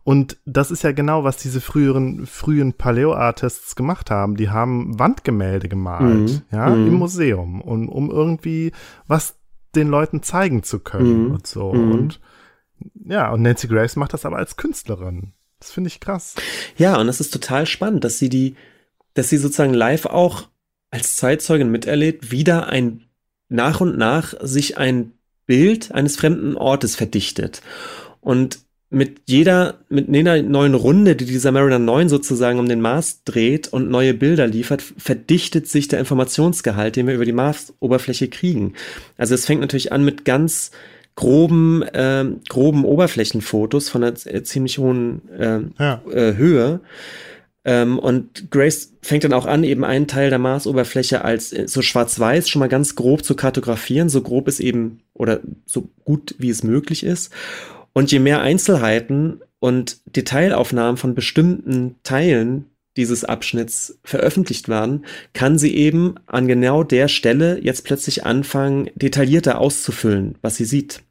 und 0.03 0.37
das 0.45 0.71
ist 0.71 0.83
ja 0.83 0.91
genau, 0.91 1.23
was 1.23 1.37
diese 1.37 1.61
früheren, 1.61 2.25
frühen 2.25 2.73
Paleo-Artists 2.73 3.75
gemacht 3.75 4.09
haben. 4.09 4.37
Die 4.37 4.49
haben 4.49 4.97
Wandgemälde 4.97 5.69
gemalt, 5.69 6.31
mhm. 6.31 6.41
ja, 6.51 6.69
mhm. 6.69 6.87
im 6.87 6.93
Museum, 6.93 7.61
um, 7.61 7.87
um 7.89 8.09
irgendwie 8.09 8.71
was 9.07 9.35
den 9.75 9.87
Leuten 9.87 10.23
zeigen 10.23 10.63
zu 10.63 10.79
können 10.79 11.25
mhm. 11.25 11.31
und 11.33 11.47
so. 11.47 11.73
Mhm. 11.73 11.91
Und 11.91 12.19
ja, 13.05 13.31
und 13.31 13.41
Nancy 13.41 13.67
Grace 13.67 13.97
macht 13.97 14.13
das 14.13 14.25
aber 14.25 14.37
als 14.37 14.57
Künstlerin. 14.57 15.33
Das 15.59 15.71
finde 15.71 15.89
ich 15.89 15.99
krass. 15.99 16.35
Ja, 16.77 16.97
und 16.97 17.07
das 17.07 17.19
ist 17.19 17.31
total 17.31 17.65
spannend, 17.65 18.03
dass 18.03 18.17
sie 18.17 18.29
die, 18.29 18.55
dass 19.13 19.29
sie 19.29 19.37
sozusagen 19.37 19.73
live 19.73 20.05
auch 20.05 20.47
als 20.91 21.17
Zeitzeugin 21.17 21.71
miterlebt, 21.71 22.31
wieder 22.31 22.67
ein 22.67 23.01
nach 23.49 23.81
und 23.81 23.97
nach 23.97 24.33
sich 24.41 24.77
ein 24.77 25.13
Bild 25.45 25.91
eines 25.91 26.15
fremden 26.15 26.55
Ortes 26.55 26.95
verdichtet. 26.95 27.61
Und 28.21 28.59
mit 28.91 29.21
jeder, 29.27 29.79
mit 29.89 30.07
jeder 30.09 30.41
neuen 30.41 30.73
Runde, 30.73 31.15
die 31.15 31.25
dieser 31.25 31.51
Mariner 31.51 31.77
9 31.77 32.09
sozusagen 32.09 32.57
um 32.57 32.67
den 32.67 32.81
Mars 32.81 33.23
dreht 33.23 33.67
und 33.67 33.89
neue 33.89 34.15
Bilder 34.15 34.47
liefert, 34.47 34.81
verdichtet 34.81 35.67
sich 35.67 35.87
der 35.87 35.99
Informationsgehalt, 35.99 36.95
den 36.95 37.05
wir 37.05 37.13
über 37.13 37.25
die 37.25 37.31
Marsoberfläche 37.31 38.29
kriegen. 38.29 38.73
Also 39.17 39.35
es 39.35 39.45
fängt 39.45 39.61
natürlich 39.61 39.91
an 39.91 40.03
mit 40.03 40.25
ganz 40.25 40.71
groben, 41.15 41.83
äh, 41.83 42.25
groben 42.47 42.83
Oberflächenfotos 42.83 43.89
von 43.89 44.03
einer 44.03 44.15
ziemlich 44.15 44.79
hohen 44.79 45.21
äh, 45.37 45.59
ja. 45.77 46.01
äh, 46.11 46.35
Höhe. 46.35 46.79
Ähm, 47.65 47.99
und 47.99 48.51
Grace 48.51 48.93
fängt 49.01 49.25
dann 49.25 49.33
auch 49.33 49.45
an, 49.45 49.63
eben 49.63 49.83
einen 49.83 50.07
Teil 50.07 50.29
der 50.29 50.39
Marsoberfläche 50.39 51.23
als 51.23 51.51
äh, 51.51 51.67
so 51.67 51.81
schwarz-weiß 51.81 52.49
schon 52.49 52.61
mal 52.61 52.69
ganz 52.69 52.95
grob 52.95 53.23
zu 53.23 53.35
kartografieren, 53.35 54.09
so 54.09 54.21
grob 54.21 54.47
es 54.47 54.59
eben 54.59 55.01
oder 55.13 55.41
so 55.65 55.89
gut 56.05 56.35
wie 56.37 56.49
es 56.49 56.63
möglich 56.63 57.03
ist. 57.03 57.31
Und 57.93 58.11
je 58.11 58.19
mehr 58.19 58.41
Einzelheiten 58.41 59.41
und 59.59 59.97
Detailaufnahmen 60.15 60.97
von 60.97 61.15
bestimmten 61.15 61.95
Teilen 62.03 62.65
dieses 62.95 63.23
Abschnitts 63.23 63.99
veröffentlicht 64.03 64.69
werden, 64.69 65.05
kann 65.33 65.57
sie 65.57 65.75
eben 65.75 66.15
an 66.27 66.47
genau 66.47 66.83
der 66.83 67.07
Stelle 67.07 67.59
jetzt 67.61 67.83
plötzlich 67.83 68.25
anfangen, 68.25 68.89
detaillierter 68.95 69.59
auszufüllen, 69.59 70.37
was 70.41 70.55
sie 70.55 70.65
sieht. 70.65 71.01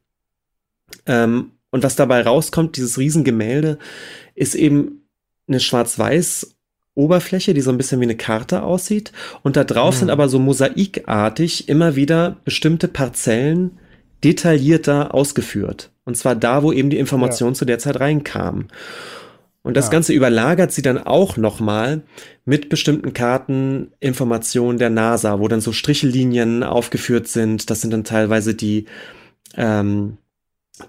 Ähm, 1.05 1.51
und 1.71 1.83
was 1.83 1.95
dabei 1.95 2.21
rauskommt, 2.21 2.77
dieses 2.77 2.97
Riesengemälde, 2.97 3.77
ist 4.33 4.55
eben 4.55 4.98
eine 5.49 5.59
schwarz-weiß 5.59 6.55
Oberfläche, 6.95 7.53
die 7.53 7.61
so 7.61 7.71
ein 7.71 7.77
bisschen 7.77 7.99
wie 8.01 8.05
eine 8.05 8.17
Karte 8.17 8.63
aussieht. 8.63 9.11
Und 9.41 9.55
da 9.55 9.63
drauf 9.63 9.95
mhm. 9.95 9.99
sind 9.99 10.09
aber 10.09 10.29
so 10.29 10.39
mosaikartig 10.39 11.69
immer 11.69 11.95
wieder 11.95 12.37
bestimmte 12.43 12.87
Parzellen 12.87 13.79
detaillierter 14.23 15.13
ausgeführt. 15.13 15.91
Und 16.03 16.15
zwar 16.15 16.35
da, 16.35 16.63
wo 16.63 16.73
eben 16.73 16.89
die 16.89 16.97
Information 16.97 17.49
ja. 17.49 17.53
zu 17.53 17.65
der 17.65 17.79
Zeit 17.79 17.99
reinkam. 17.99 18.67
Und 19.61 19.77
das 19.77 19.85
ja. 19.85 19.91
Ganze 19.91 20.13
überlagert 20.13 20.71
sie 20.71 20.81
dann 20.81 20.97
auch 20.97 21.37
nochmal 21.37 22.01
mit 22.45 22.69
bestimmten 22.69 23.13
Karteninformationen 23.13 24.77
der 24.77 24.89
NASA, 24.89 25.39
wo 25.39 25.47
dann 25.47 25.61
so 25.61 25.71
Strichellinien 25.71 26.63
aufgeführt 26.63 27.27
sind. 27.27 27.69
Das 27.69 27.81
sind 27.81 27.91
dann 27.91 28.03
teilweise 28.03 28.55
die, 28.55 28.85
ähm, 29.55 30.17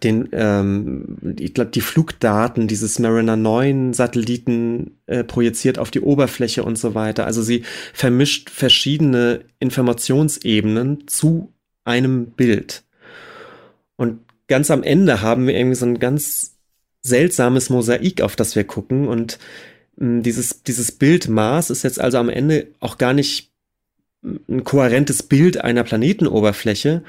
den, 0.03 0.29
ähm, 0.33 1.37
ich 1.39 1.55
glaube, 1.55 1.71
die 1.71 1.81
Flugdaten 1.81 2.69
dieses 2.69 2.99
Mariner 2.99 3.37
9 3.37 3.93
Satelliten 3.93 4.99
äh, 5.07 5.25
projiziert 5.25 5.79
auf 5.79 5.91
die 5.91 6.01
Oberfläche 6.01 6.63
und 6.63 6.79
so 6.79 6.95
weiter. 6.95 7.27
Also 7.27 7.43
sie 7.43 7.65
vermischt 7.93 8.51
verschiedene 8.51 9.41
Informationsebenen 9.59 11.07
zu 11.07 11.53
einem 11.85 12.27
Bild. 12.27 12.85
Und 13.97 14.21
ganz 14.49 14.71
am 14.71 14.83
Ende 14.83 15.23
haben 15.23 15.47
wir 15.47 15.55
irgendwie 15.55 15.77
so 15.77 15.87
ein 15.87 15.99
ganz 15.99 16.57
seltsames 17.03 17.71
Mosaik, 17.71 18.23
auf 18.23 18.37
das 18.37 18.57
wir 18.57 18.65
gucken. 18.65 19.09
Und 19.09 19.39
mh, 19.97 20.07
hm, 20.07 20.23
dieses, 20.23 20.63
dieses 20.63 20.93
Bild 20.93 21.29
Mars 21.29 21.71
ist 21.71 21.83
jetzt 21.83 22.01
also 22.01 22.19
am 22.19 22.29
Ende 22.29 22.69
auch 22.81 22.99
gar 22.99 23.13
nicht 23.13 23.50
ein 24.23 24.65
kohärentes 24.65 25.23
Bild 25.23 25.63
einer 25.63 25.83
Planetenoberfläche, 25.83 27.03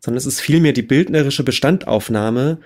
sondern 0.00 0.18
es 0.18 0.26
ist 0.26 0.40
vielmehr 0.40 0.72
die 0.72 0.82
bildnerische 0.82 1.42
Bestandaufnahme 1.42 2.58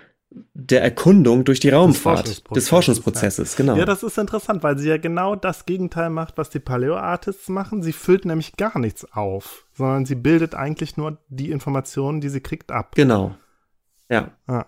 der 0.55 0.83
Erkundung 0.83 1.45
durch 1.45 1.61
die 1.61 1.69
Raumfahrt, 1.69 2.27
des 2.27 2.41
Forschungsprozesses, 2.41 2.55
des 2.55 2.69
Forschungsprozesses 2.69 3.57
genau. 3.57 3.77
Ja, 3.77 3.85
das 3.85 4.03
ist 4.03 4.19
interessant, 4.19 4.63
weil 4.63 4.79
sie 4.79 4.89
ja 4.89 4.97
genau 4.97 5.37
das 5.37 5.67
Gegenteil 5.67 6.11
macht, 6.11 6.39
was 6.39 6.51
die 6.51 6.59
Paleo-Artists 6.59 7.49
machen. 7.49 7.83
Sie 7.83 7.93
füllt 7.93 8.25
nämlich 8.25 8.57
gar 8.57 8.79
nichts 8.79 9.07
auf, 9.13 9.67
sondern 9.75 10.07
sie 10.07 10.15
bildet 10.15 10.55
eigentlich 10.55 10.97
nur 10.97 11.19
die 11.29 11.51
Informationen, 11.51 12.21
die 12.21 12.31
sie 12.31 12.41
kriegt, 12.41 12.73
ab. 12.73 12.95
Genau. 12.95 13.35
Ja. 14.09 14.31
Ah. 14.47 14.67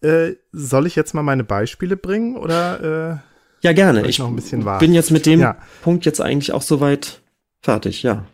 Äh, 0.00 0.34
soll 0.52 0.86
ich 0.86 0.96
jetzt 0.96 1.14
mal 1.14 1.22
meine 1.22 1.44
Beispiele 1.44 1.96
bringen 1.96 2.36
oder? 2.36 3.22
Äh, 3.22 3.66
ja, 3.66 3.72
gerne. 3.72 4.06
Ich, 4.06 4.20
ich 4.20 4.78
bin 4.78 4.94
jetzt 4.94 5.10
mit 5.10 5.26
dem 5.26 5.40
ja. 5.40 5.58
Punkt 5.82 6.04
jetzt 6.04 6.20
eigentlich 6.20 6.52
auch 6.52 6.62
soweit 6.62 7.22
Fertig, 7.62 8.02
ja. 8.02 8.26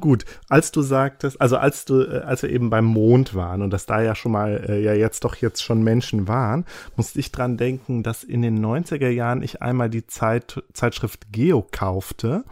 Gut, 0.00 0.24
als 0.48 0.72
du 0.72 0.82
sagtest, 0.82 1.40
also 1.40 1.56
als 1.56 1.84
du, 1.84 2.02
äh, 2.02 2.20
als 2.20 2.42
wir 2.42 2.50
eben 2.50 2.70
beim 2.70 2.84
Mond 2.84 3.34
waren 3.34 3.62
und 3.62 3.70
dass 3.70 3.86
da 3.86 4.02
ja 4.02 4.14
schon 4.14 4.32
mal, 4.32 4.64
äh, 4.68 4.82
ja 4.82 4.92
jetzt 4.92 5.24
doch 5.24 5.36
jetzt 5.36 5.62
schon 5.62 5.82
Menschen 5.82 6.28
waren, 6.28 6.64
musste 6.96 7.18
ich 7.20 7.32
dran 7.32 7.56
denken, 7.56 8.02
dass 8.02 8.24
in 8.24 8.42
den 8.42 8.64
90er 8.64 9.08
Jahren 9.08 9.42
ich 9.42 9.62
einmal 9.62 9.88
die 9.88 10.06
Zeit, 10.06 10.62
Zeitschrift 10.72 11.32
Geo 11.32 11.66
kaufte. 11.70 12.44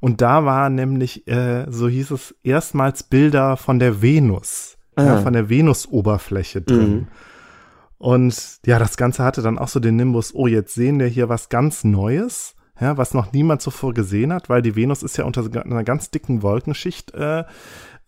Und 0.00 0.20
da 0.20 0.44
war 0.44 0.68
nämlich, 0.68 1.26
äh, 1.26 1.64
so 1.70 1.88
hieß 1.88 2.10
es, 2.10 2.34
erstmals 2.42 3.04
Bilder 3.04 3.56
von 3.56 3.78
der 3.78 4.02
Venus, 4.02 4.76
ja, 4.98 5.20
von 5.22 5.32
der 5.32 5.48
Venus-Oberfläche 5.48 6.60
drin. 6.60 6.94
Mhm. 6.94 7.08
Und 7.98 8.58
ja, 8.66 8.78
das 8.78 8.98
Ganze 8.98 9.24
hatte 9.24 9.40
dann 9.40 9.58
auch 9.58 9.68
so 9.68 9.80
den 9.80 9.96
Nimbus, 9.96 10.34
oh, 10.34 10.46
jetzt 10.46 10.74
sehen 10.74 10.98
wir 11.00 11.06
hier 11.06 11.30
was 11.30 11.48
ganz 11.48 11.84
Neues 11.84 12.54
ja, 12.80 12.96
was 12.96 13.14
noch 13.14 13.32
niemand 13.32 13.62
zuvor 13.62 13.94
gesehen 13.94 14.32
hat, 14.32 14.48
weil 14.48 14.62
die 14.62 14.76
Venus 14.76 15.02
ist 15.02 15.16
ja 15.16 15.24
unter 15.24 15.44
einer 15.64 15.84
ganz 15.84 16.10
dicken 16.10 16.42
Wolkenschicht, 16.42 17.14
äh, 17.14 17.44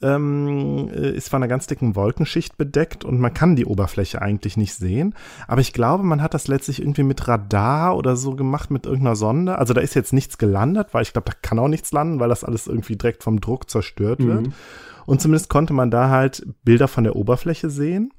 ähm, 0.03 0.89
äh, 0.93 1.11
ist 1.13 1.31
von 1.31 1.43
einer 1.43 1.49
ganz 1.49 1.67
dicken 1.67 1.97
Wolkenschicht 1.97 2.59
bedeckt 2.59 3.05
und 3.05 3.19
man 3.19 3.33
kann 3.33 3.57
die 3.57 3.65
Oberfläche 3.65 4.21
eigentlich 4.21 4.57
nicht 4.57 4.75
sehen. 4.75 5.15
Aber 5.47 5.61
ich 5.61 5.73
glaube, 5.73 6.05
man 6.05 6.21
hat 6.21 6.35
das 6.35 6.49
letztlich 6.49 6.81
irgendwie 6.81 7.05
mit 7.05 7.27
Radar 7.29 7.97
oder 7.97 8.17
so 8.17 8.35
gemacht, 8.35 8.71
mit 8.71 8.85
irgendeiner 8.87 9.17
Sonde. 9.17 9.57
Also 9.59 9.73
da 9.73 9.81
ist 9.81 9.95
jetzt 9.95 10.13
nichts 10.13 10.37
gelandet, 10.37 10.89
weil 10.93 11.03
ich 11.03 11.13
glaube, 11.13 11.31
da 11.31 11.37
kann 11.41 11.59
auch 11.59 11.69
nichts 11.69 11.93
landen, 11.93 12.21
weil 12.21 12.29
das 12.29 12.45
alles 12.45 12.67
irgendwie 12.67 12.97
direkt 12.97 13.23
vom 13.23 13.41
Druck 13.41 13.71
zerstört 13.71 14.19
wird. 14.19 14.49
Mhm. 14.49 14.53
Und 15.07 15.21
zumindest 15.23 15.49
konnte 15.49 15.73
man 15.73 15.91
da 15.91 16.11
halt 16.11 16.45
Bilder 16.65 16.89
von 16.89 17.05
der 17.05 17.17
Oberfläche 17.17 17.71
sehen. 17.71 18.13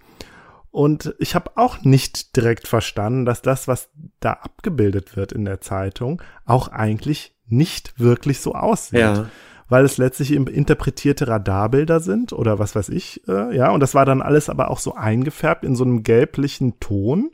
Und 0.71 1.15
ich 1.19 1.33
habe 1.35 1.51
auch 1.55 1.81
nicht 1.83 2.35
direkt 2.35 2.67
verstanden, 2.67 3.25
dass 3.25 3.41
das, 3.41 3.67
was 3.67 3.89
da 4.19 4.33
abgebildet 4.33 5.15
wird 5.15 5.31
in 5.31 5.45
der 5.45 5.61
Zeitung, 5.61 6.21
auch 6.45 6.67
eigentlich 6.67 7.35
nicht 7.47 7.99
wirklich 7.99 8.41
so 8.41 8.53
aussieht. 8.53 8.99
Ja. 8.99 9.25
Weil 9.69 9.83
es 9.83 9.97
letztlich 9.97 10.31
interpretierte 10.31 11.27
Radarbilder 11.27 11.99
sind 11.99 12.31
oder 12.31 12.57
was 12.57 12.75
weiß 12.75 12.87
ich, 12.89 13.27
äh, 13.27 13.55
ja. 13.55 13.71
Und 13.71 13.81
das 13.81 13.95
war 13.95 14.05
dann 14.05 14.21
alles 14.21 14.49
aber 14.49 14.71
auch 14.71 14.79
so 14.79 14.95
eingefärbt 14.95 15.65
in 15.65 15.75
so 15.75 15.83
einem 15.83 16.03
gelblichen 16.03 16.79
Ton 16.79 17.31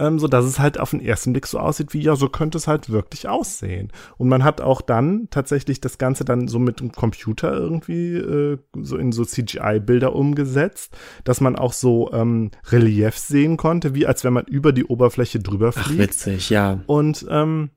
ähm, 0.00 0.18
so 0.18 0.26
dass 0.26 0.46
es 0.46 0.58
halt 0.58 0.80
auf 0.80 0.90
den 0.90 1.00
ersten 1.00 1.32
Blick 1.32 1.46
so 1.46 1.58
aussieht 1.58 1.92
wie, 1.92 2.00
ja, 2.00 2.16
so 2.16 2.28
könnte 2.28 2.58
es 2.58 2.66
halt 2.66 2.90
wirklich 2.90 3.28
aussehen. 3.28 3.92
Und 4.16 4.28
man 4.28 4.42
hat 4.42 4.60
auch 4.60 4.80
dann 4.80 5.28
tatsächlich 5.30 5.80
das 5.80 5.98
Ganze 5.98 6.24
dann 6.24 6.48
so 6.48 6.58
mit 6.58 6.80
dem 6.80 6.92
Computer 6.92 7.52
irgendwie 7.52 8.16
äh, 8.16 8.58
so 8.80 8.96
in 8.96 9.12
so 9.12 9.24
CGI-Bilder 9.24 10.16
umgesetzt, 10.16 10.96
dass 11.24 11.40
man 11.40 11.54
auch 11.54 11.74
so 11.74 12.10
ähm, 12.12 12.50
Reliefs 12.70 13.28
sehen 13.28 13.58
konnte, 13.58 13.94
wie 13.94 14.06
als 14.06 14.24
wenn 14.24 14.32
man 14.32 14.46
über 14.46 14.72
die 14.72 14.86
Oberfläche 14.86 15.38
drüber 15.38 15.72
fliegt. 15.72 15.90
Ach, 15.90 15.98
witzig, 15.98 16.50
ja. 16.50 16.80
Und 16.86 17.26
ähm, 17.28 17.70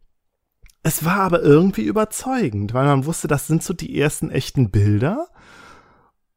es 0.82 1.04
war 1.04 1.20
aber 1.20 1.42
irgendwie 1.42 1.84
überzeugend, 1.84 2.74
weil 2.74 2.86
man 2.86 3.06
wusste, 3.06 3.28
das 3.28 3.48
sind 3.48 3.64
so 3.64 3.74
die 3.74 4.00
ersten 4.00 4.32
echten 4.32 4.70
Bilder. 4.70 5.28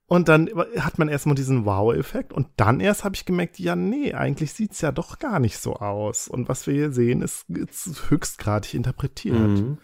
Und 0.08 0.28
dann 0.28 0.48
hat 0.78 0.98
man 0.98 1.08
erstmal 1.08 1.34
diesen 1.34 1.64
Wow-Effekt 1.64 2.32
und 2.32 2.46
dann 2.56 2.78
erst 2.78 3.02
habe 3.02 3.16
ich 3.16 3.24
gemerkt, 3.24 3.58
ja, 3.58 3.74
nee, 3.74 4.14
eigentlich 4.14 4.52
sieht 4.52 4.72
es 4.72 4.80
ja 4.80 4.92
doch 4.92 5.18
gar 5.18 5.40
nicht 5.40 5.58
so 5.58 5.74
aus. 5.74 6.28
Und 6.28 6.48
was 6.48 6.68
wir 6.68 6.74
hier 6.74 6.92
sehen, 6.92 7.22
ist, 7.22 7.46
ist 7.50 8.08
höchstgradig 8.08 8.74
interpretiert. 8.74 9.36
Mhm. 9.36 9.78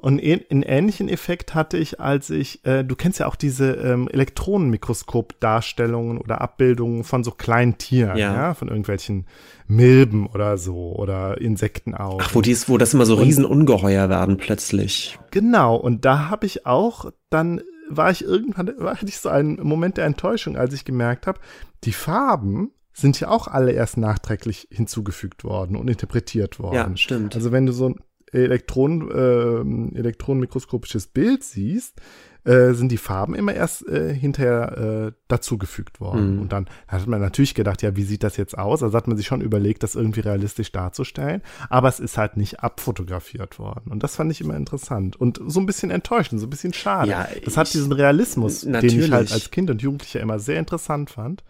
Und 0.00 0.22
einen 0.22 0.62
ähnlichen 0.62 1.08
Effekt 1.08 1.56
hatte 1.56 1.76
ich, 1.76 1.98
als 1.98 2.30
ich, 2.30 2.64
äh, 2.64 2.84
du 2.84 2.94
kennst 2.94 3.18
ja 3.18 3.26
auch 3.26 3.34
diese 3.34 3.72
ähm, 3.72 4.08
Elektronenmikroskop-Darstellungen 4.08 6.18
oder 6.18 6.40
Abbildungen 6.40 7.02
von 7.02 7.24
so 7.24 7.32
kleinen 7.32 7.78
Tieren, 7.78 8.16
ja. 8.16 8.32
ja. 8.32 8.54
von 8.54 8.68
irgendwelchen 8.68 9.26
Milben 9.66 10.28
oder 10.28 10.56
so 10.56 10.94
oder 10.94 11.40
Insekten 11.40 11.96
auch. 11.96 12.20
Ach, 12.22 12.32
wo, 12.32 12.42
dies, 12.42 12.68
wo 12.68 12.78
das 12.78 12.94
immer 12.94 13.06
so 13.06 13.16
Riesenungeheuer 13.16 14.08
werden 14.08 14.36
plötzlich. 14.36 15.18
Genau, 15.32 15.74
und 15.74 16.04
da 16.04 16.28
habe 16.28 16.46
ich 16.46 16.64
auch 16.64 17.10
dann 17.28 17.60
war 17.88 18.10
ich 18.10 18.24
irgendwann, 18.24 18.72
war 18.78 18.96
ich 19.02 19.18
so 19.18 19.28
einen 19.28 19.56
Moment 19.62 19.96
der 19.96 20.06
Enttäuschung, 20.06 20.56
als 20.56 20.74
ich 20.74 20.84
gemerkt 20.84 21.26
habe, 21.26 21.40
die 21.84 21.92
Farben 21.92 22.72
sind 22.92 23.20
ja 23.20 23.28
auch 23.28 23.46
alle 23.46 23.72
erst 23.72 23.96
nachträglich 23.96 24.68
hinzugefügt 24.70 25.44
worden 25.44 25.76
und 25.76 25.88
interpretiert 25.88 26.58
worden. 26.58 26.74
Ja, 26.74 26.96
stimmt. 26.96 27.34
Also 27.36 27.52
wenn 27.52 27.66
du 27.66 27.72
so 27.72 27.90
ein 27.90 27.96
Elektron, 28.32 29.10
äh, 29.10 29.98
elektronenmikroskopisches 29.98 31.06
Bild 31.06 31.44
siehst, 31.44 32.00
äh, 32.48 32.72
sind 32.72 32.90
die 32.90 32.96
Farben 32.96 33.34
immer 33.34 33.52
erst 33.54 33.86
äh, 33.86 34.14
hinterher 34.14 35.08
äh, 35.08 35.12
dazugefügt 35.28 36.00
worden. 36.00 36.36
Mhm. 36.36 36.40
Und 36.40 36.52
dann 36.52 36.66
hat 36.86 37.06
man 37.06 37.20
natürlich 37.20 37.54
gedacht, 37.54 37.82
ja, 37.82 37.94
wie 37.94 38.04
sieht 38.04 38.22
das 38.22 38.38
jetzt 38.38 38.56
aus? 38.56 38.82
Also 38.82 38.96
hat 38.96 39.06
man 39.06 39.18
sich 39.18 39.26
schon 39.26 39.42
überlegt, 39.42 39.82
das 39.82 39.94
irgendwie 39.94 40.20
realistisch 40.20 40.72
darzustellen. 40.72 41.42
Aber 41.68 41.88
es 41.88 42.00
ist 42.00 42.16
halt 42.16 42.38
nicht 42.38 42.60
abfotografiert 42.60 43.58
worden. 43.58 43.90
Und 43.90 44.02
das 44.02 44.16
fand 44.16 44.32
ich 44.32 44.40
immer 44.40 44.56
interessant. 44.56 45.16
Und 45.16 45.40
so 45.46 45.60
ein 45.60 45.66
bisschen 45.66 45.90
enttäuschend, 45.90 46.40
so 46.40 46.46
ein 46.46 46.50
bisschen 46.50 46.72
schade. 46.72 47.10
Ja, 47.10 47.28
das 47.44 47.58
hat 47.58 47.72
diesen 47.72 47.92
Realismus, 47.92 48.64
natürlich. 48.64 48.94
den 48.94 49.04
ich 49.04 49.12
halt 49.12 49.30
als 49.30 49.50
Kind 49.50 49.68
und 49.68 49.82
Jugendlicher 49.82 50.20
immer 50.20 50.38
sehr 50.38 50.58
interessant 50.58 51.10
fand 51.10 51.42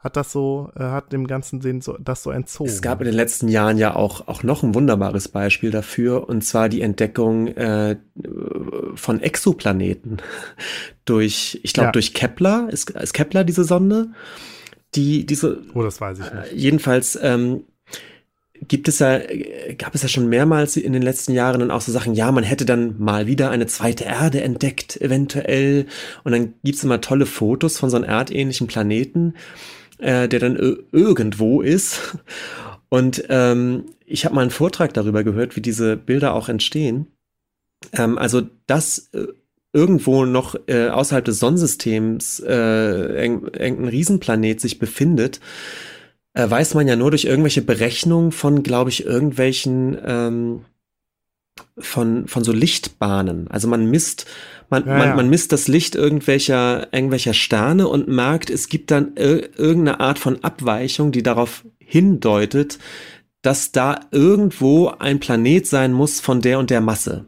hat 0.00 0.16
das 0.16 0.32
so, 0.32 0.70
äh, 0.76 0.80
hat 0.80 1.12
dem 1.12 1.26
Ganzen 1.26 1.60
den 1.60 1.80
so, 1.80 1.96
das 2.00 2.22
so 2.22 2.30
entzogen. 2.30 2.68
Es 2.68 2.82
gab 2.82 3.00
in 3.00 3.06
den 3.06 3.14
letzten 3.14 3.48
Jahren 3.48 3.78
ja 3.78 3.94
auch, 3.94 4.26
auch 4.28 4.42
noch 4.42 4.62
ein 4.62 4.74
wunderbares 4.74 5.28
Beispiel 5.28 5.70
dafür, 5.70 6.28
und 6.28 6.42
zwar 6.42 6.68
die 6.68 6.80
Entdeckung 6.80 7.48
äh, 7.48 7.96
von 8.94 9.20
Exoplaneten 9.20 10.22
durch, 11.04 11.60
ich 11.62 11.72
glaube, 11.72 11.88
ja. 11.88 11.92
durch 11.92 12.14
Kepler, 12.14 12.68
ist, 12.70 12.90
ist 12.90 13.14
Kepler 13.14 13.44
diese 13.44 13.64
Sonde? 13.64 14.08
die, 14.94 15.26
diese. 15.26 15.62
Oh, 15.74 15.82
das 15.82 16.00
weiß 16.00 16.18
ich 16.18 16.24
nicht. 16.24 16.52
Äh, 16.52 16.56
jedenfalls, 16.56 17.18
ähm, 17.20 17.64
gibt 18.68 18.88
es 18.88 18.98
ja, 18.98 19.18
gab 19.78 19.94
es 19.94 20.02
ja 20.02 20.08
schon 20.08 20.28
mehrmals 20.28 20.76
in 20.76 20.92
den 20.92 21.02
letzten 21.02 21.32
Jahren 21.32 21.60
dann 21.60 21.70
auch 21.70 21.80
so 21.80 21.92
Sachen, 21.92 22.14
ja, 22.14 22.30
man 22.30 22.44
hätte 22.44 22.66
dann 22.66 22.98
mal 22.98 23.26
wieder 23.26 23.50
eine 23.50 23.66
zweite 23.66 24.04
Erde 24.04 24.42
entdeckt, 24.42 25.00
eventuell. 25.00 25.86
Und 26.24 26.32
dann 26.32 26.54
gibt's 26.62 26.84
immer 26.84 27.00
tolle 27.00 27.26
Fotos 27.26 27.78
von 27.78 27.88
so 27.88 27.96
einem 27.96 28.04
erdähnlichen 28.04 28.66
Planeten, 28.66 29.34
äh, 30.00 30.28
der 30.28 30.40
dann 30.40 30.56
irgendwo 30.92 31.62
ist. 31.62 32.18
Und 32.88 33.24
ähm, 33.28 33.84
ich 34.04 34.24
habe 34.24 34.34
mal 34.34 34.42
einen 34.42 34.50
Vortrag 34.50 34.92
darüber 34.94 35.22
gehört, 35.22 35.56
wie 35.56 35.60
diese 35.60 35.96
Bilder 35.96 36.34
auch 36.34 36.48
entstehen. 36.48 37.06
Ähm, 37.92 38.18
also, 38.18 38.42
dass 38.66 39.10
äh, 39.12 39.28
irgendwo 39.72 40.24
noch 40.24 40.56
äh, 40.66 40.88
außerhalb 40.88 41.24
des 41.24 41.38
Sonnensystems 41.38 42.40
äh, 42.40 43.22
irgendein 43.22 43.88
Riesenplanet 43.88 44.60
sich 44.60 44.78
befindet, 44.78 45.40
äh, 46.34 46.48
weiß 46.48 46.74
man 46.74 46.88
ja 46.88 46.96
nur 46.96 47.10
durch 47.10 47.24
irgendwelche 47.24 47.62
Berechnungen 47.62 48.32
von, 48.32 48.62
glaube 48.62 48.90
ich, 48.90 49.04
irgendwelchen 49.04 49.96
ähm, 50.04 50.64
von, 51.78 52.26
von 52.28 52.44
so 52.44 52.52
Lichtbahnen. 52.52 53.48
Also 53.48 53.68
man 53.68 53.86
misst, 53.86 54.26
man, 54.68 54.86
ja, 54.86 55.06
ja. 55.06 55.14
man 55.14 55.28
misst 55.28 55.52
das 55.52 55.68
Licht 55.68 55.94
irgendwelcher, 55.94 56.92
irgendwelcher 56.92 57.34
Sterne 57.34 57.88
und 57.88 58.08
merkt, 58.08 58.50
es 58.50 58.68
gibt 58.68 58.90
dann 58.90 59.16
irgendeine 59.16 60.00
Art 60.00 60.18
von 60.18 60.42
Abweichung, 60.44 61.12
die 61.12 61.22
darauf 61.22 61.64
hindeutet, 61.78 62.78
dass 63.42 63.72
da 63.72 64.00
irgendwo 64.10 64.88
ein 64.88 65.20
Planet 65.20 65.66
sein 65.66 65.92
muss 65.92 66.20
von 66.20 66.40
der 66.40 66.58
und 66.58 66.70
der 66.70 66.80
Masse. 66.80 67.26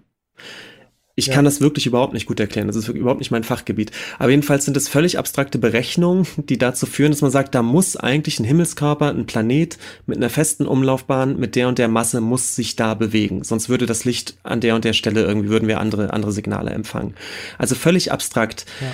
Ich 1.22 1.28
ja. 1.28 1.34
kann 1.34 1.44
das 1.44 1.60
wirklich 1.60 1.86
überhaupt 1.86 2.14
nicht 2.14 2.26
gut 2.26 2.40
erklären. 2.40 2.66
Das 2.66 2.74
ist 2.74 2.88
überhaupt 2.88 3.20
nicht 3.20 3.30
mein 3.30 3.44
Fachgebiet. 3.44 3.92
Aber 4.18 4.30
jedenfalls 4.30 4.64
sind 4.64 4.76
es 4.76 4.88
völlig 4.88 5.18
abstrakte 5.18 5.58
Berechnungen, 5.58 6.26
die 6.36 6.58
dazu 6.58 6.84
führen, 6.84 7.12
dass 7.12 7.22
man 7.22 7.30
sagt, 7.30 7.54
da 7.54 7.62
muss 7.62 7.96
eigentlich 7.96 8.40
ein 8.40 8.44
Himmelskörper, 8.44 9.10
ein 9.10 9.26
Planet 9.26 9.78
mit 10.06 10.16
einer 10.16 10.30
festen 10.30 10.66
Umlaufbahn, 10.66 11.38
mit 11.38 11.54
der 11.54 11.68
und 11.68 11.78
der 11.78 11.86
Masse 11.86 12.20
muss 12.20 12.56
sich 12.56 12.74
da 12.74 12.94
bewegen. 12.94 13.44
Sonst 13.44 13.68
würde 13.68 13.86
das 13.86 14.04
Licht 14.04 14.36
an 14.42 14.60
der 14.60 14.74
und 14.74 14.84
der 14.84 14.94
Stelle 14.94 15.22
irgendwie, 15.22 15.48
würden 15.48 15.68
wir 15.68 15.78
andere, 15.78 16.12
andere 16.12 16.32
Signale 16.32 16.70
empfangen. 16.70 17.14
Also 17.56 17.76
völlig 17.76 18.10
abstrakt. 18.10 18.66
Ja. 18.80 18.88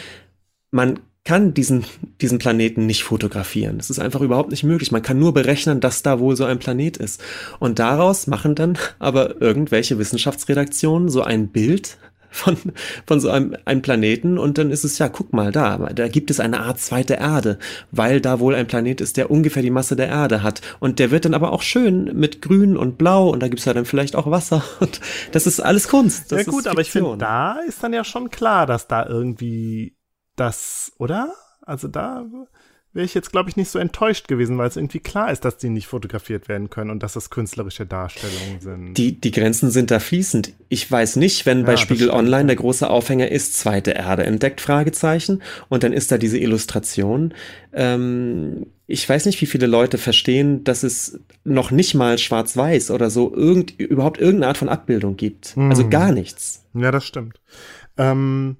Man 0.70 1.00
kann 1.28 1.52
diesen, 1.52 1.84
diesen 2.22 2.38
Planeten 2.38 2.86
nicht 2.86 3.04
fotografieren. 3.04 3.76
Das 3.76 3.90
ist 3.90 3.98
einfach 3.98 4.22
überhaupt 4.22 4.50
nicht 4.50 4.64
möglich. 4.64 4.92
Man 4.92 5.02
kann 5.02 5.18
nur 5.18 5.34
berechnen, 5.34 5.78
dass 5.78 6.02
da 6.02 6.20
wohl 6.20 6.36
so 6.36 6.46
ein 6.46 6.58
Planet 6.58 6.96
ist. 6.96 7.22
Und 7.58 7.78
daraus 7.78 8.28
machen 8.28 8.54
dann 8.54 8.78
aber 8.98 9.38
irgendwelche 9.38 9.98
Wissenschaftsredaktionen 9.98 11.10
so 11.10 11.22
ein 11.22 11.48
Bild 11.48 11.98
von, 12.30 12.56
von 13.06 13.20
so 13.20 13.30
einem, 13.30 13.56
einem 13.64 13.82
Planeten 13.82 14.38
und 14.38 14.58
dann 14.58 14.70
ist 14.70 14.84
es 14.84 14.98
ja, 14.98 15.08
guck 15.08 15.32
mal 15.32 15.52
da, 15.52 15.78
da 15.94 16.08
gibt 16.08 16.30
es 16.30 16.40
eine 16.40 16.60
Art 16.60 16.80
zweite 16.80 17.14
Erde, 17.14 17.58
weil 17.90 18.20
da 18.20 18.40
wohl 18.40 18.54
ein 18.54 18.66
Planet 18.66 19.00
ist, 19.00 19.16
der 19.16 19.30
ungefähr 19.30 19.62
die 19.62 19.70
Masse 19.70 19.96
der 19.96 20.08
Erde 20.08 20.42
hat. 20.42 20.60
Und 20.80 20.98
der 20.98 21.10
wird 21.10 21.24
dann 21.24 21.34
aber 21.34 21.52
auch 21.52 21.62
schön 21.62 22.18
mit 22.18 22.42
Grün 22.42 22.76
und 22.76 22.98
Blau 22.98 23.30
und 23.30 23.40
da 23.40 23.48
gibt 23.48 23.60
es 23.60 23.64
ja 23.64 23.74
dann 23.74 23.84
vielleicht 23.84 24.16
auch 24.16 24.30
Wasser 24.30 24.62
und 24.80 25.00
das 25.32 25.46
ist 25.46 25.60
alles 25.60 25.88
Kunst. 25.88 26.30
ja 26.32 26.42
gut, 26.42 26.66
aber 26.66 26.80
ich 26.80 26.90
finde, 26.90 27.16
da 27.16 27.58
ist 27.66 27.82
dann 27.82 27.92
ja 27.92 28.04
schon 28.04 28.30
klar, 28.30 28.66
dass 28.66 28.86
da 28.86 29.06
irgendwie 29.06 29.96
das, 30.36 30.92
oder? 30.98 31.34
Also 31.62 31.88
da 31.88 32.24
wäre 32.92 33.04
ich 33.04 33.14
jetzt, 33.14 33.30
glaube 33.32 33.50
ich, 33.50 33.56
nicht 33.56 33.70
so 33.70 33.78
enttäuscht 33.78 34.28
gewesen, 34.28 34.56
weil 34.58 34.68
es 34.68 34.76
irgendwie 34.76 35.00
klar 35.00 35.30
ist, 35.30 35.44
dass 35.44 35.58
die 35.58 35.68
nicht 35.68 35.86
fotografiert 35.86 36.48
werden 36.48 36.70
können 36.70 36.90
und 36.90 37.02
dass 37.02 37.12
das 37.12 37.30
künstlerische 37.30 37.86
Darstellungen 37.86 38.60
sind. 38.60 38.94
Die, 38.94 39.20
die 39.20 39.30
Grenzen 39.30 39.70
sind 39.70 39.90
da 39.90 40.00
fließend. 40.00 40.52
Ich 40.68 40.90
weiß 40.90 41.16
nicht, 41.16 41.46
wenn 41.46 41.60
ja, 41.60 41.66
bei 41.66 41.76
Spiegel 41.76 42.10
Online 42.10 42.46
der 42.46 42.56
große 42.56 42.88
Aufhänger 42.88 43.30
ist, 43.30 43.54
zweite 43.54 43.92
Erde 43.92 44.24
entdeckt, 44.24 44.60
Fragezeichen, 44.60 45.42
und 45.68 45.82
dann 45.82 45.92
ist 45.92 46.10
da 46.10 46.18
diese 46.18 46.38
Illustration. 46.38 47.34
Ähm, 47.72 48.66
ich 48.86 49.06
weiß 49.06 49.26
nicht, 49.26 49.40
wie 49.42 49.46
viele 49.46 49.66
Leute 49.66 49.98
verstehen, 49.98 50.64
dass 50.64 50.82
es 50.82 51.20
noch 51.44 51.70
nicht 51.70 51.94
mal 51.94 52.16
schwarz-weiß 52.16 52.90
oder 52.90 53.10
so 53.10 53.34
irgend, 53.34 53.78
überhaupt 53.78 54.18
irgendeine 54.18 54.48
Art 54.48 54.58
von 54.58 54.70
Abbildung 54.70 55.16
gibt. 55.16 55.56
Mhm. 55.56 55.70
Also 55.70 55.88
gar 55.88 56.10
nichts. 56.10 56.64
Ja, 56.72 56.90
das 56.90 57.04
stimmt. 57.06 57.38
Ähm, 57.98 58.56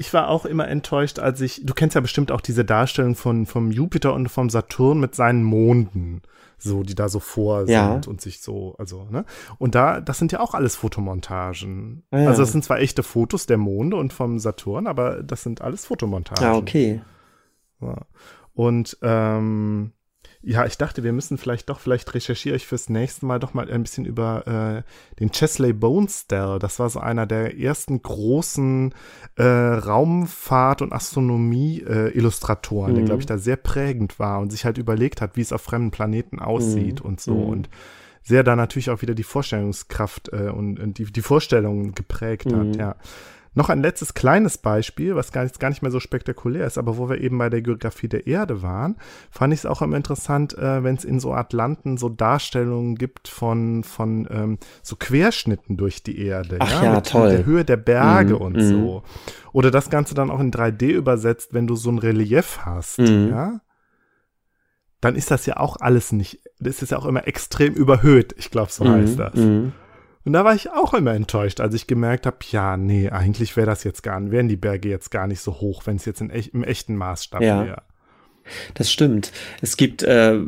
ich 0.00 0.14
war 0.14 0.30
auch 0.30 0.46
immer 0.46 0.66
enttäuscht, 0.66 1.18
als 1.18 1.42
ich, 1.42 1.60
du 1.62 1.74
kennst 1.74 1.94
ja 1.94 2.00
bestimmt 2.00 2.32
auch 2.32 2.40
diese 2.40 2.64
Darstellung 2.64 3.16
von 3.16 3.44
vom 3.44 3.70
Jupiter 3.70 4.14
und 4.14 4.30
vom 4.30 4.48
Saturn 4.48 4.98
mit 4.98 5.14
seinen 5.14 5.42
Monden, 5.42 6.22
so 6.56 6.82
die 6.82 6.94
da 6.94 7.10
so 7.10 7.20
vor 7.20 7.68
ja. 7.68 7.92
sind 7.92 8.08
und 8.08 8.22
sich 8.22 8.40
so, 8.40 8.74
also 8.78 9.06
ne? 9.10 9.26
Und 9.58 9.74
da, 9.74 10.00
das 10.00 10.16
sind 10.16 10.32
ja 10.32 10.40
auch 10.40 10.54
alles 10.54 10.74
Fotomontagen. 10.74 12.02
Ah, 12.10 12.20
ja. 12.20 12.28
Also 12.28 12.40
das 12.40 12.50
sind 12.50 12.64
zwar 12.64 12.78
echte 12.78 13.02
Fotos 13.02 13.44
der 13.44 13.58
Monde 13.58 13.98
und 13.98 14.14
vom 14.14 14.38
Saturn, 14.38 14.86
aber 14.86 15.22
das 15.22 15.42
sind 15.42 15.60
alles 15.60 15.84
Fotomontagen. 15.84 16.44
Ja, 16.44 16.54
okay. 16.54 17.02
Ja. 17.82 17.98
Und 18.54 18.96
ähm, 19.02 19.92
ja, 20.42 20.64
ich 20.64 20.78
dachte, 20.78 21.04
wir 21.04 21.12
müssen 21.12 21.36
vielleicht 21.36 21.68
doch, 21.68 21.80
vielleicht 21.80 22.14
recherchiere 22.14 22.56
ich 22.56 22.66
fürs 22.66 22.88
nächste 22.88 23.26
Mal 23.26 23.38
doch 23.38 23.52
mal 23.52 23.70
ein 23.70 23.82
bisschen 23.82 24.06
über 24.06 24.46
äh, 24.46 24.82
den 25.20 25.30
Chesley 25.32 25.74
Bonestell. 25.74 26.58
Das 26.58 26.78
war 26.78 26.88
so 26.88 26.98
einer 26.98 27.26
der 27.26 27.58
ersten 27.58 28.00
großen 28.00 28.94
äh, 29.36 29.42
Raumfahrt- 29.42 30.80
und 30.80 30.94
Astronomie-Illustratoren, 30.94 32.90
äh, 32.90 32.92
mhm. 32.92 32.96
der, 32.96 33.04
glaube 33.04 33.20
ich, 33.20 33.26
da 33.26 33.36
sehr 33.36 33.56
prägend 33.56 34.18
war 34.18 34.40
und 34.40 34.50
sich 34.50 34.64
halt 34.64 34.78
überlegt 34.78 35.20
hat, 35.20 35.36
wie 35.36 35.42
es 35.42 35.52
auf 35.52 35.60
fremden 35.60 35.90
Planeten 35.90 36.38
aussieht 36.38 37.00
mhm. 37.00 37.06
und 37.10 37.20
so. 37.20 37.34
Mhm. 37.34 37.48
Und 37.48 37.68
sehr 38.22 38.42
da 38.42 38.56
natürlich 38.56 38.88
auch 38.88 39.02
wieder 39.02 39.14
die 39.14 39.24
Vorstellungskraft 39.24 40.30
äh, 40.32 40.48
und, 40.48 40.80
und 40.80 40.96
die, 40.96 41.04
die 41.04 41.22
Vorstellungen 41.22 41.94
geprägt 41.94 42.46
hat, 42.46 42.66
mhm. 42.66 42.74
ja. 42.74 42.96
Noch 43.54 43.68
ein 43.68 43.82
letztes 43.82 44.14
kleines 44.14 44.58
Beispiel, 44.58 45.16
was 45.16 45.32
gar 45.32 45.42
nicht, 45.42 45.58
gar 45.58 45.70
nicht 45.70 45.82
mehr 45.82 45.90
so 45.90 45.98
spektakulär 45.98 46.66
ist, 46.66 46.78
aber 46.78 46.98
wo 46.98 47.08
wir 47.08 47.20
eben 47.20 47.36
bei 47.38 47.50
der 47.50 47.62
Geografie 47.62 48.08
der 48.08 48.26
Erde 48.26 48.62
waren, 48.62 48.96
fand 49.30 49.52
ich 49.52 49.60
es 49.60 49.66
auch 49.66 49.82
immer 49.82 49.96
interessant, 49.96 50.56
äh, 50.56 50.84
wenn 50.84 50.94
es 50.94 51.04
in 51.04 51.18
so 51.18 51.32
Atlanten 51.32 51.96
so 51.96 52.08
Darstellungen 52.08 52.94
gibt 52.94 53.26
von, 53.26 53.82
von 53.82 54.28
ähm, 54.30 54.58
so 54.82 54.94
Querschnitten 54.96 55.76
durch 55.76 56.02
die 56.04 56.24
Erde. 56.24 56.58
Ach 56.60 56.70
ja, 56.70 56.84
ja 56.84 56.94
mit, 56.96 57.06
toll. 57.08 57.28
Mit 57.28 57.38
der 57.38 57.46
Höhe 57.46 57.64
der 57.64 57.76
Berge 57.76 58.34
mm, 58.34 58.42
und 58.42 58.56
mm. 58.56 58.60
so. 58.60 59.02
Oder 59.52 59.70
das 59.72 59.90
Ganze 59.90 60.14
dann 60.14 60.30
auch 60.30 60.40
in 60.40 60.52
3D 60.52 60.86
übersetzt, 60.92 61.52
wenn 61.52 61.66
du 61.66 61.74
so 61.74 61.90
ein 61.90 61.98
Relief 61.98 62.60
hast, 62.64 62.98
mm. 62.98 63.28
ja 63.30 63.60
dann 65.00 65.16
ist 65.16 65.30
das 65.30 65.46
ja 65.46 65.56
auch 65.56 65.76
alles 65.80 66.12
nicht, 66.12 66.40
das 66.58 66.82
ist 66.82 66.90
ja 66.90 66.98
auch 66.98 67.06
immer 67.06 67.26
extrem 67.26 67.72
überhöht. 67.72 68.34
Ich 68.36 68.50
glaube, 68.50 68.70
so 68.70 68.84
mhm, 68.84 68.90
heißt 68.90 69.18
das. 69.18 69.34
Und 70.24 70.34
da 70.34 70.44
war 70.44 70.54
ich 70.54 70.70
auch 70.70 70.92
immer 70.92 71.14
enttäuscht, 71.14 71.60
als 71.60 71.74
ich 71.74 71.86
gemerkt 71.86 72.26
habe, 72.26 72.38
ja, 72.50 72.76
nee, 72.76 73.08
eigentlich 73.08 73.56
wäre 73.56 73.66
das 73.66 73.84
jetzt 73.84 74.02
gar 74.02 74.20
nicht, 74.20 74.32
wären 74.32 74.48
die 74.48 74.56
Berge 74.56 74.88
jetzt 74.88 75.10
gar 75.10 75.26
nicht 75.26 75.40
so 75.40 75.60
hoch, 75.60 75.82
wenn 75.86 75.96
es 75.96 76.04
jetzt 76.04 76.20
in, 76.20 76.30
im 76.30 76.62
echten 76.62 76.94
Maßstab 76.96 77.40
ja. 77.40 77.64
wäre. 77.64 77.82
Das 78.74 78.90
stimmt. 78.90 79.32
Es 79.60 79.76
gibt, 79.76 80.02
äh, 80.02 80.38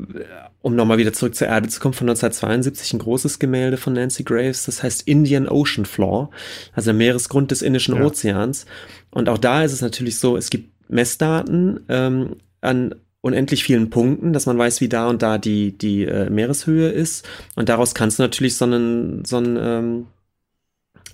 um 0.60 0.74
nochmal 0.74 0.98
wieder 0.98 1.12
zurück 1.12 1.34
zur 1.34 1.48
Erde 1.48 1.68
zu 1.68 1.80
kommen, 1.80 1.94
von 1.94 2.08
1972 2.08 2.92
ein 2.94 2.98
großes 2.98 3.38
Gemälde 3.38 3.76
von 3.76 3.92
Nancy 3.92 4.24
Graves, 4.24 4.64
das 4.64 4.82
heißt 4.82 5.06
Indian 5.06 5.48
Ocean 5.48 5.84
Floor, 5.84 6.30
also 6.72 6.86
der 6.86 6.98
Meeresgrund 6.98 7.50
des 7.50 7.62
Indischen 7.62 7.96
ja. 7.96 8.02
Ozeans. 8.02 8.66
Und 9.10 9.28
auch 9.28 9.38
da 9.38 9.62
ist 9.62 9.72
es 9.72 9.80
natürlich 9.80 10.18
so, 10.18 10.36
es 10.36 10.50
gibt 10.50 10.70
Messdaten 10.90 11.80
ähm, 11.88 12.36
an 12.60 12.94
unendlich 13.22 13.64
vielen 13.64 13.88
Punkten, 13.88 14.32
dass 14.34 14.46
man 14.46 14.58
weiß, 14.58 14.80
wie 14.82 14.88
da 14.88 15.08
und 15.08 15.22
da 15.22 15.38
die, 15.38 15.78
die 15.78 16.04
äh, 16.04 16.28
Meereshöhe 16.28 16.90
ist. 16.90 17.26
Und 17.54 17.68
daraus 17.70 17.94
kannst 17.94 18.18
du 18.18 18.24
natürlich 18.24 18.56
so, 18.56 18.66
einen, 18.66 19.24
so 19.24 19.38
einen, 19.38 19.56
ähm, 19.56 20.06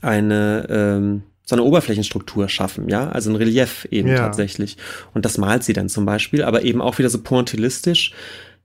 eine, 0.00 0.66
ähm, 0.70 1.22
so 1.44 1.54
eine 1.54 1.62
Oberflächenstruktur 1.62 2.48
schaffen, 2.48 2.88
ja, 2.88 3.08
also 3.08 3.30
ein 3.30 3.36
Relief 3.36 3.86
eben 3.90 4.08
ja. 4.08 4.16
tatsächlich. 4.16 4.78
Und 5.14 5.24
das 5.24 5.38
malt 5.38 5.64
sie 5.64 5.74
dann 5.74 5.88
zum 5.88 6.06
Beispiel, 6.06 6.42
aber 6.42 6.62
eben 6.62 6.80
auch 6.80 6.98
wieder 6.98 7.10
so 7.10 7.22
pointillistisch, 7.22 8.12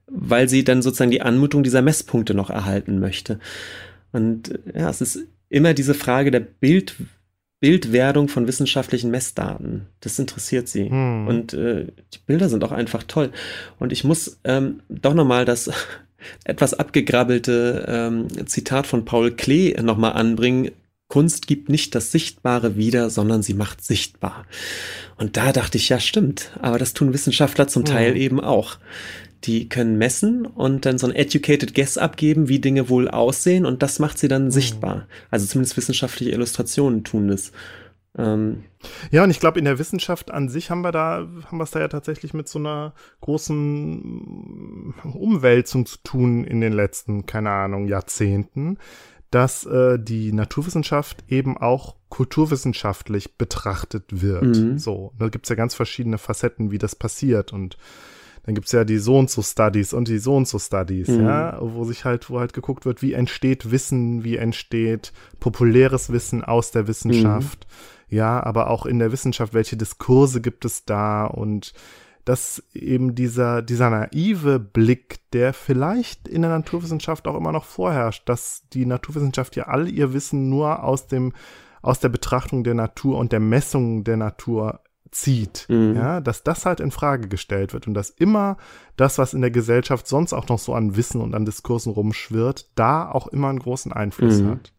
weil 0.06 0.48
sie 0.48 0.64
dann 0.64 0.82
sozusagen 0.82 1.10
die 1.10 1.22
Anmutung 1.22 1.62
dieser 1.62 1.82
Messpunkte 1.82 2.34
noch 2.34 2.50
erhalten 2.50 2.98
möchte. 2.98 3.38
Und 4.12 4.52
äh, 4.74 4.80
ja, 4.80 4.90
es 4.90 5.02
ist 5.02 5.18
immer 5.50 5.74
diese 5.74 5.94
Frage 5.94 6.30
der 6.30 6.40
Bild, 6.40 6.96
Bildwerdung 7.64 8.28
von 8.28 8.46
wissenschaftlichen 8.46 9.10
Messdaten. 9.10 9.86
Das 10.00 10.18
interessiert 10.18 10.68
sie. 10.68 10.90
Hm. 10.90 11.26
Und 11.26 11.54
äh, 11.54 11.86
die 12.12 12.18
Bilder 12.26 12.50
sind 12.50 12.62
auch 12.62 12.72
einfach 12.72 13.04
toll. 13.04 13.30
Und 13.78 13.90
ich 13.90 14.04
muss 14.04 14.38
ähm, 14.44 14.82
doch 14.90 15.14
nochmal 15.14 15.46
das 15.46 15.70
etwas 16.44 16.74
abgegrabbelte 16.74 17.86
ähm, 17.88 18.28
Zitat 18.46 18.86
von 18.86 19.06
Paul 19.06 19.30
Klee 19.30 19.74
nochmal 19.80 20.12
anbringen. 20.12 20.72
Kunst 21.08 21.46
gibt 21.46 21.70
nicht 21.70 21.94
das 21.94 22.12
Sichtbare 22.12 22.76
wieder, 22.76 23.08
sondern 23.08 23.42
sie 23.42 23.54
macht 23.54 23.82
sichtbar. 23.82 24.44
Und 25.16 25.38
da 25.38 25.50
dachte 25.50 25.78
ich, 25.78 25.88
ja, 25.88 26.00
stimmt. 26.00 26.50
Aber 26.60 26.78
das 26.78 26.92
tun 26.92 27.14
Wissenschaftler 27.14 27.66
zum 27.66 27.86
Teil 27.86 28.10
hm. 28.10 28.20
eben 28.20 28.40
auch 28.40 28.76
die 29.46 29.68
können 29.68 29.98
messen 29.98 30.46
und 30.46 30.86
dann 30.86 30.98
so 30.98 31.06
ein 31.06 31.14
educated 31.14 31.74
guess 31.74 31.98
abgeben, 31.98 32.48
wie 32.48 32.60
Dinge 32.60 32.88
wohl 32.88 33.08
aussehen 33.08 33.66
und 33.66 33.82
das 33.82 33.98
macht 33.98 34.18
sie 34.18 34.28
dann 34.28 34.46
mhm. 34.46 34.50
sichtbar. 34.50 35.06
Also 35.30 35.46
zumindest 35.46 35.76
wissenschaftliche 35.76 36.32
Illustrationen 36.32 37.04
tun 37.04 37.28
das. 37.28 37.52
Ähm, 38.16 38.64
ja, 39.10 39.24
und 39.24 39.30
ich 39.30 39.40
glaube, 39.40 39.58
in 39.58 39.64
der 39.64 39.78
Wissenschaft 39.78 40.30
an 40.30 40.48
sich 40.48 40.70
haben 40.70 40.82
wir 40.82 40.92
da, 40.92 41.26
haben 41.46 41.58
wir 41.58 41.64
es 41.64 41.72
da 41.72 41.80
ja 41.80 41.88
tatsächlich 41.88 42.32
mit 42.32 42.48
so 42.48 42.58
einer 42.58 42.94
großen 43.22 44.94
Umwälzung 45.14 45.86
zu 45.86 45.98
tun 46.04 46.44
in 46.44 46.60
den 46.60 46.72
letzten, 46.72 47.26
keine 47.26 47.50
Ahnung, 47.50 47.88
Jahrzehnten, 47.88 48.78
dass 49.30 49.66
äh, 49.66 49.98
die 49.98 50.32
Naturwissenschaft 50.32 51.24
eben 51.28 51.58
auch 51.58 51.96
kulturwissenschaftlich 52.08 53.36
betrachtet 53.36 54.22
wird. 54.22 54.44
Mhm. 54.44 54.78
So, 54.78 55.12
da 55.18 55.28
gibt 55.28 55.46
es 55.46 55.50
ja 55.50 55.56
ganz 55.56 55.74
verschiedene 55.74 56.18
Facetten, 56.18 56.70
wie 56.70 56.78
das 56.78 56.94
passiert 56.94 57.52
und 57.52 57.76
dann 58.44 58.54
gibt 58.54 58.66
es 58.66 58.72
ja 58.72 58.84
die 58.84 58.98
so 58.98 59.18
und 59.18 59.30
so 59.30 59.42
Studies 59.42 59.92
und 59.92 60.08
die 60.08 60.18
so 60.18 60.36
und 60.36 60.46
so 60.46 60.58
Studies, 60.58 61.08
mhm. 61.08 61.24
ja, 61.24 61.58
wo 61.60 61.84
sich 61.84 62.04
halt, 62.04 62.28
wo 62.28 62.40
halt 62.40 62.52
geguckt 62.52 62.84
wird, 62.84 63.02
wie 63.02 63.14
entsteht 63.14 63.70
Wissen, 63.70 64.22
wie 64.22 64.36
entsteht 64.36 65.12
populäres 65.40 66.12
Wissen 66.12 66.44
aus 66.44 66.70
der 66.70 66.86
Wissenschaft, 66.86 67.66
mhm. 68.10 68.16
ja, 68.16 68.42
aber 68.42 68.68
auch 68.68 68.86
in 68.86 68.98
der 68.98 69.12
Wissenschaft, 69.12 69.54
welche 69.54 69.76
Diskurse 69.76 70.40
gibt 70.40 70.64
es 70.64 70.84
da 70.84 71.24
und 71.24 71.72
dass 72.24 72.62
eben 72.72 73.14
dieser, 73.14 73.60
dieser 73.62 73.90
naive 73.90 74.58
Blick, 74.58 75.18
der 75.32 75.52
vielleicht 75.52 76.26
in 76.26 76.42
der 76.42 76.50
Naturwissenschaft 76.50 77.26
auch 77.26 77.36
immer 77.36 77.52
noch 77.52 77.64
vorherrscht, 77.64 78.28
dass 78.28 78.64
die 78.72 78.86
Naturwissenschaft 78.86 79.56
ja 79.56 79.64
all 79.64 79.88
ihr 79.88 80.14
Wissen 80.14 80.48
nur 80.48 80.82
aus 80.84 81.06
dem, 81.06 81.32
aus 81.82 82.00
der 82.00 82.08
Betrachtung 82.08 82.64
der 82.64 82.74
Natur 82.74 83.18
und 83.18 83.32
der 83.32 83.40
Messung 83.40 84.04
der 84.04 84.16
Natur 84.16 84.80
zieht, 85.14 85.66
mhm. 85.68 85.94
ja, 85.96 86.20
dass 86.20 86.42
das 86.42 86.66
halt 86.66 86.80
in 86.80 86.90
Frage 86.90 87.28
gestellt 87.28 87.72
wird 87.72 87.86
und 87.86 87.94
dass 87.94 88.10
immer 88.10 88.56
das, 88.96 89.18
was 89.18 89.34
in 89.34 89.40
der 89.40 89.50
Gesellschaft 89.50 90.06
sonst 90.06 90.32
auch 90.32 90.48
noch 90.48 90.58
so 90.58 90.74
an 90.74 90.96
Wissen 90.96 91.20
und 91.20 91.34
an 91.34 91.44
Diskursen 91.44 91.92
rumschwirrt, 91.92 92.70
da 92.74 93.10
auch 93.10 93.28
immer 93.28 93.48
einen 93.48 93.60
großen 93.60 93.92
Einfluss 93.92 94.40
mhm. 94.40 94.50
hat. 94.50 94.72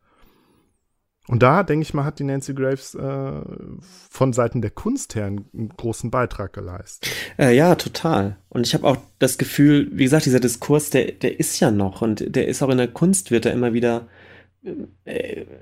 Und 1.28 1.42
da, 1.42 1.64
denke 1.64 1.82
ich 1.84 1.94
mal, 1.96 2.06
hat 2.06 2.20
die 2.20 2.24
Nancy 2.24 2.54
Graves 2.54 2.94
äh, 2.94 3.42
von 4.10 4.32
Seiten 4.32 4.62
der 4.62 4.70
Kunst 4.70 5.16
her 5.16 5.26
einen, 5.26 5.70
großen 5.76 6.12
Beitrag 6.12 6.54
geleistet. 6.54 7.10
Äh, 7.40 7.56
ja, 7.56 7.74
total. 7.76 8.38
Und 8.50 8.68
ich 8.68 8.76
habe 8.76 8.86
auch 8.86 8.98
das 9.18 9.40
Gefühl, 9.40 9.90
wie 9.92 10.04
gesagt, 10.04 10.28
dieser 10.28 10.40
Diskurs, 10.40 10.92
der, 10.92 11.14
der 11.14 11.40
ist 11.40 11.60
ja 11.60 11.72
noch 11.72 12.04
und 12.04 12.36
der 12.36 12.48
ist 12.48 12.62
auch 12.62 12.70
in 12.70 12.78
der 12.78 12.90
Kunst, 12.90 13.32
wird 13.32 13.48
er 13.48 13.54
immer 13.54 13.74
wieder, 13.74 14.08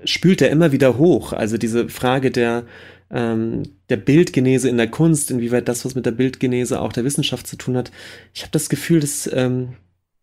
spült 0.04 0.42
er 0.42 0.50
immer 0.50 0.72
wieder 0.72 0.98
hoch. 0.98 1.32
Also 1.32 1.58
diese 1.58 1.88
Frage 1.88 2.30
der, 2.30 2.64
ähm, 3.10 3.62
der 3.88 3.96
Bildgenese 3.96 4.68
in 4.68 4.76
der 4.76 4.90
Kunst, 4.90 5.30
inwieweit 5.30 5.68
das, 5.68 5.84
was 5.84 5.94
mit 5.94 6.06
der 6.06 6.12
Bildgenese 6.12 6.80
auch 6.80 6.92
der 6.92 7.04
Wissenschaft 7.04 7.46
zu 7.46 7.56
tun 7.56 7.76
hat. 7.76 7.90
Ich 8.32 8.42
habe 8.42 8.52
das 8.52 8.68
Gefühl, 8.68 9.00
dass, 9.00 9.30
ähm, 9.32 9.74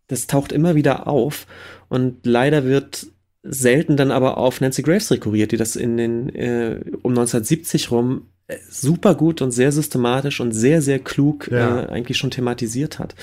das 0.08 0.28
taucht 0.28 0.52
immer 0.52 0.76
wieder 0.76 1.08
auf 1.08 1.48
und 1.90 2.26
leider 2.26 2.66
wird 2.66 3.08
selten 3.44 3.98
dann 3.98 4.12
aber 4.12 4.38
auf 4.38 4.62
Nancy 4.62 4.82
Graves 4.82 5.12
rekurriert, 5.12 5.52
die 5.52 5.58
das 5.58 5.76
in 5.76 5.98
den 5.98 6.30
äh, 6.36 6.80
um 7.02 7.12
1970 7.12 7.92
rum 7.92 8.28
äh, 8.48 8.58
super 8.70 9.16
gut 9.16 9.42
und 9.42 9.52
sehr 9.52 9.72
systematisch 9.72 10.42
und 10.42 10.52
sehr, 10.52 10.82
sehr 10.82 11.00
klug 11.00 11.50
ja. 11.52 11.84
äh, 11.84 11.88
eigentlich 11.88 12.18
schon 12.18 12.32
thematisiert 12.32 13.00
hat. 13.00 13.16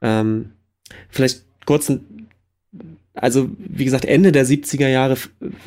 Ähm, 0.00 0.52
vielleicht 1.08 1.44
kurz, 1.66 1.92
also 3.16 3.50
wie 3.58 3.84
gesagt, 3.84 4.04
Ende 4.04 4.30
der 4.30 4.46
70er 4.46 4.88
Jahre 4.88 5.16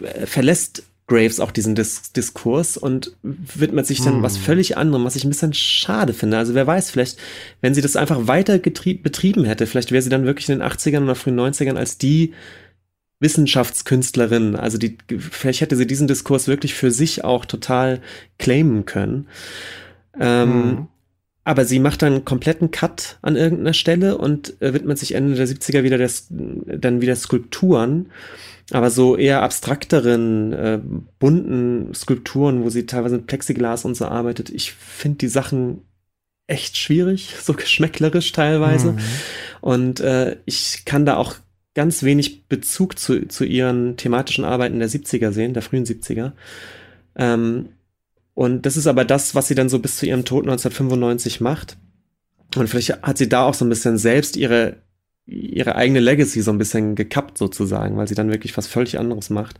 äh, 0.02 0.26
verlässt 0.26 0.84
Graves 1.08 1.40
auch 1.40 1.52
diesen 1.52 1.76
Dis 1.76 2.14
Diskurs 2.14 2.78
und 2.78 3.18
widmet 3.24 3.88
sich 3.88 4.02
dann 4.02 4.18
hm. 4.18 4.24
was 4.24 4.38
völlig 4.38 4.78
anderem, 4.78 5.04
was 5.04 5.16
ich 5.16 5.26
ein 5.26 5.30
bisschen 5.30 5.54
schade 5.54 6.14
finde. 6.14 6.38
Also 6.38 6.54
wer 6.54 6.68
weiß, 6.68 6.92
vielleicht, 6.92 7.18
wenn 7.62 7.74
sie 7.74 7.82
das 7.82 7.96
einfach 7.96 8.28
weiter 8.28 8.60
betrieben 8.60 9.44
hätte, 9.44 9.68
vielleicht 9.68 9.92
wäre 9.92 10.02
sie 10.02 10.10
dann 10.10 10.26
wirklich 10.26 10.48
in 10.48 10.60
den 10.60 10.68
80ern 10.68 11.04
oder 11.04 11.16
frühen 11.16 11.40
90ern 11.40 11.76
als 11.76 11.98
die 11.98 12.34
Wissenschaftskünstlerin. 13.20 14.56
Also 14.56 14.78
die, 14.78 14.98
vielleicht 15.18 15.62
hätte 15.62 15.76
sie 15.76 15.88
diesen 15.88 16.08
Diskurs 16.08 16.48
wirklich 16.48 16.76
für 16.76 16.92
sich 16.92 17.24
auch 17.24 17.46
total 17.46 18.02
claimen 18.38 18.86
können. 18.86 19.28
Ähm, 20.18 20.50
mhm. 20.50 20.88
Aber 21.44 21.66
sie 21.66 21.80
macht 21.80 22.02
dann 22.02 22.14
einen 22.14 22.26
kompletten 22.26 22.72
Cut 22.72 23.18
an 23.22 23.36
irgendeiner 23.36 23.74
Stelle 23.74 24.18
und 24.18 24.62
äh, 24.62 24.74
widmet 24.74 25.00
sich 25.00 25.16
Ende 25.16 25.36
der 25.36 25.48
70er 25.48 25.84
wieder 25.84 25.98
des, 25.98 26.28
dann 26.30 27.02
wieder 27.02 27.16
Skulpturen. 27.16 28.12
Aber 28.72 28.92
so 28.92 29.18
eher 29.18 29.42
abstrakteren, 29.42 30.54
äh, 30.54 30.80
bunten 31.18 31.94
Skulpturen, 31.96 32.64
wo 32.64 32.70
sie 32.70 32.86
teilweise 32.86 33.18
mit 33.18 33.28
Plexiglas 33.28 33.84
und 33.84 33.96
so 33.96 34.06
arbeitet. 34.06 34.50
Ich 34.52 34.74
finde 34.74 35.18
die 35.20 35.28
Sachen 35.28 35.82
echt 36.46 36.78
schwierig, 36.78 37.36
so 37.42 37.54
geschmäcklerisch 37.54 38.32
teilweise. 38.32 38.94
Mhm. 38.94 39.00
Und 39.62 40.00
äh, 40.02 40.38
ich 40.46 40.84
kann 40.86 41.06
da 41.06 41.16
auch 41.16 41.36
ganz 41.74 42.04
wenig 42.04 42.48
Bezug 42.48 43.00
zu, 43.00 43.28
zu 43.28 43.46
ihren 43.46 43.96
thematischen 43.96 44.44
Arbeiten 44.44 44.80
der 44.80 44.90
70er 44.90 45.32
sehen, 45.32 45.54
der 45.54 45.64
frühen 45.64 45.86
70er. 45.86 46.34
Ähm, 47.16 47.70
und 48.40 48.66
das 48.66 48.78
ist 48.78 48.88
aber 48.88 49.04
das, 49.04 49.36
was 49.36 49.50
sie 49.50 49.54
dann 49.54 49.68
so 49.68 49.80
bis 49.80 49.98
zu 49.98 50.06
ihrem 50.06 50.24
Tod 50.24 50.46
1995 50.46 51.42
macht. 51.42 51.76
Und 52.56 52.70
vielleicht 52.70 53.02
hat 53.02 53.18
sie 53.18 53.28
da 53.28 53.44
auch 53.44 53.54
so 53.54 53.66
ein 53.66 53.70
bisschen 53.70 53.98
selbst 53.98 54.38
ihre, 54.38 54.78
ihre 55.26 55.76
eigene 55.76 56.00
Legacy 56.00 56.42
so 56.42 56.50
ein 56.50 56.58
bisschen 56.58 56.96
gekappt 56.96 57.38
sozusagen, 57.38 57.98
weil 57.98 58.08
sie 58.08 58.16
dann 58.16 58.32
wirklich 58.32 58.56
was 58.56 58.66
völlig 58.66 58.98
anderes 58.98 59.30
macht. 59.30 59.60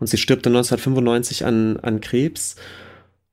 Und 0.00 0.06
sie 0.06 0.16
stirbt 0.16 0.46
dann 0.46 0.56
1995 0.56 1.44
an, 1.44 1.76
an 1.80 2.00
Krebs 2.00 2.56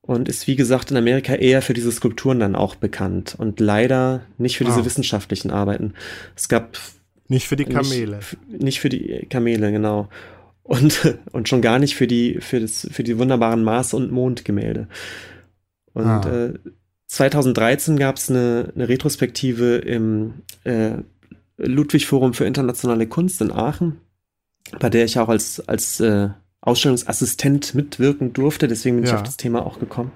und 0.01 0.27
ist, 0.27 0.45
wie 0.47 0.57
gesagt, 0.57 0.91
in 0.91 0.97
Amerika 0.97 1.35
eher 1.35 1.61
für 1.61 1.73
diese 1.73 1.93
Skulpturen 1.93 2.41
dann 2.41 2.57
auch 2.57 2.75
bekannt 2.75 3.35
und 3.37 3.61
leider 3.61 4.25
nicht 4.37 4.57
für 4.57 4.65
wow. 4.65 4.73
diese 4.73 4.85
wissenschaftlichen 4.85 5.51
Arbeiten. 5.51 5.93
Es 6.35 6.49
gab 6.49 6.77
nicht 7.29 7.47
für 7.47 7.55
die 7.55 7.63
Kamele. 7.63 8.17
Nicht, 8.49 8.61
nicht 8.61 8.79
für 8.81 8.89
die 8.89 9.25
Kamele, 9.29 9.71
genau. 9.71 10.09
Und, 10.63 11.17
und 11.31 11.49
schon 11.49 11.61
gar 11.61 11.79
nicht 11.79 11.95
für 11.95 12.07
die, 12.07 12.39
für 12.39 12.59
das, 12.59 12.87
für 12.91 13.03
die 13.03 13.17
wunderbaren 13.17 13.63
Mars- 13.63 13.93
und 13.93 14.11
Mondgemälde. 14.11 14.87
Und 15.93 16.05
ah. 16.05 16.45
äh, 16.45 16.53
2013 17.07 17.97
gab 17.97 18.15
es 18.15 18.29
eine, 18.29 18.71
eine 18.73 18.87
Retrospektive 18.87 19.77
im 19.77 20.43
äh, 20.63 20.93
Ludwig 21.57 22.07
Forum 22.07 22.33
für 22.33 22.45
internationale 22.45 23.07
Kunst 23.07 23.41
in 23.41 23.51
Aachen, 23.51 23.97
bei 24.79 24.89
der 24.89 25.05
ich 25.05 25.19
auch 25.19 25.29
als, 25.29 25.67
als 25.67 25.99
äh, 25.99 26.29
Ausstellungsassistent 26.61 27.75
mitwirken 27.75 28.33
durfte. 28.33 28.67
Deswegen 28.67 28.97
bin 28.97 29.05
ja. 29.05 29.11
ich 29.11 29.15
auf 29.15 29.23
das 29.23 29.37
Thema 29.37 29.65
auch 29.65 29.79
gekommen. 29.79 30.11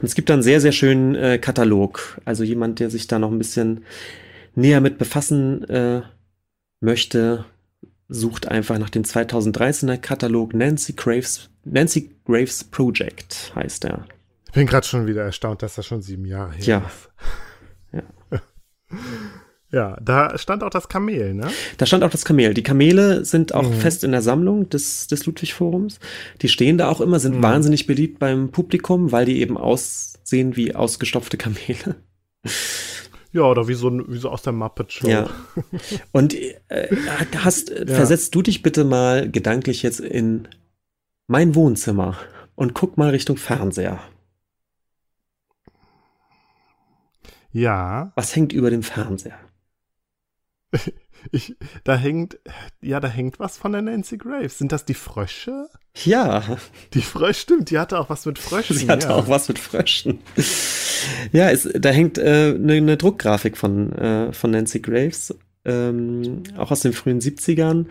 Und 0.00 0.06
es 0.06 0.14
gibt 0.14 0.30
da 0.30 0.34
einen 0.34 0.42
sehr, 0.42 0.60
sehr 0.60 0.72
schönen 0.72 1.14
äh, 1.14 1.38
Katalog. 1.38 2.20
Also 2.24 2.44
jemand, 2.44 2.80
der 2.80 2.90
sich 2.90 3.06
da 3.06 3.18
noch 3.18 3.30
ein 3.30 3.38
bisschen 3.38 3.84
näher 4.54 4.80
mit 4.80 4.98
befassen 4.98 5.64
äh, 5.68 6.02
möchte, 6.80 7.44
sucht 8.12 8.48
einfach 8.48 8.78
nach 8.78 8.90
dem 8.90 9.02
2013er 9.02 9.96
Katalog 9.96 10.54
Nancy 10.54 10.92
Graves, 10.92 11.50
Nancy 11.64 12.10
Graves 12.24 12.64
Project 12.64 13.52
heißt 13.54 13.84
er. 13.84 14.06
Ich 14.46 14.52
bin 14.52 14.66
gerade 14.66 14.86
schon 14.86 15.06
wieder 15.06 15.22
erstaunt, 15.22 15.62
dass 15.62 15.76
das 15.76 15.86
schon 15.86 16.02
sieben 16.02 16.26
Jahre 16.26 16.52
her 16.52 16.64
ja. 16.64 16.78
ist. 16.86 18.02
Ja. 18.30 18.40
ja, 19.70 19.98
da 20.02 20.36
stand 20.36 20.62
auch 20.62 20.70
das 20.70 20.88
Kamel, 20.88 21.34
ne? 21.34 21.48
Da 21.78 21.86
stand 21.86 22.04
auch 22.04 22.10
das 22.10 22.24
Kamel. 22.24 22.52
Die 22.52 22.62
Kamele 22.62 23.24
sind 23.24 23.54
auch 23.54 23.68
mhm. 23.68 23.74
fest 23.74 24.04
in 24.04 24.12
der 24.12 24.20
Sammlung 24.20 24.68
des, 24.68 25.06
des 25.06 25.24
Ludwig-Forums. 25.24 26.00
Die 26.42 26.48
stehen 26.48 26.76
da 26.76 26.88
auch 26.90 27.00
immer, 27.00 27.18
sind 27.18 27.38
mhm. 27.38 27.42
wahnsinnig 27.42 27.86
beliebt 27.86 28.18
beim 28.18 28.50
Publikum, 28.50 29.10
weil 29.10 29.24
die 29.24 29.40
eben 29.40 29.56
aussehen 29.56 30.54
wie 30.56 30.74
ausgestopfte 30.74 31.38
Kamele. 31.38 31.96
Ja, 33.32 33.42
oder 33.42 33.66
wie 33.66 33.74
so, 33.74 33.90
wie 34.08 34.18
so 34.18 34.28
aus 34.28 34.42
der 34.42 34.52
Muppet 34.52 34.92
Show. 34.92 35.08
Ja. 35.08 35.30
Und 36.12 36.34
äh, 36.34 36.96
hast, 37.36 37.70
ja. 37.70 37.86
versetzt 37.86 38.34
du 38.34 38.42
dich 38.42 38.62
bitte 38.62 38.84
mal 38.84 39.30
gedanklich 39.30 39.82
jetzt 39.82 40.00
in 40.00 40.48
mein 41.26 41.54
Wohnzimmer 41.54 42.18
und 42.54 42.74
guck 42.74 42.98
mal 42.98 43.10
Richtung 43.10 43.38
Fernseher. 43.38 44.00
Ja. 47.52 48.12
Was 48.14 48.36
hängt 48.36 48.52
über 48.52 48.70
dem 48.70 48.82
Fernseher? 48.82 49.38
Ich, 51.30 51.54
da 51.84 51.96
hängt, 51.96 52.38
ja, 52.80 53.00
da 53.00 53.08
hängt 53.08 53.38
was 53.38 53.56
von 53.56 53.72
der 53.72 53.82
Nancy 53.82 54.18
Graves. 54.18 54.58
Sind 54.58 54.72
das 54.72 54.84
die 54.84 54.94
Frösche? 54.94 55.68
Ja. 56.04 56.58
Die 56.94 57.02
Frösche, 57.02 57.40
stimmt, 57.40 57.70
die 57.70 57.78
hatte 57.78 57.98
auch 57.98 58.10
was 58.10 58.26
mit 58.26 58.38
Fröschen. 58.38 58.76
Sie 58.76 58.88
hatte 58.88 59.08
ja. 59.08 59.14
auch 59.14 59.28
was 59.28 59.48
mit 59.48 59.58
Fröschen. 59.58 60.20
ja, 61.32 61.50
es, 61.50 61.68
da 61.74 61.90
hängt 61.90 62.18
eine 62.18 62.48
äh, 62.48 62.58
ne, 62.58 62.80
ne 62.80 62.96
Druckgrafik 62.96 63.56
von, 63.56 63.92
äh, 63.92 64.32
von 64.32 64.50
Nancy 64.50 64.80
Graves, 64.80 65.34
ähm, 65.64 66.42
auch 66.56 66.70
aus 66.70 66.80
den 66.80 66.92
frühen 66.92 67.20
70ern. 67.20 67.86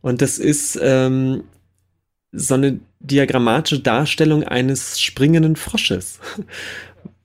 Und 0.00 0.22
das 0.22 0.38
ist 0.38 0.78
ähm, 0.82 1.44
so 2.32 2.54
eine 2.54 2.80
diagrammatische 3.00 3.80
Darstellung 3.80 4.42
eines 4.42 5.00
springenden 5.00 5.56
Frosches 5.56 6.18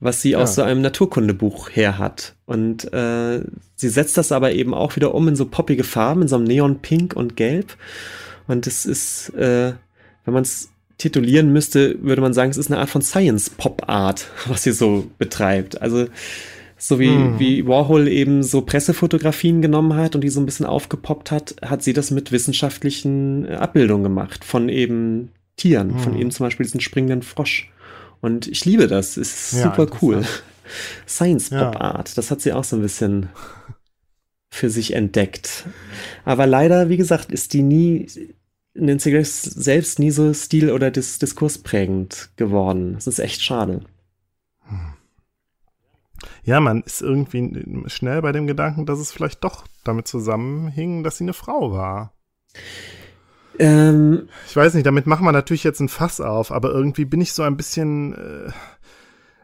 was 0.00 0.22
sie 0.22 0.30
ja. 0.30 0.38
aus 0.38 0.54
so 0.54 0.62
einem 0.62 0.80
Naturkundebuch 0.80 1.70
her 1.70 1.98
hat. 1.98 2.34
Und 2.46 2.92
äh, 2.92 3.42
sie 3.76 3.88
setzt 3.88 4.16
das 4.16 4.32
aber 4.32 4.52
eben 4.52 4.74
auch 4.74 4.96
wieder 4.96 5.14
um 5.14 5.28
in 5.28 5.36
so 5.36 5.46
poppige 5.46 5.84
Farben, 5.84 6.22
in 6.22 6.28
so 6.28 6.36
einem 6.36 6.46
Neon-Pink 6.46 7.14
und 7.14 7.36
Gelb. 7.36 7.76
Und 8.46 8.66
es 8.66 8.86
ist, 8.86 9.30
äh, 9.34 9.72
wenn 10.24 10.34
man 10.34 10.42
es 10.42 10.70
titulieren 10.98 11.52
müsste, 11.52 12.02
würde 12.02 12.22
man 12.22 12.34
sagen, 12.34 12.50
es 12.50 12.56
ist 12.56 12.70
eine 12.70 12.80
Art 12.80 12.90
von 12.90 13.02
Science-Pop-Art, 13.02 14.28
was 14.46 14.62
sie 14.62 14.72
so 14.72 15.06
betreibt. 15.18 15.80
Also 15.80 16.06
so 16.76 16.98
wie, 16.98 17.08
hm. 17.08 17.38
wie 17.38 17.66
Warhol 17.66 18.08
eben 18.08 18.42
so 18.42 18.62
Pressefotografien 18.62 19.60
genommen 19.60 19.96
hat 19.96 20.14
und 20.14 20.22
die 20.22 20.30
so 20.30 20.40
ein 20.40 20.46
bisschen 20.46 20.64
aufgepoppt 20.64 21.30
hat, 21.30 21.56
hat 21.62 21.82
sie 21.82 21.92
das 21.92 22.10
mit 22.10 22.32
wissenschaftlichen 22.32 23.46
Abbildungen 23.48 24.02
gemacht 24.02 24.44
von 24.44 24.70
eben 24.70 25.30
Tieren, 25.56 25.90
hm. 25.90 25.98
von 25.98 26.18
eben 26.18 26.30
zum 26.30 26.46
Beispiel 26.46 26.64
diesen 26.64 26.80
springenden 26.80 27.22
Frosch. 27.22 27.70
Und 28.20 28.46
ich 28.46 28.64
liebe 28.64 28.86
das. 28.86 29.16
Ist 29.16 29.52
ja, 29.52 29.62
super 29.64 29.86
cool. 30.02 30.24
Science 31.08 31.50
Pop 31.50 31.80
Art, 31.80 32.16
das 32.16 32.30
hat 32.30 32.40
sie 32.40 32.52
auch 32.52 32.64
so 32.64 32.76
ein 32.76 32.82
bisschen 32.82 33.28
für 34.50 34.70
sich 34.70 34.94
entdeckt. 34.94 35.66
Aber 36.24 36.46
leider, 36.46 36.88
wie 36.88 36.96
gesagt, 36.96 37.32
ist 37.32 37.52
die 37.52 37.62
nie, 37.62 38.06
Nancy 38.74 39.10
Grace 39.10 39.42
selbst 39.42 39.98
nie 39.98 40.10
so 40.10 40.32
stil- 40.32 40.70
oder 40.70 40.90
dis 40.90 41.18
diskursprägend 41.18 42.30
geworden. 42.36 42.94
Das 42.94 43.06
ist 43.06 43.18
echt 43.18 43.42
schade. 43.42 43.80
ja, 46.44 46.60
man 46.60 46.82
ist 46.82 47.00
irgendwie 47.00 47.88
schnell 47.88 48.22
bei 48.22 48.32
dem 48.32 48.46
Gedanken, 48.46 48.86
dass 48.86 48.98
es 48.98 49.12
vielleicht 49.12 49.42
doch 49.44 49.66
damit 49.84 50.08
zusammenhing, 50.08 51.02
dass 51.02 51.18
sie 51.18 51.24
eine 51.24 51.32
Frau 51.32 51.72
war. 51.72 52.12
Ähm, 53.60 54.28
ich 54.48 54.56
weiß 54.56 54.72
nicht, 54.72 54.86
damit 54.86 55.06
machen 55.06 55.26
wir 55.26 55.32
natürlich 55.32 55.64
jetzt 55.64 55.80
ein 55.80 55.90
Fass 55.90 56.20
auf, 56.20 56.50
aber 56.50 56.70
irgendwie 56.70 57.04
bin 57.04 57.20
ich 57.20 57.34
so 57.34 57.42
ein 57.42 57.58
bisschen, 57.58 58.14
äh, 58.14 58.50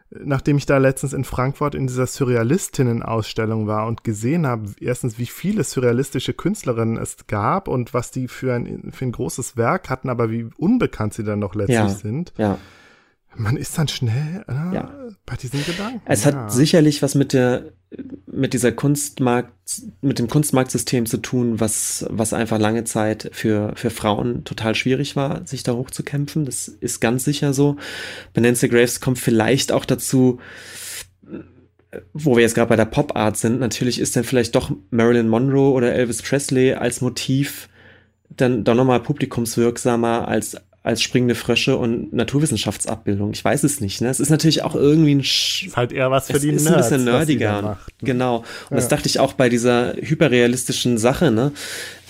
nachdem 0.09 0.57
ich 0.57 0.65
da 0.65 0.79
letztens 0.79 1.13
in 1.13 1.23
Frankfurt 1.23 1.75
in 1.75 1.85
dieser 1.85 2.07
Surrealistinnen-Ausstellung 2.07 3.67
war 3.67 3.85
und 3.85 4.03
gesehen 4.03 4.47
habe, 4.47 4.71
erstens, 4.79 5.19
wie 5.19 5.27
viele 5.27 5.63
surrealistische 5.63 6.33
Künstlerinnen 6.33 6.97
es 6.97 7.27
gab 7.27 7.67
und 7.67 7.93
was 7.93 8.09
die 8.09 8.27
für 8.27 8.55
ein, 8.55 8.91
für 8.91 9.05
ein 9.05 9.11
großes 9.11 9.55
Werk 9.55 9.91
hatten, 9.91 10.09
aber 10.09 10.31
wie 10.31 10.49
unbekannt 10.57 11.13
sie 11.13 11.23
dann 11.23 11.37
noch 11.37 11.53
letztlich 11.53 11.77
ja, 11.77 11.89
sind. 11.89 12.33
Ja. 12.37 12.57
Man 13.37 13.55
ist 13.55 13.77
dann 13.77 13.87
schnell 13.87 14.43
äh, 14.47 14.75
ja. 14.75 14.91
bei 15.25 15.35
diesen 15.35 15.63
Gedanken. 15.63 16.01
Es 16.05 16.25
ja. 16.25 16.33
hat 16.33 16.51
sicherlich 16.51 17.01
was 17.01 17.15
mit 17.15 17.33
der, 17.33 17.71
mit 18.25 18.53
dieser 18.53 18.71
Kunstmarkt, 18.71 19.53
mit 20.01 20.19
dem 20.19 20.27
Kunstmarktsystem 20.27 21.05
zu 21.05 21.17
tun, 21.17 21.59
was, 21.59 22.05
was 22.09 22.33
einfach 22.33 22.59
lange 22.59 22.83
Zeit 22.83 23.29
für, 23.33 23.73
für 23.75 23.89
Frauen 23.89 24.43
total 24.43 24.75
schwierig 24.75 25.15
war, 25.15 25.45
sich 25.45 25.63
da 25.63 25.73
hochzukämpfen. 25.73 26.45
Das 26.45 26.67
ist 26.67 26.99
ganz 26.99 27.23
sicher 27.23 27.53
so. 27.53 27.77
Bei 28.33 28.41
Nancy 28.41 28.67
Graves 28.67 28.99
kommt 28.99 29.19
vielleicht 29.19 29.71
auch 29.71 29.85
dazu, 29.85 30.39
wo 32.13 32.35
wir 32.35 32.41
jetzt 32.41 32.55
gerade 32.55 32.69
bei 32.69 32.75
der 32.75 32.85
Pop 32.85 33.15
Art 33.15 33.37
sind, 33.37 33.59
natürlich 33.59 33.99
ist 33.99 34.15
dann 34.15 34.23
vielleicht 34.23 34.55
doch 34.55 34.71
Marilyn 34.89 35.29
Monroe 35.29 35.71
oder 35.71 35.93
Elvis 35.93 36.21
Presley 36.21 36.73
als 36.73 37.01
Motiv 37.01 37.69
dann 38.29 38.63
doch 38.63 38.75
nochmal 38.75 38.99
publikumswirksamer 39.01 40.27
als 40.27 40.57
als 40.87 41.03
springende 41.03 41.35
Frösche 41.35 41.75
und 41.75 42.13
Naturwissenschaftsabbildung. 42.13 43.31
Ich 43.33 43.43
weiß 43.43 43.65
es 43.65 43.81
nicht. 43.81 43.99
Ne? 43.99 44.07
Es 44.07 44.21
ist 44.21 44.29
natürlich 44.29 44.63
auch 44.63 44.73
irgendwie 44.73 45.15
ein 45.15 45.23
Sch 45.23 45.67
ist 45.67 45.75
halt 45.75 45.91
eher 45.91 46.09
was 46.11 46.27
für 46.27 46.37
es 46.37 46.41
die 46.41 46.49
ist 46.49 46.63
Nerds, 46.63 46.87
ein 46.87 46.99
bisschen 46.99 47.03
nerdiger. 47.03 47.61
Macht, 47.61 48.01
ne? 48.01 48.07
Genau. 48.07 48.37
Und 48.37 48.45
ja. 48.71 48.75
das 48.77 48.87
dachte 48.87 49.09
ich 49.09 49.19
auch 49.19 49.33
bei 49.33 49.49
dieser 49.49 49.95
hyperrealistischen 49.99 50.97
Sache. 50.97 51.29
Ne? 51.29 51.51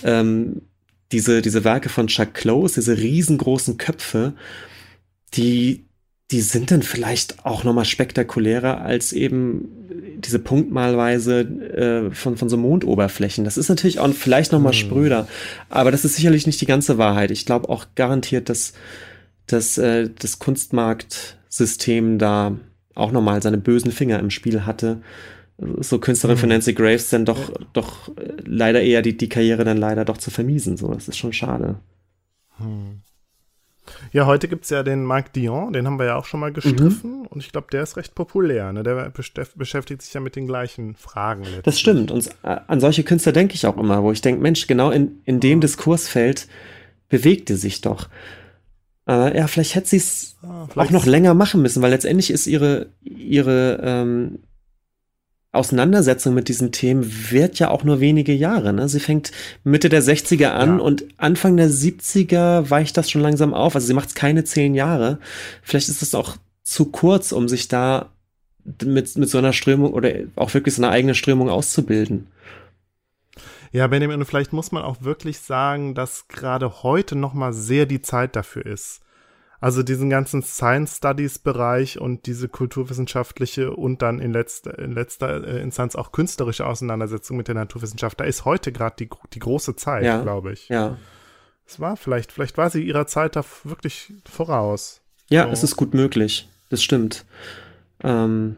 Ähm, 0.04 0.62
diese 1.10 1.42
diese 1.42 1.64
Werke 1.64 1.88
von 1.88 2.06
Chuck 2.06 2.34
Close, 2.34 2.76
diese 2.76 2.96
riesengroßen 2.96 3.78
Köpfe, 3.78 4.34
die 5.34 5.87
die 6.30 6.42
sind 6.42 6.70
dann 6.70 6.82
vielleicht 6.82 7.44
auch 7.46 7.64
noch 7.64 7.72
mal 7.72 7.86
spektakulärer 7.86 8.82
als 8.82 9.12
eben 9.12 9.68
diese 10.18 10.38
Punktmalweise 10.38 11.40
äh, 11.40 12.14
von, 12.14 12.36
von 12.36 12.48
so 12.48 12.56
Mondoberflächen. 12.58 13.44
Das 13.44 13.56
ist 13.56 13.68
natürlich 13.68 13.98
auch 13.98 14.12
vielleicht 14.12 14.52
noch 14.52 14.60
mal 14.60 14.72
hm. 14.72 14.78
spröder, 14.78 15.28
aber 15.70 15.90
das 15.90 16.04
ist 16.04 16.16
sicherlich 16.16 16.46
nicht 16.46 16.60
die 16.60 16.66
ganze 16.66 16.98
Wahrheit. 16.98 17.30
Ich 17.30 17.46
glaube 17.46 17.68
auch 17.70 17.86
garantiert, 17.94 18.48
dass, 18.50 18.74
dass 19.46 19.78
äh, 19.78 20.10
das 20.18 20.38
Kunstmarktsystem 20.38 22.18
da 22.18 22.56
auch 22.94 23.12
noch 23.12 23.22
mal 23.22 23.40
seine 23.40 23.58
bösen 23.58 23.92
Finger 23.92 24.18
im 24.18 24.30
Spiel 24.30 24.66
hatte. 24.66 25.00
So 25.80 25.98
Künstlerin 25.98 26.36
hm. 26.36 26.40
von 26.40 26.48
Nancy 26.50 26.74
Graves 26.74 27.08
dann 27.08 27.24
doch, 27.24 27.52
doch 27.72 28.08
äh, 28.16 28.34
leider 28.44 28.82
eher 28.82 29.00
die, 29.00 29.16
die 29.16 29.28
Karriere 29.30 29.64
dann 29.64 29.78
leider 29.78 30.04
doch 30.04 30.18
zu 30.18 30.30
vermiesen. 30.30 30.76
So, 30.76 30.92
das 30.92 31.08
ist 31.08 31.16
schon 31.16 31.32
schade. 31.32 31.76
Hm. 32.58 33.00
Ja, 34.12 34.26
heute 34.26 34.48
gibt 34.48 34.64
es 34.64 34.70
ja 34.70 34.82
den 34.82 35.04
Marc 35.04 35.32
Dion, 35.32 35.72
den 35.72 35.86
haben 35.86 35.98
wir 35.98 36.06
ja 36.06 36.16
auch 36.16 36.24
schon 36.24 36.40
mal 36.40 36.52
gestriffen 36.52 37.20
mhm. 37.20 37.26
und 37.26 37.42
ich 37.42 37.52
glaube, 37.52 37.68
der 37.72 37.82
ist 37.82 37.96
recht 37.96 38.14
populär. 38.14 38.72
Ne? 38.72 38.82
Der 38.82 39.12
beschäftigt 39.56 40.02
sich 40.02 40.14
ja 40.14 40.20
mit 40.20 40.36
den 40.36 40.46
gleichen 40.46 40.94
Fragen. 40.94 41.44
Das 41.62 41.78
stimmt. 41.78 42.10
Und 42.10 42.30
an 42.42 42.80
solche 42.80 43.02
Künstler 43.04 43.32
denke 43.32 43.54
ich 43.54 43.66
auch 43.66 43.76
immer, 43.76 44.02
wo 44.02 44.12
ich 44.12 44.20
denke, 44.20 44.40
Mensch, 44.40 44.66
genau 44.66 44.90
in, 44.90 45.20
in 45.24 45.40
dem 45.40 45.60
Diskursfeld 45.60 46.48
bewegte 47.08 47.56
sich 47.56 47.80
doch. 47.80 48.08
Äh, 49.08 49.36
ja, 49.38 49.46
vielleicht 49.46 49.74
hätte 49.74 49.88
sie 49.88 49.96
es 49.96 50.36
ah, 50.42 50.68
auch 50.74 50.90
noch 50.90 51.06
länger 51.06 51.32
machen 51.34 51.62
müssen, 51.62 51.82
weil 51.82 51.90
letztendlich 51.90 52.30
ist 52.30 52.46
ihre, 52.46 52.90
ihre 53.02 53.80
ähm, 53.82 54.38
Auseinandersetzung 55.50 56.34
mit 56.34 56.48
diesen 56.48 56.72
Themen 56.72 57.10
wird 57.30 57.58
ja 57.58 57.70
auch 57.70 57.82
nur 57.82 58.00
wenige 58.00 58.34
Jahre. 58.34 58.72
Ne? 58.72 58.88
Sie 58.88 59.00
fängt 59.00 59.32
Mitte 59.64 59.88
der 59.88 60.02
60er 60.02 60.48
an 60.48 60.78
ja. 60.78 60.84
und 60.84 61.06
Anfang 61.16 61.56
der 61.56 61.70
70er 61.70 62.68
weicht 62.68 62.96
das 62.96 63.10
schon 63.10 63.22
langsam 63.22 63.54
auf. 63.54 63.74
Also 63.74 63.86
sie 63.86 63.94
macht 63.94 64.10
es 64.10 64.14
keine 64.14 64.44
zehn 64.44 64.74
Jahre. 64.74 65.18
Vielleicht 65.62 65.88
ist 65.88 66.02
es 66.02 66.14
auch 66.14 66.36
zu 66.62 66.86
kurz, 66.86 67.32
um 67.32 67.48
sich 67.48 67.68
da 67.68 68.10
mit, 68.84 69.16
mit 69.16 69.30
so 69.30 69.38
einer 69.38 69.54
Strömung 69.54 69.94
oder 69.94 70.12
auch 70.36 70.52
wirklich 70.52 70.74
so 70.74 70.82
eine 70.82 70.92
eigene 70.92 71.14
Strömung 71.14 71.48
auszubilden. 71.48 72.26
Ja, 73.72 73.86
Benjamin, 73.86 74.20
und 74.20 74.26
vielleicht 74.26 74.52
muss 74.52 74.72
man 74.72 74.82
auch 74.82 75.02
wirklich 75.02 75.38
sagen, 75.40 75.94
dass 75.94 76.28
gerade 76.28 76.82
heute 76.82 77.16
noch 77.16 77.32
mal 77.34 77.52
sehr 77.54 77.86
die 77.86 78.02
Zeit 78.02 78.36
dafür 78.36 78.66
ist. 78.66 79.00
Also 79.60 79.82
diesen 79.82 80.08
ganzen 80.08 80.42
Science 80.42 80.98
Studies 80.98 81.38
Bereich 81.38 82.00
und 82.00 82.26
diese 82.26 82.48
kulturwissenschaftliche 82.48 83.72
und 83.72 84.02
dann 84.02 84.20
in 84.20 84.32
letzter, 84.32 84.78
in 84.78 84.92
letzter 84.92 85.44
äh, 85.44 85.60
Instanz 85.60 85.96
auch 85.96 86.12
künstlerische 86.12 86.64
Auseinandersetzung 86.64 87.36
mit 87.36 87.48
der 87.48 87.56
Naturwissenschaft, 87.56 88.20
da 88.20 88.24
ist 88.24 88.44
heute 88.44 88.70
gerade 88.70 88.96
die, 88.98 89.08
die 89.32 89.40
große 89.40 89.74
Zeit, 89.74 90.04
ja, 90.04 90.22
glaube 90.22 90.52
ich. 90.52 90.68
Ja. 90.68 90.96
Es 91.66 91.80
war 91.80 91.96
vielleicht, 91.96 92.32
vielleicht 92.32 92.56
war 92.56 92.70
sie 92.70 92.82
ihrer 92.82 93.06
Zeit 93.06 93.36
da 93.36 93.44
wirklich 93.64 94.12
voraus. 94.24 95.00
Ja, 95.28 95.44
so. 95.46 95.50
es 95.50 95.62
ist 95.64 95.76
gut 95.76 95.92
möglich. 95.92 96.48
Das 96.70 96.82
stimmt. 96.82 97.26
Ähm, 98.02 98.56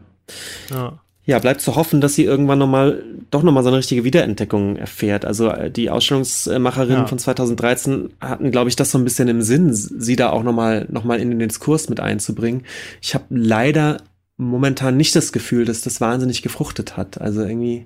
ja. 0.69 0.99
Ja, 1.23 1.37
bleibt 1.37 1.61
zu 1.61 1.75
hoffen, 1.75 2.01
dass 2.01 2.15
sie 2.15 2.23
irgendwann 2.23 2.57
noch 2.59 2.67
mal, 2.67 3.03
doch 3.29 3.43
nochmal 3.43 3.63
so 3.63 3.69
eine 3.69 3.77
richtige 3.77 4.03
Wiederentdeckung 4.03 4.75
erfährt. 4.75 5.23
Also 5.23 5.49
äh, 5.49 5.69
die 5.69 5.91
Ausstellungsmacherinnen 5.91 7.01
ja. 7.01 7.07
von 7.07 7.19
2013 7.19 8.13
hatten, 8.19 8.51
glaube 8.51 8.69
ich, 8.69 8.75
das 8.75 8.91
so 8.91 8.97
ein 8.97 9.03
bisschen 9.03 9.27
im 9.27 9.43
Sinn, 9.43 9.71
sie 9.71 10.15
da 10.15 10.31
auch 10.31 10.41
nochmal 10.41 10.87
noch 10.89 11.03
mal 11.03 11.19
in 11.19 11.29
den 11.29 11.47
Diskurs 11.47 11.89
mit 11.89 11.99
einzubringen. 11.99 12.63
Ich 13.01 13.13
habe 13.13 13.25
leider 13.29 13.97
momentan 14.37 14.97
nicht 14.97 15.15
das 15.15 15.31
Gefühl, 15.31 15.65
dass 15.65 15.81
das 15.81 16.01
wahnsinnig 16.01 16.41
gefruchtet 16.41 16.97
hat. 16.97 17.21
Also 17.21 17.43
irgendwie, 17.43 17.85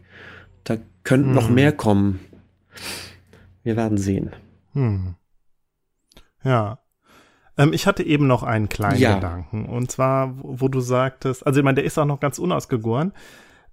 da 0.64 0.78
könnte 1.04 1.28
hm. 1.28 1.36
noch 1.36 1.50
mehr 1.50 1.74
kommen. 1.74 2.22
Wir 3.64 3.76
werden 3.76 3.98
sehen. 3.98 4.32
Hm. 4.74 5.16
Ja. 6.44 6.80
Ähm, 7.58 7.74
ich 7.74 7.88
hatte 7.88 8.04
eben 8.04 8.28
noch 8.28 8.44
einen 8.44 8.70
kleinen 8.70 9.00
ja. 9.00 9.16
Gedanken. 9.16 9.66
Und 9.66 9.92
zwar, 9.92 10.34
wo, 10.38 10.68
du 10.68 10.80
sagtest, 10.80 11.46
also 11.46 11.60
ich 11.60 11.64
meine, 11.64 11.76
der 11.76 11.86
ist 11.86 11.98
auch 11.98 12.06
noch 12.06 12.20
ganz 12.20 12.40
unausgegoren. 12.40 13.14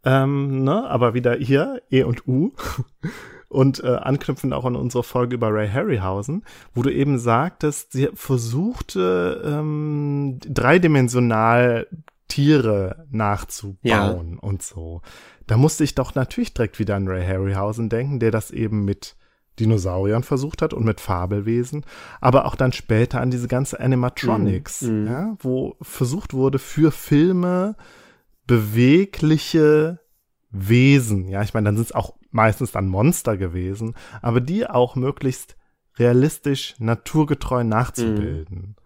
Ähm, 0.04 0.64
ne? 0.64 0.88
Aber 0.88 1.14
wieder 1.14 1.34
hier, 1.34 1.82
E 1.90 2.02
und 2.02 2.26
U. 2.26 2.52
und 3.48 3.84
äh, 3.84 3.88
anknüpfend 3.88 4.54
auch 4.54 4.64
an 4.64 4.76
unsere 4.76 5.04
Folge 5.04 5.34
über 5.34 5.52
Ray 5.52 5.68
Harryhausen, 5.68 6.42
wo 6.74 6.82
du 6.82 6.90
eben 6.90 7.18
sagtest, 7.18 7.92
sie 7.92 8.08
versuchte 8.14 9.42
ähm, 9.44 10.38
dreidimensional 10.40 11.86
Tiere 12.28 13.06
nachzubauen 13.10 14.32
ja. 14.32 14.38
und 14.40 14.62
so. 14.62 15.02
Da 15.46 15.58
musste 15.58 15.84
ich 15.84 15.94
doch 15.94 16.14
natürlich 16.14 16.54
direkt 16.54 16.78
wieder 16.78 16.96
an 16.96 17.06
Ray 17.06 17.26
Harryhausen 17.26 17.90
denken, 17.90 18.20
der 18.20 18.30
das 18.30 18.50
eben 18.50 18.86
mit 18.86 19.16
Dinosauriern 19.58 20.22
versucht 20.22 20.62
hat 20.62 20.72
und 20.72 20.84
mit 20.84 21.00
Fabelwesen, 21.00 21.84
aber 22.20 22.46
auch 22.46 22.54
dann 22.54 22.72
später 22.72 23.20
an 23.20 23.30
diese 23.30 23.48
ganze 23.48 23.80
Animatronics, 23.80 24.82
mm, 24.82 25.04
mm. 25.04 25.06
Ja, 25.06 25.36
wo 25.38 25.76
versucht 25.82 26.32
wurde, 26.32 26.58
für 26.58 26.90
Filme 26.90 27.76
bewegliche 28.46 30.00
Wesen, 30.50 31.28
ja, 31.28 31.42
ich 31.42 31.54
meine, 31.54 31.66
dann 31.66 31.76
sind 31.76 31.86
es 31.86 31.92
auch 31.92 32.14
meistens 32.30 32.72
dann 32.72 32.88
Monster 32.88 33.36
gewesen, 33.36 33.94
aber 34.20 34.40
die 34.40 34.66
auch 34.66 34.96
möglichst 34.96 35.56
realistisch, 35.98 36.74
naturgetreu 36.78 37.64
nachzubilden. 37.64 38.76
Mm. 38.76 38.82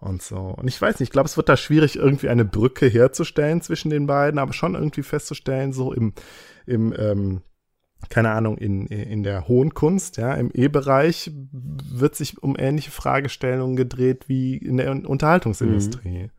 Und 0.00 0.22
so. 0.22 0.38
Und 0.38 0.66
ich 0.66 0.80
weiß 0.80 0.98
nicht, 0.98 1.08
ich 1.08 1.12
glaube, 1.12 1.26
es 1.26 1.36
wird 1.36 1.50
da 1.50 1.58
schwierig, 1.58 1.96
irgendwie 1.96 2.30
eine 2.30 2.46
Brücke 2.46 2.86
herzustellen 2.86 3.60
zwischen 3.60 3.90
den 3.90 4.06
beiden, 4.06 4.38
aber 4.38 4.54
schon 4.54 4.74
irgendwie 4.74 5.02
festzustellen, 5.02 5.74
so 5.74 5.92
im, 5.92 6.14
im 6.64 6.94
ähm, 6.98 7.42
keine 8.08 8.30
Ahnung, 8.30 8.58
in, 8.58 8.86
in 8.86 9.22
der 9.22 9.46
hohen 9.48 9.74
Kunst, 9.74 10.16
ja, 10.16 10.34
im 10.34 10.50
E-Bereich 10.52 11.30
wird 11.52 12.16
sich 12.16 12.42
um 12.42 12.56
ähnliche 12.58 12.90
Fragestellungen 12.90 13.76
gedreht 13.76 14.24
wie 14.28 14.56
in 14.56 14.78
der 14.78 14.90
Unterhaltungsindustrie. 15.08 16.24
Mhm. 16.24 16.30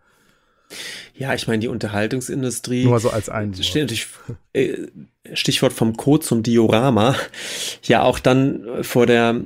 Ja, 1.15 1.33
ich 1.33 1.47
meine, 1.47 1.59
die 1.59 1.67
Unterhaltungsindustrie. 1.67 2.85
Nur 2.85 2.99
so 2.99 3.09
als 3.09 3.29
ein 3.29 3.53
äh, 4.53 4.77
Stichwort 5.33 5.73
vom 5.73 5.97
Code 5.97 6.25
zum 6.25 6.43
Diorama. 6.43 7.15
Ja, 7.83 8.03
auch 8.03 8.19
dann 8.19 8.83
vor 8.83 9.05
der 9.05 9.41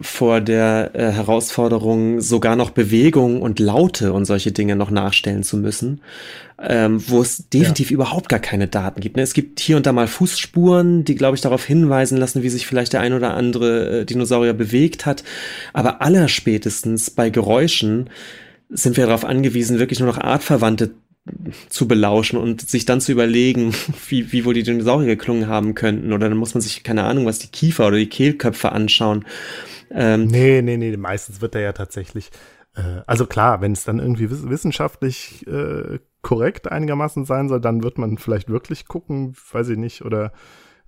vor 0.00 0.40
der 0.40 0.90
äh, 0.94 1.10
Herausforderung, 1.12 2.20
sogar 2.20 2.56
noch 2.56 2.70
Bewegung 2.70 3.42
und 3.42 3.58
Laute 3.58 4.12
und 4.12 4.24
solche 4.24 4.52
Dinge 4.52 4.76
noch 4.76 4.90
nachstellen 4.90 5.42
zu 5.42 5.56
müssen, 5.56 6.00
ähm, 6.60 7.02
wo 7.08 7.20
es 7.20 7.48
definitiv 7.48 7.90
ja. 7.90 7.94
überhaupt 7.94 8.28
gar 8.28 8.38
keine 8.38 8.68
Daten 8.68 9.00
gibt. 9.00 9.16
Ne? 9.16 9.22
Es 9.22 9.34
gibt 9.34 9.60
hier 9.60 9.76
und 9.76 9.86
da 9.86 9.92
mal 9.92 10.08
Fußspuren, 10.08 11.04
die, 11.04 11.14
glaube 11.14 11.36
ich, 11.36 11.42
darauf 11.42 11.64
hinweisen 11.64 12.18
lassen, 12.18 12.42
wie 12.42 12.48
sich 12.48 12.66
vielleicht 12.66 12.92
der 12.92 13.00
ein 13.00 13.12
oder 13.12 13.34
andere 13.34 14.00
äh, 14.00 14.04
Dinosaurier 14.04 14.54
bewegt 14.54 15.06
hat. 15.06 15.22
Aber 15.72 16.02
allerspätestens 16.02 17.10
bei 17.10 17.30
Geräuschen 17.30 18.10
sind 18.68 18.96
wir 18.96 19.06
darauf 19.06 19.24
angewiesen, 19.24 19.78
wirklich 19.78 20.00
nur 20.00 20.08
noch 20.08 20.18
artverwandte 20.18 20.92
zu 21.68 21.88
belauschen 21.88 22.38
und 22.38 22.68
sich 22.68 22.84
dann 22.84 23.00
zu 23.00 23.12
überlegen, 23.12 23.74
wie, 24.08 24.32
wie 24.32 24.44
wohl 24.44 24.54
die 24.54 24.62
Dinosaurier 24.62 25.16
geklungen 25.16 25.48
haben 25.48 25.74
könnten. 25.74 26.12
Oder 26.12 26.28
dann 26.28 26.38
muss 26.38 26.54
man 26.54 26.60
sich, 26.60 26.82
keine 26.82 27.04
Ahnung, 27.04 27.26
was 27.26 27.38
die 27.38 27.48
Kiefer 27.48 27.86
oder 27.88 27.96
die 27.96 28.08
Kehlköpfe 28.08 28.72
anschauen. 28.72 29.24
Ähm, 29.90 30.26
nee, 30.26 30.62
nee, 30.62 30.76
nee, 30.76 30.96
meistens 30.96 31.40
wird 31.40 31.54
er 31.54 31.62
ja 31.62 31.72
tatsächlich, 31.72 32.30
äh, 32.76 33.00
also 33.06 33.26
klar, 33.26 33.60
wenn 33.60 33.72
es 33.72 33.84
dann 33.84 33.98
irgendwie 33.98 34.30
wissenschaftlich 34.30 35.46
äh, 35.46 35.98
korrekt 36.22 36.70
einigermaßen 36.70 37.24
sein 37.24 37.48
soll, 37.48 37.60
dann 37.60 37.82
wird 37.82 37.98
man 37.98 38.18
vielleicht 38.18 38.48
wirklich 38.48 38.86
gucken, 38.86 39.34
weiß 39.52 39.70
ich 39.70 39.78
nicht, 39.78 40.04
oder 40.04 40.32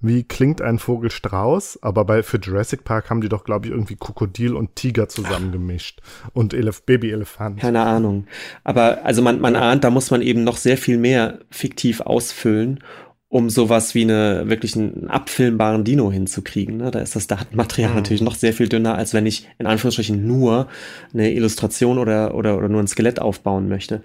wie 0.02 0.24
klingt 0.24 0.60
ein 0.60 0.78
Vogel 0.78 1.10
Strauß, 1.10 1.78
aber 1.82 2.04
bei 2.04 2.22
für 2.24 2.38
Jurassic 2.38 2.84
Park 2.84 3.08
haben 3.08 3.20
die 3.20 3.28
doch, 3.28 3.44
glaube 3.44 3.66
ich, 3.66 3.72
irgendwie 3.72 3.94
Krokodil 3.94 4.54
und 4.54 4.74
Tiger 4.74 5.08
zusammengemischt 5.08 6.00
und 6.32 6.52
Elef 6.52 6.82
Baby-Elefant. 6.82 7.60
Keine 7.60 7.80
Ahnung. 7.80 8.26
Aber 8.64 9.04
also 9.04 9.22
man, 9.22 9.40
man 9.40 9.54
ahnt, 9.54 9.84
da 9.84 9.90
muss 9.90 10.10
man 10.10 10.20
eben 10.20 10.42
noch 10.42 10.56
sehr 10.56 10.76
viel 10.76 10.98
mehr 10.98 11.38
fiktiv 11.50 12.00
ausfüllen, 12.00 12.80
um 13.28 13.48
sowas 13.48 13.94
wie 13.94 14.02
eine 14.02 14.50
wirklich 14.50 14.76
einen 14.76 15.08
abfilmbaren 15.08 15.84
Dino 15.84 16.10
hinzukriegen. 16.10 16.76
Ne? 16.76 16.90
Da 16.90 16.98
ist 16.98 17.14
das 17.14 17.28
Datenmaterial 17.28 17.90
mhm. 17.90 17.96
natürlich 17.96 18.22
noch 18.22 18.34
sehr 18.34 18.52
viel 18.52 18.68
dünner, 18.68 18.96
als 18.96 19.14
wenn 19.14 19.24
ich 19.24 19.48
in 19.58 19.66
Anführungsstrichen 19.66 20.26
nur 20.26 20.66
eine 21.14 21.32
Illustration 21.32 21.98
oder, 21.98 22.34
oder, 22.34 22.58
oder 22.58 22.68
nur 22.68 22.82
ein 22.82 22.88
Skelett 22.88 23.20
aufbauen 23.20 23.68
möchte 23.68 24.02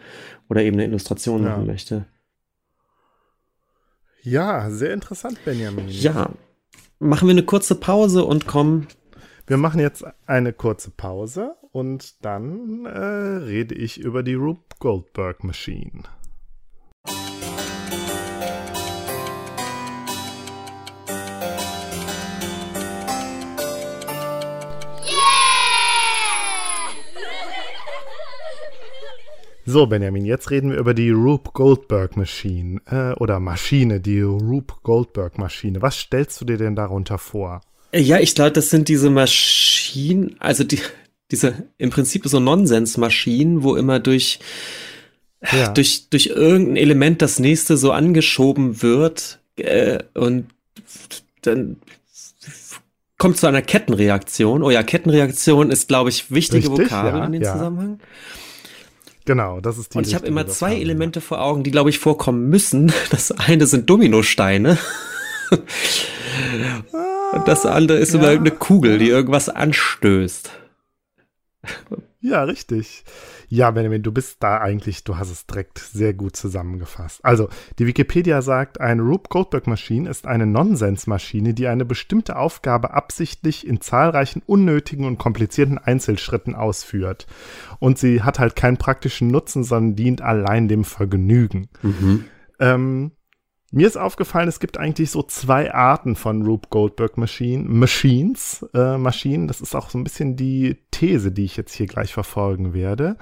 oder 0.47 0.61
eben 0.61 0.77
eine 0.77 0.85
Illustration 0.85 1.43
ja. 1.43 1.49
machen 1.49 1.65
möchte. 1.65 2.05
Ja, 4.29 4.69
sehr 4.69 4.93
interessant, 4.93 5.39
Benjamin. 5.45 5.87
Ja. 5.87 6.29
Machen 6.99 7.29
wir 7.29 7.31
eine 7.31 7.43
kurze 7.43 7.75
Pause 7.75 8.25
und 8.25 8.45
kommen. 8.45 8.87
Wir 9.45 9.55
machen 9.55 9.79
jetzt 9.79 10.03
eine 10.25 10.51
kurze 10.51 10.91
Pause 10.91 11.55
und 11.71 12.25
dann 12.25 12.85
äh, 12.85 12.89
rede 12.89 13.73
ich 13.73 13.99
über 14.01 14.23
die 14.23 14.33
Rube 14.33 14.65
Goldberg 14.79 15.45
Machine. 15.45 16.03
So, 29.69 29.85
Benjamin, 29.85 30.23
jetzt 30.23 30.49
reden 30.49 30.71
wir 30.71 30.77
über 30.77 30.93
die 30.93 31.09
Rube 31.09 31.49
Goldberg 31.51 32.15
Machine 32.15 32.79
äh, 32.89 33.11
oder 33.15 33.41
Maschine, 33.41 33.99
die 33.99 34.21
Rube 34.21 34.75
Goldberg 34.81 35.37
Maschine. 35.37 35.81
Was 35.81 35.97
stellst 35.97 36.39
du 36.39 36.45
dir 36.45 36.55
denn 36.55 36.73
darunter 36.73 37.17
vor? 37.17 37.59
Ja, 37.93 38.17
ich 38.17 38.33
glaube, 38.33 38.53
das 38.53 38.69
sind 38.69 38.87
diese 38.87 39.09
Maschinen, 39.09 40.37
also 40.39 40.63
die, 40.63 40.79
diese 41.31 41.65
im 41.77 41.89
Prinzip 41.89 42.25
so 42.27 42.39
Nonsensmaschinen, 42.39 43.61
wo 43.61 43.75
immer 43.75 43.99
durch, 43.99 44.39
ja. 45.51 45.67
durch, 45.73 46.09
durch 46.11 46.27
irgendein 46.27 46.77
Element 46.77 47.21
das 47.21 47.37
nächste 47.37 47.75
so 47.75 47.91
angeschoben 47.91 48.81
wird 48.81 49.39
äh, 49.57 49.99
und 50.13 50.45
dann 51.41 51.75
kommt 53.17 53.35
zu 53.35 53.47
einer 53.47 53.63
Kettenreaktion. 53.63 54.63
Oh 54.63 54.69
ja, 54.69 54.81
Kettenreaktion 54.81 55.71
ist, 55.71 55.89
glaube 55.89 56.09
ich, 56.09 56.31
wichtige 56.31 56.69
Richtig, 56.69 56.85
Vokabel 56.85 57.19
ja, 57.19 57.25
in 57.25 57.31
dem 57.33 57.41
ja. 57.41 57.51
Zusammenhang. 57.51 57.99
Genau, 59.27 59.59
das 59.59 59.77
ist 59.77 59.93
die. 59.93 59.97
Und 59.97 60.07
ich 60.07 60.15
habe 60.15 60.25
immer 60.25 60.47
zwei 60.47 60.71
haben, 60.71 60.81
Elemente 60.81 61.19
vor 61.19 61.41
Augen, 61.41 61.63
die, 61.63 61.71
glaube 61.71 61.89
ich, 61.89 61.99
vorkommen 61.99 62.49
müssen. 62.49 62.93
Das 63.11 63.31
eine 63.31 63.67
sind 63.67 63.89
Dominosteine. 63.89 64.77
Und 67.33 67.47
das 67.47 67.65
andere 67.65 67.97
ist 67.97 68.13
ja. 68.13 68.19
immer 68.19 68.29
eine 68.29 68.51
Kugel, 68.51 68.97
die 68.97 69.09
irgendwas 69.09 69.49
anstößt. 69.49 70.49
Ja, 72.21 72.43
richtig. 72.43 73.03
Ja, 73.49 73.71
Benjamin, 73.71 74.03
du 74.03 74.11
bist 74.11 74.43
da 74.43 74.59
eigentlich, 74.59 75.05
du 75.05 75.17
hast 75.17 75.31
es 75.31 75.45
direkt 75.45 75.79
sehr 75.79 76.13
gut 76.13 76.35
zusammengefasst. 76.35 77.23
Also, 77.23 77.47
die 77.79 77.87
Wikipedia 77.87 78.41
sagt, 78.41 78.81
eine 78.81 79.01
Rube 79.01 79.29
Goldberg 79.29 79.67
Maschine 79.67 80.09
ist 80.09 80.27
eine 80.27 80.45
Nonsensmaschine, 80.45 81.53
die 81.53 81.67
eine 81.67 81.85
bestimmte 81.85 82.35
Aufgabe 82.35 82.93
absichtlich 82.93 83.65
in 83.65 83.79
zahlreichen 83.79 84.41
unnötigen 84.45 85.05
und 85.05 85.17
komplizierten 85.17 85.77
Einzelschritten 85.77 86.55
ausführt. 86.55 87.25
Und 87.79 87.97
sie 87.97 88.21
hat 88.21 88.37
halt 88.39 88.57
keinen 88.57 88.77
praktischen 88.77 89.29
Nutzen, 89.29 89.63
sondern 89.63 89.95
dient 89.95 90.21
allein 90.21 90.67
dem 90.67 90.83
Vergnügen. 90.83 91.69
Mhm. 91.81 92.25
Ähm, 92.59 93.11
mir 93.71 93.87
ist 93.87 93.97
aufgefallen, 93.97 94.47
es 94.47 94.59
gibt 94.59 94.77
eigentlich 94.77 95.11
so 95.11 95.23
zwei 95.23 95.73
Arten 95.73 96.15
von 96.15 96.43
Rube 96.45 96.67
Goldberg 96.69 97.17
Machine, 97.17 97.65
Machines, 97.67 98.65
äh, 98.73 98.97
Maschinen. 98.97 99.47
Das 99.47 99.59
ist 99.61 99.75
auch 99.75 99.89
so 99.89 99.97
ein 99.97 100.03
bisschen 100.03 100.35
die 100.35 100.77
These, 100.91 101.31
die 101.31 101.43
ich 101.43 101.57
jetzt 101.57 101.73
hier 101.73 101.87
gleich 101.87 102.13
verfolgen 102.13 102.73
werde. 102.73 103.17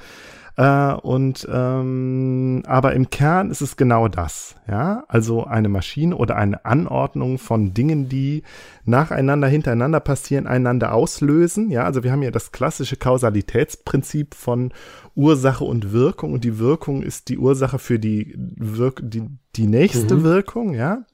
Äh, 0.58 0.94
und 0.94 1.48
ähm, 1.52 2.64
aber 2.66 2.94
im 2.94 3.10
Kern 3.10 3.52
ist 3.52 3.60
es 3.60 3.76
genau 3.76 4.08
das, 4.08 4.56
ja, 4.70 5.04
also 5.10 5.44
eine 5.44 5.68
Maschine 5.68 6.16
oder 6.16 6.38
eine 6.38 6.64
Anordnung 6.64 7.40
von 7.40 7.74
Dingen, 7.74 8.08
die 8.08 8.44
nacheinander, 8.86 9.50
hintereinander 9.50 10.00
passieren, 10.00 10.48
einander 10.48 10.94
auslösen, 10.94 11.72
ja, 11.72 11.84
also 11.84 12.04
wir 12.04 12.12
haben 12.14 12.24
ja 12.24 12.32
das 12.32 12.54
klassische 12.54 12.96
Kausalitätsprinzip 12.96 14.34
von 14.34 14.72
Ursache 15.16 15.64
und 15.64 15.92
Wirkung 15.92 16.34
und 16.34 16.44
die 16.44 16.60
Wirkung 16.60 17.02
ist 17.02 17.30
die 17.30 17.38
Ursache 17.38 17.80
für 17.80 18.00
die 18.00 18.36
Wirk 18.38 19.02
die, 19.04 19.24
die 19.56 19.68
nächste 19.68 20.16
mhm. 20.16 20.24
Wirkung, 20.24 20.74
ja. 20.74 21.06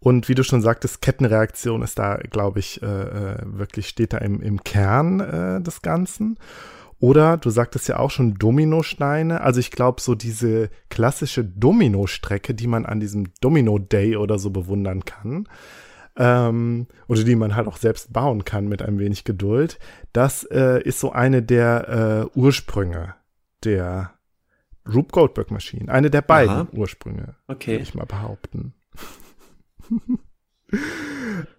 Und 0.00 0.28
wie 0.28 0.34
du 0.34 0.44
schon 0.44 0.60
sagtest, 0.60 1.00
Kettenreaktion 1.00 1.82
ist 1.82 1.98
da, 1.98 2.16
glaube 2.16 2.58
ich, 2.58 2.82
äh, 2.82 2.86
äh, 2.86 3.36
wirklich 3.44 3.88
steht 3.88 4.12
da 4.12 4.18
im, 4.18 4.42
im 4.42 4.62
Kern 4.62 5.20
äh, 5.20 5.62
des 5.62 5.80
Ganzen. 5.80 6.38
Oder 7.00 7.36
du 7.36 7.50
sagtest 7.50 7.88
ja 7.88 7.98
auch 7.98 8.10
schon 8.10 8.34
Dominosteine. 8.34 9.40
Also 9.40 9.60
ich 9.60 9.70
glaube, 9.70 10.00
so 10.00 10.14
diese 10.14 10.70
klassische 10.90 11.44
Dominostrecke, 11.44 12.54
die 12.54 12.66
man 12.66 12.86
an 12.86 13.00
diesem 13.00 13.32
Domino 13.40 13.78
Day 13.78 14.16
oder 14.16 14.38
so 14.38 14.50
bewundern 14.50 15.04
kann, 15.04 15.48
ähm, 16.16 16.86
oder 17.08 17.24
die 17.24 17.36
man 17.36 17.56
halt 17.56 17.66
auch 17.66 17.76
selbst 17.76 18.12
bauen 18.12 18.44
kann 18.44 18.68
mit 18.68 18.82
ein 18.82 18.98
wenig 18.98 19.24
Geduld, 19.24 19.78
das 20.12 20.44
äh, 20.44 20.82
ist 20.82 21.00
so 21.00 21.12
eine 21.12 21.42
der 21.42 22.30
äh, 22.34 22.38
Ursprünge 22.38 23.14
der 23.64 24.12
Rube 24.86 25.08
Goldberg 25.10 25.50
Maschinen. 25.50 25.88
Eine 25.88 26.10
der 26.10 26.22
beiden 26.22 26.54
Aha. 26.54 26.68
Ursprünge, 26.72 27.36
okay. 27.48 27.72
würde 27.72 27.82
ich 27.82 27.94
mal 27.94 28.06
behaupten. 28.06 28.74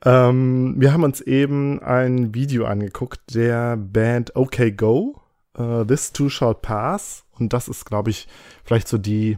ähm, 0.06 0.76
wir 0.78 0.94
haben 0.94 1.04
uns 1.04 1.22
eben 1.22 1.82
ein 1.82 2.34
Video 2.34 2.66
angeguckt 2.66 3.34
der 3.34 3.78
Band 3.78 4.36
OK 4.36 4.78
Go 4.78 5.22
uh, 5.58 5.84
This 5.84 6.12
Too 6.12 6.30
Shall 6.30 6.56
Pass. 6.56 7.26
Und 7.32 7.54
das 7.54 7.68
ist, 7.68 7.86
glaube 7.86 8.12
ich, 8.12 8.28
vielleicht 8.64 8.88
so 8.88 8.98
die 8.98 9.38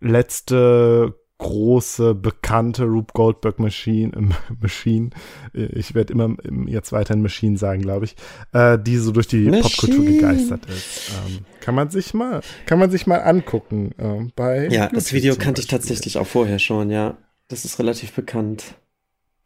letzte 0.00 1.14
große, 1.38 2.14
bekannte 2.14 2.84
Rube 2.84 3.12
Goldberg 3.14 3.58
Machine, 3.58 4.12
äh, 4.14 4.54
Machine, 4.60 5.10
ich 5.52 5.94
werde 5.94 6.12
immer 6.12 6.36
jetzt 6.66 6.92
weiterhin 6.92 7.22
Machine 7.22 7.56
sagen, 7.56 7.82
glaube 7.82 8.06
ich, 8.06 8.16
äh, 8.52 8.78
die 8.78 8.98
so 8.98 9.12
durch 9.12 9.28
die 9.28 9.44
Machine. 9.44 9.62
Popkultur 9.62 10.04
gegeistert 10.04 10.66
ist. 10.66 11.12
Ähm, 11.26 11.44
kann 11.60 11.74
man 11.74 11.90
sich 11.90 12.12
mal, 12.12 12.40
kann 12.66 12.78
man 12.78 12.90
sich 12.90 13.06
mal 13.06 13.18
angucken 13.18 13.92
äh, 13.98 14.30
bei. 14.34 14.68
Ja, 14.68 14.84
YouTube 14.84 14.94
das 14.94 15.12
Video 15.12 15.36
kannte 15.36 15.60
ich 15.60 15.68
tatsächlich 15.68 16.18
auch 16.18 16.26
vorher 16.26 16.58
schon, 16.58 16.90
ja. 16.90 17.16
Das 17.46 17.64
ist 17.64 17.78
relativ 17.78 18.12
bekannt. 18.12 18.74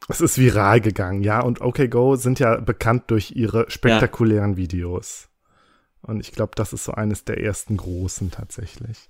Es 0.09 0.21
ist 0.21 0.37
viral 0.39 0.81
gegangen, 0.81 1.23
ja, 1.23 1.41
und 1.41 1.61
OK 1.61 1.89
Go 1.89 2.16
sind 2.16 2.41
ja 2.41 2.57
bekannt 2.57 3.05
durch 3.09 3.33
ihre 3.37 3.71
spektakulären 3.71 4.53
ja. 4.53 4.57
Videos. 4.57 5.29
Und 6.01 6.21
ich 6.21 6.33
glaube, 6.33 6.53
das 6.57 6.73
ist 6.73 6.85
so 6.85 6.93
eines 6.93 7.25
der 7.25 7.41
ersten 7.41 7.77
großen 7.77 8.33
tatsächlich. 8.33 9.09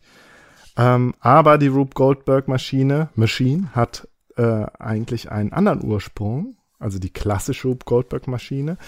Ähm, 0.77 1.15
aber 1.21 1.59
die 1.59 1.69
Rube 1.69 1.93
Goldberg 1.95 2.49
Maschine, 2.49 3.11
Machine 3.15 3.69
hat 3.73 4.09
äh, 4.37 4.67
eigentlich 4.79 5.31
einen 5.31 5.53
anderen 5.53 5.85
Ursprung, 5.85 6.57
also 6.79 6.99
die 6.99 7.13
klassische 7.13 7.69
Rube 7.69 7.85
Goldberg 7.85 8.27
Maschine. 8.27 8.79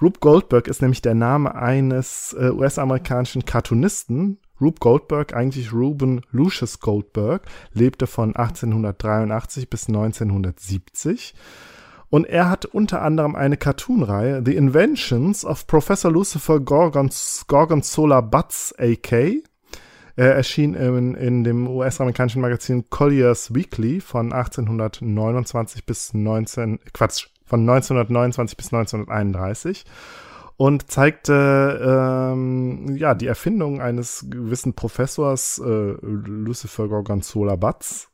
Rube 0.00 0.20
Goldberg 0.20 0.68
ist 0.68 0.82
nämlich 0.82 1.02
der 1.02 1.14
Name 1.14 1.54
eines 1.54 2.34
äh, 2.38 2.50
US-amerikanischen 2.50 3.44
Cartoonisten. 3.44 4.38
Rube 4.60 4.78
Goldberg, 4.80 5.34
eigentlich 5.34 5.72
Ruben 5.72 6.22
Lucius 6.30 6.80
Goldberg, 6.80 7.42
lebte 7.72 8.06
von 8.06 8.34
1883 8.36 9.68
bis 9.68 9.88
1970 9.88 11.34
und 12.14 12.26
er 12.26 12.48
hat 12.48 12.64
unter 12.64 13.02
anderem 13.02 13.34
eine 13.34 13.56
Cartoon-Reihe, 13.56 14.42
The 14.44 14.54
Inventions 14.54 15.44
of 15.44 15.66
Professor 15.66 16.12
Lucifer 16.12 16.60
Gorgons, 16.60 17.44
Gorgonzola 17.48 18.20
Butts, 18.20 18.72
A.K. 18.78 19.42
Er 20.16 20.34
erschien 20.34 20.74
in, 20.74 21.14
in 21.14 21.44
dem 21.44 21.66
US-amerikanischen 21.66 22.40
Magazin 22.40 22.88
Collier's 22.88 23.54
Weekly 23.54 24.00
von 24.00 24.32
1829 24.32 25.86
bis 25.86 26.14
19, 26.14 26.78
Quatsch, 26.92 27.28
von 27.44 27.60
1929 27.60 28.56
bis 28.56 28.72
1931 28.72 29.84
und 30.56 30.90
zeigte 30.90 32.32
ähm, 32.32 32.96
ja 32.96 33.14
die 33.14 33.26
Erfindung 33.26 33.80
eines 33.80 34.26
gewissen 34.30 34.74
Professors 34.74 35.58
äh, 35.58 35.94
Lucifer 36.00 36.88
Gorgonzola 36.88 37.56
Butts 37.56 38.08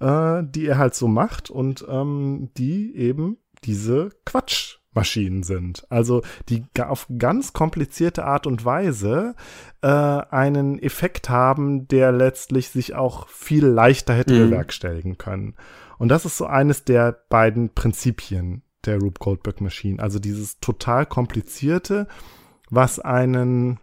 äh, 0.00 0.42
die 0.44 0.66
er 0.66 0.78
halt 0.78 0.94
so 0.94 1.08
macht 1.08 1.50
und 1.50 1.84
ähm, 1.88 2.50
die 2.56 2.96
eben 2.96 3.38
diese 3.64 4.10
Quatschmaschinen 4.98 5.42
sind. 5.42 5.86
Also 5.88 6.22
die 6.48 6.64
auf 6.78 7.06
ganz 7.18 7.52
komplizierte 7.52 8.24
Art 8.24 8.46
und 8.46 8.64
Weise 8.64 9.34
äh, 9.82 9.88
einen 9.88 10.78
Effekt 10.78 11.28
haben, 11.28 11.88
der 11.88 12.12
letztlich 12.12 12.68
sich 12.70 12.94
auch 12.94 13.28
viel 13.28 13.66
leichter 13.66 14.14
hätte 14.14 14.34
mhm. 14.34 14.50
bewerkstelligen 14.50 15.18
können. 15.18 15.54
Und 15.98 16.08
das 16.08 16.24
ist 16.24 16.36
so 16.36 16.46
eines 16.46 16.84
der 16.84 17.12
beiden 17.28 17.74
Prinzipien 17.74 18.62
der 18.84 18.98
Rube 18.98 19.18
Goldberg 19.18 19.60
Maschine. 19.60 20.02
Also 20.02 20.18
dieses 20.18 20.60
total 20.60 21.06
komplizierte, 21.06 22.06
was 22.70 22.98
einen 23.00 23.78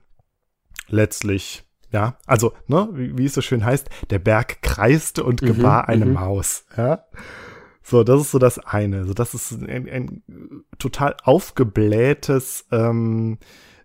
letztlich 0.88 1.64
Ja, 1.92 2.18
also, 2.26 2.54
ne, 2.68 2.90
wie, 2.94 3.18
wie 3.18 3.26
es 3.26 3.34
so 3.34 3.42
schön 3.42 3.64
heißt, 3.64 3.90
der 4.10 4.20
Berg 4.20 4.62
kreiste 4.62 5.24
und 5.24 5.42
mhm, 5.42 5.48
gebar 5.48 5.84
mhm, 5.84 5.90
eine 5.90 6.06
Maus. 6.06 6.66
Ja. 6.76 7.06
So, 7.88 8.04
das 8.04 8.20
ist 8.20 8.32
so 8.32 8.40
das 8.40 8.58
eine. 8.58 9.06
So, 9.06 9.14
das 9.14 9.36
ist 9.36 9.52
ein, 9.52 9.88
ein 9.88 10.24
total 10.80 11.16
aufgeblähtes 11.24 12.66
ähm, 12.72 13.38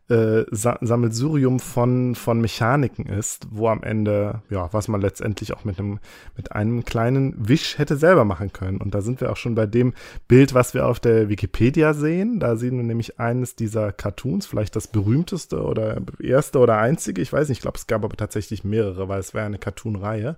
äh, 0.09 0.45
Sammelsurium 0.51 1.61
von, 1.61 2.15
von 2.15 2.41
Mechaniken 2.41 3.05
ist, 3.05 3.47
wo 3.51 3.69
am 3.69 3.83
Ende, 3.83 4.41
ja, 4.49 4.73
was 4.73 4.89
man 4.89 5.03
letztendlich 5.03 5.53
auch 5.53 5.65
mit 5.67 5.79
einem, 5.79 5.99
mit 6.35 6.53
einem 6.53 6.87
kleinen 6.87 7.47
Wisch 7.47 7.77
hätte 7.77 7.97
selber 7.97 8.25
machen 8.25 8.55
können. 8.55 8.79
Und 8.79 8.95
da 8.95 9.03
sind 9.03 9.21
wir 9.21 9.31
auch 9.31 9.37
schon 9.37 9.55
bei 9.55 9.67
dem 9.67 9.93
Bild, 10.29 10.55
was 10.55 10.73
wir 10.73 10.87
auf 10.87 10.99
der 10.99 11.29
Wikipedia 11.29 11.93
sehen. 11.93 12.41
Da 12.41 12.57
sehen 12.57 12.79
wir 12.79 12.85
nämlich 12.85 13.21
eines 13.21 13.55
dieser 13.55 13.93
Cartoons, 13.93 14.47
vielleicht 14.47 14.77
das 14.77 14.89
berühmteste 14.89 15.63
oder 15.63 16.01
erste 16.19 16.59
oder 16.59 16.79
einzige. 16.79 17.21
Ich 17.21 17.35
weiß 17.35 17.51
nicht, 17.51 17.59
ich 17.59 17.63
glaube, 17.63 17.77
es 17.77 17.87
gab 17.87 18.03
aber 18.03 18.17
tatsächlich 18.17 18.65
mehrere, 18.65 19.09
weil 19.09 19.21
es 19.21 19.35
wäre 19.35 19.45
eine 19.45 19.59
Cartoon-Reihe. 19.59 20.37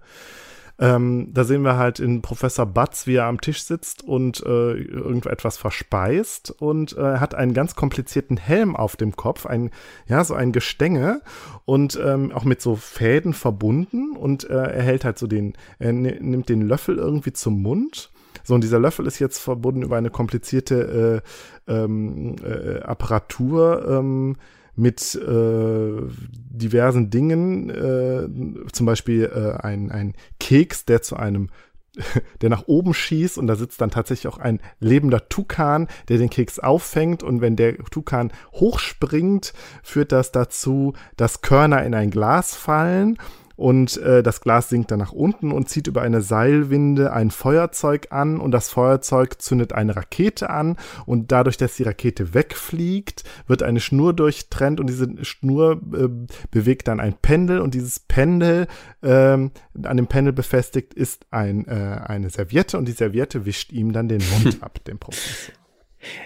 Ähm, 0.79 1.29
da 1.33 1.45
sehen 1.45 1.63
wir 1.63 1.77
halt 1.77 2.01
in 2.01 2.23
Professor 2.23 2.67
Butz, 2.67 3.07
wie 3.07 3.17
er 3.17 3.27
am 3.27 3.41
Tisch 3.41 3.63
sitzt 3.63 4.03
und 4.03 4.45
äh, 4.45 4.73
irgendetwas 4.73 5.57
verspeist 5.57 6.51
und 6.51 6.97
äh, 6.97 7.19
hat 7.19 7.35
einen 7.35 7.55
ganz 7.55 7.77
komplizierten 7.77 8.37
Helm 8.37 8.75
auf 8.75 8.97
dem 8.97 9.15
Kopf, 9.15 9.47
ein, 9.47 9.71
ja, 10.07 10.25
so 10.25 10.35
ein 10.35 10.53
Gestänge 10.53 11.21
und 11.65 11.99
ähm, 12.03 12.33
auch 12.33 12.45
mit 12.45 12.61
so 12.61 12.77
Fäden 12.77 13.35
verbunden 13.35 14.17
und 14.17 14.49
äh, 14.49 14.55
er 14.55 14.83
hält 14.83 15.05
halt 15.05 15.19
so 15.19 15.27
den, 15.27 15.55
er 15.79 15.93
nimmt 15.93 16.49
den 16.49 16.63
Löffel 16.63 16.97
irgendwie 16.97 17.33
zum 17.33 17.63
Mund. 17.63 18.11
So, 18.45 18.55
und 18.55 18.65
dieser 18.65 18.81
Löffel 18.81 19.07
ist 19.07 19.19
jetzt 19.19 19.39
verbunden 19.39 19.83
über 19.83 19.97
eine 19.97 20.11
komplizierte 20.11 21.23
äh, 21.69 21.73
ähm, 21.73 22.37
äh, 22.43 22.81
Apparatur, 22.81 23.87
ähm, 23.89 24.37
mit 24.75 25.15
äh, 25.15 26.03
diversen 26.51 27.11
Dingen, 27.11 27.71
äh, 27.71 28.73
zum 28.73 28.87
Beispiel 28.87 29.25
äh, 29.25 29.63
ein, 29.63 29.91
ein 29.91 30.15
Keks, 30.41 30.85
der 30.85 31.03
zu 31.03 31.17
einem 31.17 31.51
der 32.41 32.49
nach 32.49 32.67
oben 32.67 32.95
schießt 32.95 33.37
und 33.37 33.47
da 33.47 33.55
sitzt 33.57 33.81
dann 33.81 33.91
tatsächlich 33.91 34.33
auch 34.33 34.39
ein 34.39 34.61
lebender 34.81 35.29
Tukan, 35.29 35.89
der 36.09 36.19
den 36.19 36.31
Keks 36.31 36.59
auffängt 36.59 37.23
und 37.23 37.41
wenn 37.41 37.57
der 37.57 37.77
Tukan 37.77 38.33
hochspringt, 38.55 39.53
führt 39.83 40.13
das 40.13 40.33
dazu, 40.33 40.95
dass 41.17 41.43
Körner 41.43 41.85
in 41.85 41.95
ein 41.95 42.11
Glas 42.11 42.55
fallen 42.55 43.19
und 43.63 43.97
äh, 43.99 44.25
das 44.25 44.41
Glas 44.41 44.71
sinkt 44.71 44.91
dann 44.91 44.99
nach 44.99 45.13
unten 45.13 45.53
und 45.53 45.69
zieht 45.69 45.87
über 45.87 46.03
eine 46.03 46.21
Seilwinde 46.21 47.13
ein 47.13 47.31
Feuerzeug 47.31 48.09
an 48.11 48.41
und 48.41 48.51
das 48.51 48.69
Feuerzeug 48.71 49.41
zündet 49.41 49.73
eine 49.73 49.95
Rakete 49.95 50.51
an 50.51 50.77
und 51.07 51.31
dadurch, 51.31 51.59
dass 51.59 51.77
die 51.77 51.85
Rakete 51.85 52.35
wegfliegt, 52.35 53.23
wird 53.47 53.63
eine 53.63 53.79
Schnur 53.79 54.15
durchtrennt 54.15 54.81
und 54.81 54.89
diese 54.89 55.25
Schnur 55.25 55.81
äh, 55.95 56.09
bewegt 56.51 56.89
dann 56.89 56.99
ein 56.99 57.15
Pendel 57.15 57.61
und 57.61 57.75
dieses 57.75 58.01
Pendel 58.01 58.67
ähm, 59.01 59.53
an 59.81 59.97
dem 59.97 60.09
Pendel 60.09 60.33
befestigt 60.33 60.93
ist 60.93 61.27
ein, 61.31 61.69
äh, 61.69 62.01
eine 62.05 62.31
Serviette 62.31 62.77
und 62.77 62.89
die 62.89 62.93
Serviette 62.93 63.47
wischt 63.47 63.71
ihm 63.71 63.93
dann 63.93 64.09
den 64.09 64.23
Mund 64.33 64.59
ab, 64.61 64.83
dem 64.85 64.99
Professor. 64.99 65.55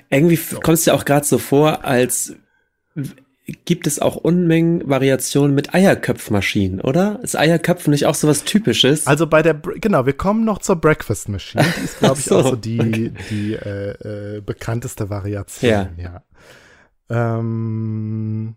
Irgendwie 0.08 0.36
so. 0.36 0.58
kommst 0.60 0.86
du 0.86 0.90
ja 0.90 0.96
auch 0.96 1.04
gerade 1.04 1.26
so 1.26 1.36
vor, 1.36 1.84
als 1.84 2.34
gibt 3.64 3.86
es 3.86 4.00
auch 4.00 4.16
Unmengen 4.16 4.88
Variationen 4.88 5.54
mit 5.54 5.72
Eierköpfmaschinen, 5.72 6.80
oder? 6.80 7.20
Ist 7.22 7.36
Eierköpfen 7.36 7.92
nicht 7.92 8.06
auch 8.06 8.14
so 8.14 8.26
was 8.26 8.44
Typisches? 8.44 9.06
Also 9.06 9.26
bei 9.26 9.42
der, 9.42 9.54
genau, 9.54 10.04
wir 10.04 10.14
kommen 10.14 10.44
noch 10.44 10.58
zur 10.58 10.76
Breakfast 10.76 11.28
Machine. 11.28 11.64
Die 11.78 11.84
ist, 11.84 11.98
glaube 11.98 12.16
ich, 12.18 12.24
so, 12.24 12.38
auch 12.38 12.50
so 12.50 12.56
die, 12.56 12.80
okay. 12.80 13.12
die 13.30 13.54
äh, 13.54 14.36
äh, 14.36 14.40
bekannteste 14.40 15.10
Variation. 15.10 15.70
Ja. 15.70 15.90
ja. 15.96 17.38
Ähm, 17.38 18.56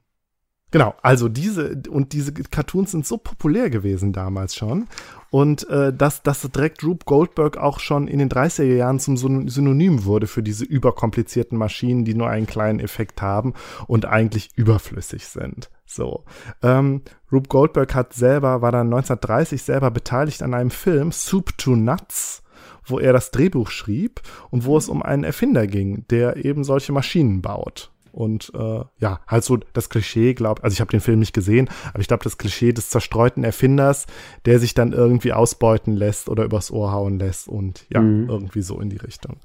Genau, 0.71 0.93
also 1.01 1.29
diese 1.29 1.81
und 1.89 2.13
diese 2.13 2.31
Cartoons 2.31 2.91
sind 2.91 3.05
so 3.05 3.17
populär 3.17 3.71
gewesen 3.71 4.13
damals 4.13 4.55
schon 4.55 4.87
und 5.31 5.67
äh, 5.69 5.93
dass, 5.93 6.23
dass 6.23 6.41
direkt 6.41 6.83
Rube 6.83 7.05
Goldberg 7.05 7.57
auch 7.57 7.79
schon 7.79 8.07
in 8.07 8.19
den 8.19 8.29
30er 8.29 8.75
Jahren 8.75 8.99
zum 8.99 9.17
Synonym 9.17 10.05
wurde 10.05 10.27
für 10.27 10.43
diese 10.43 10.65
überkomplizierten 10.65 11.57
Maschinen, 11.57 12.05
die 12.05 12.15
nur 12.15 12.29
einen 12.29 12.47
kleinen 12.47 12.79
Effekt 12.79 13.21
haben 13.21 13.53
und 13.87 14.05
eigentlich 14.05 14.49
überflüssig 14.55 15.27
sind. 15.27 15.69
So, 15.85 16.23
ähm, 16.61 17.01
Rube 17.31 17.47
Goldberg 17.47 17.95
hat 17.95 18.13
selber 18.13 18.61
war 18.61 18.71
dann 18.71 18.87
1930 18.87 19.63
selber 19.63 19.91
beteiligt 19.91 20.43
an 20.43 20.53
einem 20.53 20.71
Film 20.71 21.11
Soup 21.11 21.57
to 21.57 21.75
Nuts 21.75 22.43
wo 22.85 22.99
er 22.99 23.13
das 23.13 23.31
Drehbuch 23.31 23.69
schrieb 23.69 24.21
und 24.49 24.65
wo 24.65 24.77
es 24.77 24.89
um 24.89 25.03
einen 25.03 25.23
Erfinder 25.23 25.67
ging, 25.67 26.05
der 26.09 26.43
eben 26.43 26.63
solche 26.63 26.91
Maschinen 26.91 27.41
baut. 27.41 27.91
Und 28.11 28.51
äh, 28.53 28.83
ja, 28.99 29.21
halt 29.27 29.43
so 29.43 29.57
das 29.73 29.89
Klischee, 29.89 30.33
glaube 30.33 30.63
also 30.63 30.73
ich 30.73 30.81
habe 30.81 30.91
den 30.91 31.01
Film 31.01 31.19
nicht 31.19 31.33
gesehen, 31.33 31.69
aber 31.93 32.01
ich 32.01 32.07
glaube, 32.07 32.23
das 32.23 32.37
Klischee 32.37 32.73
des 32.73 32.89
zerstreuten 32.89 33.43
Erfinders, 33.43 34.05
der 34.45 34.59
sich 34.59 34.73
dann 34.73 34.93
irgendwie 34.93 35.33
ausbeuten 35.33 35.93
lässt 35.93 36.29
oder 36.29 36.43
übers 36.43 36.71
Ohr 36.71 36.91
hauen 36.91 37.19
lässt 37.19 37.47
und 37.47 37.85
ja, 37.89 38.01
mhm. 38.01 38.29
irgendwie 38.29 38.61
so 38.61 38.79
in 38.79 38.89
die 38.89 38.97
Richtung. 38.97 39.37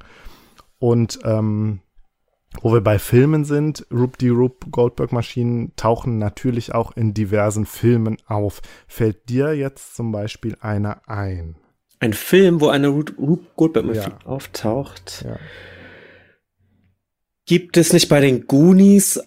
Und 0.79 1.19
ähm, 1.25 1.81
wo 2.63 2.73
wir 2.73 2.81
bei 2.81 2.99
Filmen 2.99 3.45
sind, 3.45 3.87
Rube 3.93 4.17
die 4.19 4.29
Rube 4.29 4.67
Goldberg-Maschinen 4.71 5.73
tauchen 5.77 6.19
natürlich 6.19 6.75
auch 6.75 6.97
in 6.97 7.15
diversen 7.15 7.67
Filmen 7.67 8.17
auf. 8.27 8.63
Fällt 8.87 9.29
dir 9.29 9.55
jetzt 9.55 9.97
zum 9.97 10.13
Beispiel 10.13 10.57
einer 10.61 11.03
ein? 11.09 11.57
Ein 12.01 12.13
Film, 12.13 12.61
wo 12.61 12.69
eine 12.69 12.89
Rube 12.89 13.43
Goldberg-Maschine 13.57 14.19
ja. 14.21 14.27
auftaucht? 14.27 15.25
Ja. 15.27 15.37
Gibt 17.47 17.77
es 17.77 17.93
nicht 17.93 18.09
bei 18.09 18.21
den 18.21 18.47
Goonies, 18.47 19.21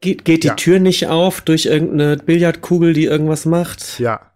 geht, 0.00 0.24
geht 0.24 0.42
die 0.44 0.48
ja. 0.48 0.54
Tür 0.54 0.80
nicht 0.80 1.06
auf 1.06 1.40
durch 1.40 1.66
irgendeine 1.66 2.16
Billardkugel, 2.16 2.92
die 2.92 3.04
irgendwas 3.04 3.46
macht? 3.46 3.98
Ja, 3.98 4.32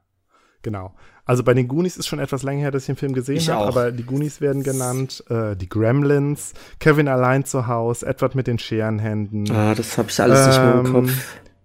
genau. 0.63 0.95
Also 1.25 1.43
bei 1.43 1.55
den 1.55 1.67
Goonies 1.67 1.97
ist 1.97 2.07
schon 2.07 2.21
etwas 2.21 2.45
länger 2.45 2.61
her, 2.61 2.71
dass 2.71 2.85
ich 2.85 2.87
den 2.87 2.97
Film 2.97 3.13
gesehen 3.13 3.45
habe, 3.49 3.67
aber 3.67 3.91
die 3.91 4.05
Goonies 4.05 4.41
werden 4.41 4.63
genannt, 4.63 5.25
äh, 5.29 5.57
die 5.57 5.69
Gremlins, 5.69 6.55
Kevin 6.79 7.09
allein 7.09 7.45
zu 7.45 7.67
Hause, 7.67 8.07
Edward 8.07 8.37
mit 8.37 8.47
den 8.47 8.61
Scherenhänden. 8.61 9.51
Ah, 9.51 9.75
das 9.75 9.99
habe 9.99 10.09
ich 10.09 10.21
alles 10.21 10.39
ähm, 10.41 10.47
nicht 10.47 10.59
mehr 10.61 10.73
im 10.75 10.87
ähm, 10.87 10.93
Kopf. 10.93 11.13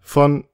Von 0.01 0.45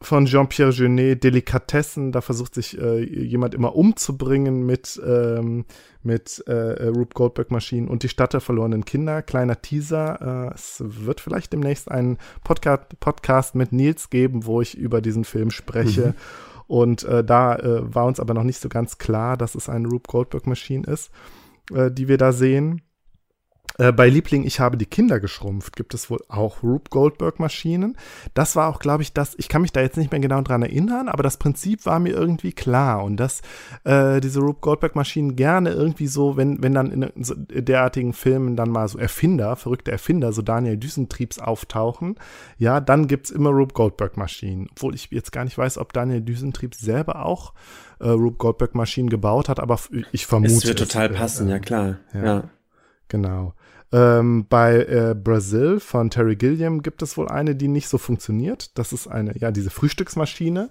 von 0.00 0.26
Jean-Pierre 0.26 0.70
Jeunet, 0.70 1.24
Delikatessen, 1.24 2.12
da 2.12 2.20
versucht 2.20 2.54
sich 2.54 2.78
äh, 2.78 3.02
jemand 3.02 3.54
immer 3.54 3.74
umzubringen 3.74 4.66
mit, 4.66 5.00
ähm, 5.04 5.64
mit 6.02 6.44
äh, 6.46 6.88
Rube 6.88 7.14
Goldberg-Maschinen 7.14 7.88
und 7.88 8.02
die 8.02 8.08
Stadt 8.08 8.32
der 8.32 8.40
verlorenen 8.40 8.84
Kinder. 8.84 9.22
Kleiner 9.22 9.60
Teaser, 9.62 10.50
äh, 10.50 10.54
es 10.54 10.82
wird 10.84 11.20
vielleicht 11.20 11.52
demnächst 11.52 11.90
einen 11.90 12.18
Podcast, 12.44 13.00
Podcast 13.00 13.54
mit 13.54 13.72
Nils 13.72 14.10
geben, 14.10 14.44
wo 14.44 14.60
ich 14.60 14.76
über 14.76 15.00
diesen 15.00 15.24
Film 15.24 15.50
spreche. 15.50 16.08
Mhm. 16.08 16.14
Und 16.66 17.04
äh, 17.04 17.24
da 17.24 17.56
äh, 17.56 17.94
war 17.94 18.06
uns 18.06 18.20
aber 18.20 18.34
noch 18.34 18.44
nicht 18.44 18.60
so 18.60 18.68
ganz 18.68 18.98
klar, 18.98 19.36
dass 19.36 19.54
es 19.54 19.68
eine 19.68 19.88
Rube 19.88 20.08
Goldberg-Maschine 20.08 20.86
ist, 20.86 21.10
äh, 21.72 21.90
die 21.90 22.08
wir 22.08 22.18
da 22.18 22.32
sehen. 22.32 22.82
Äh, 23.78 23.92
bei 23.92 24.08
Liebling, 24.08 24.44
ich 24.44 24.60
habe 24.60 24.76
die 24.76 24.86
Kinder 24.86 25.20
geschrumpft, 25.20 25.76
gibt 25.76 25.94
es 25.94 26.10
wohl 26.10 26.20
auch 26.28 26.62
Rube 26.62 26.90
Goldberg-Maschinen. 26.90 27.96
Das 28.34 28.56
war 28.56 28.68
auch, 28.68 28.78
glaube 28.78 29.02
ich, 29.02 29.12
das, 29.12 29.34
ich 29.38 29.48
kann 29.48 29.62
mich 29.62 29.72
da 29.72 29.80
jetzt 29.80 29.96
nicht 29.96 30.10
mehr 30.10 30.20
genau 30.20 30.40
dran 30.40 30.62
erinnern, 30.62 31.08
aber 31.08 31.22
das 31.22 31.36
Prinzip 31.36 31.84
war 31.86 31.98
mir 31.98 32.14
irgendwie 32.14 32.52
klar. 32.52 33.04
Und 33.04 33.18
dass 33.18 33.42
äh, 33.84 34.20
diese 34.20 34.40
Rube 34.40 34.60
Goldberg-Maschinen 34.60 35.36
gerne 35.36 35.70
irgendwie 35.70 36.06
so, 36.06 36.36
wenn, 36.36 36.62
wenn 36.62 36.74
dann 36.74 36.90
in 36.90 37.24
so 37.24 37.34
derartigen 37.36 38.12
Filmen 38.12 38.56
dann 38.56 38.70
mal 38.70 38.88
so 38.88 38.98
Erfinder, 38.98 39.56
verrückte 39.56 39.92
Erfinder, 39.92 40.32
so 40.32 40.42
Daniel 40.42 40.76
Düsentriebs 40.76 41.38
auftauchen, 41.38 42.16
ja, 42.58 42.80
dann 42.80 43.06
gibt 43.06 43.26
es 43.26 43.30
immer 43.30 43.50
Rube 43.50 43.74
Goldberg-Maschinen. 43.74 44.68
Obwohl 44.72 44.94
ich 44.94 45.10
jetzt 45.10 45.32
gar 45.32 45.44
nicht 45.44 45.58
weiß, 45.58 45.78
ob 45.78 45.92
Daniel 45.92 46.22
Düsentriebs 46.22 46.78
selber 46.78 47.26
auch 47.26 47.52
äh, 48.00 48.08
Rube 48.08 48.36
Goldberg-Maschinen 48.36 49.10
gebaut 49.10 49.48
hat, 49.48 49.60
aber 49.60 49.78
ich 50.12 50.26
vermute. 50.26 50.54
Es 50.54 50.66
wird 50.66 50.78
total 50.78 51.10
es, 51.10 51.18
passen, 51.18 51.48
äh, 51.48 51.52
ja 51.52 51.58
klar. 51.58 51.96
ja. 52.14 52.24
ja. 52.24 52.50
Genau. 53.08 53.54
Ähm, 53.92 54.46
bei 54.48 54.84
äh, 54.84 55.14
Brazil 55.14 55.78
von 55.78 56.10
Terry 56.10 56.36
Gilliam 56.36 56.82
gibt 56.82 57.02
es 57.02 57.16
wohl 57.16 57.28
eine, 57.28 57.54
die 57.54 57.68
nicht 57.68 57.88
so 57.88 57.98
funktioniert. 57.98 58.76
Das 58.78 58.92
ist 58.92 59.06
eine, 59.06 59.36
ja, 59.38 59.52
diese 59.52 59.70
Frühstücksmaschine. 59.70 60.70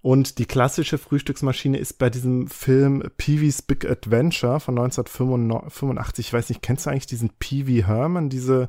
Und 0.00 0.38
die 0.38 0.46
klassische 0.46 0.96
Frühstücksmaschine 0.96 1.78
ist 1.78 1.94
bei 1.94 2.08
diesem 2.08 2.46
Film 2.46 3.02
Peewee's 3.16 3.62
Big 3.62 3.84
Adventure 3.88 4.60
von 4.60 4.78
1985. 4.78 6.26
Ich 6.26 6.32
weiß 6.32 6.48
nicht, 6.50 6.62
kennst 6.62 6.86
du 6.86 6.90
eigentlich 6.90 7.06
diesen 7.06 7.30
Peewee 7.38 7.84
Herman, 7.84 8.28
diese 8.28 8.68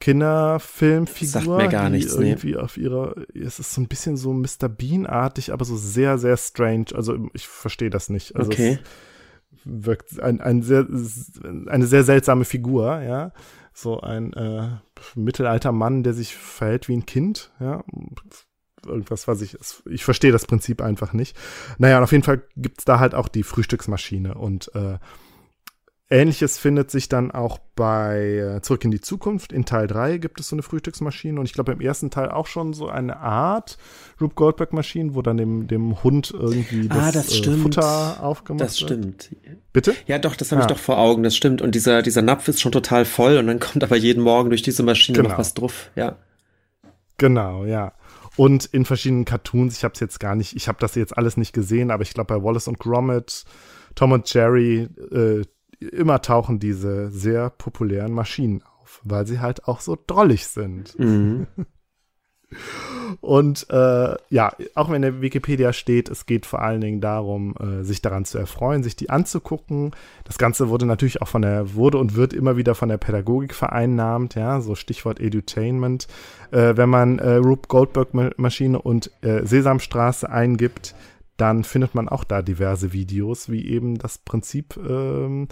Kinderfilmfigur? 0.00 1.28
Sagt 1.28 1.46
mir 1.46 1.68
gar 1.68 1.90
nichts, 1.90 2.14
irgendwie 2.14 2.52
nee. 2.52 2.56
auf 2.56 2.78
ihrer, 2.78 3.14
es 3.34 3.58
ist 3.58 3.74
so 3.74 3.82
ein 3.82 3.88
bisschen 3.88 4.16
so 4.16 4.32
Mr. 4.32 4.68
Bean-artig, 4.68 5.52
aber 5.52 5.64
so 5.64 5.76
sehr, 5.76 6.16
sehr 6.16 6.36
strange. 6.38 6.86
Also 6.94 7.28
ich 7.34 7.46
verstehe 7.46 7.90
das 7.90 8.08
nicht. 8.08 8.34
Also 8.34 8.50
okay. 8.50 8.78
Es, 8.82 8.88
wirkt 9.64 10.20
ein, 10.20 10.40
ein 10.40 10.62
sehr, 10.62 10.86
eine 11.66 11.86
sehr 11.86 12.04
seltsame 12.04 12.44
Figur, 12.44 13.00
ja. 13.00 13.32
So 13.72 14.00
ein 14.00 14.32
äh, 14.34 14.68
mittelalter 15.16 15.72
Mann, 15.72 16.02
der 16.04 16.14
sich 16.14 16.36
verhält 16.36 16.88
wie 16.88 16.96
ein 16.96 17.06
Kind, 17.06 17.52
ja. 17.60 17.82
Irgendwas, 18.86 19.26
was 19.26 19.40
ich, 19.40 19.56
ich 19.88 20.04
verstehe 20.04 20.32
das 20.32 20.46
Prinzip 20.46 20.82
einfach 20.82 21.14
nicht. 21.14 21.36
Naja, 21.78 21.96
und 21.96 22.04
auf 22.04 22.12
jeden 22.12 22.24
Fall 22.24 22.42
gibt 22.54 22.80
es 22.80 22.84
da 22.84 23.00
halt 23.00 23.14
auch 23.14 23.28
die 23.28 23.42
Frühstücksmaschine 23.42 24.34
und 24.34 24.74
äh, 24.74 24.98
Ähnliches 26.14 26.58
findet 26.58 26.92
sich 26.92 27.08
dann 27.08 27.32
auch 27.32 27.58
bei 27.74 28.56
äh, 28.56 28.62
Zurück 28.62 28.84
in 28.84 28.92
die 28.92 29.00
Zukunft. 29.00 29.52
In 29.52 29.64
Teil 29.64 29.88
3 29.88 30.18
gibt 30.18 30.38
es 30.38 30.48
so 30.48 30.54
eine 30.54 30.62
Frühstücksmaschine 30.62 31.40
und 31.40 31.46
ich 31.46 31.54
glaube 31.54 31.72
im 31.72 31.80
ersten 31.80 32.08
Teil 32.10 32.30
auch 32.30 32.46
schon 32.46 32.72
so 32.72 32.88
eine 32.88 33.16
Art 33.16 33.78
Rube 34.20 34.34
Goldberg-Maschine, 34.36 35.16
wo 35.16 35.22
dann 35.22 35.36
dem, 35.36 35.66
dem 35.66 36.04
Hund 36.04 36.30
irgendwie 36.30 36.86
das, 36.86 36.98
ah, 36.98 37.10
das 37.10 37.40
äh, 37.40 37.56
Futter 37.56 38.22
aufgemacht 38.22 38.60
wird. 38.60 38.70
Das 38.70 38.78
stimmt. 38.78 39.34
Bitte? 39.72 39.96
Ja, 40.06 40.20
doch, 40.20 40.36
das 40.36 40.52
habe 40.52 40.62
ich 40.62 40.68
doch 40.68 40.78
vor 40.78 40.98
Augen, 40.98 41.24
das 41.24 41.34
stimmt. 41.34 41.60
Und 41.60 41.74
dieser, 41.74 42.00
dieser 42.02 42.22
Napf 42.22 42.46
ist 42.46 42.60
schon 42.60 42.70
total 42.70 43.04
voll 43.06 43.36
und 43.36 43.48
dann 43.48 43.58
kommt 43.60 43.82
aber 43.82 43.96
jeden 43.96 44.22
Morgen 44.22 44.50
durch 44.50 44.62
diese 44.62 44.84
Maschine 44.84 45.18
genau. 45.18 45.30
noch 45.30 45.38
was 45.38 45.54
drauf, 45.54 45.90
ja. 45.96 46.16
Genau, 47.18 47.64
ja. 47.64 47.92
Und 48.36 48.66
in 48.66 48.84
verschiedenen 48.84 49.24
Cartoons, 49.24 49.76
ich 49.76 49.82
habe 49.82 49.94
es 49.94 50.00
jetzt 50.00 50.20
gar 50.20 50.36
nicht, 50.36 50.54
ich 50.54 50.68
habe 50.68 50.78
das 50.80 50.94
jetzt 50.94 51.18
alles 51.18 51.36
nicht 51.36 51.52
gesehen, 51.52 51.90
aber 51.90 52.04
ich 52.04 52.14
glaube 52.14 52.38
bei 52.38 52.44
Wallace 52.44 52.68
und 52.68 52.78
Gromit, 52.78 53.44
Tom 53.96 54.12
und 54.12 54.32
Jerry, 54.32 54.88
äh, 55.12 55.42
immer 55.88 56.22
tauchen 56.22 56.58
diese 56.58 57.10
sehr 57.10 57.50
populären 57.50 58.12
Maschinen 58.12 58.62
auf, 58.80 59.00
weil 59.04 59.26
sie 59.26 59.40
halt 59.40 59.66
auch 59.66 59.80
so 59.80 59.98
drollig 60.06 60.46
sind. 60.46 60.98
Mhm. 60.98 61.46
Und 63.20 63.66
äh, 63.70 64.14
ja, 64.28 64.52
auch 64.74 64.88
wenn 64.88 64.96
in 64.96 65.02
der 65.02 65.20
Wikipedia 65.20 65.72
steht, 65.72 66.08
es 66.08 66.26
geht 66.26 66.46
vor 66.46 66.62
allen 66.62 66.80
Dingen 66.80 67.00
darum, 67.00 67.54
äh, 67.58 67.82
sich 67.82 68.02
daran 68.02 68.24
zu 68.24 68.38
erfreuen, 68.38 68.82
sich 68.82 68.96
die 68.96 69.10
anzugucken. 69.10 69.92
Das 70.24 70.38
Ganze 70.38 70.68
wurde 70.68 70.86
natürlich 70.86 71.22
auch 71.22 71.28
von 71.28 71.42
der, 71.42 71.74
wurde 71.74 71.98
und 71.98 72.14
wird 72.14 72.32
immer 72.32 72.56
wieder 72.56 72.74
von 72.74 72.88
der 72.88 72.98
Pädagogik 72.98 73.54
vereinnahmt, 73.54 74.34
ja, 74.34 74.60
so 74.60 74.74
Stichwort 74.74 75.20
Edutainment. 75.20 76.06
Äh, 76.50 76.76
wenn 76.76 76.88
man 76.88 77.18
äh, 77.18 77.34
Rube 77.36 77.68
Goldberg 77.68 78.14
Maschine 78.38 78.80
und 78.80 79.10
äh, 79.22 79.44
Sesamstraße 79.44 80.30
eingibt, 80.30 80.94
dann 81.36 81.64
findet 81.64 81.94
man 81.94 82.08
auch 82.08 82.24
da 82.24 82.42
diverse 82.42 82.92
Videos, 82.92 83.50
wie 83.50 83.66
eben 83.66 83.96
das 83.98 84.18
Prinzip 84.18 84.76
ähm, 84.76 85.48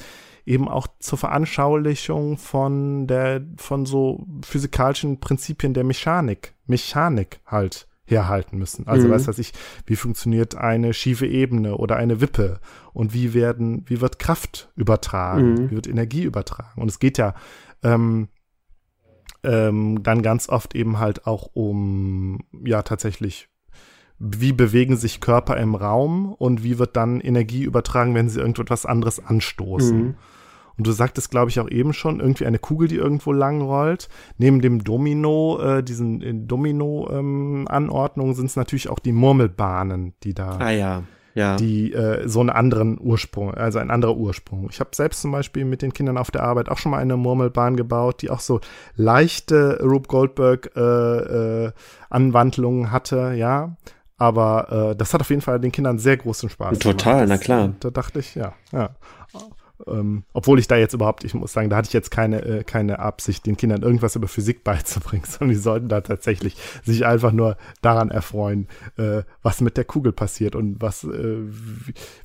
eben 0.46 0.68
auch 0.68 0.86
zur 0.98 1.18
Veranschaulichung 1.18 2.38
von 2.38 3.06
der, 3.06 3.42
von 3.56 3.86
so 3.86 4.26
physikalischen 4.44 5.18
Prinzipien 5.20 5.74
der 5.74 5.84
Mechanik, 5.84 6.54
Mechanik 6.66 7.40
halt 7.46 7.88
herhalten 8.04 8.58
müssen. 8.58 8.86
Also 8.86 9.08
mhm. 9.08 9.12
weiß 9.12 9.28
was 9.28 9.38
ich, 9.38 9.52
wie 9.86 9.96
funktioniert 9.96 10.54
eine 10.54 10.92
schiefe 10.92 11.26
Ebene 11.26 11.76
oder 11.76 11.96
eine 11.96 12.20
Wippe 12.20 12.60
und 12.92 13.14
wie 13.14 13.34
werden, 13.34 13.84
wie 13.86 14.00
wird 14.00 14.18
Kraft 14.18 14.70
übertragen, 14.76 15.54
mhm. 15.54 15.70
wie 15.70 15.76
wird 15.76 15.86
Energie 15.86 16.22
übertragen. 16.22 16.80
Und 16.80 16.88
es 16.88 16.98
geht 16.98 17.18
ja 17.18 17.34
ähm, 17.82 18.28
ähm, 19.44 20.02
dann 20.02 20.22
ganz 20.22 20.48
oft 20.48 20.74
eben 20.74 20.98
halt 20.98 21.26
auch 21.26 21.50
um 21.54 22.40
ja 22.64 22.82
tatsächlich 22.82 23.48
wie 24.24 24.52
bewegen 24.52 24.96
sich 24.96 25.20
Körper 25.20 25.56
im 25.56 25.74
Raum 25.74 26.32
und 26.38 26.62
wie 26.62 26.78
wird 26.78 26.96
dann 26.96 27.20
Energie 27.20 27.64
übertragen, 27.64 28.14
wenn 28.14 28.28
sie 28.28 28.38
irgendetwas 28.38 28.86
anderes 28.86 29.24
anstoßen. 29.24 29.98
Mhm. 29.98 30.14
Und 30.78 30.86
du 30.86 30.92
sagtest, 30.92 31.30
glaube 31.30 31.50
ich, 31.50 31.58
auch 31.58 31.68
eben 31.68 31.92
schon, 31.92 32.20
irgendwie 32.20 32.46
eine 32.46 32.60
Kugel, 32.60 32.86
die 32.86 32.96
irgendwo 32.96 33.32
lang 33.32 33.60
rollt. 33.60 34.08
Neben 34.38 34.60
dem 34.60 34.84
Domino, 34.84 35.58
äh, 35.60 35.82
diesen 35.82 36.22
äh, 36.22 36.34
Domino-Anordnungen 36.34 38.30
ähm, 38.30 38.36
sind 38.36 38.46
es 38.46 38.56
natürlich 38.56 38.88
auch 38.88 39.00
die 39.00 39.12
Murmelbahnen, 39.12 40.14
die 40.22 40.34
da. 40.34 40.56
Ah 40.58 40.70
ja. 40.70 41.02
Ja. 41.34 41.56
die 41.56 41.94
äh, 41.94 42.28
so 42.28 42.40
einen 42.40 42.50
anderen 42.50 43.00
Ursprung, 43.00 43.54
also 43.54 43.78
ein 43.78 43.90
anderer 43.90 44.18
Ursprung. 44.18 44.68
Ich 44.70 44.80
habe 44.80 44.90
selbst 44.92 45.22
zum 45.22 45.32
Beispiel 45.32 45.64
mit 45.64 45.80
den 45.80 45.94
Kindern 45.94 46.18
auf 46.18 46.30
der 46.30 46.42
Arbeit 46.42 46.68
auch 46.68 46.76
schon 46.76 46.92
mal 46.92 46.98
eine 46.98 47.16
Murmelbahn 47.16 47.74
gebaut, 47.76 48.20
die 48.20 48.28
auch 48.28 48.40
so 48.40 48.60
leichte 48.96 49.80
Rube 49.82 50.08
Goldberg 50.08 50.72
äh, 50.76 50.80
äh, 51.66 51.72
Anwandlungen 52.10 52.92
hatte, 52.92 53.32
ja. 53.34 53.74
Aber 54.22 54.92
äh, 54.92 54.96
das 54.96 55.12
hat 55.12 55.20
auf 55.20 55.30
jeden 55.30 55.42
Fall 55.42 55.58
den 55.58 55.72
Kindern 55.72 55.98
sehr 55.98 56.16
großen 56.16 56.48
Spaß 56.48 56.78
Total, 56.78 57.26
gemacht. 57.26 57.28
na 57.28 57.38
klar. 57.38 57.72
Da 57.80 57.90
dachte 57.90 58.20
ich, 58.20 58.36
ja, 58.36 58.52
ja. 58.70 58.90
Ähm, 59.84 60.22
obwohl 60.32 60.60
ich 60.60 60.68
da 60.68 60.76
jetzt 60.76 60.94
überhaupt, 60.94 61.24
ich 61.24 61.34
muss 61.34 61.52
sagen, 61.52 61.68
da 61.68 61.74
hatte 61.74 61.88
ich 61.88 61.92
jetzt 61.92 62.12
keine, 62.12 62.40
äh, 62.44 62.62
keine 62.62 63.00
Absicht, 63.00 63.44
den 63.46 63.56
Kindern 63.56 63.82
irgendwas 63.82 64.14
über 64.14 64.28
Physik 64.28 64.62
beizubringen, 64.64 65.24
sondern 65.26 65.56
die 65.56 65.60
sollten 65.60 65.88
da 65.88 66.02
tatsächlich 66.02 66.54
sich 66.84 67.04
einfach 67.04 67.32
nur 67.32 67.56
daran 67.80 68.12
erfreuen, 68.12 68.68
äh, 68.96 69.22
was 69.42 69.60
mit 69.60 69.76
der 69.76 69.84
Kugel 69.84 70.12
passiert 70.12 70.54
und 70.54 70.80
was, 70.80 71.02
äh, 71.02 71.38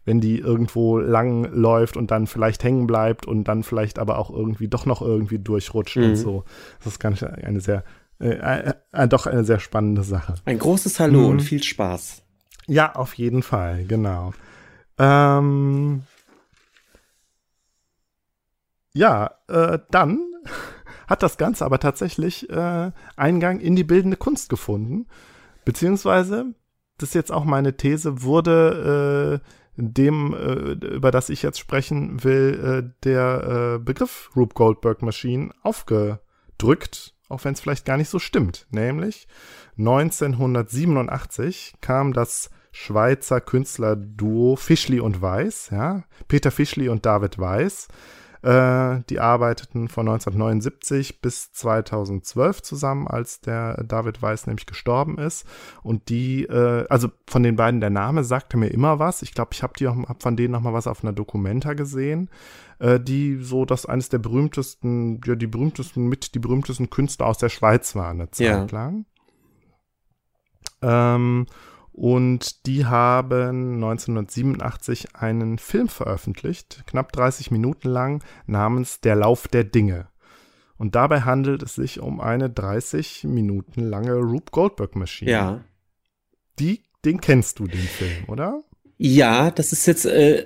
wenn 0.06 0.22
die 0.22 0.38
irgendwo 0.38 1.00
lang 1.00 1.52
läuft 1.52 1.98
und 1.98 2.12
dann 2.12 2.28
vielleicht 2.28 2.64
hängen 2.64 2.86
bleibt 2.86 3.26
und 3.26 3.46
dann 3.46 3.64
vielleicht 3.64 3.98
aber 3.98 4.20
auch 4.20 4.30
irgendwie 4.30 4.68
doch 4.68 4.86
noch 4.86 5.02
irgendwie 5.02 5.40
durchrutscht 5.40 5.98
mhm. 5.98 6.04
und 6.04 6.16
so. 6.16 6.44
Das 6.78 6.94
ist 6.94 7.00
ganz 7.00 7.24
eine 7.24 7.60
sehr 7.60 7.84
äh, 8.20 8.30
äh, 8.30 8.74
äh, 8.92 9.08
doch 9.08 9.28
eine 9.28 9.44
sehr 9.44 9.60
spannende 9.60 10.04
Sache. 10.04 10.36
Ein 10.46 10.60
großes 10.60 11.00
Hallo 11.00 11.22
mhm. 11.22 11.30
und 11.30 11.40
viel 11.42 11.64
Spaß. 11.64 12.24
Ja, 12.68 12.96
auf 12.96 13.14
jeden 13.14 13.44
Fall, 13.44 13.86
genau. 13.86 14.34
Ähm, 14.98 16.04
ja, 18.94 19.32
äh, 19.48 19.80
dann 19.92 20.20
hat 21.08 21.24
das 21.24 21.38
Ganze 21.38 21.66
aber 21.66 21.80
tatsächlich 21.80 22.50
äh, 22.50 22.92
Eingang 23.16 23.60
in 23.60 23.76
die 23.76 23.84
bildende 23.84 24.18
Kunst 24.18 24.50
gefunden. 24.50 25.08
Beziehungsweise, 25.64 26.56
das 26.98 27.10
ist 27.10 27.16
jetzt 27.16 27.32
auch 27.32 27.46
meine 27.46 27.78
These, 27.78 28.24
wurde 28.24 29.42
äh, 29.44 29.50
dem, 29.76 30.34
äh, 30.34 30.88
über 30.96 31.12
das 31.12 31.30
ich 31.30 31.44
jetzt 31.44 31.60
sprechen 31.60 32.24
will, 32.24 32.90
äh, 32.90 33.04
der 33.04 33.76
äh, 33.76 33.80
Begriff 33.80 34.32
Rube 34.36 34.56
Goldberg 34.56 35.04
Machine 35.04 35.52
aufgedrückt 35.62 37.14
auch 37.30 37.44
wenn 37.44 37.54
es 37.54 37.60
vielleicht 37.62 37.86
gar 37.86 37.98
nicht 37.98 38.10
so 38.10 38.20
stimmt. 38.20 38.68
Nämlich 38.72 39.28
1987 39.78 41.76
kam 41.82 42.14
das 42.14 42.50
Schweizer 42.72 43.42
Künstlerduo 43.42 44.56
Fischli 44.56 45.00
und 45.00 45.22
Weiß, 45.22 45.70
ja, 45.72 46.04
Peter 46.28 46.52
Fischli 46.52 46.90
und 46.90 47.06
David 47.06 47.40
Weiß. 47.40 47.88
Äh, 48.48 49.04
die 49.10 49.20
arbeiteten 49.20 49.90
von 49.90 50.08
1979 50.08 51.20
bis 51.20 51.52
2012 51.52 52.62
zusammen, 52.62 53.06
als 53.06 53.42
der 53.42 53.84
David 53.84 54.22
Weiß 54.22 54.48
nämlich 54.48 54.66
gestorben 54.66 55.18
ist. 55.18 55.46
Und 55.84 56.08
die, 56.08 56.44
äh, 56.44 56.86
also 56.88 57.10
von 57.28 57.44
den 57.44 57.58
beiden, 57.58 57.82
der 57.82 57.90
Name 57.90 58.24
sagte 58.24 58.56
mir 58.56 58.70
immer 58.70 59.00
was. 59.00 59.22
Ich 59.22 59.34
glaube, 59.34 59.50
ich 59.52 59.64
habe 59.64 59.74
hab 60.08 60.24
von 60.24 60.38
denen 60.38 60.54
noch 60.54 60.62
mal 60.62 60.72
was 60.72 60.88
auf 60.88 61.04
einer 61.04 61.12
Dokumenta 61.12 61.74
gesehen 61.74 62.30
äh, 62.80 63.02
die 63.02 63.38
so 63.42 63.66
das 63.66 63.86
eines 63.86 64.08
der 64.08 64.20
berühmtesten, 64.20 65.20
ja, 65.26 65.36
die 65.36 65.48
berühmtesten, 65.48 66.08
mit 66.08 66.34
die 66.34 66.40
berühmtesten 66.40 66.90
Künstler 66.90 67.26
aus 67.26 67.40
der 67.40 67.50
Schweiz 67.50 67.96
waren 67.96 68.22
eine 68.22 68.32
Zeit 68.32 68.72
ja. 68.72 68.78
lang. 68.78 69.06
Ähm, 70.82 71.48
und 71.98 72.68
die 72.68 72.86
haben 72.86 73.74
1987 73.84 75.16
einen 75.16 75.58
Film 75.58 75.88
veröffentlicht, 75.88 76.84
knapp 76.86 77.12
30 77.12 77.50
Minuten 77.50 77.90
lang, 77.90 78.24
namens 78.46 79.02
Der 79.02 79.16
Lauf 79.16 79.48
der 79.48 79.64
Dinge. 79.64 80.08
Und 80.78 80.94
dabei 80.94 81.22
handelt 81.22 81.64
es 81.64 81.74
sich 81.74 82.00
um 82.00 82.22
eine 82.22 82.52
30 82.52 83.24
Minuten 83.24 83.82
lange 83.82 84.14
Rube 84.14 84.52
Goldberg 84.52 84.96
Maschine. 84.96 85.32
Ja. 85.32 85.64
Die, 86.60 86.84
den 87.04 87.20
kennst 87.20 87.58
du, 87.58 87.66
den 87.66 87.80
Film, 87.80 88.26
oder? 88.28 88.62
Ja, 89.00 89.50
das 89.50 89.72
ist 89.72 89.88
jetzt 89.88 90.06
äh, 90.06 90.46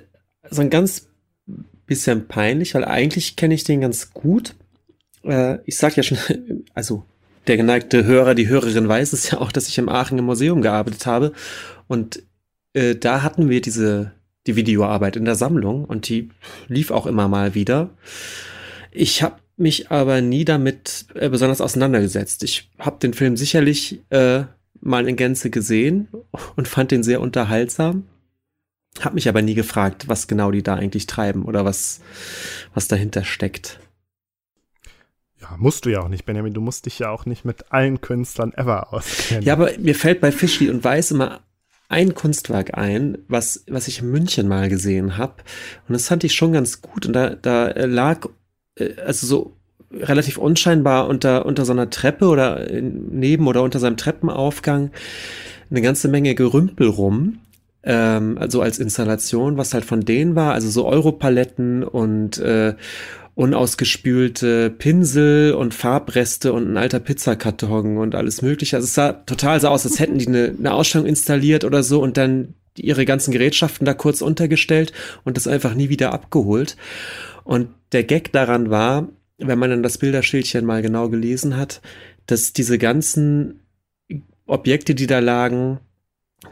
so 0.50 0.62
ein 0.62 0.70
ganz 0.70 1.10
bisschen 1.84 2.28
peinlich, 2.28 2.74
weil 2.74 2.86
eigentlich 2.86 3.36
kenne 3.36 3.52
ich 3.52 3.64
den 3.64 3.82
ganz 3.82 4.14
gut. 4.14 4.56
Äh, 5.22 5.58
ich 5.66 5.76
sag 5.76 5.98
ja 5.98 6.02
schon, 6.02 6.16
also 6.72 7.04
der 7.46 7.56
geneigte 7.56 8.04
Hörer, 8.04 8.34
die 8.34 8.48
Hörerin 8.48 8.88
weiß 8.88 9.12
es 9.12 9.30
ja 9.30 9.38
auch, 9.38 9.52
dass 9.52 9.68
ich 9.68 9.78
im 9.78 9.88
Aachen 9.88 10.18
im 10.18 10.24
Museum 10.24 10.62
gearbeitet 10.62 11.06
habe. 11.06 11.32
Und 11.88 12.22
äh, 12.72 12.94
da 12.94 13.22
hatten 13.22 13.48
wir 13.48 13.60
diese, 13.60 14.12
die 14.46 14.56
Videoarbeit 14.56 15.16
in 15.16 15.24
der 15.24 15.34
Sammlung 15.34 15.84
und 15.84 16.08
die 16.08 16.30
lief 16.68 16.90
auch 16.90 17.06
immer 17.06 17.28
mal 17.28 17.54
wieder. 17.54 17.90
Ich 18.90 19.22
habe 19.22 19.36
mich 19.56 19.90
aber 19.90 20.20
nie 20.20 20.44
damit 20.44 21.06
äh, 21.14 21.28
besonders 21.28 21.60
auseinandergesetzt. 21.60 22.42
Ich 22.42 22.70
habe 22.78 22.98
den 23.00 23.14
Film 23.14 23.36
sicherlich 23.36 24.00
äh, 24.10 24.44
mal 24.80 25.08
in 25.08 25.16
Gänze 25.16 25.50
gesehen 25.50 26.08
und 26.56 26.68
fand 26.68 26.90
den 26.90 27.02
sehr 27.02 27.20
unterhaltsam. 27.20 28.04
Hab 29.00 29.14
mich 29.14 29.28
aber 29.28 29.40
nie 29.40 29.54
gefragt, 29.54 30.08
was 30.08 30.26
genau 30.26 30.50
die 30.50 30.62
da 30.62 30.74
eigentlich 30.74 31.06
treiben 31.06 31.44
oder 31.44 31.64
was, 31.64 32.00
was 32.74 32.88
dahinter 32.88 33.24
steckt. 33.24 33.80
Musst 35.58 35.84
du 35.84 35.90
ja 35.90 36.00
auch 36.00 36.08
nicht, 36.08 36.24
Benjamin. 36.24 36.54
Du 36.54 36.60
musst 36.60 36.86
dich 36.86 36.98
ja 36.98 37.10
auch 37.10 37.26
nicht 37.26 37.44
mit 37.44 37.72
allen 37.72 38.00
Künstlern 38.00 38.52
ever 38.54 38.92
auskennen. 38.92 39.44
Ja, 39.44 39.54
aber 39.54 39.70
mir 39.78 39.94
fällt 39.94 40.20
bei 40.20 40.32
Fischli 40.32 40.70
und 40.70 40.82
Weiß 40.84 41.10
immer 41.10 41.40
ein 41.88 42.14
Kunstwerk 42.14 42.76
ein, 42.76 43.18
was, 43.28 43.64
was 43.68 43.86
ich 43.86 44.00
in 44.00 44.10
München 44.10 44.48
mal 44.48 44.68
gesehen 44.68 45.18
habe. 45.18 45.34
Und 45.88 45.92
das 45.92 46.08
fand 46.08 46.24
ich 46.24 46.34
schon 46.34 46.52
ganz 46.52 46.80
gut. 46.80 47.06
Und 47.06 47.12
da, 47.12 47.30
da 47.30 47.70
lag, 47.84 48.26
äh, 48.76 48.94
also 49.04 49.26
so 49.26 49.56
relativ 49.92 50.38
unscheinbar 50.38 51.08
unter, 51.08 51.44
unter 51.44 51.64
so 51.66 51.72
einer 51.72 51.90
Treppe 51.90 52.26
oder 52.26 52.66
neben 52.70 53.46
oder 53.46 53.62
unter 53.62 53.78
seinem 53.78 53.98
Treppenaufgang 53.98 54.90
eine 55.70 55.82
ganze 55.82 56.08
Menge 56.08 56.34
Gerümpel 56.34 56.88
rum 56.88 57.40
ähm, 57.84 58.38
also 58.38 58.62
als 58.62 58.78
Installation, 58.78 59.56
was 59.56 59.74
halt 59.74 59.84
von 59.84 60.02
denen 60.02 60.36
war, 60.36 60.54
also 60.54 60.70
so 60.70 60.86
Europaletten 60.86 61.82
und 61.82 62.38
äh, 62.38 62.74
unausgespülte 63.34 64.70
Pinsel 64.70 65.54
und 65.54 65.72
Farbreste 65.72 66.52
und 66.52 66.70
ein 66.70 66.76
alter 66.76 67.00
Pizzakarton 67.00 67.96
und 67.96 68.14
alles 68.14 68.42
mögliche. 68.42 68.76
Also 68.76 68.84
es 68.84 68.94
sah 68.94 69.12
total 69.12 69.60
so 69.60 69.68
aus, 69.68 69.86
als 69.86 69.98
hätten 69.98 70.18
die 70.18 70.26
eine, 70.26 70.54
eine 70.58 70.74
Ausstellung 70.74 71.06
installiert 71.06 71.64
oder 71.64 71.82
so 71.82 72.02
und 72.02 72.16
dann 72.16 72.54
ihre 72.76 73.04
ganzen 73.04 73.32
Gerätschaften 73.32 73.84
da 73.84 73.94
kurz 73.94 74.22
untergestellt 74.22 74.92
und 75.24 75.36
das 75.36 75.46
einfach 75.46 75.74
nie 75.74 75.88
wieder 75.88 76.12
abgeholt. 76.12 76.76
Und 77.44 77.68
der 77.92 78.04
Gag 78.04 78.32
daran 78.32 78.70
war, 78.70 79.08
wenn 79.38 79.58
man 79.58 79.70
dann 79.70 79.82
das 79.82 79.98
Bilderschildchen 79.98 80.64
mal 80.64 80.82
genau 80.82 81.08
gelesen 81.08 81.56
hat, 81.56 81.80
dass 82.26 82.52
diese 82.52 82.78
ganzen 82.78 83.60
Objekte, 84.46 84.94
die 84.94 85.06
da 85.06 85.18
lagen, 85.18 85.80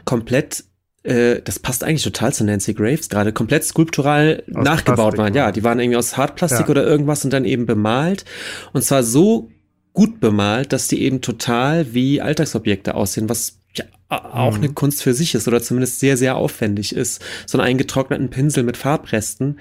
komplett 0.05 0.63
äh, 1.03 1.41
das 1.41 1.59
passt 1.59 1.83
eigentlich 1.83 2.03
total 2.03 2.33
zu 2.33 2.43
Nancy 2.43 2.73
Graves 2.73 3.09
gerade, 3.09 3.33
komplett 3.33 3.63
skulptural 3.63 4.43
aus 4.53 4.63
nachgebaut 4.63 5.15
Plastik, 5.15 5.19
waren. 5.19 5.33
Ja, 5.33 5.51
die 5.51 5.63
waren 5.63 5.79
irgendwie 5.79 5.97
aus 5.97 6.17
Hartplastik 6.17 6.67
ja. 6.67 6.69
oder 6.69 6.85
irgendwas 6.85 7.25
und 7.25 7.31
dann 7.31 7.45
eben 7.45 7.65
bemalt. 7.65 8.25
Und 8.73 8.83
zwar 8.83 9.03
so 9.03 9.49
gut 9.93 10.19
bemalt, 10.19 10.73
dass 10.73 10.87
die 10.87 11.01
eben 11.01 11.21
total 11.21 11.93
wie 11.93 12.21
Alltagsobjekte 12.21 12.95
aussehen, 12.95 13.29
was 13.29 13.59
ja 13.75 13.85
auch 14.09 14.57
mhm. 14.57 14.63
eine 14.63 14.73
Kunst 14.73 15.03
für 15.03 15.13
sich 15.13 15.35
ist 15.35 15.47
oder 15.47 15.61
zumindest 15.61 15.99
sehr, 15.99 16.17
sehr 16.17 16.35
aufwendig 16.35 16.95
ist. 16.95 17.21
So 17.45 17.57
einen 17.57 17.67
eingetrockneten 17.67 18.29
Pinsel 18.29 18.63
mit 18.63 18.77
Farbresten 18.77 19.57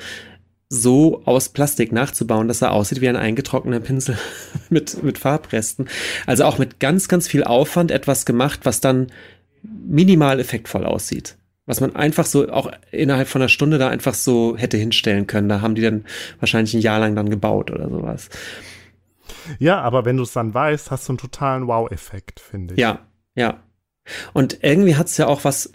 so 0.72 1.22
aus 1.24 1.48
Plastik 1.48 1.90
nachzubauen, 1.90 2.46
dass 2.46 2.62
er 2.62 2.72
aussieht 2.72 3.00
wie 3.00 3.08
ein 3.08 3.16
eingetrockneter 3.16 3.80
Pinsel 3.80 4.16
mit, 4.70 5.02
mit 5.02 5.18
Farbresten. 5.18 5.86
Also 6.26 6.44
auch 6.44 6.58
mit 6.58 6.78
ganz, 6.78 7.08
ganz 7.08 7.26
viel 7.26 7.42
Aufwand 7.42 7.90
etwas 7.90 8.24
gemacht, 8.24 8.60
was 8.62 8.80
dann 8.80 9.08
minimal 9.62 10.40
effektvoll 10.40 10.84
aussieht. 10.84 11.36
Was 11.66 11.80
man 11.80 11.94
einfach 11.94 12.26
so 12.26 12.50
auch 12.50 12.70
innerhalb 12.90 13.28
von 13.28 13.42
einer 13.42 13.48
Stunde 13.48 13.78
da 13.78 13.88
einfach 13.88 14.14
so 14.14 14.56
hätte 14.56 14.76
hinstellen 14.76 15.26
können. 15.26 15.48
Da 15.48 15.60
haben 15.60 15.74
die 15.74 15.82
dann 15.82 16.04
wahrscheinlich 16.40 16.74
ein 16.74 16.80
Jahr 16.80 16.98
lang 16.98 17.14
dann 17.14 17.30
gebaut 17.30 17.70
oder 17.70 17.88
sowas. 17.88 18.28
Ja, 19.58 19.80
aber 19.80 20.04
wenn 20.04 20.16
du 20.16 20.24
es 20.24 20.32
dann 20.32 20.52
weißt, 20.52 20.90
hast 20.90 21.08
du 21.08 21.12
einen 21.12 21.18
totalen 21.18 21.66
Wow-Effekt, 21.66 22.40
finde 22.40 22.74
ich. 22.74 22.80
Ja, 22.80 23.00
ja. 23.34 23.62
Und 24.32 24.58
irgendwie 24.62 24.96
hat 24.96 25.06
es 25.06 25.16
ja 25.16 25.26
auch 25.26 25.44
was, 25.44 25.72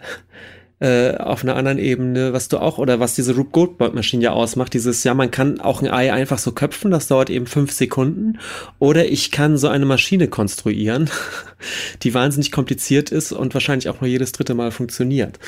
äh, 0.78 1.16
auf 1.16 1.42
einer 1.42 1.56
anderen 1.56 1.78
Ebene, 1.78 2.32
was 2.32 2.48
du 2.48 2.58
auch, 2.58 2.76
oder 2.78 3.00
was 3.00 3.14
diese 3.14 3.34
Rube 3.34 3.50
Goldberg-Maschine 3.50 4.24
ja 4.24 4.32
ausmacht, 4.32 4.74
dieses, 4.74 5.04
ja, 5.04 5.14
man 5.14 5.30
kann 5.30 5.60
auch 5.60 5.80
ein 5.80 5.90
Ei 5.90 6.12
einfach 6.12 6.38
so 6.38 6.52
köpfen, 6.52 6.90
das 6.90 7.06
dauert 7.06 7.30
eben 7.30 7.46
fünf 7.46 7.72
Sekunden, 7.72 8.38
oder 8.78 9.06
ich 9.06 9.30
kann 9.30 9.56
so 9.56 9.68
eine 9.68 9.86
Maschine 9.86 10.28
konstruieren, 10.28 11.08
die 12.02 12.12
wahnsinnig 12.12 12.52
kompliziert 12.52 13.10
ist 13.10 13.32
und 13.32 13.54
wahrscheinlich 13.54 13.88
auch 13.88 14.00
nur 14.00 14.08
jedes 14.08 14.32
dritte 14.32 14.54
Mal 14.54 14.70
funktioniert. 14.70 15.38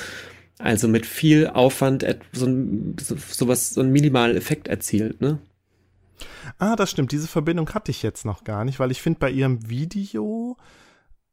Also 0.59 0.89
mit 0.89 1.07
viel 1.07 1.47
Aufwand 1.47 2.07
so, 2.33 2.47
ein, 2.47 2.97
so, 2.99 3.49
was, 3.49 3.71
so 3.71 3.81
einen 3.81 3.93
minimalen 3.93 4.37
Effekt 4.37 4.67
erzielt, 4.67 5.21
ne? 5.21 5.39
Ah, 6.59 6.75
das 6.75 6.91
stimmt. 6.91 7.13
Diese 7.13 7.29
Verbindung 7.29 7.69
hatte 7.75 7.91
ich 7.91 8.03
jetzt 8.03 8.25
noch 8.25 8.43
gar 8.43 8.65
nicht, 8.65 8.81
weil 8.81 8.91
ich 8.91 9.03
finde 9.03 9.21
bei 9.21 9.31
ihrem 9.31 9.69
Video, 9.69 10.57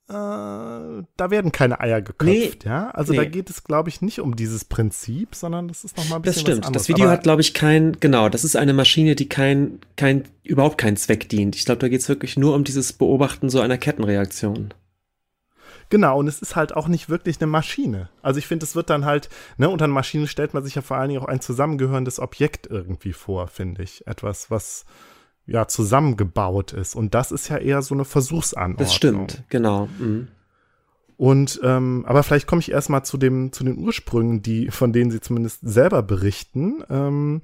äh, 0.07 0.14
da 0.14 1.32
werden 1.32 1.52
keine 1.52 1.80
Eier 1.80 2.02
geköpft, 2.02 2.65
nee, 2.65 2.69
ja. 2.69 2.91
Also 2.91 3.14
nee. 3.14 3.18
da 3.18 3.26
geht 3.26 3.49
es, 3.49 3.64
glaube 3.64 3.90
ich, 3.90 4.03
nicht 4.03 4.19
um 4.19 4.36
dieses 4.36 4.64
Prinzip, 4.64 5.34
sondern 5.34 5.68
das 5.68 5.84
ist 5.84 5.98
nochmal 5.98 6.19
ein 6.19 6.22
bisschen. 6.22 6.45
Das 6.45 6.57
stimmt. 6.57 6.76
Das 6.76 6.90
Video 6.90 7.06
Aber 7.06 7.14
hat, 7.14 7.23
glaube 7.23 7.41
ich, 7.41 7.56
kein, 7.56 7.98
genau, 7.99 8.30
das 8.30 8.44
ist 8.44 8.56
eine 8.56 8.73
Maschine, 8.73 9.15
die 9.15 9.27
kein, 9.27 9.80
kein, 9.95 10.26
überhaupt 10.44 10.77
keinen 10.77 10.95
Zweck 10.95 11.27
dient. 11.30 11.56
Ich 11.56 11.65
glaube, 11.65 11.80
da 11.80 11.90
geht 11.90 12.02
es 12.02 12.10
wirklich 12.10 12.38
nur 12.38 12.53
um 12.53 12.64
dieses 12.64 12.94
Beobachten 12.94 13.49
so 13.49 13.61
einer 13.61 13.80
Kettenreaktion. 13.80 14.76
Genau, 15.90 16.19
und 16.19 16.27
es 16.27 16.40
ist 16.40 16.56
halt 16.56 16.76
auch 16.76 16.88
nicht 16.88 17.10
wirklich 17.10 17.40
eine 17.40 17.48
Maschine. 17.48 18.10
Also 18.22 18.38
ich 18.38 18.48
finde, 18.48 18.65
es 18.65 18.76
wird 18.76 18.91
dann 18.91 19.06
halt, 19.06 19.30
ne, 19.57 19.69
unter 19.69 19.86
einer 19.86 19.94
Maschine 19.94 20.27
stellt 20.27 20.53
man 20.53 20.64
sich 20.64 20.76
ja 20.76 20.84
vor 20.84 20.98
allen 20.98 21.10
Dingen 21.10 21.22
auch 21.22 21.27
ein 21.27 21.41
zusammengehörendes 21.41 22.19
Objekt 22.19 22.68
irgendwie 22.68 23.14
vor, 23.14 23.48
finde 23.48 23.82
ich. 23.82 24.06
Etwas, 24.06 24.52
was 24.52 24.86
ja 25.46 25.68
zusammengebaut 25.68 26.74
ist. 26.74 26.96
Und 26.96 27.14
das 27.14 27.32
ist 27.32 27.50
ja 27.50 27.58
eher 27.58 27.82
so 27.82 27.94
eine 27.94 28.06
Versuchsanordnung. 28.06 28.78
Das 28.78 28.94
stimmt, 28.94 29.44
genau. 29.50 29.88
Mhm. 30.00 30.28
Und 31.18 31.62
ähm, 31.64 32.04
aber 32.08 32.24
vielleicht 32.24 32.48
komme 32.48 32.60
ich 32.60 32.72
erstmal 32.72 33.06
zu 33.06 33.18
dem 33.18 33.54
zu 33.54 33.64
den 33.64 33.78
Ursprüngen, 33.78 34.42
die 34.42 34.70
von 34.70 34.92
denen 34.92 35.12
Sie 35.12 35.22
zumindest 35.22 35.60
selber 35.64 36.04
berichten. 36.04 36.84
Ähm, 36.90 37.42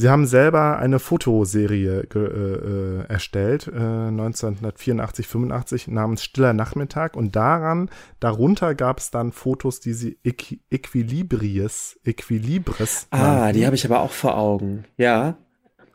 Sie 0.00 0.08
haben 0.08 0.26
selber 0.26 0.78
eine 0.78 0.98
Fotoserie 0.98 2.08
äh, 2.14 2.18
äh, 2.18 3.06
erstellt, 3.06 3.68
äh, 3.68 3.76
1984, 3.78 5.26
85 5.26 5.88
namens 5.88 6.24
Stiller 6.24 6.54
Nachmittag 6.54 7.16
und 7.16 7.36
daran, 7.36 7.90
darunter 8.18 8.74
gab 8.74 8.98
es 8.98 9.10
dann 9.10 9.30
Fotos, 9.30 9.78
die 9.80 9.92
Sie 9.92 10.18
Equ 10.24 10.56
Equilibris, 10.70 12.00
Equilibris. 12.02 13.08
Ah, 13.10 13.18
nannten. 13.18 13.58
die 13.58 13.66
habe 13.66 13.76
ich 13.76 13.84
aber 13.84 14.00
auch 14.00 14.12
vor 14.12 14.38
Augen. 14.38 14.84
Ja. 14.96 15.36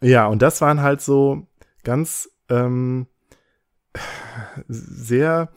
Ja, 0.05 0.27
und 0.27 0.43
das 0.43 0.61
waren 0.61 0.81
halt 0.81 1.01
so 1.01 1.47
ganz 1.83 2.29
ähm, 2.49 3.07
sehr, 4.67 5.49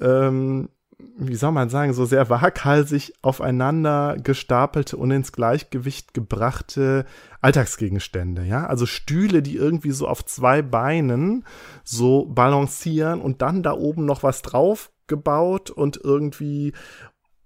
ähm, 0.00 0.68
wie 1.16 1.34
soll 1.34 1.52
man 1.52 1.70
sagen, 1.70 1.94
so 1.94 2.04
sehr 2.04 2.28
waghalsig 2.28 3.14
aufeinander 3.22 4.16
gestapelte 4.22 4.98
und 4.98 5.10
ins 5.12 5.32
Gleichgewicht 5.32 6.12
gebrachte 6.12 7.06
Alltagsgegenstände, 7.40 8.44
ja. 8.44 8.66
Also 8.66 8.84
Stühle, 8.84 9.40
die 9.40 9.56
irgendwie 9.56 9.92
so 9.92 10.06
auf 10.06 10.26
zwei 10.26 10.60
Beinen 10.60 11.46
so 11.82 12.26
balancieren 12.26 13.22
und 13.22 13.40
dann 13.40 13.62
da 13.62 13.72
oben 13.72 14.04
noch 14.04 14.22
was 14.22 14.42
drauf 14.42 14.90
gebaut 15.06 15.70
und 15.70 15.98
irgendwie 16.04 16.74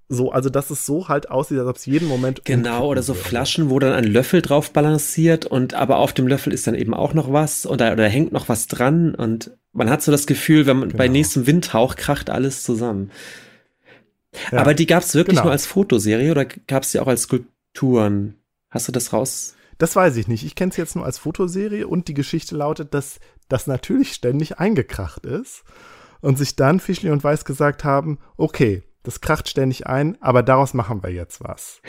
so, 0.08 0.32
also 0.32 0.50
dass 0.50 0.70
es 0.70 0.84
so 0.84 1.08
halt 1.08 1.30
aussieht, 1.30 1.58
als 1.58 1.68
ob 1.68 1.76
es 1.76 1.86
jeden 1.86 2.08
Moment. 2.08 2.44
Genau, 2.44 2.88
oder 2.88 3.02
so 3.02 3.14
Flaschen, 3.14 3.70
wo 3.70 3.78
dann 3.78 3.92
ein 3.92 4.04
Löffel 4.04 4.42
drauf 4.42 4.72
balanciert 4.72 5.46
und 5.46 5.74
aber 5.74 5.96
auf 5.96 6.12
dem 6.12 6.26
Löffel 6.26 6.52
ist 6.52 6.66
dann 6.66 6.74
eben 6.74 6.94
auch 6.94 7.14
noch 7.14 7.32
was 7.32 7.66
und 7.66 7.80
da, 7.80 7.92
oder 7.92 8.08
hängt 8.08 8.32
noch 8.32 8.48
was 8.48 8.66
dran 8.66 9.14
und 9.14 9.52
man 9.72 9.90
hat 9.90 10.02
so 10.02 10.12
das 10.12 10.26
Gefühl, 10.26 10.66
wenn 10.66 10.78
man 10.78 10.88
genau. 10.90 10.98
bei 10.98 11.08
nächstem 11.08 11.46
Windhauch 11.46 11.96
kracht 11.96 12.30
alles 12.30 12.62
zusammen. 12.62 13.10
Ja, 14.52 14.60
aber 14.60 14.74
die 14.74 14.86
gab 14.86 15.02
es 15.02 15.14
wirklich 15.14 15.36
genau. 15.36 15.44
nur 15.44 15.52
als 15.52 15.66
Fotoserie 15.66 16.30
oder 16.30 16.44
gab 16.44 16.82
es 16.82 16.92
die 16.92 17.00
auch 17.00 17.06
als 17.06 17.22
Skulpturen? 17.22 18.36
Hast 18.70 18.88
du 18.88 18.92
das 18.92 19.12
raus? 19.12 19.54
Das 19.78 19.96
weiß 19.96 20.16
ich 20.16 20.28
nicht. 20.28 20.44
Ich 20.44 20.54
kenne 20.54 20.70
es 20.70 20.76
jetzt 20.76 20.96
nur 20.96 21.04
als 21.04 21.18
Fotoserie 21.18 21.86
und 21.86 22.08
die 22.08 22.14
Geschichte 22.14 22.56
lautet, 22.56 22.94
dass 22.94 23.18
das 23.48 23.66
natürlich 23.66 24.12
ständig 24.12 24.58
eingekracht 24.58 25.26
ist 25.26 25.64
und 26.20 26.38
sich 26.38 26.56
dann 26.56 26.80
Fischli 26.80 27.10
und 27.10 27.22
Weiß 27.22 27.44
gesagt 27.44 27.84
haben, 27.84 28.18
okay, 28.36 28.82
das 29.04 29.20
kracht 29.20 29.48
ständig 29.48 29.86
ein, 29.86 30.20
aber 30.20 30.42
daraus 30.42 30.74
machen 30.74 31.02
wir 31.02 31.10
jetzt 31.10 31.44
was. 31.44 31.80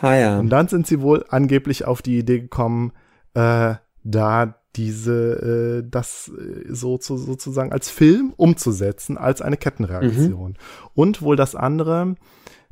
Ah 0.00 0.14
ja. 0.14 0.38
Und 0.40 0.48
dann 0.48 0.66
sind 0.66 0.86
sie 0.86 1.00
wohl 1.00 1.24
angeblich 1.28 1.84
auf 1.84 2.02
die 2.02 2.18
Idee 2.18 2.40
gekommen, 2.40 2.92
äh, 3.34 3.74
da 4.02 4.54
diese, 4.74 5.82
äh, 5.82 5.88
das 5.88 6.28
äh, 6.28 6.64
so 6.72 6.98
zu, 6.98 7.18
sozusagen 7.18 7.72
als 7.72 7.90
Film 7.90 8.32
umzusetzen, 8.36 9.18
als 9.18 9.42
eine 9.42 9.58
Kettenreaktion. 9.58 10.52
Mhm. 10.52 10.56
Und 10.94 11.22
wohl 11.22 11.36
das 11.36 11.54
andere, 11.54 12.16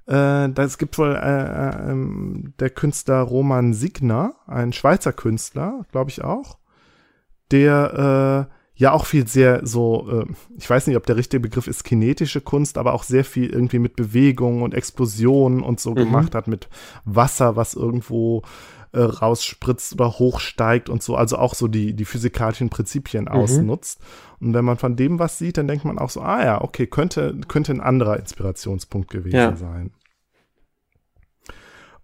äh, 0.07 0.49
das 0.49 0.79
gibt 0.79 0.97
wohl 0.99 1.15
äh, 1.15 1.19
äh, 1.19 1.91
ähm, 1.91 2.55
der 2.59 2.71
Künstler 2.71 3.21
Roman 3.21 3.75
Signer, 3.75 4.35
ein 4.47 4.73
Schweizer 4.73 5.13
Künstler, 5.13 5.85
glaube 5.93 6.11
ich 6.11 6.25
auch, 6.25 6.59
der 7.51 8.49
äh, 8.51 8.60
ja 8.81 8.93
auch 8.93 9.05
viel 9.05 9.29
sehr 9.29 9.67
so, 9.67 10.09
äh, 10.11 10.25
ich 10.57 10.69
weiß 10.69 10.87
nicht, 10.87 10.97
ob 10.97 11.05
der 11.05 11.17
richtige 11.17 11.41
Begriff 11.41 11.67
ist 11.67 11.85
kinetische 11.85 12.41
Kunst, 12.41 12.79
aber 12.79 12.95
auch 12.95 13.03
sehr 13.03 13.25
viel 13.25 13.51
irgendwie 13.51 13.79
mit 13.79 13.95
Bewegungen 13.95 14.63
und 14.63 14.73
Explosionen 14.73 15.63
und 15.63 15.81
so 15.81 15.91
mhm. 15.91 15.97
gemacht 15.97 16.35
hat, 16.35 16.49
mit 16.49 16.69
Wasser, 17.05 17.57
was 17.57 17.75
irgendwo 17.75 18.43
äh, 18.93 19.01
rausspritzt 19.01 19.93
oder 19.93 20.19
hochsteigt 20.19 20.89
und 20.89 21.03
so, 21.03 21.15
also 21.15 21.37
auch 21.37 21.55
so 21.55 21.69
die, 21.69 21.93
die 21.93 22.07
physikalischen 22.07 22.71
Prinzipien 22.71 23.25
mhm. 23.25 23.33
ausnutzt. 23.33 24.01
Und 24.41 24.55
wenn 24.55 24.65
man 24.65 24.79
von 24.79 24.97
dem 24.97 25.19
was 25.19 25.37
sieht, 25.37 25.59
dann 25.59 25.69
denkt 25.69 25.85
man 25.85 25.99
auch 25.99 26.09
so, 26.09 26.23
ah 26.23 26.43
ja, 26.43 26.63
okay, 26.63 26.87
könnte, 26.87 27.39
könnte 27.49 27.73
ein 27.73 27.83
anderer 27.83 28.19
Inspirationspunkt 28.19 29.11
gewesen 29.11 29.37
ja. 29.37 29.57
sein. 29.57 29.91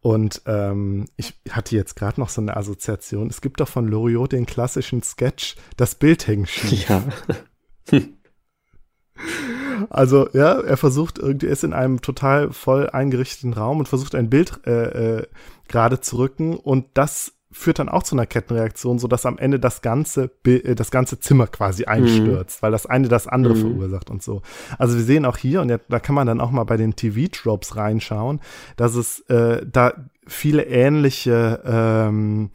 Und 0.07 0.43
ähm, 0.47 1.07
ich 1.17 1.35
hatte 1.51 1.75
jetzt 1.75 1.97
gerade 1.97 2.21
noch 2.21 2.29
so 2.29 2.41
eine 2.41 2.57
Assoziation. 2.57 3.27
Es 3.27 3.41
gibt 3.41 3.59
doch 3.59 3.67
von 3.67 3.89
Loriot 3.89 4.31
den 4.31 4.47
klassischen 4.47 5.03
Sketch, 5.03 5.57
das 5.77 5.97
Bild 5.97 6.29
hängt 6.29 6.49
schief. 6.49 6.89
Ja. 6.89 7.03
also, 9.91 10.29
ja, 10.33 10.61
er 10.61 10.77
versucht 10.77 11.19
irgendwie, 11.19 11.47
er 11.47 11.53
ist 11.55 11.65
in 11.65 11.73
einem 11.73 12.03
total 12.03 12.53
voll 12.53 12.89
eingerichteten 12.89 13.53
Raum 13.53 13.81
und 13.81 13.89
versucht 13.89 14.15
ein 14.15 14.31
Bild 14.31 14.61
äh, 14.65 15.17
äh, 15.17 15.27
gerade 15.67 16.01
zu 16.01 16.19
rücken 16.19 16.57
und 16.57 16.87
das 16.95 17.33
führt 17.57 17.79
dann 17.79 17.89
auch 17.89 18.03
zu 18.03 18.15
einer 18.15 18.27
Kettenreaktion, 18.27 18.99
so 18.99 19.09
dass 19.09 19.25
am 19.25 19.39
Ende 19.39 19.59
das 19.59 19.81
ganze 19.81 20.31
äh, 20.45 20.75
das 20.75 20.91
ganze 20.91 21.19
Zimmer 21.19 21.47
quasi 21.47 21.83
mhm. 21.83 21.89
einstürzt, 21.89 22.61
mhm. 22.61 22.63
weil 22.63 22.73
das 22.73 22.87
eine 22.87 23.09
das 23.09 23.27
andere 23.27 23.55
mhm. 23.55 23.61
verursacht 23.61 24.11
und 24.11 24.23
so. 24.23 24.43
Also 24.79 24.97
wir 24.97 25.05
sehen 25.05 25.25
auch 25.25 25.39
hier 25.39 25.63
und 25.63 25.71
ja, 25.71 25.79
da 25.89 25.99
kann 25.99 26.15
man 26.15 26.27
dann 26.27 26.41
auch 26.41 26.51
mal 26.51 26.65
bei 26.65 26.77
den 26.77 26.95
TV-Tropes 26.95 27.77
reinschauen, 27.77 28.41
dass 28.77 28.95
es 28.95 29.21
äh, 29.29 29.65
da 29.67 29.95
viele 30.27 30.65
ähnliche 30.65 31.63
ähm, 31.65 32.51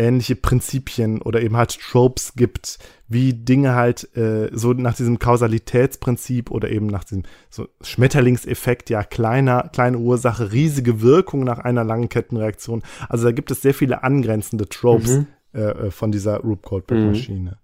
ähnliche 0.00 0.34
Prinzipien 0.34 1.20
oder 1.20 1.42
eben 1.42 1.56
halt 1.56 1.78
Tropes 1.78 2.32
gibt, 2.34 2.78
wie 3.06 3.34
Dinge 3.34 3.74
halt 3.74 4.16
äh, 4.16 4.48
so 4.52 4.72
nach 4.72 4.96
diesem 4.96 5.18
Kausalitätsprinzip 5.18 6.50
oder 6.50 6.70
eben 6.70 6.86
nach 6.86 7.04
diesem 7.04 7.24
so 7.50 7.68
Schmetterlingseffekt, 7.82 8.88
ja, 8.88 9.04
kleiner, 9.04 9.68
kleine 9.72 9.98
Ursache, 9.98 10.52
riesige 10.52 11.02
Wirkung 11.02 11.44
nach 11.44 11.58
einer 11.58 11.84
langen 11.84 12.08
Kettenreaktion. 12.08 12.82
Also 13.08 13.26
da 13.26 13.32
gibt 13.32 13.50
es 13.50 13.60
sehr 13.60 13.74
viele 13.74 14.02
angrenzende 14.02 14.68
Tropes 14.68 15.18
mhm. 15.18 15.26
äh, 15.52 15.60
äh 15.60 15.90
von 15.90 16.10
dieser 16.10 16.38
Rube 16.38 16.62
Goldberg-Maschine. 16.62 17.50
Mhm. 17.50 17.56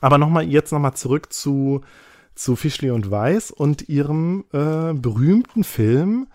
Aber 0.00 0.18
nochmal, 0.18 0.44
jetzt 0.44 0.72
nochmal 0.72 0.94
zurück 0.94 1.32
zu, 1.32 1.82
zu 2.34 2.56
Fischli 2.56 2.90
und 2.90 3.10
Weiß 3.10 3.52
und 3.52 3.88
ihrem 3.88 4.44
äh, 4.52 4.92
berühmten 4.92 5.62
Film 5.62 6.26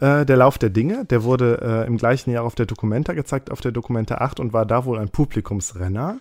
äh, 0.00 0.24
Der 0.24 0.36
Lauf 0.36 0.58
der 0.58 0.70
Dinge. 0.70 1.04
Der 1.04 1.24
wurde 1.24 1.60
äh, 1.62 1.86
im 1.86 1.96
gleichen 1.96 2.30
Jahr 2.30 2.44
auf 2.44 2.54
der 2.54 2.66
Documenta 2.66 3.12
gezeigt, 3.12 3.50
auf 3.50 3.60
der 3.60 3.72
Documenta 3.72 4.16
8 4.16 4.40
und 4.40 4.52
war 4.52 4.66
da 4.66 4.84
wohl 4.84 4.98
ein 4.98 5.08
Publikumsrenner. 5.08 6.18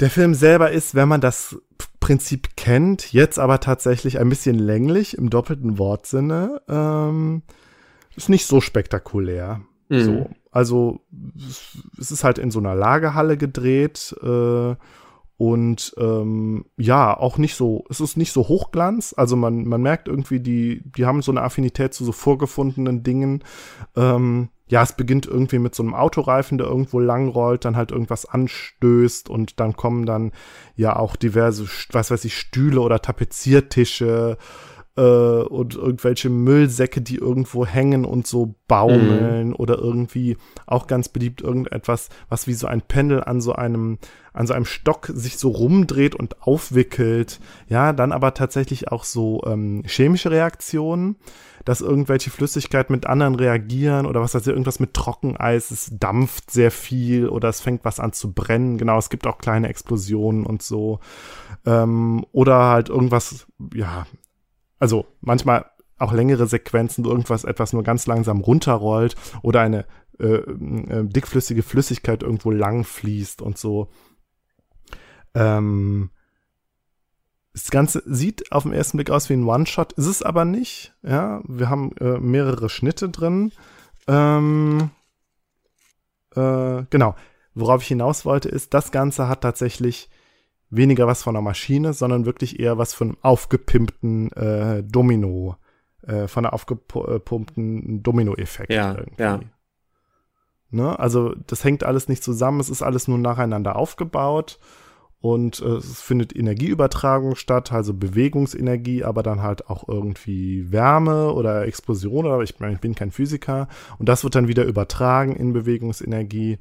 Der 0.00 0.10
Film 0.10 0.34
selber 0.34 0.70
ist, 0.70 0.94
wenn 0.94 1.08
man 1.08 1.20
das 1.20 1.56
Prinzip 2.00 2.56
kennt, 2.56 3.12
jetzt 3.12 3.38
aber 3.38 3.60
tatsächlich 3.60 4.18
ein 4.18 4.28
bisschen 4.28 4.56
länglich 4.56 5.18
im 5.18 5.30
doppelten 5.30 5.78
Wortsinne. 5.78 6.62
Ähm, 6.68 7.42
ist 8.16 8.28
nicht 8.28 8.46
so 8.46 8.60
spektakulär. 8.60 9.60
Mhm. 9.88 10.04
So. 10.04 10.30
Also 10.50 11.00
es 11.98 12.10
ist 12.10 12.24
halt 12.24 12.38
in 12.38 12.50
so 12.50 12.58
einer 12.58 12.74
Lagerhalle 12.74 13.36
gedreht 13.36 14.14
äh, 14.22 14.74
und 15.38 15.94
ähm, 15.98 16.64
ja, 16.76 17.16
auch 17.16 17.38
nicht 17.38 17.54
so, 17.54 17.84
es 17.88 18.00
ist 18.00 18.16
nicht 18.16 18.32
so 18.32 18.48
Hochglanz. 18.48 19.14
Also 19.16 19.36
man, 19.36 19.64
man 19.66 19.80
merkt 19.80 20.08
irgendwie, 20.08 20.40
die, 20.40 20.82
die 20.84 21.06
haben 21.06 21.22
so 21.22 21.30
eine 21.30 21.42
Affinität 21.42 21.94
zu 21.94 22.04
so 22.04 22.10
vorgefundenen 22.10 23.04
Dingen. 23.04 23.44
Ähm, 23.94 24.48
ja, 24.66 24.82
es 24.82 24.94
beginnt 24.94 25.26
irgendwie 25.26 25.60
mit 25.60 25.76
so 25.76 25.84
einem 25.84 25.94
Autoreifen, 25.94 26.58
der 26.58 26.66
irgendwo 26.66 26.98
langrollt, 26.98 27.64
dann 27.64 27.76
halt 27.76 27.92
irgendwas 27.92 28.26
anstößt 28.26 29.30
und 29.30 29.60
dann 29.60 29.76
kommen 29.76 30.06
dann 30.06 30.32
ja 30.74 30.96
auch 30.96 31.14
diverse, 31.14 31.66
was 31.92 32.10
weiß 32.10 32.24
ich, 32.24 32.36
Stühle 32.36 32.80
oder 32.80 33.00
Tapeziertische 33.00 34.38
äh, 34.98 35.00
und 35.00 35.76
irgendwelche 35.76 36.28
Müllsäcke, 36.28 37.00
die 37.00 37.16
irgendwo 37.16 37.64
hängen 37.64 38.04
und 38.04 38.26
so 38.26 38.56
baumeln 38.66 39.48
mhm. 39.48 39.54
oder 39.54 39.78
irgendwie 39.78 40.36
auch 40.66 40.88
ganz 40.88 41.08
beliebt 41.08 41.40
irgendetwas, 41.40 42.08
was 42.28 42.48
wie 42.48 42.54
so 42.54 42.66
ein 42.66 42.82
Pendel 42.82 43.22
an 43.22 43.40
so 43.40 43.52
einem 43.52 43.98
an 44.32 44.46
so 44.46 44.54
einem 44.54 44.66
Stock 44.66 45.10
sich 45.12 45.36
so 45.36 45.50
rumdreht 45.50 46.14
und 46.14 46.42
aufwickelt. 46.42 47.40
Ja, 47.68 47.92
dann 47.92 48.12
aber 48.12 48.34
tatsächlich 48.34 48.88
auch 48.88 49.02
so 49.02 49.42
ähm, 49.46 49.82
chemische 49.84 50.30
Reaktionen, 50.30 51.16
dass 51.64 51.80
irgendwelche 51.80 52.30
Flüssigkeiten 52.30 52.94
mit 52.94 53.06
anderen 53.06 53.34
reagieren 53.34 54.06
oder 54.06 54.20
was 54.20 54.34
weiß 54.34 54.42
ich, 54.42 54.52
irgendwas 54.52 54.78
mit 54.78 54.94
Trockeneis, 54.94 55.72
es 55.72 55.90
dampft 55.98 56.52
sehr 56.52 56.70
viel 56.70 57.28
oder 57.28 57.48
es 57.48 57.60
fängt 57.60 57.84
was 57.84 57.98
an 57.98 58.12
zu 58.12 58.32
brennen. 58.32 58.78
Genau, 58.78 58.98
es 58.98 59.10
gibt 59.10 59.26
auch 59.26 59.38
kleine 59.38 59.68
Explosionen 59.68 60.46
und 60.46 60.62
so. 60.62 61.00
Ähm, 61.66 62.24
oder 62.30 62.68
halt 62.68 62.90
irgendwas, 62.90 63.46
ja, 63.74 64.06
also 64.78 65.06
manchmal 65.20 65.66
auch 65.98 66.12
längere 66.12 66.46
Sequenzen, 66.46 67.04
wo 67.04 67.10
irgendwas 67.10 67.44
etwas 67.44 67.72
nur 67.72 67.82
ganz 67.82 68.06
langsam 68.06 68.40
runterrollt 68.40 69.16
oder 69.42 69.60
eine 69.60 69.86
äh, 70.18 70.24
äh, 70.26 71.04
dickflüssige 71.04 71.62
Flüssigkeit 71.62 72.22
irgendwo 72.22 72.50
lang 72.50 72.84
fließt 72.84 73.42
und 73.42 73.58
so. 73.58 73.88
Ähm, 75.34 76.10
das 77.52 77.70
Ganze 77.70 78.02
sieht 78.06 78.52
auf 78.52 78.62
den 78.62 78.72
ersten 78.72 78.98
Blick 78.98 79.10
aus 79.10 79.28
wie 79.28 79.34
ein 79.34 79.44
One-Shot, 79.44 79.92
ist 79.94 80.06
es 80.06 80.22
aber 80.22 80.44
nicht. 80.44 80.94
Ja, 81.02 81.42
wir 81.46 81.68
haben 81.68 81.92
äh, 81.98 82.18
mehrere 82.18 82.68
Schnitte 82.68 83.08
drin. 83.08 83.52
Ähm, 84.06 84.90
äh, 86.34 86.84
genau. 86.90 87.16
Worauf 87.54 87.82
ich 87.82 87.88
hinaus 87.88 88.24
wollte, 88.24 88.48
ist, 88.48 88.74
das 88.74 88.92
Ganze 88.92 89.28
hat 89.28 89.40
tatsächlich 89.40 90.10
weniger 90.70 91.06
was 91.06 91.22
von 91.22 91.34
einer 91.34 91.42
Maschine, 91.42 91.92
sondern 91.92 92.26
wirklich 92.26 92.60
eher 92.60 92.78
was 92.78 92.94
von 92.94 93.08
einem 93.08 93.18
aufgepimpten 93.22 94.32
äh, 94.32 94.82
Domino, 94.82 95.56
äh, 96.02 96.28
von 96.28 96.44
einer 96.44 96.54
aufgepumpten 96.54 98.02
Domino-Effekt. 98.02 98.72
Ja, 98.72 98.96
irgendwie. 98.96 99.22
ja. 99.22 99.40
Ne? 100.70 100.98
Also 100.98 101.34
das 101.46 101.64
hängt 101.64 101.84
alles 101.84 102.08
nicht 102.08 102.22
zusammen, 102.22 102.60
es 102.60 102.68
ist 102.68 102.82
alles 102.82 103.08
nur 103.08 103.18
nacheinander 103.18 103.76
aufgebaut 103.76 104.58
und 105.20 105.60
äh, 105.60 105.76
es 105.76 106.00
findet 106.00 106.36
Energieübertragung 106.36 107.34
statt, 107.34 107.72
also 107.72 107.94
Bewegungsenergie, 107.94 109.02
aber 109.02 109.22
dann 109.22 109.42
halt 109.42 109.68
auch 109.68 109.88
irgendwie 109.88 110.70
Wärme 110.70 111.32
oder 111.32 111.66
Explosion 111.66 112.26
oder 112.26 112.40
ich, 112.42 112.60
ich 112.60 112.80
bin 112.80 112.94
kein 112.94 113.10
Physiker 113.10 113.68
und 113.98 114.08
das 114.08 114.24
wird 114.24 114.34
dann 114.34 114.48
wieder 114.48 114.64
übertragen 114.64 115.34
in 115.34 115.52
Bewegungsenergie. 115.52 116.58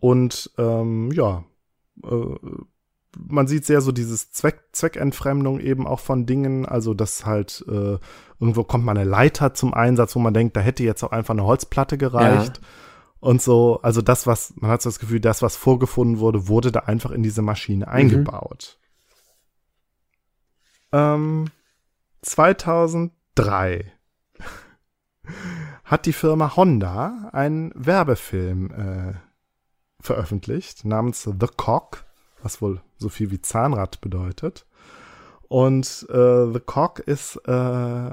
Und 0.00 0.50
ähm, 0.58 1.10
ja, 1.12 1.44
äh, 2.04 2.36
man 3.16 3.46
sieht 3.46 3.64
sehr 3.64 3.80
so 3.80 3.92
dieses 3.92 4.32
Zweck, 4.32 4.64
Zweckentfremdung 4.72 5.60
eben 5.60 5.86
auch 5.86 6.00
von 6.00 6.26
Dingen, 6.26 6.66
also 6.66 6.94
dass 6.94 7.24
halt 7.26 7.64
äh, 7.68 7.98
irgendwo 8.38 8.64
kommt 8.64 8.84
mal 8.84 8.96
eine 8.96 9.08
Leiter 9.08 9.54
zum 9.54 9.74
Einsatz, 9.74 10.14
wo 10.14 10.20
man 10.20 10.34
denkt, 10.34 10.56
da 10.56 10.60
hätte 10.60 10.84
jetzt 10.84 11.02
auch 11.02 11.12
einfach 11.12 11.34
eine 11.34 11.44
Holzplatte 11.44 11.98
gereicht. 11.98 12.58
Ja. 12.58 12.68
Und 13.20 13.42
so, 13.42 13.80
also 13.82 14.00
das, 14.00 14.26
was, 14.26 14.54
man 14.56 14.70
hat 14.70 14.82
so 14.82 14.90
das 14.90 15.00
Gefühl, 15.00 15.20
das, 15.20 15.42
was 15.42 15.56
vorgefunden 15.56 16.20
wurde, 16.20 16.46
wurde 16.46 16.70
da 16.70 16.80
einfach 16.80 17.10
in 17.10 17.22
diese 17.22 17.42
Maschine 17.42 17.86
mhm. 17.86 17.92
eingebaut. 17.92 18.78
Ähm, 20.92 21.46
2003 22.22 23.92
hat 25.84 26.06
die 26.06 26.12
Firma 26.12 26.56
Honda 26.56 27.30
einen 27.32 27.72
Werbefilm 27.74 28.70
äh, 28.70 29.27
veröffentlicht 30.00 30.84
namens 30.84 31.22
The 31.22 31.46
Cock, 31.56 32.04
was 32.42 32.62
wohl 32.62 32.80
so 32.96 33.08
viel 33.08 33.30
wie 33.30 33.40
Zahnrad 33.40 34.00
bedeutet. 34.00 34.66
Und 35.48 36.06
äh, 36.10 36.52
The 36.52 36.60
Cock 36.64 37.00
ist 37.00 37.36
äh, 37.46 38.10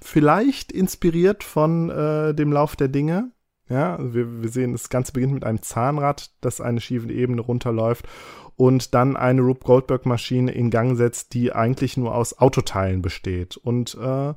vielleicht 0.00 0.72
inspiriert 0.72 1.44
von 1.44 1.90
äh, 1.90 2.34
dem 2.34 2.52
Lauf 2.52 2.76
der 2.76 2.88
Dinge. 2.88 3.30
Ja, 3.68 3.98
wir, 4.00 4.42
wir 4.42 4.48
sehen, 4.48 4.72
das 4.72 4.88
Ganze 4.88 5.12
beginnt 5.12 5.34
mit 5.34 5.44
einem 5.44 5.62
Zahnrad, 5.62 6.32
das 6.40 6.60
eine 6.60 6.80
schiefe 6.80 7.12
Ebene 7.12 7.40
runterläuft 7.40 8.08
und 8.56 8.94
dann 8.94 9.16
eine 9.16 9.42
Rube 9.42 9.60
Goldberg 9.60 10.06
Maschine 10.06 10.50
in 10.50 10.70
Gang 10.70 10.96
setzt, 10.96 11.34
die 11.34 11.52
eigentlich 11.52 11.96
nur 11.96 12.14
aus 12.14 12.38
Autoteilen 12.38 13.00
besteht. 13.00 13.56
Und 13.56 13.94
äh, 13.94 14.34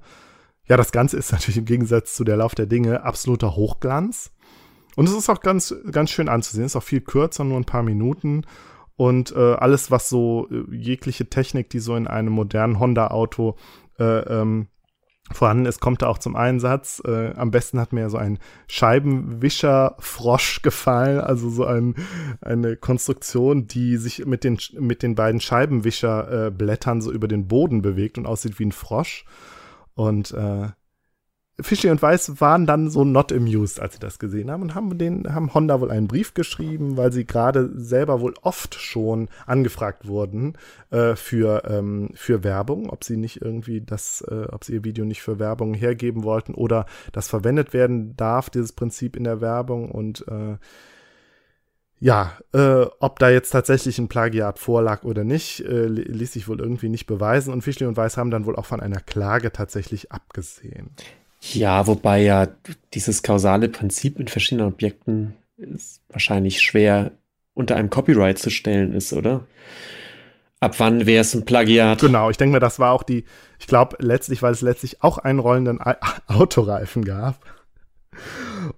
ja, 0.65 0.77
das 0.77 0.91
Ganze 0.91 1.17
ist 1.17 1.31
natürlich 1.33 1.57
im 1.57 1.65
Gegensatz 1.65 2.13
zu 2.13 2.23
der 2.23 2.37
Lauf 2.37 2.53
der 2.53 2.67
Dinge 2.67 3.03
absoluter 3.03 3.55
Hochglanz. 3.55 4.31
Und 4.95 5.09
es 5.09 5.15
ist 5.15 5.29
auch 5.29 5.41
ganz, 5.41 5.75
ganz 5.91 6.11
schön 6.11 6.29
anzusehen. 6.29 6.65
Es 6.65 6.73
ist 6.73 6.75
auch 6.75 6.83
viel 6.83 7.01
kürzer, 7.01 7.43
nur 7.43 7.57
ein 7.57 7.65
paar 7.65 7.83
Minuten. 7.83 8.45
Und 8.95 9.31
äh, 9.35 9.53
alles, 9.53 9.91
was 9.91 10.09
so 10.09 10.47
äh, 10.51 10.75
jegliche 10.75 11.29
Technik, 11.29 11.69
die 11.69 11.79
so 11.79 11.95
in 11.95 12.07
einem 12.07 12.33
modernen 12.33 12.79
Honda-Auto 12.79 13.55
äh, 13.99 14.19
ähm, 14.19 14.67
vorhanden 15.31 15.65
ist, 15.65 15.79
kommt 15.79 16.01
da 16.01 16.07
auch 16.07 16.19
zum 16.19 16.35
Einsatz. 16.35 17.01
Äh, 17.05 17.33
am 17.33 17.49
besten 17.49 17.79
hat 17.79 17.93
mir 17.93 18.01
ja 18.01 18.09
so 18.09 18.17
ein 18.17 18.39
Scheibenwischer-Frosch 18.67 20.61
gefallen, 20.61 21.21
also 21.21 21.49
so 21.49 21.65
ein, 21.65 21.95
eine 22.41 22.75
Konstruktion, 22.75 23.67
die 23.67 23.97
sich 23.97 24.25
mit 24.25 24.43
den, 24.43 24.59
mit 24.79 25.01
den 25.01 25.15
beiden 25.15 25.39
Scheibenwischerblättern 25.39 27.01
so 27.01 27.11
über 27.11 27.27
den 27.27 27.47
Boden 27.47 27.81
bewegt 27.81 28.17
und 28.17 28.27
aussieht 28.27 28.59
wie 28.59 28.65
ein 28.65 28.71
Frosch. 28.71 29.25
Und 29.95 30.31
äh, 30.31 30.69
Fischi 31.61 31.89
und 31.89 32.01
Weiß 32.01 32.41
waren 32.41 32.65
dann 32.65 32.89
so 32.89 33.05
not 33.05 33.31
amused, 33.31 33.79
als 33.79 33.93
sie 33.93 33.99
das 33.99 34.17
gesehen 34.17 34.49
haben 34.49 34.63
und 34.63 34.73
haben 34.73 34.97
den, 34.97 35.31
haben 35.33 35.53
Honda 35.53 35.79
wohl 35.79 35.91
einen 35.91 36.07
Brief 36.07 36.33
geschrieben, 36.33 36.97
weil 36.97 37.11
sie 37.11 37.25
gerade 37.25 37.69
selber 37.75 38.21
wohl 38.21 38.33
oft 38.41 38.73
schon 38.73 39.29
angefragt 39.45 40.07
wurden 40.07 40.57
äh, 40.89 41.15
für, 41.15 41.63
ähm, 41.69 42.09
für 42.15 42.43
Werbung, 42.43 42.89
ob 42.89 43.03
sie 43.03 43.17
nicht 43.17 43.43
irgendwie 43.43 43.81
das, 43.81 44.21
äh, 44.27 44.47
ob 44.51 44.63
sie 44.63 44.73
ihr 44.73 44.83
Video 44.83 45.05
nicht 45.05 45.21
für 45.21 45.37
Werbung 45.37 45.75
hergeben 45.75 46.23
wollten 46.23 46.55
oder 46.55 46.87
das 47.11 47.27
verwendet 47.27 47.71
werden 47.71 48.17
darf, 48.17 48.49
dieses 48.49 48.71
Prinzip 48.71 49.15
in 49.15 49.23
der 49.23 49.39
Werbung 49.39 49.91
und 49.91 50.27
äh, 50.27 50.57
ja, 51.99 52.33
äh, 52.53 52.85
ob 52.99 53.19
da 53.19 53.29
jetzt 53.29 53.51
tatsächlich 53.51 53.97
ein 53.99 54.09
Plagiat 54.09 54.59
vorlag 54.59 55.03
oder 55.03 55.23
nicht, 55.23 55.61
äh, 55.61 55.85
ließ 55.85 56.33
sich 56.33 56.49
wohl 56.49 56.59
irgendwie 56.59 56.89
nicht 56.89 57.05
beweisen. 57.05 57.53
Und 57.53 57.61
Fischli 57.61 57.85
und 57.85 57.95
Weiß 57.95 58.17
haben 58.17 58.29
dann 58.29 58.45
wohl 58.45 58.57
auch 58.57 58.65
von 58.65 58.81
einer 58.81 58.99
Klage 58.99 59.53
tatsächlich 59.53 60.11
abgesehen. 60.11 60.89
Ja, 61.51 61.87
wobei 61.87 62.21
ja 62.21 62.47
dieses 62.93 63.21
kausale 63.21 63.67
Prinzip 63.67 64.17
in 64.17 64.29
verschiedenen 64.29 64.67
Objekten 64.67 65.33
ist 65.57 66.01
wahrscheinlich 66.09 66.61
schwer 66.61 67.11
unter 67.53 67.75
einem 67.75 67.89
Copyright 67.89 68.39
zu 68.39 68.49
stellen 68.49 68.93
ist, 68.93 69.11
oder? 69.11 69.45
Ab 70.61 70.79
wann 70.79 71.05
wäre 71.05 71.21
es 71.21 71.33
ein 71.33 71.43
Plagiat? 71.43 71.99
Genau, 71.99 72.29
ich 72.29 72.37
denke 72.37 72.53
mir, 72.53 72.61
das 72.61 72.79
war 72.79 72.93
auch 72.93 73.03
die, 73.03 73.25
ich 73.59 73.67
glaube 73.67 73.97
letztlich, 73.99 74.41
weil 74.41 74.53
es 74.53 74.61
letztlich 74.61 75.03
auch 75.03 75.17
einen 75.17 75.39
rollenden 75.39 75.79
Autoreifen 76.27 77.03
gab. 77.03 77.35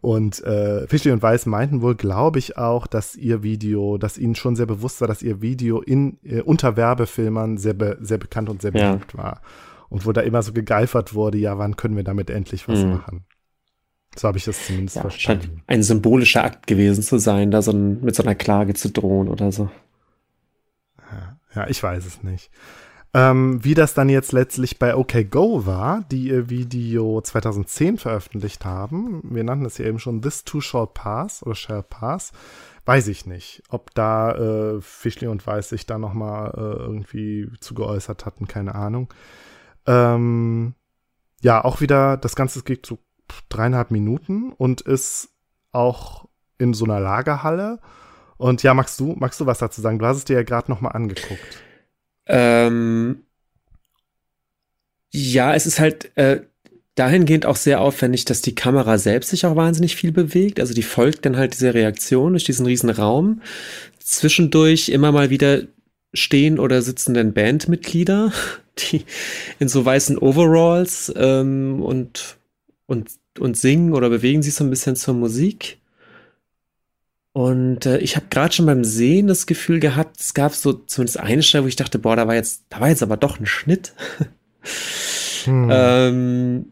Und 0.02 0.44
äh, 0.44 0.88
Fischli 0.88 1.12
und 1.12 1.22
Weiß 1.22 1.46
meinten 1.46 1.84
wohl, 1.84 1.96
glaube 1.96 2.40
ich, 2.40 2.58
auch, 2.58 2.88
dass 2.88 3.16
ihr 3.16 3.44
Video, 3.44 4.00
dass 4.00 4.18
ihnen 4.18 4.34
schon 4.34 4.56
sehr 4.56 4.66
bewusst 4.66 5.02
war, 5.02 5.08
dass 5.08 5.22
ihr 5.22 5.42
Video 5.42 5.82
in, 5.82 6.18
äh, 6.24 6.42
unter 6.42 6.76
Werbefilmern 6.76 7.58
sehr, 7.58 7.76
be 7.76 7.98
sehr 8.02 8.18
bekannt 8.18 8.50
und 8.50 8.64
sehr 8.64 8.72
beliebt 8.72 9.14
ja. 9.14 9.20
war 9.20 9.42
und 9.90 10.06
wo 10.06 10.12
da 10.12 10.22
immer 10.22 10.42
so 10.42 10.54
gegeifert 10.54 11.14
wurde, 11.14 11.38
ja, 11.38 11.58
wann 11.58 11.78
können 11.78 11.96
wir 11.96 12.04
damit 12.04 12.30
endlich 12.30 12.68
was 12.68 12.84
mhm. 12.84 12.92
machen? 12.92 13.26
So 14.16 14.28
habe 14.28 14.38
ich 14.38 14.46
das 14.46 14.66
zumindest 14.66 14.96
ja, 14.96 15.02
verstanden. 15.02 15.44
Scheint 15.44 15.64
ein 15.68 15.84
symbolischer 15.84 16.44
Akt 16.44 16.68
gewesen 16.68 17.04
zu 17.04 17.18
sein, 17.18 17.52
da 17.52 17.62
so 17.62 17.72
ein, 17.72 18.02
mit 18.02 18.16
so 18.16 18.24
einer 18.24 18.36
Klage 18.36 18.74
zu 18.74 18.90
drohen 18.90 19.28
oder 19.28 19.52
so. 19.52 19.70
Ja, 21.12 21.38
ja 21.54 21.68
ich 21.68 21.82
weiß 21.84 22.06
es 22.06 22.24
nicht. 22.24 22.50
Ähm, 23.16 23.64
wie 23.64 23.76
das 23.76 23.94
dann 23.94 24.10
jetzt 24.10 24.34
letztlich 24.34 24.78
bei 24.78 24.94
OKGo 24.94 25.66
war, 25.66 26.04
die 26.12 26.28
ihr 26.28 26.50
Video 26.50 27.22
2010 27.22 27.98
veröffentlicht 27.98 28.66
haben, 28.66 29.22
wir 29.24 29.46
nannten 29.46 29.66
es 29.66 29.78
ja 29.78 29.86
eben 29.86 30.00
schon 30.00 30.22
This 30.22 30.44
Too 30.44 30.60
Shall 30.60 30.88
Pass 30.88 31.42
oder 31.42 31.56
Shall 31.56 31.84
Pass, 31.84 32.34
weiß 32.86 33.08
ich 33.08 33.26
nicht. 33.26 33.64
Ob 33.70 33.94
da 33.96 34.36
äh, 34.36 34.82
Fischli 34.82 35.28
und 35.28 35.48
Weiß 35.48 35.70
sich 35.70 35.86
da 35.86 35.98
nochmal 35.98 36.52
äh, 36.58 36.84
irgendwie 36.84 37.50
zu 37.62 37.74
geäußert 37.74 38.26
hatten, 38.26 38.50
keine 38.50 38.76
Ahnung. 38.76 39.08
Ähm, 39.88 40.74
ja, 41.42 41.64
auch 41.64 41.82
wieder, 41.82 42.18
das 42.18 42.36
Ganze 42.36 42.64
geht 42.64 42.86
so 42.86 43.00
dreieinhalb 43.50 43.92
Minuten 43.92 44.52
und 44.52 44.82
ist 44.82 45.30
auch 45.72 46.28
in 46.58 46.74
so 46.74 46.86
einer 46.86 47.00
Lagerhalle. 47.00 47.80
Und 48.38 48.64
ja, 48.64 48.74
magst 48.74 49.00
du, 49.00 49.16
magst 49.18 49.40
du 49.40 49.46
was 49.46 49.60
dazu 49.60 49.82
sagen? 49.82 50.00
Du 50.00 50.06
hast 50.06 50.18
es 50.18 50.26
dir 50.26 50.36
ja 50.36 50.44
gerade 50.44 50.72
noch 50.72 50.82
mal 50.82 50.90
angeguckt. 50.90 51.64
Ähm, 52.28 53.24
ja, 55.12 55.54
es 55.54 55.66
ist 55.66 55.80
halt 55.80 56.16
äh, 56.18 56.42
dahingehend 56.96 57.46
auch 57.46 57.56
sehr 57.56 57.82
aufwendig, 57.82 58.26
dass 58.26 58.42
die 58.42 58.56
Kamera 58.56 58.98
selbst 58.98 59.30
sich 59.30 59.46
auch 59.46 59.56
wahnsinnig 59.56 59.96
viel 59.96 60.12
bewegt. 60.12 60.60
Also 60.60 60.74
die 60.74 60.84
folgt 60.84 61.26
dann 61.26 61.38
halt 61.38 61.54
dieser 61.54 61.74
Reaktion 61.74 62.34
durch 62.34 62.44
diesen 62.44 62.66
riesen 62.66 62.90
Raum. 62.90 63.42
Zwischendurch 64.00 64.90
immer 64.90 65.12
mal 65.12 65.30
wieder 65.30 65.64
stehen 66.16 66.60
oder 66.60 66.82
sitzenden 66.82 67.34
Bandmitglieder, 67.34 68.32
die 68.78 69.06
in 69.60 69.68
so 69.68 69.86
weißen 69.86 70.18
Overalls 70.18 71.14
ähm, 71.16 71.82
und, 71.82 72.38
und, 72.88 73.10
und 73.40 73.58
singen 73.58 73.94
oder 73.94 74.10
bewegen 74.10 74.42
sich 74.42 74.56
so 74.56 74.64
ein 74.64 74.70
bisschen 74.70 74.96
zur 74.96 75.14
Musik. 75.14 75.80
Und 77.34 77.86
äh, 77.86 77.98
ich 77.98 78.16
habe 78.16 78.28
gerade 78.30 78.54
schon 78.54 78.66
beim 78.66 78.86
Sehen 78.86 79.28
das 79.28 79.46
Gefühl 79.46 79.82
gehabt, 79.82 80.22
es 80.22 80.34
gab 80.34 80.54
so 80.54 80.72
zumindest 80.72 81.20
eine 81.20 81.44
Stelle, 81.44 81.66
wo 81.66 81.68
ich 81.68 81.76
dachte, 81.76 82.00
boah, 82.00 82.16
da 82.16 82.28
war 82.28 82.36
jetzt, 82.36 82.64
da 82.70 82.80
war 82.80 82.88
jetzt 82.88 83.04
aber 83.04 83.18
doch 83.18 83.40
ein 83.40 83.46
Schnitt. 83.46 83.94
hm. 85.44 85.68
ähm, 85.72 86.66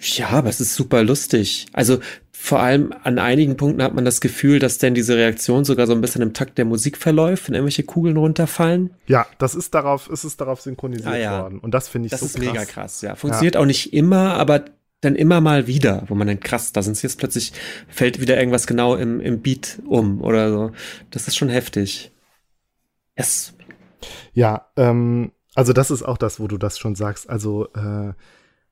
ja, 0.00 0.28
aber 0.28 0.50
es 0.50 0.60
ist 0.60 0.74
super 0.74 1.02
lustig. 1.02 1.66
Also 1.72 1.98
vor 2.44 2.60
allem 2.60 2.92
an 3.04 3.18
einigen 3.18 3.56
Punkten 3.56 3.82
hat 3.82 3.94
man 3.94 4.04
das 4.04 4.20
Gefühl, 4.20 4.58
dass 4.58 4.76
denn 4.76 4.92
diese 4.92 5.16
Reaktion 5.16 5.64
sogar 5.64 5.86
so 5.86 5.94
ein 5.94 6.02
bisschen 6.02 6.20
im 6.20 6.34
Takt 6.34 6.58
der 6.58 6.66
Musik 6.66 6.98
verläuft, 6.98 7.48
wenn 7.48 7.54
irgendwelche 7.54 7.84
Kugeln 7.84 8.18
runterfallen. 8.18 8.90
Ja, 9.06 9.26
das 9.38 9.54
ist 9.54 9.74
darauf, 9.74 10.10
ist 10.10 10.24
es 10.24 10.36
darauf 10.36 10.60
synchronisiert 10.60 11.08
ah, 11.08 11.16
ja. 11.16 11.40
worden. 11.40 11.58
Und 11.58 11.72
das 11.72 11.88
finde 11.88 12.08
ich 12.08 12.10
das 12.10 12.20
so 12.20 12.26
krass. 12.26 12.34
Das 12.34 12.42
ist 12.42 12.52
mega 12.52 12.64
krass, 12.66 13.00
ja. 13.00 13.14
Funktioniert 13.14 13.54
ja. 13.54 13.62
auch 13.62 13.64
nicht 13.64 13.94
immer, 13.94 14.34
aber 14.34 14.66
dann 15.00 15.14
immer 15.14 15.40
mal 15.40 15.66
wieder, 15.66 16.04
wo 16.08 16.14
man 16.14 16.26
denkt, 16.26 16.44
krass, 16.44 16.70
da 16.72 16.82
sind 16.82 17.02
jetzt 17.02 17.18
plötzlich, 17.18 17.54
fällt 17.88 18.20
wieder 18.20 18.36
irgendwas 18.36 18.66
genau 18.66 18.94
im, 18.94 19.20
im 19.20 19.40
Beat 19.40 19.80
um 19.86 20.20
oder 20.20 20.50
so. 20.50 20.72
Das 21.12 21.26
ist 21.26 21.36
schon 21.36 21.48
heftig. 21.48 22.12
Yes. 23.16 23.54
Ja, 24.34 24.66
ähm, 24.76 25.32
also 25.54 25.72
das 25.72 25.90
ist 25.90 26.02
auch 26.02 26.18
das, 26.18 26.40
wo 26.40 26.46
du 26.46 26.58
das 26.58 26.78
schon 26.78 26.94
sagst. 26.94 27.30
Also, 27.30 27.68
äh, 27.72 28.12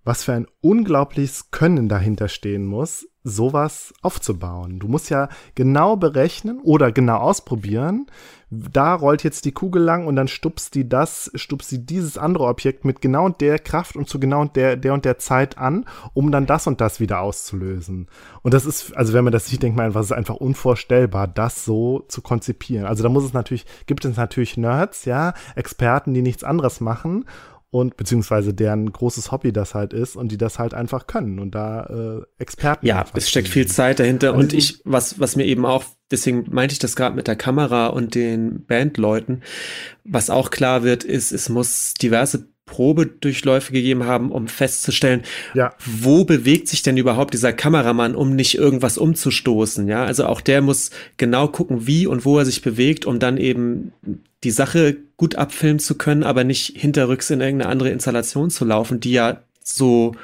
was 0.04 0.24
für 0.24 0.34
ein 0.34 0.46
unglaubliches 0.60 1.50
Können 1.50 1.88
dahinter 1.88 2.28
stehen 2.28 2.66
muss, 2.66 3.06
sowas 3.24 3.94
aufzubauen. 4.02 4.78
Du 4.78 4.88
musst 4.88 5.10
ja 5.10 5.28
genau 5.54 5.96
berechnen 5.96 6.60
oder 6.62 6.90
genau 6.90 7.18
ausprobieren. 7.18 8.06
Da 8.50 8.94
rollt 8.94 9.22
jetzt 9.22 9.46
die 9.46 9.52
Kugel 9.52 9.80
lang 9.80 10.06
und 10.06 10.14
dann 10.16 10.28
stupst 10.28 10.74
die 10.74 10.86
das, 10.86 11.30
stupst 11.34 11.70
sie 11.70 11.86
dieses 11.86 12.18
andere 12.18 12.44
Objekt 12.44 12.84
mit 12.84 13.00
genau 13.00 13.30
der 13.30 13.58
Kraft 13.58 13.96
und 13.96 14.10
zu 14.10 14.20
genau 14.20 14.44
der, 14.44 14.76
der 14.76 14.92
und 14.92 15.06
der 15.06 15.18
Zeit 15.18 15.56
an, 15.56 15.86
um 16.12 16.30
dann 16.30 16.44
das 16.44 16.66
und 16.66 16.80
das 16.82 17.00
wieder 17.00 17.20
auszulösen. 17.20 18.08
Und 18.42 18.52
das 18.52 18.66
ist, 18.66 18.94
also 18.94 19.14
wenn 19.14 19.24
man 19.24 19.32
das 19.32 19.46
sieht, 19.46 19.62
denkt 19.62 19.78
man 19.78 19.90
es 19.90 19.96
ist 19.96 20.12
einfach 20.12 20.36
unvorstellbar, 20.36 21.28
das 21.28 21.64
so 21.64 22.04
zu 22.08 22.20
konzipieren. 22.20 22.84
Also 22.84 23.02
da 23.02 23.08
muss 23.08 23.24
es 23.24 23.32
natürlich, 23.32 23.64
gibt 23.86 24.04
es 24.04 24.16
natürlich 24.16 24.58
Nerds, 24.58 25.06
ja, 25.06 25.32
Experten, 25.54 26.12
die 26.12 26.22
nichts 26.22 26.44
anderes 26.44 26.80
machen 26.80 27.24
und 27.72 27.96
beziehungsweise 27.96 28.52
deren 28.52 28.92
großes 28.92 29.32
Hobby 29.32 29.50
das 29.50 29.74
halt 29.74 29.94
ist 29.94 30.14
und 30.14 30.30
die 30.30 30.36
das 30.36 30.58
halt 30.58 30.74
einfach 30.74 31.06
können 31.06 31.38
und 31.38 31.54
da 31.54 31.86
äh, 32.18 32.22
Experten. 32.38 32.86
Ja, 32.86 33.06
es 33.14 33.30
steckt 33.30 33.48
viel 33.48 33.66
Zeit 33.66 33.98
dahinter 33.98 34.34
und 34.34 34.52
ich, 34.52 34.82
was, 34.84 35.18
was 35.18 35.36
mir 35.36 35.46
eben 35.46 35.64
auch, 35.64 35.82
deswegen 36.10 36.44
meinte 36.50 36.74
ich 36.74 36.80
das 36.80 36.96
gerade 36.96 37.16
mit 37.16 37.28
der 37.28 37.36
Kamera 37.36 37.86
und 37.86 38.14
den 38.14 38.66
Bandleuten, 38.66 39.42
was 40.04 40.28
auch 40.28 40.50
klar 40.50 40.82
wird, 40.82 41.02
ist, 41.02 41.32
es 41.32 41.48
muss 41.48 41.94
diverse 41.94 42.51
Probedurchläufe 42.66 43.72
gegeben 43.72 44.04
haben, 44.04 44.30
um 44.30 44.48
festzustellen, 44.48 45.22
ja. 45.54 45.74
wo 45.84 46.24
bewegt 46.24 46.68
sich 46.68 46.82
denn 46.82 46.96
überhaupt 46.96 47.34
dieser 47.34 47.52
Kameramann, 47.52 48.14
um 48.14 48.34
nicht 48.34 48.56
irgendwas 48.56 48.98
umzustoßen. 48.98 49.88
Ja, 49.88 50.04
also 50.04 50.26
auch 50.26 50.40
der 50.40 50.62
muss 50.62 50.90
genau 51.16 51.48
gucken, 51.48 51.86
wie 51.86 52.06
und 52.06 52.24
wo 52.24 52.38
er 52.38 52.44
sich 52.44 52.62
bewegt, 52.62 53.04
um 53.04 53.18
dann 53.18 53.36
eben 53.36 53.92
die 54.44 54.50
Sache 54.50 54.96
gut 55.16 55.34
abfilmen 55.34 55.80
zu 55.80 55.96
können, 55.96 56.22
aber 56.22 56.44
nicht 56.44 56.76
hinterrücks 56.76 57.30
in 57.30 57.40
irgendeine 57.40 57.70
andere 57.70 57.90
Installation 57.90 58.50
zu 58.50 58.64
laufen, 58.64 59.00
die 59.00 59.12
ja 59.12 59.42
so 59.62 60.14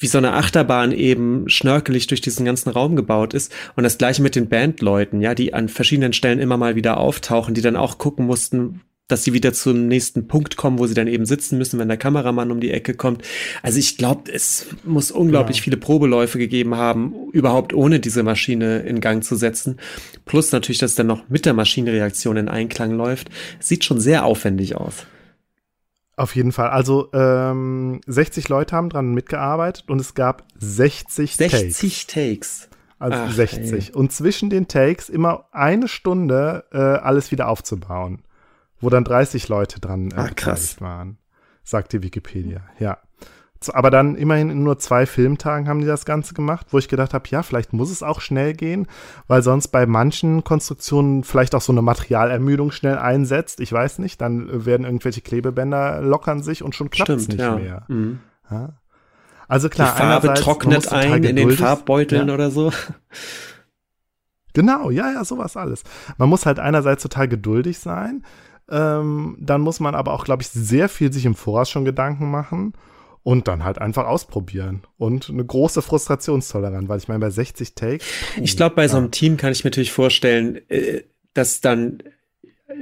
wie 0.00 0.06
so 0.06 0.18
eine 0.18 0.34
Achterbahn 0.34 0.92
eben 0.92 1.48
schnörkelig 1.48 2.06
durch 2.06 2.20
diesen 2.20 2.44
ganzen 2.44 2.70
Raum 2.70 2.96
gebaut 2.96 3.34
ist. 3.34 3.52
Und 3.74 3.82
das 3.82 3.98
gleiche 3.98 4.22
mit 4.22 4.36
den 4.36 4.48
Bandleuten, 4.48 5.20
ja, 5.20 5.34
die 5.34 5.54
an 5.54 5.68
verschiedenen 5.68 6.12
Stellen 6.12 6.38
immer 6.38 6.56
mal 6.56 6.76
wieder 6.76 6.98
auftauchen, 6.98 7.54
die 7.54 7.62
dann 7.62 7.76
auch 7.76 7.98
gucken 7.98 8.26
mussten, 8.26 8.82
dass 9.08 9.24
sie 9.24 9.32
wieder 9.32 9.54
zum 9.54 9.88
nächsten 9.88 10.28
Punkt 10.28 10.56
kommen, 10.56 10.78
wo 10.78 10.86
sie 10.86 10.94
dann 10.94 11.08
eben 11.08 11.24
sitzen 11.24 11.58
müssen, 11.58 11.78
wenn 11.78 11.88
der 11.88 11.96
Kameramann 11.96 12.50
um 12.50 12.60
die 12.60 12.70
Ecke 12.70 12.94
kommt. 12.94 13.22
Also 13.62 13.78
ich 13.78 13.96
glaube, 13.96 14.30
es 14.30 14.66
muss 14.84 15.10
unglaublich 15.10 15.56
ja. 15.56 15.62
viele 15.64 15.78
Probeläufe 15.78 16.38
gegeben 16.38 16.76
haben, 16.76 17.14
überhaupt 17.32 17.72
ohne 17.72 18.00
diese 18.00 18.22
Maschine 18.22 18.80
in 18.80 19.00
Gang 19.00 19.24
zu 19.24 19.34
setzen. 19.34 19.78
Plus 20.26 20.52
natürlich, 20.52 20.78
dass 20.78 20.94
dann 20.94 21.06
noch 21.06 21.28
mit 21.28 21.46
der 21.46 21.54
Maschinenreaktion 21.54 22.36
in 22.36 22.48
Einklang 22.48 22.92
läuft. 22.92 23.30
Sieht 23.58 23.84
schon 23.84 23.98
sehr 23.98 24.26
aufwendig 24.26 24.76
aus. 24.76 25.06
Auf 26.16 26.36
jeden 26.36 26.52
Fall. 26.52 26.68
Also 26.68 27.10
ähm, 27.14 28.00
60 28.06 28.48
Leute 28.48 28.76
haben 28.76 28.90
dran 28.90 29.14
mitgearbeitet 29.14 29.84
und 29.88 30.00
es 30.00 30.14
gab 30.14 30.46
60, 30.58 31.36
60 31.36 31.38
Takes. 31.38 31.78
60 31.78 32.06
Takes. 32.08 32.68
Also 32.98 33.18
Ach, 33.18 33.32
60. 33.32 33.72
Ey. 33.72 33.94
Und 33.94 34.12
zwischen 34.12 34.50
den 34.50 34.68
Takes 34.68 35.08
immer 35.08 35.46
eine 35.52 35.88
Stunde 35.88 36.64
äh, 36.72 36.76
alles 36.76 37.30
wieder 37.30 37.48
aufzubauen 37.48 38.22
wo 38.80 38.90
dann 38.90 39.04
30 39.04 39.48
Leute 39.48 39.80
dran 39.80 40.10
äh, 40.10 40.16
ah, 40.16 40.28
krass. 40.34 40.80
waren, 40.80 41.18
sagt 41.62 41.92
die 41.92 42.02
Wikipedia. 42.02 42.62
Ja. 42.78 42.98
Aber 43.72 43.90
dann 43.90 44.14
immerhin 44.14 44.50
in 44.50 44.62
nur 44.62 44.78
zwei 44.78 45.04
Filmtagen 45.04 45.68
haben 45.68 45.80
die 45.80 45.86
das 45.86 46.04
Ganze 46.04 46.32
gemacht, 46.32 46.68
wo 46.70 46.78
ich 46.78 46.86
gedacht 46.86 47.12
habe, 47.12 47.28
ja, 47.30 47.42
vielleicht 47.42 47.72
muss 47.72 47.90
es 47.90 48.04
auch 48.04 48.20
schnell 48.20 48.54
gehen, 48.54 48.86
weil 49.26 49.42
sonst 49.42 49.68
bei 49.68 49.84
manchen 49.84 50.44
Konstruktionen 50.44 51.24
vielleicht 51.24 51.56
auch 51.56 51.60
so 51.60 51.72
eine 51.72 51.82
Materialermüdung 51.82 52.70
schnell 52.70 52.98
einsetzt. 52.98 53.58
Ich 53.58 53.72
weiß 53.72 53.98
nicht, 53.98 54.20
dann 54.20 54.64
werden 54.64 54.84
irgendwelche 54.84 55.22
Klebebänder 55.22 56.00
lockern 56.02 56.40
sich 56.42 56.62
und 56.62 56.76
schon 56.76 56.90
klappt 56.90 57.10
es 57.10 57.26
nicht 57.26 57.40
ja. 57.40 57.56
mehr. 57.56 57.84
Mhm. 57.88 58.20
Ja. 58.48 58.78
Also 59.48 59.68
klar, 59.68 59.92
die 59.92 60.02
Farbe 60.02 60.34
trocknet 60.34 60.92
ein 60.92 61.24
in 61.24 61.34
den 61.34 61.50
Farbbeuteln 61.50 62.28
ja. 62.28 62.34
oder 62.34 62.50
so. 62.50 62.72
Genau, 64.54 64.90
ja, 64.90 65.12
ja, 65.12 65.24
sowas 65.24 65.56
alles. 65.56 65.84
Man 66.16 66.28
muss 66.28 66.46
halt 66.46 66.58
einerseits 66.58 67.02
total 67.02 67.28
geduldig 67.28 67.78
sein, 67.78 68.24
ähm, 68.70 69.36
dann 69.40 69.60
muss 69.60 69.80
man 69.80 69.94
aber 69.94 70.12
auch, 70.12 70.24
glaube 70.24 70.42
ich, 70.42 70.48
sehr 70.48 70.88
viel 70.88 71.12
sich 71.12 71.24
im 71.24 71.34
Voraus 71.34 71.70
schon 71.70 71.84
Gedanken 71.84 72.30
machen 72.30 72.74
und 73.22 73.48
dann 73.48 73.64
halt 73.64 73.78
einfach 73.78 74.06
ausprobieren. 74.06 74.82
Und 74.96 75.28
eine 75.28 75.44
große 75.44 75.82
Frustrationstoleranz, 75.82 76.88
weil 76.88 76.98
ich 76.98 77.08
meine, 77.08 77.20
bei 77.20 77.30
60 77.30 77.74
Takes. 77.74 78.06
ich 78.40 78.56
glaube, 78.56 78.76
bei 78.76 78.82
ja. 78.82 78.88
so 78.88 78.96
einem 78.96 79.10
Team 79.10 79.36
kann 79.36 79.52
ich 79.52 79.64
mir 79.64 79.70
natürlich 79.70 79.92
vorstellen, 79.92 80.60
äh, 80.68 81.02
dass 81.34 81.60
dann 81.60 82.02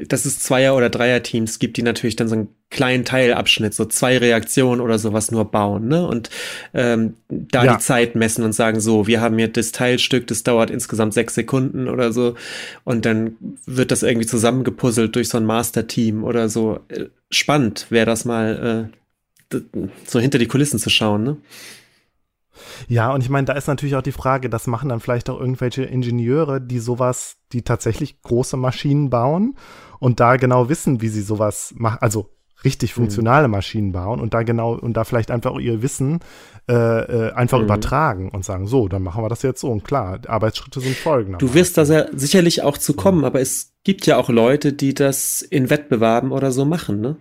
dass 0.08 0.24
es 0.24 0.40
Zweier- 0.40 0.74
oder 0.74 0.90
Dreier-Teams 0.90 1.58
gibt, 1.58 1.76
die 1.76 1.82
natürlich 1.82 2.16
dann 2.16 2.28
so 2.28 2.34
einen 2.34 2.48
kleinen 2.70 3.04
Teilabschnitt, 3.04 3.72
so 3.72 3.84
zwei 3.84 4.18
Reaktionen 4.18 4.80
oder 4.80 4.98
sowas 4.98 5.30
nur 5.30 5.44
bauen, 5.44 5.86
ne? 5.86 6.06
Und 6.06 6.28
ähm, 6.74 7.14
da 7.28 7.64
ja. 7.64 7.76
die 7.76 7.82
Zeit 7.82 8.16
messen 8.16 8.44
und 8.44 8.52
sagen, 8.52 8.80
so, 8.80 9.06
wir 9.06 9.20
haben 9.20 9.38
hier 9.38 9.48
das 9.48 9.70
Teilstück, 9.70 10.26
das 10.26 10.42
dauert 10.42 10.70
insgesamt 10.70 11.14
sechs 11.14 11.34
Sekunden 11.34 11.88
oder 11.88 12.12
so. 12.12 12.34
Und 12.82 13.06
dann 13.06 13.36
wird 13.64 13.92
das 13.92 14.02
irgendwie 14.02 14.26
zusammengepuzzelt 14.26 15.14
durch 15.14 15.28
so 15.28 15.38
ein 15.38 15.46
Master-Team 15.46 16.24
oder 16.24 16.48
so. 16.48 16.80
Äh, 16.88 17.06
spannend 17.30 17.86
wäre 17.90 18.06
das 18.06 18.24
mal, 18.24 18.90
äh, 19.52 19.58
so 20.04 20.18
hinter 20.18 20.38
die 20.38 20.48
Kulissen 20.48 20.80
zu 20.80 20.90
schauen, 20.90 21.22
ne? 21.22 21.36
Ja, 22.88 23.12
und 23.12 23.22
ich 23.22 23.28
meine, 23.28 23.44
da 23.44 23.54
ist 23.54 23.68
natürlich 23.68 23.96
auch 23.96 24.02
die 24.02 24.12
Frage, 24.12 24.48
das 24.50 24.66
machen 24.66 24.88
dann 24.88 25.00
vielleicht 25.00 25.30
auch 25.30 25.40
irgendwelche 25.40 25.84
Ingenieure, 25.84 26.60
die 26.60 26.78
sowas, 26.78 27.36
die 27.52 27.62
tatsächlich 27.62 28.22
große 28.22 28.56
Maschinen 28.56 29.10
bauen 29.10 29.56
und 29.98 30.20
da 30.20 30.36
genau 30.36 30.68
wissen, 30.68 31.00
wie 31.00 31.08
sie 31.08 31.22
sowas 31.22 31.74
machen, 31.76 31.98
also 32.00 32.30
richtig 32.64 32.92
mhm. 32.92 33.02
funktionale 33.02 33.48
mhm. 33.48 33.52
Maschinen 33.52 33.92
bauen 33.92 34.20
und 34.20 34.34
da 34.34 34.42
genau 34.42 34.74
und 34.74 34.94
da 34.96 35.04
vielleicht 35.04 35.30
einfach 35.30 35.58
ihr 35.58 35.82
Wissen 35.82 36.20
äh, 36.68 36.74
äh, 36.74 37.32
einfach 37.32 37.58
mhm. 37.58 37.64
übertragen 37.64 38.30
und 38.30 38.44
sagen, 38.44 38.66
so, 38.66 38.88
dann 38.88 39.02
machen 39.02 39.22
wir 39.22 39.28
das 39.28 39.42
jetzt 39.42 39.60
so. 39.60 39.70
Und 39.70 39.84
klar, 39.84 40.20
Arbeitsschritte 40.26 40.80
sind 40.80 40.96
folgende. 40.96 41.38
Du 41.38 41.54
wirst 41.54 41.78
da 41.78 41.84
sehr, 41.84 42.10
sicherlich 42.12 42.62
auch 42.62 42.78
zu 42.78 42.94
kommen, 42.94 43.24
aber 43.24 43.40
es 43.40 43.74
gibt 43.84 44.06
ja 44.06 44.16
auch 44.16 44.28
Leute, 44.28 44.72
die 44.72 44.94
das 44.94 45.42
in 45.42 45.70
Wettbewerben 45.70 46.32
oder 46.32 46.50
so 46.50 46.64
machen, 46.64 47.00
ne? 47.00 47.16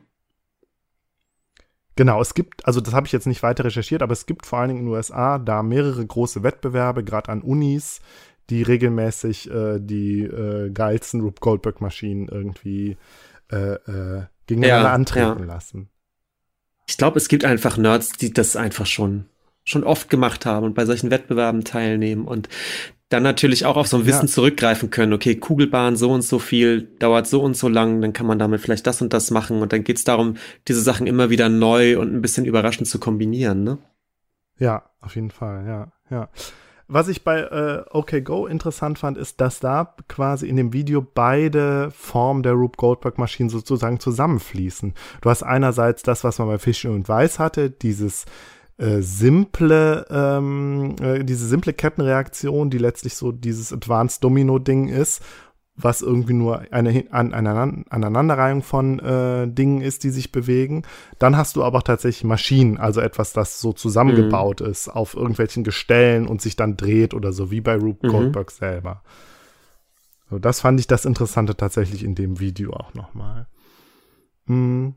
Genau, 1.95 2.21
es 2.21 2.33
gibt, 2.33 2.65
also 2.65 2.81
das 2.81 2.93
habe 2.93 3.07
ich 3.07 3.13
jetzt 3.13 3.25
nicht 3.27 3.41
weiter 3.41 3.63
recherchiert, 3.63 4.01
aber 4.01 4.11
es 4.11 4.25
gibt 4.25 4.45
vor 4.45 4.59
allen 4.59 4.69
Dingen 4.69 4.79
in 4.81 4.85
den 4.87 4.93
USA 4.93 5.39
da 5.39 5.63
mehrere 5.63 6.05
große 6.05 6.43
Wettbewerbe, 6.43 7.03
gerade 7.03 7.31
an 7.31 7.41
Unis, 7.41 8.01
die 8.49 8.63
regelmäßig 8.63 9.49
äh, 9.49 9.79
die 9.79 10.23
äh, 10.23 10.69
geilsten 10.71 11.21
Rube 11.21 11.39
Goldberg-Maschinen 11.39 12.27
irgendwie 12.27 12.97
äh, 13.51 13.73
äh, 13.73 14.23
gegeneinander 14.45 14.89
ja, 14.89 14.93
antreten 14.93 15.39
ja. 15.39 15.45
lassen. 15.45 15.89
Ich 16.87 16.97
glaube, 16.97 17.17
es 17.17 17.29
gibt 17.29 17.45
einfach 17.45 17.77
Nerds, 17.77 18.11
die 18.13 18.31
das 18.31 18.55
einfach 18.55 18.85
schon, 18.85 19.25
schon 19.63 19.83
oft 19.83 20.09
gemacht 20.09 20.45
haben 20.45 20.65
und 20.65 20.75
bei 20.75 20.85
solchen 20.85 21.11
Wettbewerben 21.11 21.63
teilnehmen 21.63 22.25
und 22.25 22.49
dann 23.15 23.23
natürlich 23.23 23.65
auch 23.65 23.77
auf 23.77 23.87
so 23.87 23.97
ein 23.97 24.05
Wissen 24.05 24.27
ja. 24.27 24.31
zurückgreifen 24.31 24.89
können. 24.89 25.13
Okay, 25.13 25.35
Kugelbahn 25.35 25.95
so 25.95 26.11
und 26.11 26.21
so 26.21 26.37
viel, 26.37 26.81
dauert 26.99 27.27
so 27.27 27.41
und 27.41 27.55
so 27.55 27.69
lang, 27.69 28.01
dann 28.01 28.11
kann 28.11 28.27
man 28.27 28.37
damit 28.37 28.59
vielleicht 28.59 28.85
das 28.85 29.01
und 29.01 29.13
das 29.13 29.31
machen. 29.31 29.61
Und 29.61 29.71
dann 29.71 29.85
geht 29.85 29.97
es 29.97 30.03
darum, 30.03 30.35
diese 30.67 30.81
Sachen 30.81 31.07
immer 31.07 31.29
wieder 31.29 31.47
neu 31.47 31.97
und 31.97 32.13
ein 32.13 32.21
bisschen 32.21 32.45
überraschend 32.45 32.89
zu 32.89 32.99
kombinieren, 32.99 33.63
ne? 33.63 33.77
Ja, 34.57 34.83
auf 34.99 35.15
jeden 35.15 35.31
Fall, 35.31 35.65
ja, 35.65 35.91
ja. 36.09 36.29
Was 36.87 37.07
ich 37.07 37.23
bei 37.23 37.39
äh, 37.39 37.83
OK 37.89 38.23
Go 38.23 38.45
interessant 38.45 38.99
fand, 38.99 39.17
ist, 39.17 39.41
dass 39.41 39.59
da 39.59 39.95
quasi 40.07 40.47
in 40.47 40.55
dem 40.57 40.71
Video 40.71 41.01
beide 41.01 41.89
Formen 41.91 42.43
der 42.43 42.53
Rube 42.53 42.77
Goldberg 42.77 43.17
Maschinen 43.17 43.49
sozusagen 43.49 43.99
zusammenfließen. 43.99 44.93
Du 45.21 45.29
hast 45.29 45.41
einerseits 45.41 46.03
das, 46.03 46.23
was 46.23 46.37
man 46.37 46.47
bei 46.47 46.59
Fischer 46.59 46.91
und 46.91 47.09
Weiß 47.09 47.39
hatte, 47.39 47.71
dieses 47.71 48.25
äh, 48.77 49.01
simple, 49.01 50.05
ähm, 50.09 50.95
äh, 51.01 51.23
diese 51.23 51.47
simple 51.47 51.73
Kettenreaktion, 51.73 52.69
die 52.69 52.77
letztlich 52.77 53.15
so 53.15 53.31
dieses 53.31 53.71
Advanced 53.71 54.23
Domino 54.23 54.59
Ding 54.59 54.89
ist, 54.89 55.21
was 55.77 56.01
irgendwie 56.01 56.33
nur 56.33 56.61
eine 56.71 57.05
an, 57.11 57.33
eine 57.33 57.85
Aneinanderreihung 57.89 58.63
von 58.63 58.99
äh, 58.99 59.47
Dingen 59.47 59.81
ist, 59.81 60.03
die 60.03 60.09
sich 60.09 60.31
bewegen. 60.31 60.83
Dann 61.19 61.35
hast 61.35 61.55
du 61.55 61.63
aber 61.63 61.83
tatsächlich 61.83 62.23
Maschinen, 62.23 62.77
also 62.77 63.01
etwas, 63.01 63.33
das 63.33 63.59
so 63.59 63.73
zusammengebaut 63.73 64.61
mhm. 64.61 64.67
ist 64.67 64.87
auf 64.87 65.15
irgendwelchen 65.15 65.63
Gestellen 65.63 66.27
und 66.27 66.41
sich 66.41 66.55
dann 66.55 66.77
dreht 66.77 67.13
oder 67.13 67.33
so, 67.33 67.51
wie 67.51 67.61
bei 67.61 67.75
Rube 67.75 68.07
mhm. 68.07 68.11
Goldberg 68.11 68.51
selber. 68.51 69.03
So, 70.29 70.39
das 70.39 70.61
fand 70.61 70.79
ich 70.79 70.87
das 70.87 71.05
Interessante 71.05 71.55
tatsächlich 71.55 72.03
in 72.03 72.15
dem 72.15 72.39
Video 72.39 72.73
auch 72.73 72.93
nochmal. 72.93 73.47
Mhm. 74.45 74.95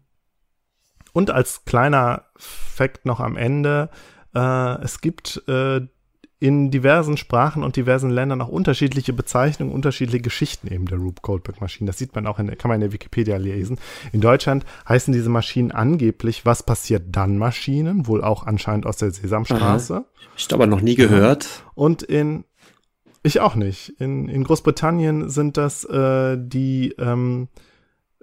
Und 1.12 1.30
als 1.30 1.64
kleiner 1.64 2.24
Fakt 2.36 3.06
noch 3.06 3.20
am 3.20 3.36
Ende, 3.36 3.90
äh, 4.34 4.82
es 4.82 5.00
gibt 5.00 5.42
äh, 5.48 5.80
in 6.40 6.70
diversen 6.70 7.16
Sprachen 7.16 7.64
und 7.64 7.74
diversen 7.74 8.10
Ländern 8.10 8.40
auch 8.40 8.48
unterschiedliche 8.48 9.12
Bezeichnungen, 9.12 9.74
unterschiedliche 9.74 10.22
Geschichten 10.22 10.72
eben 10.72 10.86
der 10.86 10.98
Rube 10.98 11.20
Goldberg 11.20 11.60
Maschinen. 11.60 11.88
Das 11.88 11.98
sieht 11.98 12.14
man 12.14 12.26
auch 12.28 12.38
in 12.38 12.46
der, 12.46 12.56
kann 12.56 12.68
man 12.68 12.76
in 12.76 12.82
der 12.82 12.92
Wikipedia 12.92 13.36
lesen. 13.36 13.78
In 14.12 14.20
Deutschland 14.20 14.64
heißen 14.88 15.12
diese 15.12 15.30
Maschinen 15.30 15.72
angeblich 15.72 16.46
Was 16.46 16.62
passiert 16.62 17.04
dann 17.10 17.38
Maschinen, 17.38 18.06
wohl 18.06 18.22
auch 18.22 18.46
anscheinend 18.46 18.86
aus 18.86 18.98
der 18.98 19.10
Sesamstraße. 19.10 19.94
Aha. 19.94 20.04
Ich 20.36 20.44
habe 20.44 20.54
aber 20.54 20.66
noch 20.66 20.80
nie 20.80 20.94
gehört. 20.94 21.64
Und 21.74 22.02
in 22.04 22.44
ich 23.24 23.40
auch 23.40 23.56
nicht. 23.56 23.90
In, 23.98 24.28
in 24.28 24.44
Großbritannien 24.44 25.28
sind 25.28 25.56
das 25.56 25.84
äh, 25.84 26.36
die 26.38 26.94
ähm, 26.98 27.48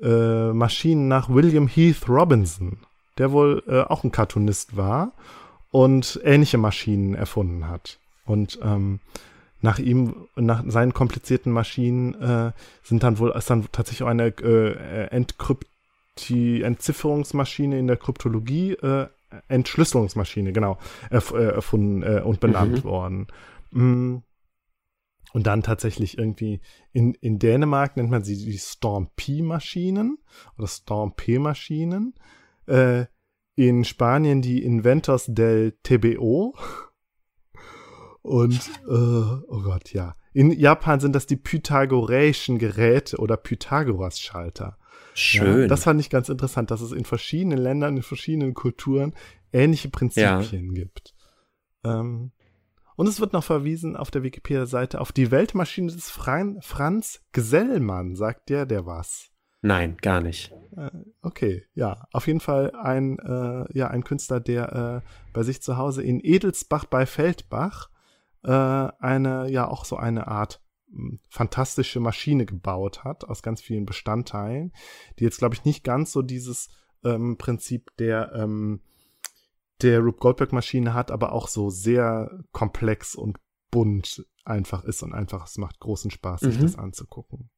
äh, 0.02 0.52
Maschinen 0.54 1.08
nach 1.08 1.30
William 1.30 1.68
Heath 1.68 2.08
Robinson, 2.10 2.80
der 3.18 3.32
wohl 3.32 3.64
äh, 3.68 3.82
auch 3.82 4.04
ein 4.04 4.12
Cartoonist 4.12 4.76
war 4.76 5.14
und 5.72 6.20
ähnliche 6.24 6.58
Maschinen 6.58 7.16
erfunden 7.16 7.68
hat. 7.68 8.00
Und 8.26 8.60
ähm, 8.62 9.00
nach 9.62 9.80
ihm, 9.80 10.28
nach 10.36 10.64
seinen 10.68 10.94
komplizierten 10.94 11.52
Maschinen 11.52 12.14
äh, 12.22 12.52
sind 12.84 13.04
dann 13.04 13.20
wohl, 13.20 13.32
ist 13.32 13.50
dann 13.50 13.68
tatsächlich 13.72 14.04
auch 14.04 14.08
eine 14.08 14.28
äh, 14.28 15.08
Entkrypti 15.08 16.62
Entzifferungsmaschine 16.62 17.78
in 17.78 17.88
der 17.88 17.98
Kryptologie, 17.98 18.74
äh, 18.74 19.08
Entschlüsselungsmaschine, 19.50 20.54
genau, 20.54 20.78
erf 21.10 21.34
äh, 21.34 21.48
erfunden 21.48 22.04
äh, 22.04 22.22
und 22.24 22.40
benannt 22.40 22.84
mhm. 22.84 22.90
worden. 22.90 23.28
Mm. 23.72 24.16
Und 25.36 25.48
dann 25.48 25.64
tatsächlich 25.64 26.18
irgendwie 26.18 26.62
in, 26.94 27.14
in 27.16 27.40
Dänemark 27.40 27.98
nennt 27.98 28.10
man 28.10 28.24
sie 28.24 28.38
die 28.38 28.58
Storm 28.58 29.10
P-Maschinen 29.18 30.18
oder 30.58 30.66
Storm 30.66 31.14
P-Maschinen. 31.18 32.14
Äh, 32.68 33.08
in 33.56 33.84
Spanien 33.84 34.42
die 34.42 34.64
Inventors 34.64 35.26
del 35.28 35.74
TBO. 35.84 36.56
Und, 38.22 38.62
äh, 38.88 38.94
oh 38.94 39.62
Gott, 39.62 39.92
ja. 39.92 40.16
In 40.32 40.52
Japan 40.52 41.02
sind 41.02 41.14
das 41.14 41.28
die 41.28 41.36
pythagoreischen 41.36 42.58
Geräte 42.58 43.18
oder 43.18 43.36
Pythagoras-Schalter. 43.36 44.78
Schön. 45.16 45.64
Ja, 45.64 45.68
das 45.68 45.84
fand 45.84 46.00
ich 46.00 46.10
ganz 46.10 46.30
interessant, 46.30 46.72
dass 46.72 46.80
es 46.80 46.94
in 46.94 47.04
verschiedenen 47.04 47.58
Ländern, 47.58 47.98
in 47.98 48.04
verschiedenen 48.04 48.54
Kulturen 48.54 49.14
ähnliche 49.52 49.90
Prinzipien 49.90 50.68
ja. 50.68 50.84
gibt. 50.84 51.14
Ähm, 51.84 52.32
und 52.96 53.08
es 53.08 53.20
wird 53.20 53.34
noch 53.34 53.44
verwiesen 53.44 53.96
auf 53.96 54.12
der 54.12 54.24
Wikipedia-Seite 54.24 55.02
auf 55.02 55.12
die 55.12 55.32
Weltmaschine 55.32 55.92
des 55.92 56.10
Fran 56.10 56.58
Franz 56.62 57.22
Gesellmann. 57.32 58.16
Sagt 58.16 58.50
der, 58.50 58.66
der 58.66 58.86
was? 58.86 59.32
Nein, 59.62 59.98
gar 59.98 60.22
nicht. 60.22 60.54
Äh, 60.78 60.92
okay, 61.24 61.66
ja, 61.74 62.08
auf 62.12 62.28
jeden 62.28 62.40
Fall 62.40 62.72
ein, 62.72 63.18
äh, 63.18 63.66
ja, 63.76 63.88
ein 63.88 64.04
Künstler, 64.04 64.40
der 64.40 65.04
äh, 65.04 65.32
bei 65.34 65.42
sich 65.42 65.62
zu 65.62 65.78
Hause 65.78 66.04
in 66.04 66.20
Edelsbach 66.24 66.86
bei 66.86 67.08
Feldbach 67.08 67.90
äh, 68.44 68.52
eine, 68.52 69.50
ja, 69.50 69.68
auch 69.68 69.86
so 69.86 69.98
eine 69.98 70.28
Art 70.28 70.62
hm, 70.92 71.20
fantastische 71.30 72.00
Maschine 72.00 72.46
gebaut 72.46 73.04
hat 73.04 73.24
aus 73.24 73.42
ganz 73.42 73.60
vielen 73.60 73.88
Bestandteilen, 73.88 74.72
die 75.18 75.24
jetzt, 75.24 75.40
glaube 75.40 75.56
ich, 75.56 75.66
nicht 75.66 75.84
ganz 75.84 76.12
so 76.12 76.22
dieses 76.22 76.70
ähm, 77.04 77.38
Prinzip 77.38 77.90
der, 77.98 78.34
ähm, 78.36 78.82
der 79.82 80.00
Rube 80.00 80.18
Goldberg-Maschine 80.18 80.94
hat, 80.94 81.12
aber 81.12 81.34
auch 81.34 81.48
so 81.48 81.70
sehr 81.70 82.44
komplex 82.52 83.16
und 83.16 83.38
bunt 83.72 84.26
einfach 84.46 84.84
ist 84.84 85.04
und 85.04 85.14
einfach, 85.14 85.48
es 85.48 85.58
macht 85.58 85.80
großen 85.80 86.12
Spaß, 86.12 86.42
sich 86.42 86.58
mhm. 86.58 86.62
das 86.62 86.78
anzugucken. 86.78 87.50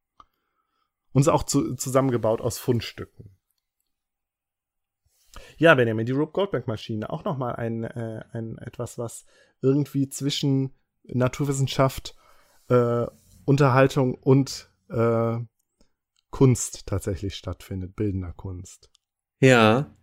Und 1.11 1.21
ist 1.21 1.27
auch 1.27 1.43
zu, 1.43 1.75
zusammengebaut 1.75 2.41
aus 2.41 2.57
Fundstücken. 2.57 3.37
Ja, 5.57 5.75
Benjamin, 5.75 6.05
die 6.05 6.11
Rube 6.11 6.31
Goldberg-Maschine, 6.31 7.09
auch 7.09 7.23
nochmal 7.23 7.55
ein, 7.55 7.83
äh, 7.83 8.23
ein 8.31 8.57
etwas, 8.57 8.97
was 8.97 9.25
irgendwie 9.61 10.09
zwischen 10.09 10.73
Naturwissenschaft, 11.03 12.15
äh, 12.69 13.05
Unterhaltung 13.45 14.15
und 14.15 14.71
äh, 14.89 15.37
Kunst 16.29 16.87
tatsächlich 16.87 17.35
stattfindet, 17.35 17.95
bildender 17.95 18.33
Kunst. 18.33 18.91
Ja, 19.39 19.95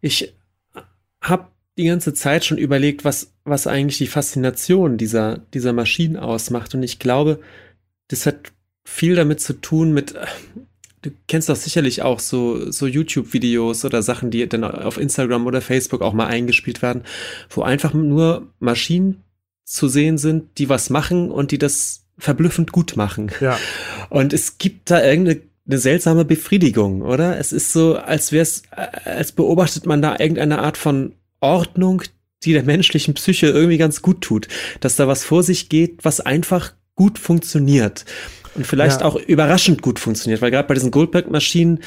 ich 0.00 0.38
habe 1.24 1.48
die 1.76 1.84
ganze 1.84 2.14
Zeit 2.14 2.44
schon 2.44 2.58
überlegt, 2.58 3.04
was, 3.04 3.32
was 3.44 3.66
eigentlich 3.66 3.98
die 3.98 4.06
Faszination 4.06 4.96
dieser, 4.96 5.38
dieser 5.52 5.72
Maschinen 5.72 6.16
ausmacht. 6.16 6.74
Und 6.74 6.82
ich 6.82 6.98
glaube, 6.98 7.40
das 8.08 8.26
hat 8.26 8.52
viel 8.84 9.16
damit 9.16 9.40
zu 9.40 9.54
tun 9.54 9.92
mit, 9.92 10.14
du 11.02 11.10
kennst 11.26 11.48
doch 11.48 11.56
sicherlich 11.56 12.02
auch 12.02 12.20
so, 12.20 12.70
so 12.70 12.86
YouTube-Videos 12.86 13.84
oder 13.84 14.02
Sachen, 14.02 14.30
die 14.30 14.48
dann 14.48 14.62
auf 14.62 14.98
Instagram 14.98 15.46
oder 15.46 15.60
Facebook 15.60 16.02
auch 16.02 16.12
mal 16.12 16.26
eingespielt 16.26 16.82
werden, 16.82 17.02
wo 17.50 17.62
einfach 17.62 17.92
nur 17.92 18.48
Maschinen 18.60 19.22
zu 19.64 19.88
sehen 19.88 20.18
sind, 20.18 20.58
die 20.58 20.68
was 20.68 20.90
machen 20.90 21.30
und 21.30 21.50
die 21.50 21.58
das 21.58 22.04
verblüffend 22.18 22.70
gut 22.70 22.96
machen. 22.96 23.32
Ja. 23.40 23.58
Und 24.10 24.32
es 24.32 24.58
gibt 24.58 24.90
da 24.90 25.02
irgendeine 25.02 25.40
eine 25.66 25.78
seltsame 25.78 26.24
Befriedigung, 26.24 27.02
oder? 27.02 27.38
Es 27.38 27.52
ist 27.52 27.72
so, 27.72 27.96
als 27.96 28.32
wäre 28.32 28.42
es, 28.42 28.62
als 29.04 29.32
beobachtet 29.32 29.86
man 29.86 30.02
da 30.02 30.16
irgendeine 30.18 30.58
Art 30.58 30.76
von 30.76 31.14
Ordnung, 31.40 32.02
die 32.42 32.52
der 32.52 32.64
menschlichen 32.64 33.14
Psyche 33.14 33.46
irgendwie 33.46 33.78
ganz 33.78 34.02
gut 34.02 34.20
tut, 34.20 34.48
dass 34.80 34.96
da 34.96 35.08
was 35.08 35.24
vor 35.24 35.42
sich 35.42 35.68
geht, 35.68 36.04
was 36.04 36.20
einfach 36.20 36.74
gut 36.94 37.18
funktioniert 37.18 38.04
und 38.54 38.66
vielleicht 38.66 39.00
ja. 39.00 39.06
auch 39.06 39.16
überraschend 39.16 39.82
gut 39.82 39.98
funktioniert, 39.98 40.42
weil 40.42 40.50
gerade 40.50 40.68
bei 40.68 40.74
diesen 40.74 40.90
Goldberg-Maschinen 40.90 41.80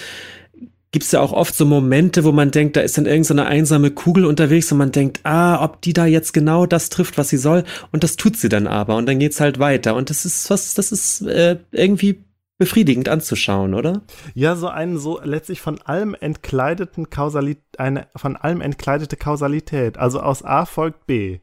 gibt 0.92 1.06
es 1.06 1.12
ja 1.12 1.20
auch 1.20 1.34
oft 1.34 1.54
so 1.54 1.66
Momente, 1.66 2.24
wo 2.24 2.32
man 2.32 2.52
denkt, 2.52 2.76
da 2.76 2.82
ist 2.82 2.98
dann 2.98 3.06
irgendeine 3.06 3.42
so 3.42 3.48
einsame 3.48 3.92
Kugel 3.92 4.26
unterwegs 4.26 4.72
und 4.72 4.78
man 4.78 4.92
denkt, 4.92 5.20
ah, 5.24 5.64
ob 5.64 5.82
die 5.82 5.94
da 5.94 6.06
jetzt 6.06 6.34
genau 6.34 6.66
das 6.66 6.90
trifft, 6.90 7.18
was 7.18 7.30
sie 7.30 7.38
soll. 7.38 7.66
Und 7.92 8.04
das 8.04 8.16
tut 8.16 8.38
sie 8.38 8.50
dann 8.50 8.68
aber 8.68 8.96
und 8.96 9.06
dann 9.06 9.20
geht's 9.20 9.40
halt 9.40 9.60
weiter. 9.60 9.96
Und 9.96 10.10
das 10.10 10.26
ist 10.26 10.50
was, 10.50 10.74
das 10.74 10.92
ist 10.92 11.22
äh, 11.22 11.58
irgendwie 11.72 12.24
befriedigend 12.58 13.08
anzuschauen, 13.08 13.74
oder? 13.74 14.02
Ja, 14.34 14.56
so 14.56 14.68
einen 14.68 14.98
so 14.98 15.20
letztlich 15.24 15.62
von 15.62 15.80
allem 15.82 16.16
entkleideten 16.20 17.10
Kausalität, 17.10 17.64
eine 17.78 18.08
von 18.16 18.36
allem 18.36 18.62
entkleidete 18.62 19.16
Kausalität. 19.16 19.98
Also 19.98 20.20
aus 20.20 20.44
A 20.44 20.66
folgt 20.66 21.06
B. 21.06 21.40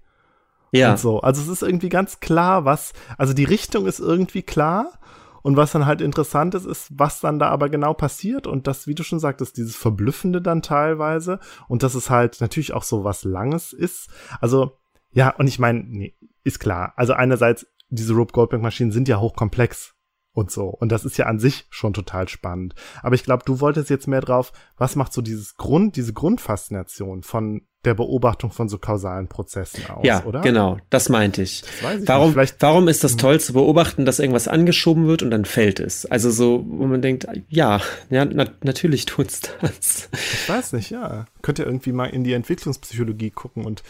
Ja. 0.73 0.91
Und 0.91 0.99
so. 0.99 1.20
Also 1.20 1.41
es 1.41 1.49
ist 1.49 1.62
irgendwie 1.62 1.89
ganz 1.89 2.19
klar, 2.19 2.65
was, 2.65 2.93
also 3.16 3.32
die 3.32 3.45
Richtung 3.45 3.86
ist 3.86 4.01
irgendwie 4.01 4.43
klar 4.43 4.99
und 5.43 5.57
was 5.57 5.70
dann 5.70 5.86
halt 5.86 6.01
interessant 6.01 6.55
ist, 6.57 6.66
ist, 6.66 6.89
was 6.99 7.20
dann 7.20 7.39
da 7.39 7.49
aber 7.51 7.69
genau 7.69 7.95
passiert 7.95 8.49
und 8.49 8.66
das, 8.66 8.89
wie 8.89 8.97
du 8.97 9.05
schon 9.05 9.20
sagtest, 9.20 9.57
dieses 9.57 9.77
Verblüffende 9.77 10.43
dann 10.43 10.62
teilweise 10.62 11.39
und 11.69 11.85
dass 11.85 11.95
es 11.95 12.11
halt 12.11 12.41
natürlich 12.41 12.73
auch 12.73 12.82
so 12.82 13.05
was 13.05 13.23
Langes 13.23 13.73
ist. 13.73 14.09
Also, 14.41 14.78
ja, 15.12 15.31
und 15.36 15.47
ich 15.47 15.61
meine, 15.61 15.85
nee, 15.85 16.16
ist 16.43 16.59
klar. 16.59 16.93
Also 16.97 17.12
einerseits, 17.12 17.69
diese 17.89 18.15
Rope 18.15 18.32
Goldberg 18.32 18.62
Maschinen 18.62 18.91
sind 18.91 19.07
ja 19.07 19.20
hochkomplex 19.20 19.94
und 20.35 20.51
so. 20.51 20.66
Und 20.66 20.93
das 20.93 21.05
ist 21.05 21.16
ja 21.16 21.27
an 21.27 21.39
sich 21.39 21.66
schon 21.70 21.94
total 21.94 22.28
spannend. 22.28 22.74
Aber 23.02 23.15
ich 23.15 23.24
glaube, 23.24 23.44
du 23.47 23.61
wolltest 23.61 23.89
jetzt 23.89 24.09
mehr 24.09 24.20
drauf, 24.20 24.52
was 24.77 24.97
macht 24.97 25.12
so 25.12 25.23
dieses 25.23 25.56
Grund, 25.56 25.97
diese 25.97 26.12
Grundfaszination 26.12 27.23
von 27.23 27.62
der 27.85 27.94
Beobachtung 27.94 28.51
von 28.51 28.69
so 28.69 28.78
kausalen 28.78 29.28
Prozessen 29.28 29.85
aus, 29.90 30.05
ja, 30.05 30.24
oder? 30.24 30.40
genau, 30.40 30.78
das 30.89 31.11
meinte 31.11 31.43
ich. 31.43 31.65
Das 31.82 32.01
ich 32.01 32.09
warum, 32.09 32.35
warum 32.35 32.89
ist 32.89 33.05
das 33.05 33.12
hm. 33.12 33.19
toll 33.19 33.40
zu 33.40 33.52
beobachten, 33.52 34.06
dass 34.06 34.20
irgendwas 34.20 34.48
angeschoben 34.48 35.06
wird 35.06 35.23
und 35.23 35.31
dann 35.31 35.44
fällt 35.44 35.81
es? 35.81 36.06
Also 36.06 36.31
so, 36.31 36.65
wo 36.66 36.86
man 36.86 37.02
denkt, 37.02 37.27
ja, 37.48 37.81
ja, 38.09 38.24
na, 38.24 38.47
natürlich 38.62 39.05
tut's 39.05 39.43
das. 39.61 40.09
Ich 40.12 40.48
weiß 40.48 40.73
nicht, 40.73 40.90
ja. 40.90 41.27
Könnt 41.43 41.59
ihr 41.59 41.66
irgendwie 41.66 41.93
mal 41.93 42.06
in 42.06 42.24
die 42.24 42.32
Entwicklungspsychologie 42.32 43.31
gucken 43.31 43.66
und 43.66 43.82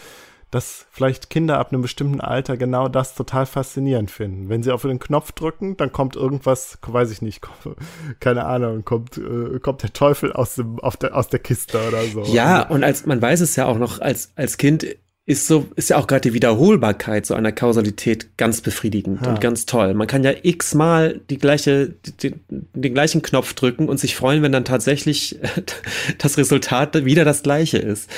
dass 0.55 0.87
vielleicht 0.93 1.31
Kinder 1.31 1.59
ab 1.59 1.73
einem 1.73 1.83
bestimmten 1.83 2.21
Alter 2.21 2.57
genau 2.57 2.87
das 2.87 3.17
total 3.17 3.45
faszinierend 3.45 4.11
finden. 4.11 4.49
Wenn 4.49 4.63
sie 4.63 4.71
auf 4.71 4.83
den 4.83 5.01
Knopf 5.01 5.33
drücken, 5.33 5.77
dann 5.77 5.91
kommt 5.91 6.15
irgendwas, 6.15 6.79
weiß 6.87 7.11
ich 7.11 7.23
nicht, 7.23 7.43
keine 8.21 8.45
Ahnung, 8.45 8.85
kommt, 8.85 9.19
äh, 9.19 9.59
kommt 9.59 9.83
der 9.83 9.93
Teufel 9.93 10.33
aus, 10.33 10.55
dem, 10.55 10.79
auf 10.79 10.97
der, 10.97 11.17
aus 11.17 11.29
der 11.29 11.41
Kiste 11.41 11.81
oder 11.89 12.05
so. 12.05 12.23
Ja, 12.33 12.63
und 12.69 12.85
als 12.85 13.05
man 13.05 13.21
weiß 13.21 13.41
es 13.41 13.57
ja 13.57 13.67
auch 13.67 13.79
noch, 13.79 14.01
als, 14.01 14.31
als 14.37 14.57
Kind 14.57 14.87
ist 15.27 15.49
so, 15.49 15.67
ist 15.75 15.91
ja 15.91 15.97
auch 15.97 16.07
gerade 16.07 16.21
die 16.21 16.35
Wiederholbarkeit 16.35 17.27
so 17.27 17.35
einer 17.35 17.51
Kausalität 17.51 18.37
ganz 18.37 18.61
befriedigend 18.61 19.23
ja. 19.23 19.31
und 19.31 19.41
ganz 19.41 19.67
toll. 19.67 19.95
Man 19.95 20.07
kann 20.07 20.23
ja 20.23 20.33
x-mal 20.41 21.21
die 21.31 21.39
gleiche, 21.39 21.95
die, 22.23 22.35
den 22.49 22.95
gleichen 22.95 23.23
Knopf 23.23 23.55
drücken 23.55 23.89
und 23.89 23.99
sich 23.99 24.15
freuen, 24.15 24.43
wenn 24.43 24.53
dann 24.53 24.67
tatsächlich 24.67 25.41
das 26.19 26.39
Resultat 26.39 27.05
wieder 27.05 27.25
das 27.25 27.43
gleiche 27.43 27.79
ist. 27.79 28.09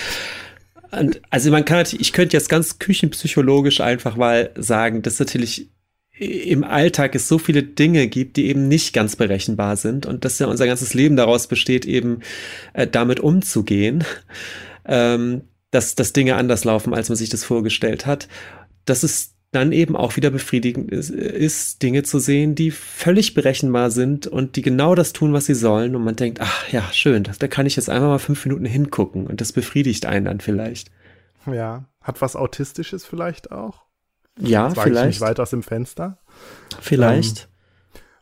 Und 0.97 1.20
also 1.31 1.51
man 1.51 1.64
kann 1.64 1.78
natürlich, 1.78 2.09
ich 2.09 2.12
könnte 2.12 2.36
jetzt 2.36 2.48
ganz 2.48 2.78
küchenpsychologisch 2.78 3.81
einfach 3.81 4.16
mal 4.16 4.51
sagen, 4.56 5.02
dass 5.02 5.18
natürlich 5.18 5.68
im 6.18 6.64
Alltag 6.64 7.14
es 7.14 7.28
so 7.28 7.39
viele 7.39 7.62
Dinge 7.62 8.09
gibt, 8.09 8.39
die 8.39 8.47
eben 8.47 8.68
nicht 8.68 8.94
ganz 8.94 9.16
berechenbar 9.16 9.77
sind 9.77 10.06
und 10.06 10.24
dass 10.24 10.39
ja 10.39 10.47
unser 10.47 10.66
ganzes 10.66 10.94
Leben 10.94 11.16
daraus 11.16 11.47
besteht, 11.47 11.85
eben 11.85 12.20
äh, 12.73 12.86
damit 12.86 13.20
umzugehen, 13.20 14.05
ähm, 14.86 15.43
dass, 15.70 15.94
dass 15.94 16.14
Dinge 16.14 16.36
anders 16.36 16.64
laufen, 16.64 16.94
als 16.94 17.10
man 17.10 17.16
sich 17.16 17.28
das 17.28 17.44
vorgestellt 17.44 18.06
hat. 18.06 18.28
Dass 18.86 19.02
es 19.02 19.35
dann 19.52 19.73
eben 19.73 19.97
auch 19.97 20.16
wieder 20.16 20.31
befriedigend 20.31 20.90
ist, 20.90 21.10
ist, 21.10 21.82
Dinge 21.82 22.02
zu 22.02 22.18
sehen, 22.18 22.55
die 22.55 22.70
völlig 22.70 23.35
berechenbar 23.35 23.90
sind 23.90 24.27
und 24.27 24.56
die 24.56 24.62
genau 24.62 24.94
das 24.94 25.12
tun, 25.12 25.32
was 25.32 25.47
sie 25.47 25.55
sollen. 25.55 25.97
Und 25.97 26.05
man 26.05 26.16
denkt, 26.16 26.40
ach 26.40 26.68
ja, 26.68 26.82
schön, 26.93 27.28
da 27.39 27.48
kann 27.48 27.66
ich 27.66 27.77
jetzt 27.77 27.89
einfach 27.89 28.09
mal 28.09 28.18
fünf 28.18 28.44
Minuten 28.44 28.66
hingucken 28.66 29.27
und 29.27 29.40
das 29.40 29.52
befriedigt 29.52 30.06
einen 30.06 30.27
dann 30.27 30.40
vielleicht. 30.40 30.90
Ja, 31.47 31.86
hat 32.02 32.20
was 32.20 32.36
Autistisches 32.36 33.05
vielleicht 33.05 33.52
auch? 33.52 33.86
Ja, 34.39 34.68
das 34.68 34.82
vielleicht. 34.82 35.09
Ich 35.09 35.20
nicht 35.20 35.20
weit 35.20 35.40
aus 35.40 35.51
dem 35.51 35.62
Fenster. 35.62 36.18
Vielleicht. 36.81 37.44
Ähm, 37.44 37.48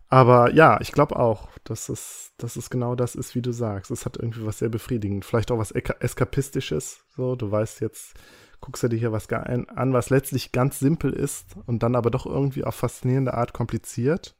aber 0.09 0.53
ja, 0.53 0.81
ich 0.81 0.93
glaube 0.93 1.17
auch, 1.17 1.49
dass 1.65 1.89
es, 1.89 2.33
dass 2.37 2.57
es 2.57 2.71
genau 2.71 2.95
das 2.95 3.15
ist, 3.15 3.35
wie 3.35 3.43
du 3.43 3.53
sagst. 3.53 3.91
Es 3.91 4.05
hat 4.05 4.17
irgendwie 4.17 4.47
was 4.47 4.59
sehr 4.59 4.69
befriedigend. 4.69 5.25
Vielleicht 5.25 5.51
auch 5.51 5.59
was 5.59 5.73
Eskapistisches. 5.73 7.05
So, 7.17 7.35
du 7.35 7.51
weißt 7.51 7.81
jetzt, 7.81 8.15
guckst 8.65 8.83
du 8.83 8.89
dir 8.89 8.97
hier 8.97 9.13
was 9.13 9.31
an, 9.31 9.93
was 9.93 10.09
letztlich 10.09 10.51
ganz 10.51 10.79
simpel 10.79 11.13
ist 11.13 11.49
und 11.67 11.83
dann 11.83 11.95
aber 11.95 12.11
doch 12.11 12.25
irgendwie 12.25 12.65
auf 12.65 12.75
faszinierende 12.75 13.35
Art 13.35 13.53
kompliziert. 13.53 14.35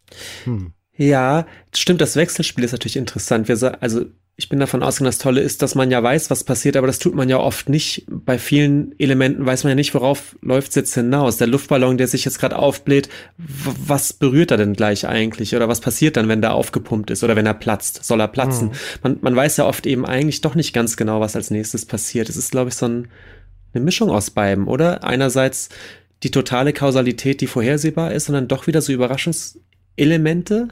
Hm. 0.45 0.73
Ja, 0.97 1.47
stimmt, 1.75 2.01
das 2.01 2.17
Wechselspiel 2.17 2.65
ist 2.65 2.73
natürlich 2.73 2.97
interessant. 2.97 3.49
Wir, 3.49 3.83
also 3.83 4.07
ich 4.37 4.49
bin 4.49 4.59
davon 4.59 4.83
ausgegangen, 4.83 5.11
das 5.11 5.19
Tolle 5.19 5.43
ist, 5.43 5.61
dass 5.61 5.75
man 5.75 5.91
ja 5.91 6.03
weiß, 6.03 6.31
was 6.31 6.43
passiert, 6.43 6.77
aber 6.77 6.87
das 6.87 6.99
tut 6.99 7.15
man 7.15 7.29
ja 7.29 7.39
oft 7.39 7.69
nicht. 7.69 8.07
Bei 8.09 8.39
vielen 8.39 8.99
Elementen 8.99 9.45
weiß 9.45 9.63
man 9.63 9.73
ja 9.73 9.75
nicht, 9.75 9.95
worauf 9.95 10.37
läuft 10.41 10.71
es 10.71 10.75
jetzt 10.75 10.95
hinaus. 10.95 11.37
Der 11.37 11.47
Luftballon, 11.47 11.99
der 11.99 12.09
sich 12.09 12.25
jetzt 12.25 12.41
gerade 12.41 12.59
aufbläht, 12.59 13.11
was 13.37 14.13
berührt 14.13 14.51
er 14.51 14.57
denn 14.57 14.73
gleich 14.73 15.07
eigentlich? 15.07 15.55
Oder 15.55 15.69
was 15.69 15.81
passiert 15.81 16.17
dann, 16.17 16.29
wenn 16.29 16.41
der 16.41 16.55
aufgepumpt 16.55 17.11
ist 17.11 17.23
oder 17.23 17.37
wenn 17.37 17.47
er 17.47 17.55
platzt? 17.55 18.05
Soll 18.05 18.21
er 18.21 18.29
platzen? 18.29 18.69
Mhm. 18.69 18.75
Man, 19.03 19.19
man 19.21 19.37
weiß 19.37 19.59
ja 19.59 19.67
oft 19.67 19.87
eben 19.87 20.07
eigentlich 20.07 20.41
doch 20.41 20.55
nicht 20.55 20.73
ganz 20.73 20.97
genau, 20.97 21.21
was 21.21 21.37
als 21.37 21.51
nächstes 21.51 21.87
passiert. 21.87 22.29
Es 22.29 22.37
ist, 22.37 22.51
glaube 22.51 22.71
ich, 22.71 22.75
so 22.75 22.87
ein 22.87 23.09
eine 23.75 23.85
Mischung 23.85 24.11
aus 24.11 24.31
beiden, 24.31 24.67
oder? 24.67 25.05
Einerseits 25.05 25.69
die 26.23 26.31
totale 26.31 26.73
Kausalität, 26.73 27.41
die 27.41 27.47
vorhersehbar 27.47 28.13
ist, 28.13 28.29
und 28.29 28.35
dann 28.35 28.49
doch 28.49 28.67
wieder 28.67 28.81
so 28.81 28.93
Überraschungselemente. 28.93 30.69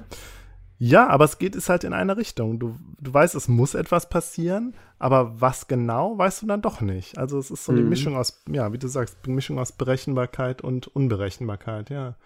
Ja, 0.78 1.06
aber 1.08 1.26
es 1.26 1.38
geht 1.38 1.54
es 1.54 1.68
halt 1.68 1.84
in 1.84 1.92
eine 1.92 2.16
Richtung. 2.16 2.58
Du, 2.58 2.76
du 2.98 3.14
weißt, 3.14 3.34
es 3.34 3.46
muss 3.46 3.74
etwas 3.74 4.08
passieren, 4.08 4.74
aber 4.98 5.40
was 5.40 5.68
genau, 5.68 6.18
weißt 6.18 6.42
du 6.42 6.46
dann 6.46 6.62
doch 6.62 6.80
nicht. 6.80 7.18
Also 7.18 7.38
es 7.38 7.50
ist 7.50 7.64
so 7.64 7.72
eine 7.72 7.82
mhm. 7.82 7.90
Mischung 7.90 8.16
aus, 8.16 8.42
ja, 8.50 8.72
wie 8.72 8.78
du 8.78 8.88
sagst, 8.88 9.26
Mischung 9.26 9.58
aus 9.58 9.72
Berechenbarkeit 9.72 10.62
und 10.62 10.88
Unberechenbarkeit, 10.88 11.90
ja. 11.90 12.16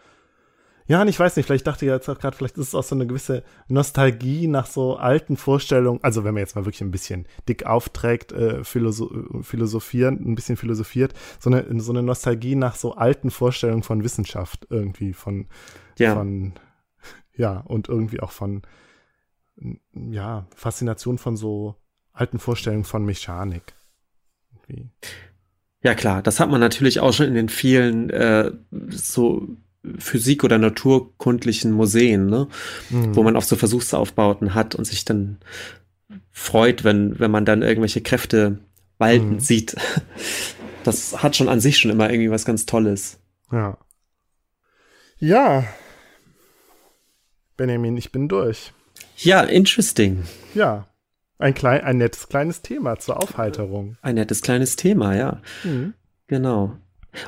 Ja, 0.89 1.03
und 1.03 1.09
ich 1.09 1.19
weiß 1.19 1.37
nicht, 1.37 1.47
vielleicht 1.47 1.67
dachte 1.67 1.85
ich 1.85 1.91
jetzt 1.91 2.09
auch 2.09 2.19
gerade, 2.19 2.37
vielleicht 2.37 2.59
ist 2.59 2.69
es 2.69 2.75
auch 2.75 2.85
so 2.85 2.95
eine 2.95 3.07
gewisse 3.07 3.43
Nostalgie 3.67 4.47
nach 4.47 4.67
so 4.67 4.97
alten 4.97 5.37
Vorstellungen. 5.37 5.99
Also 6.03 6.23
wenn 6.23 6.35
man 6.35 6.43
jetzt 6.43 6.55
mal 6.55 6.65
wirklich 6.65 6.83
ein 6.83 6.93
bisschen 6.93 7.27
dick 7.49 7.67
aufträgt, 7.67 8.33
äh, 8.33 8.63
philosoph 8.63 9.11
philosophieren, 9.43 10.21
ein 10.25 10.37
bisschen 10.37 10.57
philosophiert, 10.57 11.15
so 11.41 11.51
eine, 11.51 11.81
so 11.81 11.93
eine 11.93 12.03
Nostalgie 12.03 12.55
nach 12.55 12.77
so 12.77 12.95
alten 12.95 13.31
Vorstellungen 13.31 13.83
von 13.83 14.05
Wissenschaft 14.05 14.67
irgendwie, 14.71 15.13
von, 15.13 15.49
ja. 15.99 16.15
von, 16.15 16.55
ja, 17.35 17.61
und 17.61 17.89
irgendwie 17.89 18.21
auch 18.21 18.31
von, 18.31 18.63
ja, 19.93 20.47
Faszination 20.55 21.19
von 21.19 21.37
so 21.37 21.75
alten 22.13 22.39
Vorstellungen 22.39 22.85
von 22.85 23.05
Mechanik. 23.05 23.75
Irgendwie. 24.53 24.91
Ja 25.83 25.95
klar, 25.95 26.23
das 26.23 26.41
hat 26.41 26.51
man 26.51 26.61
natürlich 26.61 27.01
auch 27.01 27.13
schon 27.13 27.27
in 27.27 27.35
den 27.35 27.49
vielen 27.49 28.11
äh, 28.11 28.53
so 28.89 29.49
Physik- 29.99 30.45
oder 30.45 30.59
naturkundlichen 30.59 31.73
Museen, 31.73 32.27
ne? 32.27 32.49
Mhm. 32.91 33.17
wo 33.17 33.23
man 33.23 33.37
auch 33.37 33.43
so 33.43 33.57
Versuchsaufbauten 33.57 34.55
hat 34.55 34.75
und 34.75 34.85
sich 34.85 35.05
dann 35.05 35.39
freut, 36.31 36.85
wenn, 36.85 37.19
wenn 37.19 37.31
man 37.31 37.45
dann 37.45 37.63
irgendwelche 37.63 38.01
Kräfte 38.01 38.59
walten 38.99 39.35
mhm. 39.35 39.41
sieht. 39.41 39.77
Das 40.85 41.21
hat 41.21 41.35
schon 41.35 41.49
an 41.49 41.59
sich 41.59 41.79
schon 41.79 41.91
immer 41.91 42.11
irgendwie 42.11 42.31
was 42.31 42.45
ganz 42.45 42.65
Tolles. 42.65 43.19
Ja. 43.51 43.77
Ja. 45.19 45.65
Benjamin, 47.57 47.97
ich 47.97 48.13
bin 48.13 48.29
durch. 48.29 48.73
Ja, 49.17 49.43
interesting. 49.43 50.23
Ja. 50.55 50.87
Ein, 51.39 51.55
klein, 51.55 51.83
ein 51.83 51.99
nettes 51.99 52.29
kleines 52.29 52.63
Thema 52.63 53.01
zur 53.01 53.21
Aufheiterung. 53.21 53.97
Ein 54.01 54.15
nettes 54.15 54.43
kleines 54.43 54.77
Thema, 54.77 55.17
ja. 55.17 55.43
Mhm. 55.65 55.95
Genau. 56.29 56.77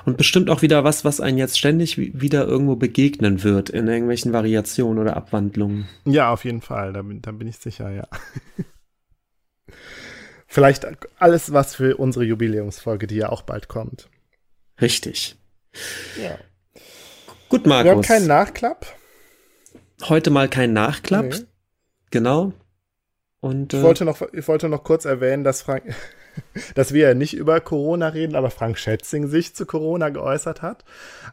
Und 0.04 0.16
bestimmt 0.16 0.50
auch 0.50 0.62
wieder 0.62 0.84
was, 0.84 1.04
was 1.04 1.20
einen 1.20 1.38
jetzt 1.38 1.58
ständig 1.58 1.98
wieder 1.98 2.46
irgendwo 2.46 2.76
begegnen 2.76 3.42
wird, 3.42 3.70
in 3.70 3.88
irgendwelchen 3.88 4.32
Variationen 4.32 4.98
oder 4.98 5.16
Abwandlungen. 5.16 5.88
Ja, 6.04 6.32
auf 6.32 6.44
jeden 6.44 6.60
Fall, 6.60 6.92
da 6.92 7.02
bin, 7.02 7.22
da 7.22 7.32
bin 7.32 7.48
ich 7.48 7.58
sicher, 7.58 7.90
ja. 7.90 8.06
Vielleicht 10.46 10.86
alles 11.18 11.52
was 11.52 11.74
für 11.74 11.96
unsere 11.96 12.24
Jubiläumsfolge, 12.24 13.06
die 13.06 13.16
ja 13.16 13.28
auch 13.28 13.42
bald 13.42 13.68
kommt. 13.68 14.08
Richtig. 14.80 15.36
Ja. 16.20 16.38
Gut, 17.48 17.66
Markus. 17.66 17.84
Wir 17.84 17.92
haben 17.92 18.02
keinen 18.02 18.26
Nachklapp. 18.26 18.86
Heute 20.04 20.30
mal 20.30 20.48
kein 20.48 20.72
Nachklapp. 20.72 21.26
Nee. 21.26 21.44
Genau. 22.10 22.52
Und, 23.40 23.72
ich, 23.72 23.80
äh, 23.80 23.82
wollte 23.82 24.04
noch, 24.04 24.20
ich 24.32 24.48
wollte 24.48 24.68
noch 24.68 24.84
kurz 24.84 25.04
erwähnen, 25.04 25.44
dass 25.44 25.62
Frank, 25.62 25.84
dass 26.74 26.92
wir 26.92 27.08
ja 27.08 27.14
nicht 27.14 27.34
über 27.34 27.60
Corona 27.60 28.08
reden, 28.08 28.36
aber 28.36 28.50
Frank 28.50 28.78
Schätzing 28.78 29.26
sich 29.28 29.54
zu 29.54 29.66
Corona 29.66 30.08
geäußert 30.08 30.62
hat. 30.62 30.84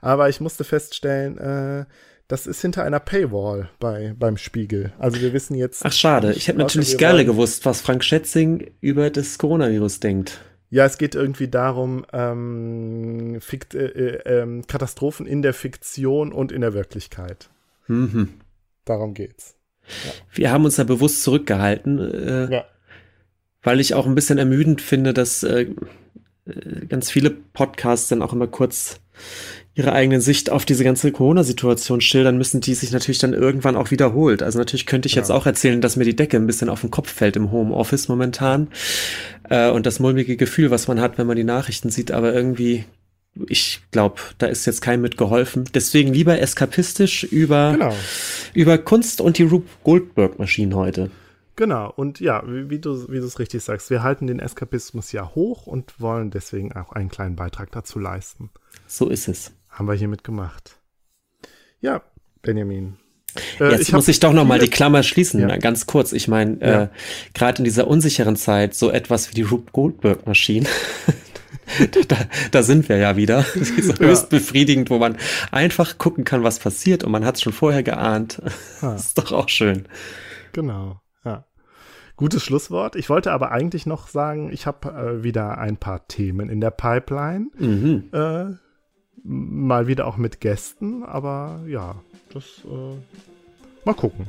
Aber 0.01 0.29
ich 0.29 0.39
musste 0.39 0.63
feststellen, 0.63 1.37
äh, 1.37 1.85
das 2.27 2.47
ist 2.47 2.61
hinter 2.61 2.83
einer 2.83 2.99
Paywall 2.99 3.69
bei, 3.79 4.15
beim 4.17 4.37
Spiegel. 4.37 4.93
Also 4.97 5.21
wir 5.21 5.33
wissen 5.33 5.55
jetzt. 5.55 5.85
Ach 5.85 5.91
schade, 5.91 6.33
ich 6.33 6.47
hätte 6.47 6.57
natürlich 6.59 6.97
gerne 6.97 7.25
gewusst, 7.25 7.65
was 7.65 7.81
Frank 7.81 8.03
Schätzing 8.03 8.71
über 8.81 9.09
das 9.09 9.37
Coronavirus 9.37 9.99
denkt. 9.99 10.41
Ja, 10.71 10.85
es 10.85 10.97
geht 10.97 11.13
irgendwie 11.13 11.47
darum, 11.47 12.05
ähm, 12.11 13.37
Fikt, 13.39 13.75
äh, 13.75 13.85
äh, 13.85 14.41
ähm, 14.41 14.65
Katastrophen 14.65 15.27
in 15.27 15.43
der 15.43 15.53
Fiktion 15.53 16.33
und 16.33 16.51
in 16.51 16.61
der 16.61 16.73
Wirklichkeit. 16.73 17.49
Mhm. 17.87 18.33
Darum 18.83 19.13
geht's. 19.13 19.55
Ja. 19.87 20.11
Wir 20.33 20.51
haben 20.51 20.65
uns 20.65 20.77
da 20.77 20.83
bewusst 20.83 21.21
zurückgehalten. 21.21 21.99
Äh, 21.99 22.51
ja 22.51 22.65
weil 23.65 23.81
ich 23.81 23.93
auch 23.93 24.05
ein 24.05 24.15
bisschen 24.15 24.37
ermüdend 24.37 24.81
finde, 24.81 25.13
dass 25.13 25.43
äh, 25.43 25.67
äh, 26.45 26.85
ganz 26.87 27.11
viele 27.11 27.31
Podcasts 27.31 28.07
dann 28.07 28.21
auch 28.21 28.31
immer 28.31 28.47
kurz 28.47 29.01
ihre 29.73 29.91
eigene 29.91 30.21
Sicht 30.21 30.49
auf 30.49 30.63
diese 30.63 30.85
ganze 30.85 31.11
Corona-Situation 31.11 31.99
schildern 31.99 32.37
müssen, 32.37 32.61
die 32.61 32.75
sich 32.75 32.91
natürlich 32.91 33.17
dann 33.17 33.33
irgendwann 33.33 33.75
auch 33.75 33.91
wiederholt. 33.91 34.41
Also 34.41 34.57
natürlich 34.57 34.85
könnte 34.85 35.07
ich 35.07 35.15
ja. 35.15 35.21
jetzt 35.21 35.31
auch 35.31 35.45
erzählen, 35.45 35.81
dass 35.81 35.97
mir 35.97 36.05
die 36.05 36.15
Decke 36.15 36.37
ein 36.37 36.47
bisschen 36.47 36.69
auf 36.69 36.81
den 36.81 36.91
Kopf 36.91 37.11
fällt 37.11 37.35
im 37.35 37.51
Homeoffice 37.51 38.07
momentan 38.07 38.69
äh, 39.49 39.69
und 39.69 39.85
das 39.85 39.99
mulmige 39.99 40.37
Gefühl, 40.37 40.71
was 40.71 40.87
man 40.87 41.01
hat, 41.01 41.17
wenn 41.17 41.27
man 41.27 41.35
die 41.35 41.43
Nachrichten 41.43 41.89
sieht, 41.89 42.11
aber 42.11 42.33
irgendwie 42.33 42.85
ich 43.49 43.81
glaube, 43.91 44.21
da 44.37 44.47
ist 44.47 44.65
jetzt 44.65 44.81
kein 44.81 45.01
mitgeholfen. 45.01 45.65
Deswegen 45.73 46.13
lieber 46.13 46.39
eskapistisch 46.39 47.25
über, 47.25 47.73
genau. 47.73 47.93
über 48.53 48.77
Kunst 48.77 49.19
und 49.19 49.37
die 49.37 49.43
Rube 49.43 49.67
Goldberg-Maschinen 49.83 50.73
heute. 50.73 51.11
Genau, 51.55 51.91
und 51.95 52.19
ja, 52.19 52.43
wie, 52.45 52.69
wie 52.69 52.79
du 52.79 52.91
es 52.93 53.39
richtig 53.39 53.63
sagst, 53.63 53.89
wir 53.89 54.03
halten 54.03 54.27
den 54.27 54.39
Eskapismus 54.39 55.11
ja 55.13 55.33
hoch 55.35 55.67
und 55.67 56.01
wollen 56.01 56.29
deswegen 56.29 56.73
auch 56.73 56.91
einen 56.91 57.09
kleinen 57.09 57.37
Beitrag 57.37 57.71
dazu 57.71 57.97
leisten. 57.97 58.49
So 58.87 59.09
ist 59.09 59.29
es. 59.29 59.53
Haben 59.69 59.87
wir 59.87 59.93
hiermit 59.93 60.23
gemacht. 60.23 60.77
Ja, 61.79 62.01
Benjamin. 62.41 62.97
Äh, 63.59 63.71
Jetzt 63.71 63.81
ich 63.81 63.93
muss 63.93 64.07
ich 64.07 64.19
doch 64.19 64.33
noch 64.33 64.45
mal 64.45 64.59
die 64.59 64.69
Klammer 64.69 65.03
schließen, 65.03 65.41
ja. 65.41 65.57
ganz 65.57 65.85
kurz. 65.85 66.13
Ich 66.13 66.27
meine, 66.27 66.59
ja. 66.59 66.83
äh, 66.83 66.87
gerade 67.33 67.59
in 67.59 67.63
dieser 67.63 67.87
unsicheren 67.87 68.35
Zeit 68.35 68.75
so 68.75 68.89
etwas 68.89 69.29
wie 69.29 69.35
die 69.35 69.41
Rube 69.41 69.71
Goldberg 69.71 70.25
Maschine. 70.25 70.67
da, 72.07 72.17
da, 72.51 72.63
sind 72.63 72.87
wir 72.89 72.97
ja 72.97 73.17
wieder. 73.17 73.45
Ist 73.55 73.99
ja. 73.99 74.07
höchst 74.07 74.29
befriedigend, 74.29 74.89
wo 74.89 74.97
man 74.97 75.17
einfach 75.51 75.97
gucken 75.97 76.23
kann, 76.23 76.43
was 76.43 76.59
passiert 76.59 77.03
und 77.03 77.11
man 77.11 77.25
hat 77.25 77.35
es 77.35 77.41
schon 77.41 77.53
vorher 77.53 77.83
geahnt. 77.83 78.41
Das 78.81 79.05
ist 79.07 79.17
doch 79.17 79.31
auch 79.31 79.49
schön. 79.49 79.87
Genau. 80.53 81.01
Gutes 82.17 82.43
Schlusswort. 82.43 82.95
Ich 82.95 83.09
wollte 83.09 83.31
aber 83.31 83.51
eigentlich 83.51 83.85
noch 83.85 84.07
sagen, 84.07 84.51
ich 84.51 84.65
habe 84.65 84.89
äh, 84.89 85.23
wieder 85.23 85.57
ein 85.57 85.77
paar 85.77 86.07
Themen 86.07 86.49
in 86.49 86.61
der 86.61 86.71
Pipeline. 86.71 87.47
Mhm. 87.57 88.05
Äh, 88.13 88.45
mal 89.23 89.87
wieder 89.87 90.07
auch 90.07 90.17
mit 90.17 90.39
Gästen, 90.39 91.03
aber 91.03 91.61
ja, 91.67 91.95
das 92.33 92.61
äh, 92.65 93.85
mal 93.85 93.95
gucken, 93.95 94.27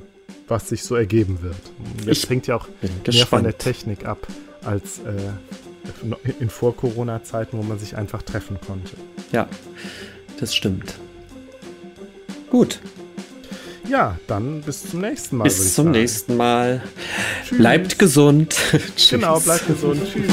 was 0.48 0.68
sich 0.68 0.82
so 0.82 0.96
ergeben 0.96 1.42
wird. 1.42 1.56
Jetzt 2.04 2.24
ich 2.24 2.30
hängt 2.30 2.46
ja 2.46 2.56
auch 2.56 2.68
mehr 3.06 3.26
von 3.26 3.44
der 3.44 3.58
Technik 3.58 4.06
ab 4.06 4.26
als 4.64 5.00
äh, 5.00 6.32
in 6.40 6.50
Vor-Corona-Zeiten, 6.50 7.56
wo 7.58 7.62
man 7.62 7.78
sich 7.78 7.96
einfach 7.96 8.22
treffen 8.22 8.58
konnte. 8.66 8.96
Ja, 9.32 9.48
das 10.40 10.54
stimmt. 10.54 10.98
Gut. 12.50 12.80
Ja, 13.88 14.18
dann 14.26 14.62
bis 14.62 14.90
zum 14.90 15.00
nächsten 15.00 15.36
Mal. 15.36 15.44
Bis 15.44 15.74
zum 15.74 15.86
sagen. 15.86 15.98
nächsten 15.98 16.36
Mal. 16.36 16.82
Tschüss. 17.44 17.58
Bleibt 17.58 17.98
gesund. 17.98 18.56
genau, 19.10 19.40
bleibt 19.40 19.66
gesund. 19.66 20.02
Tschüss. 20.12 20.32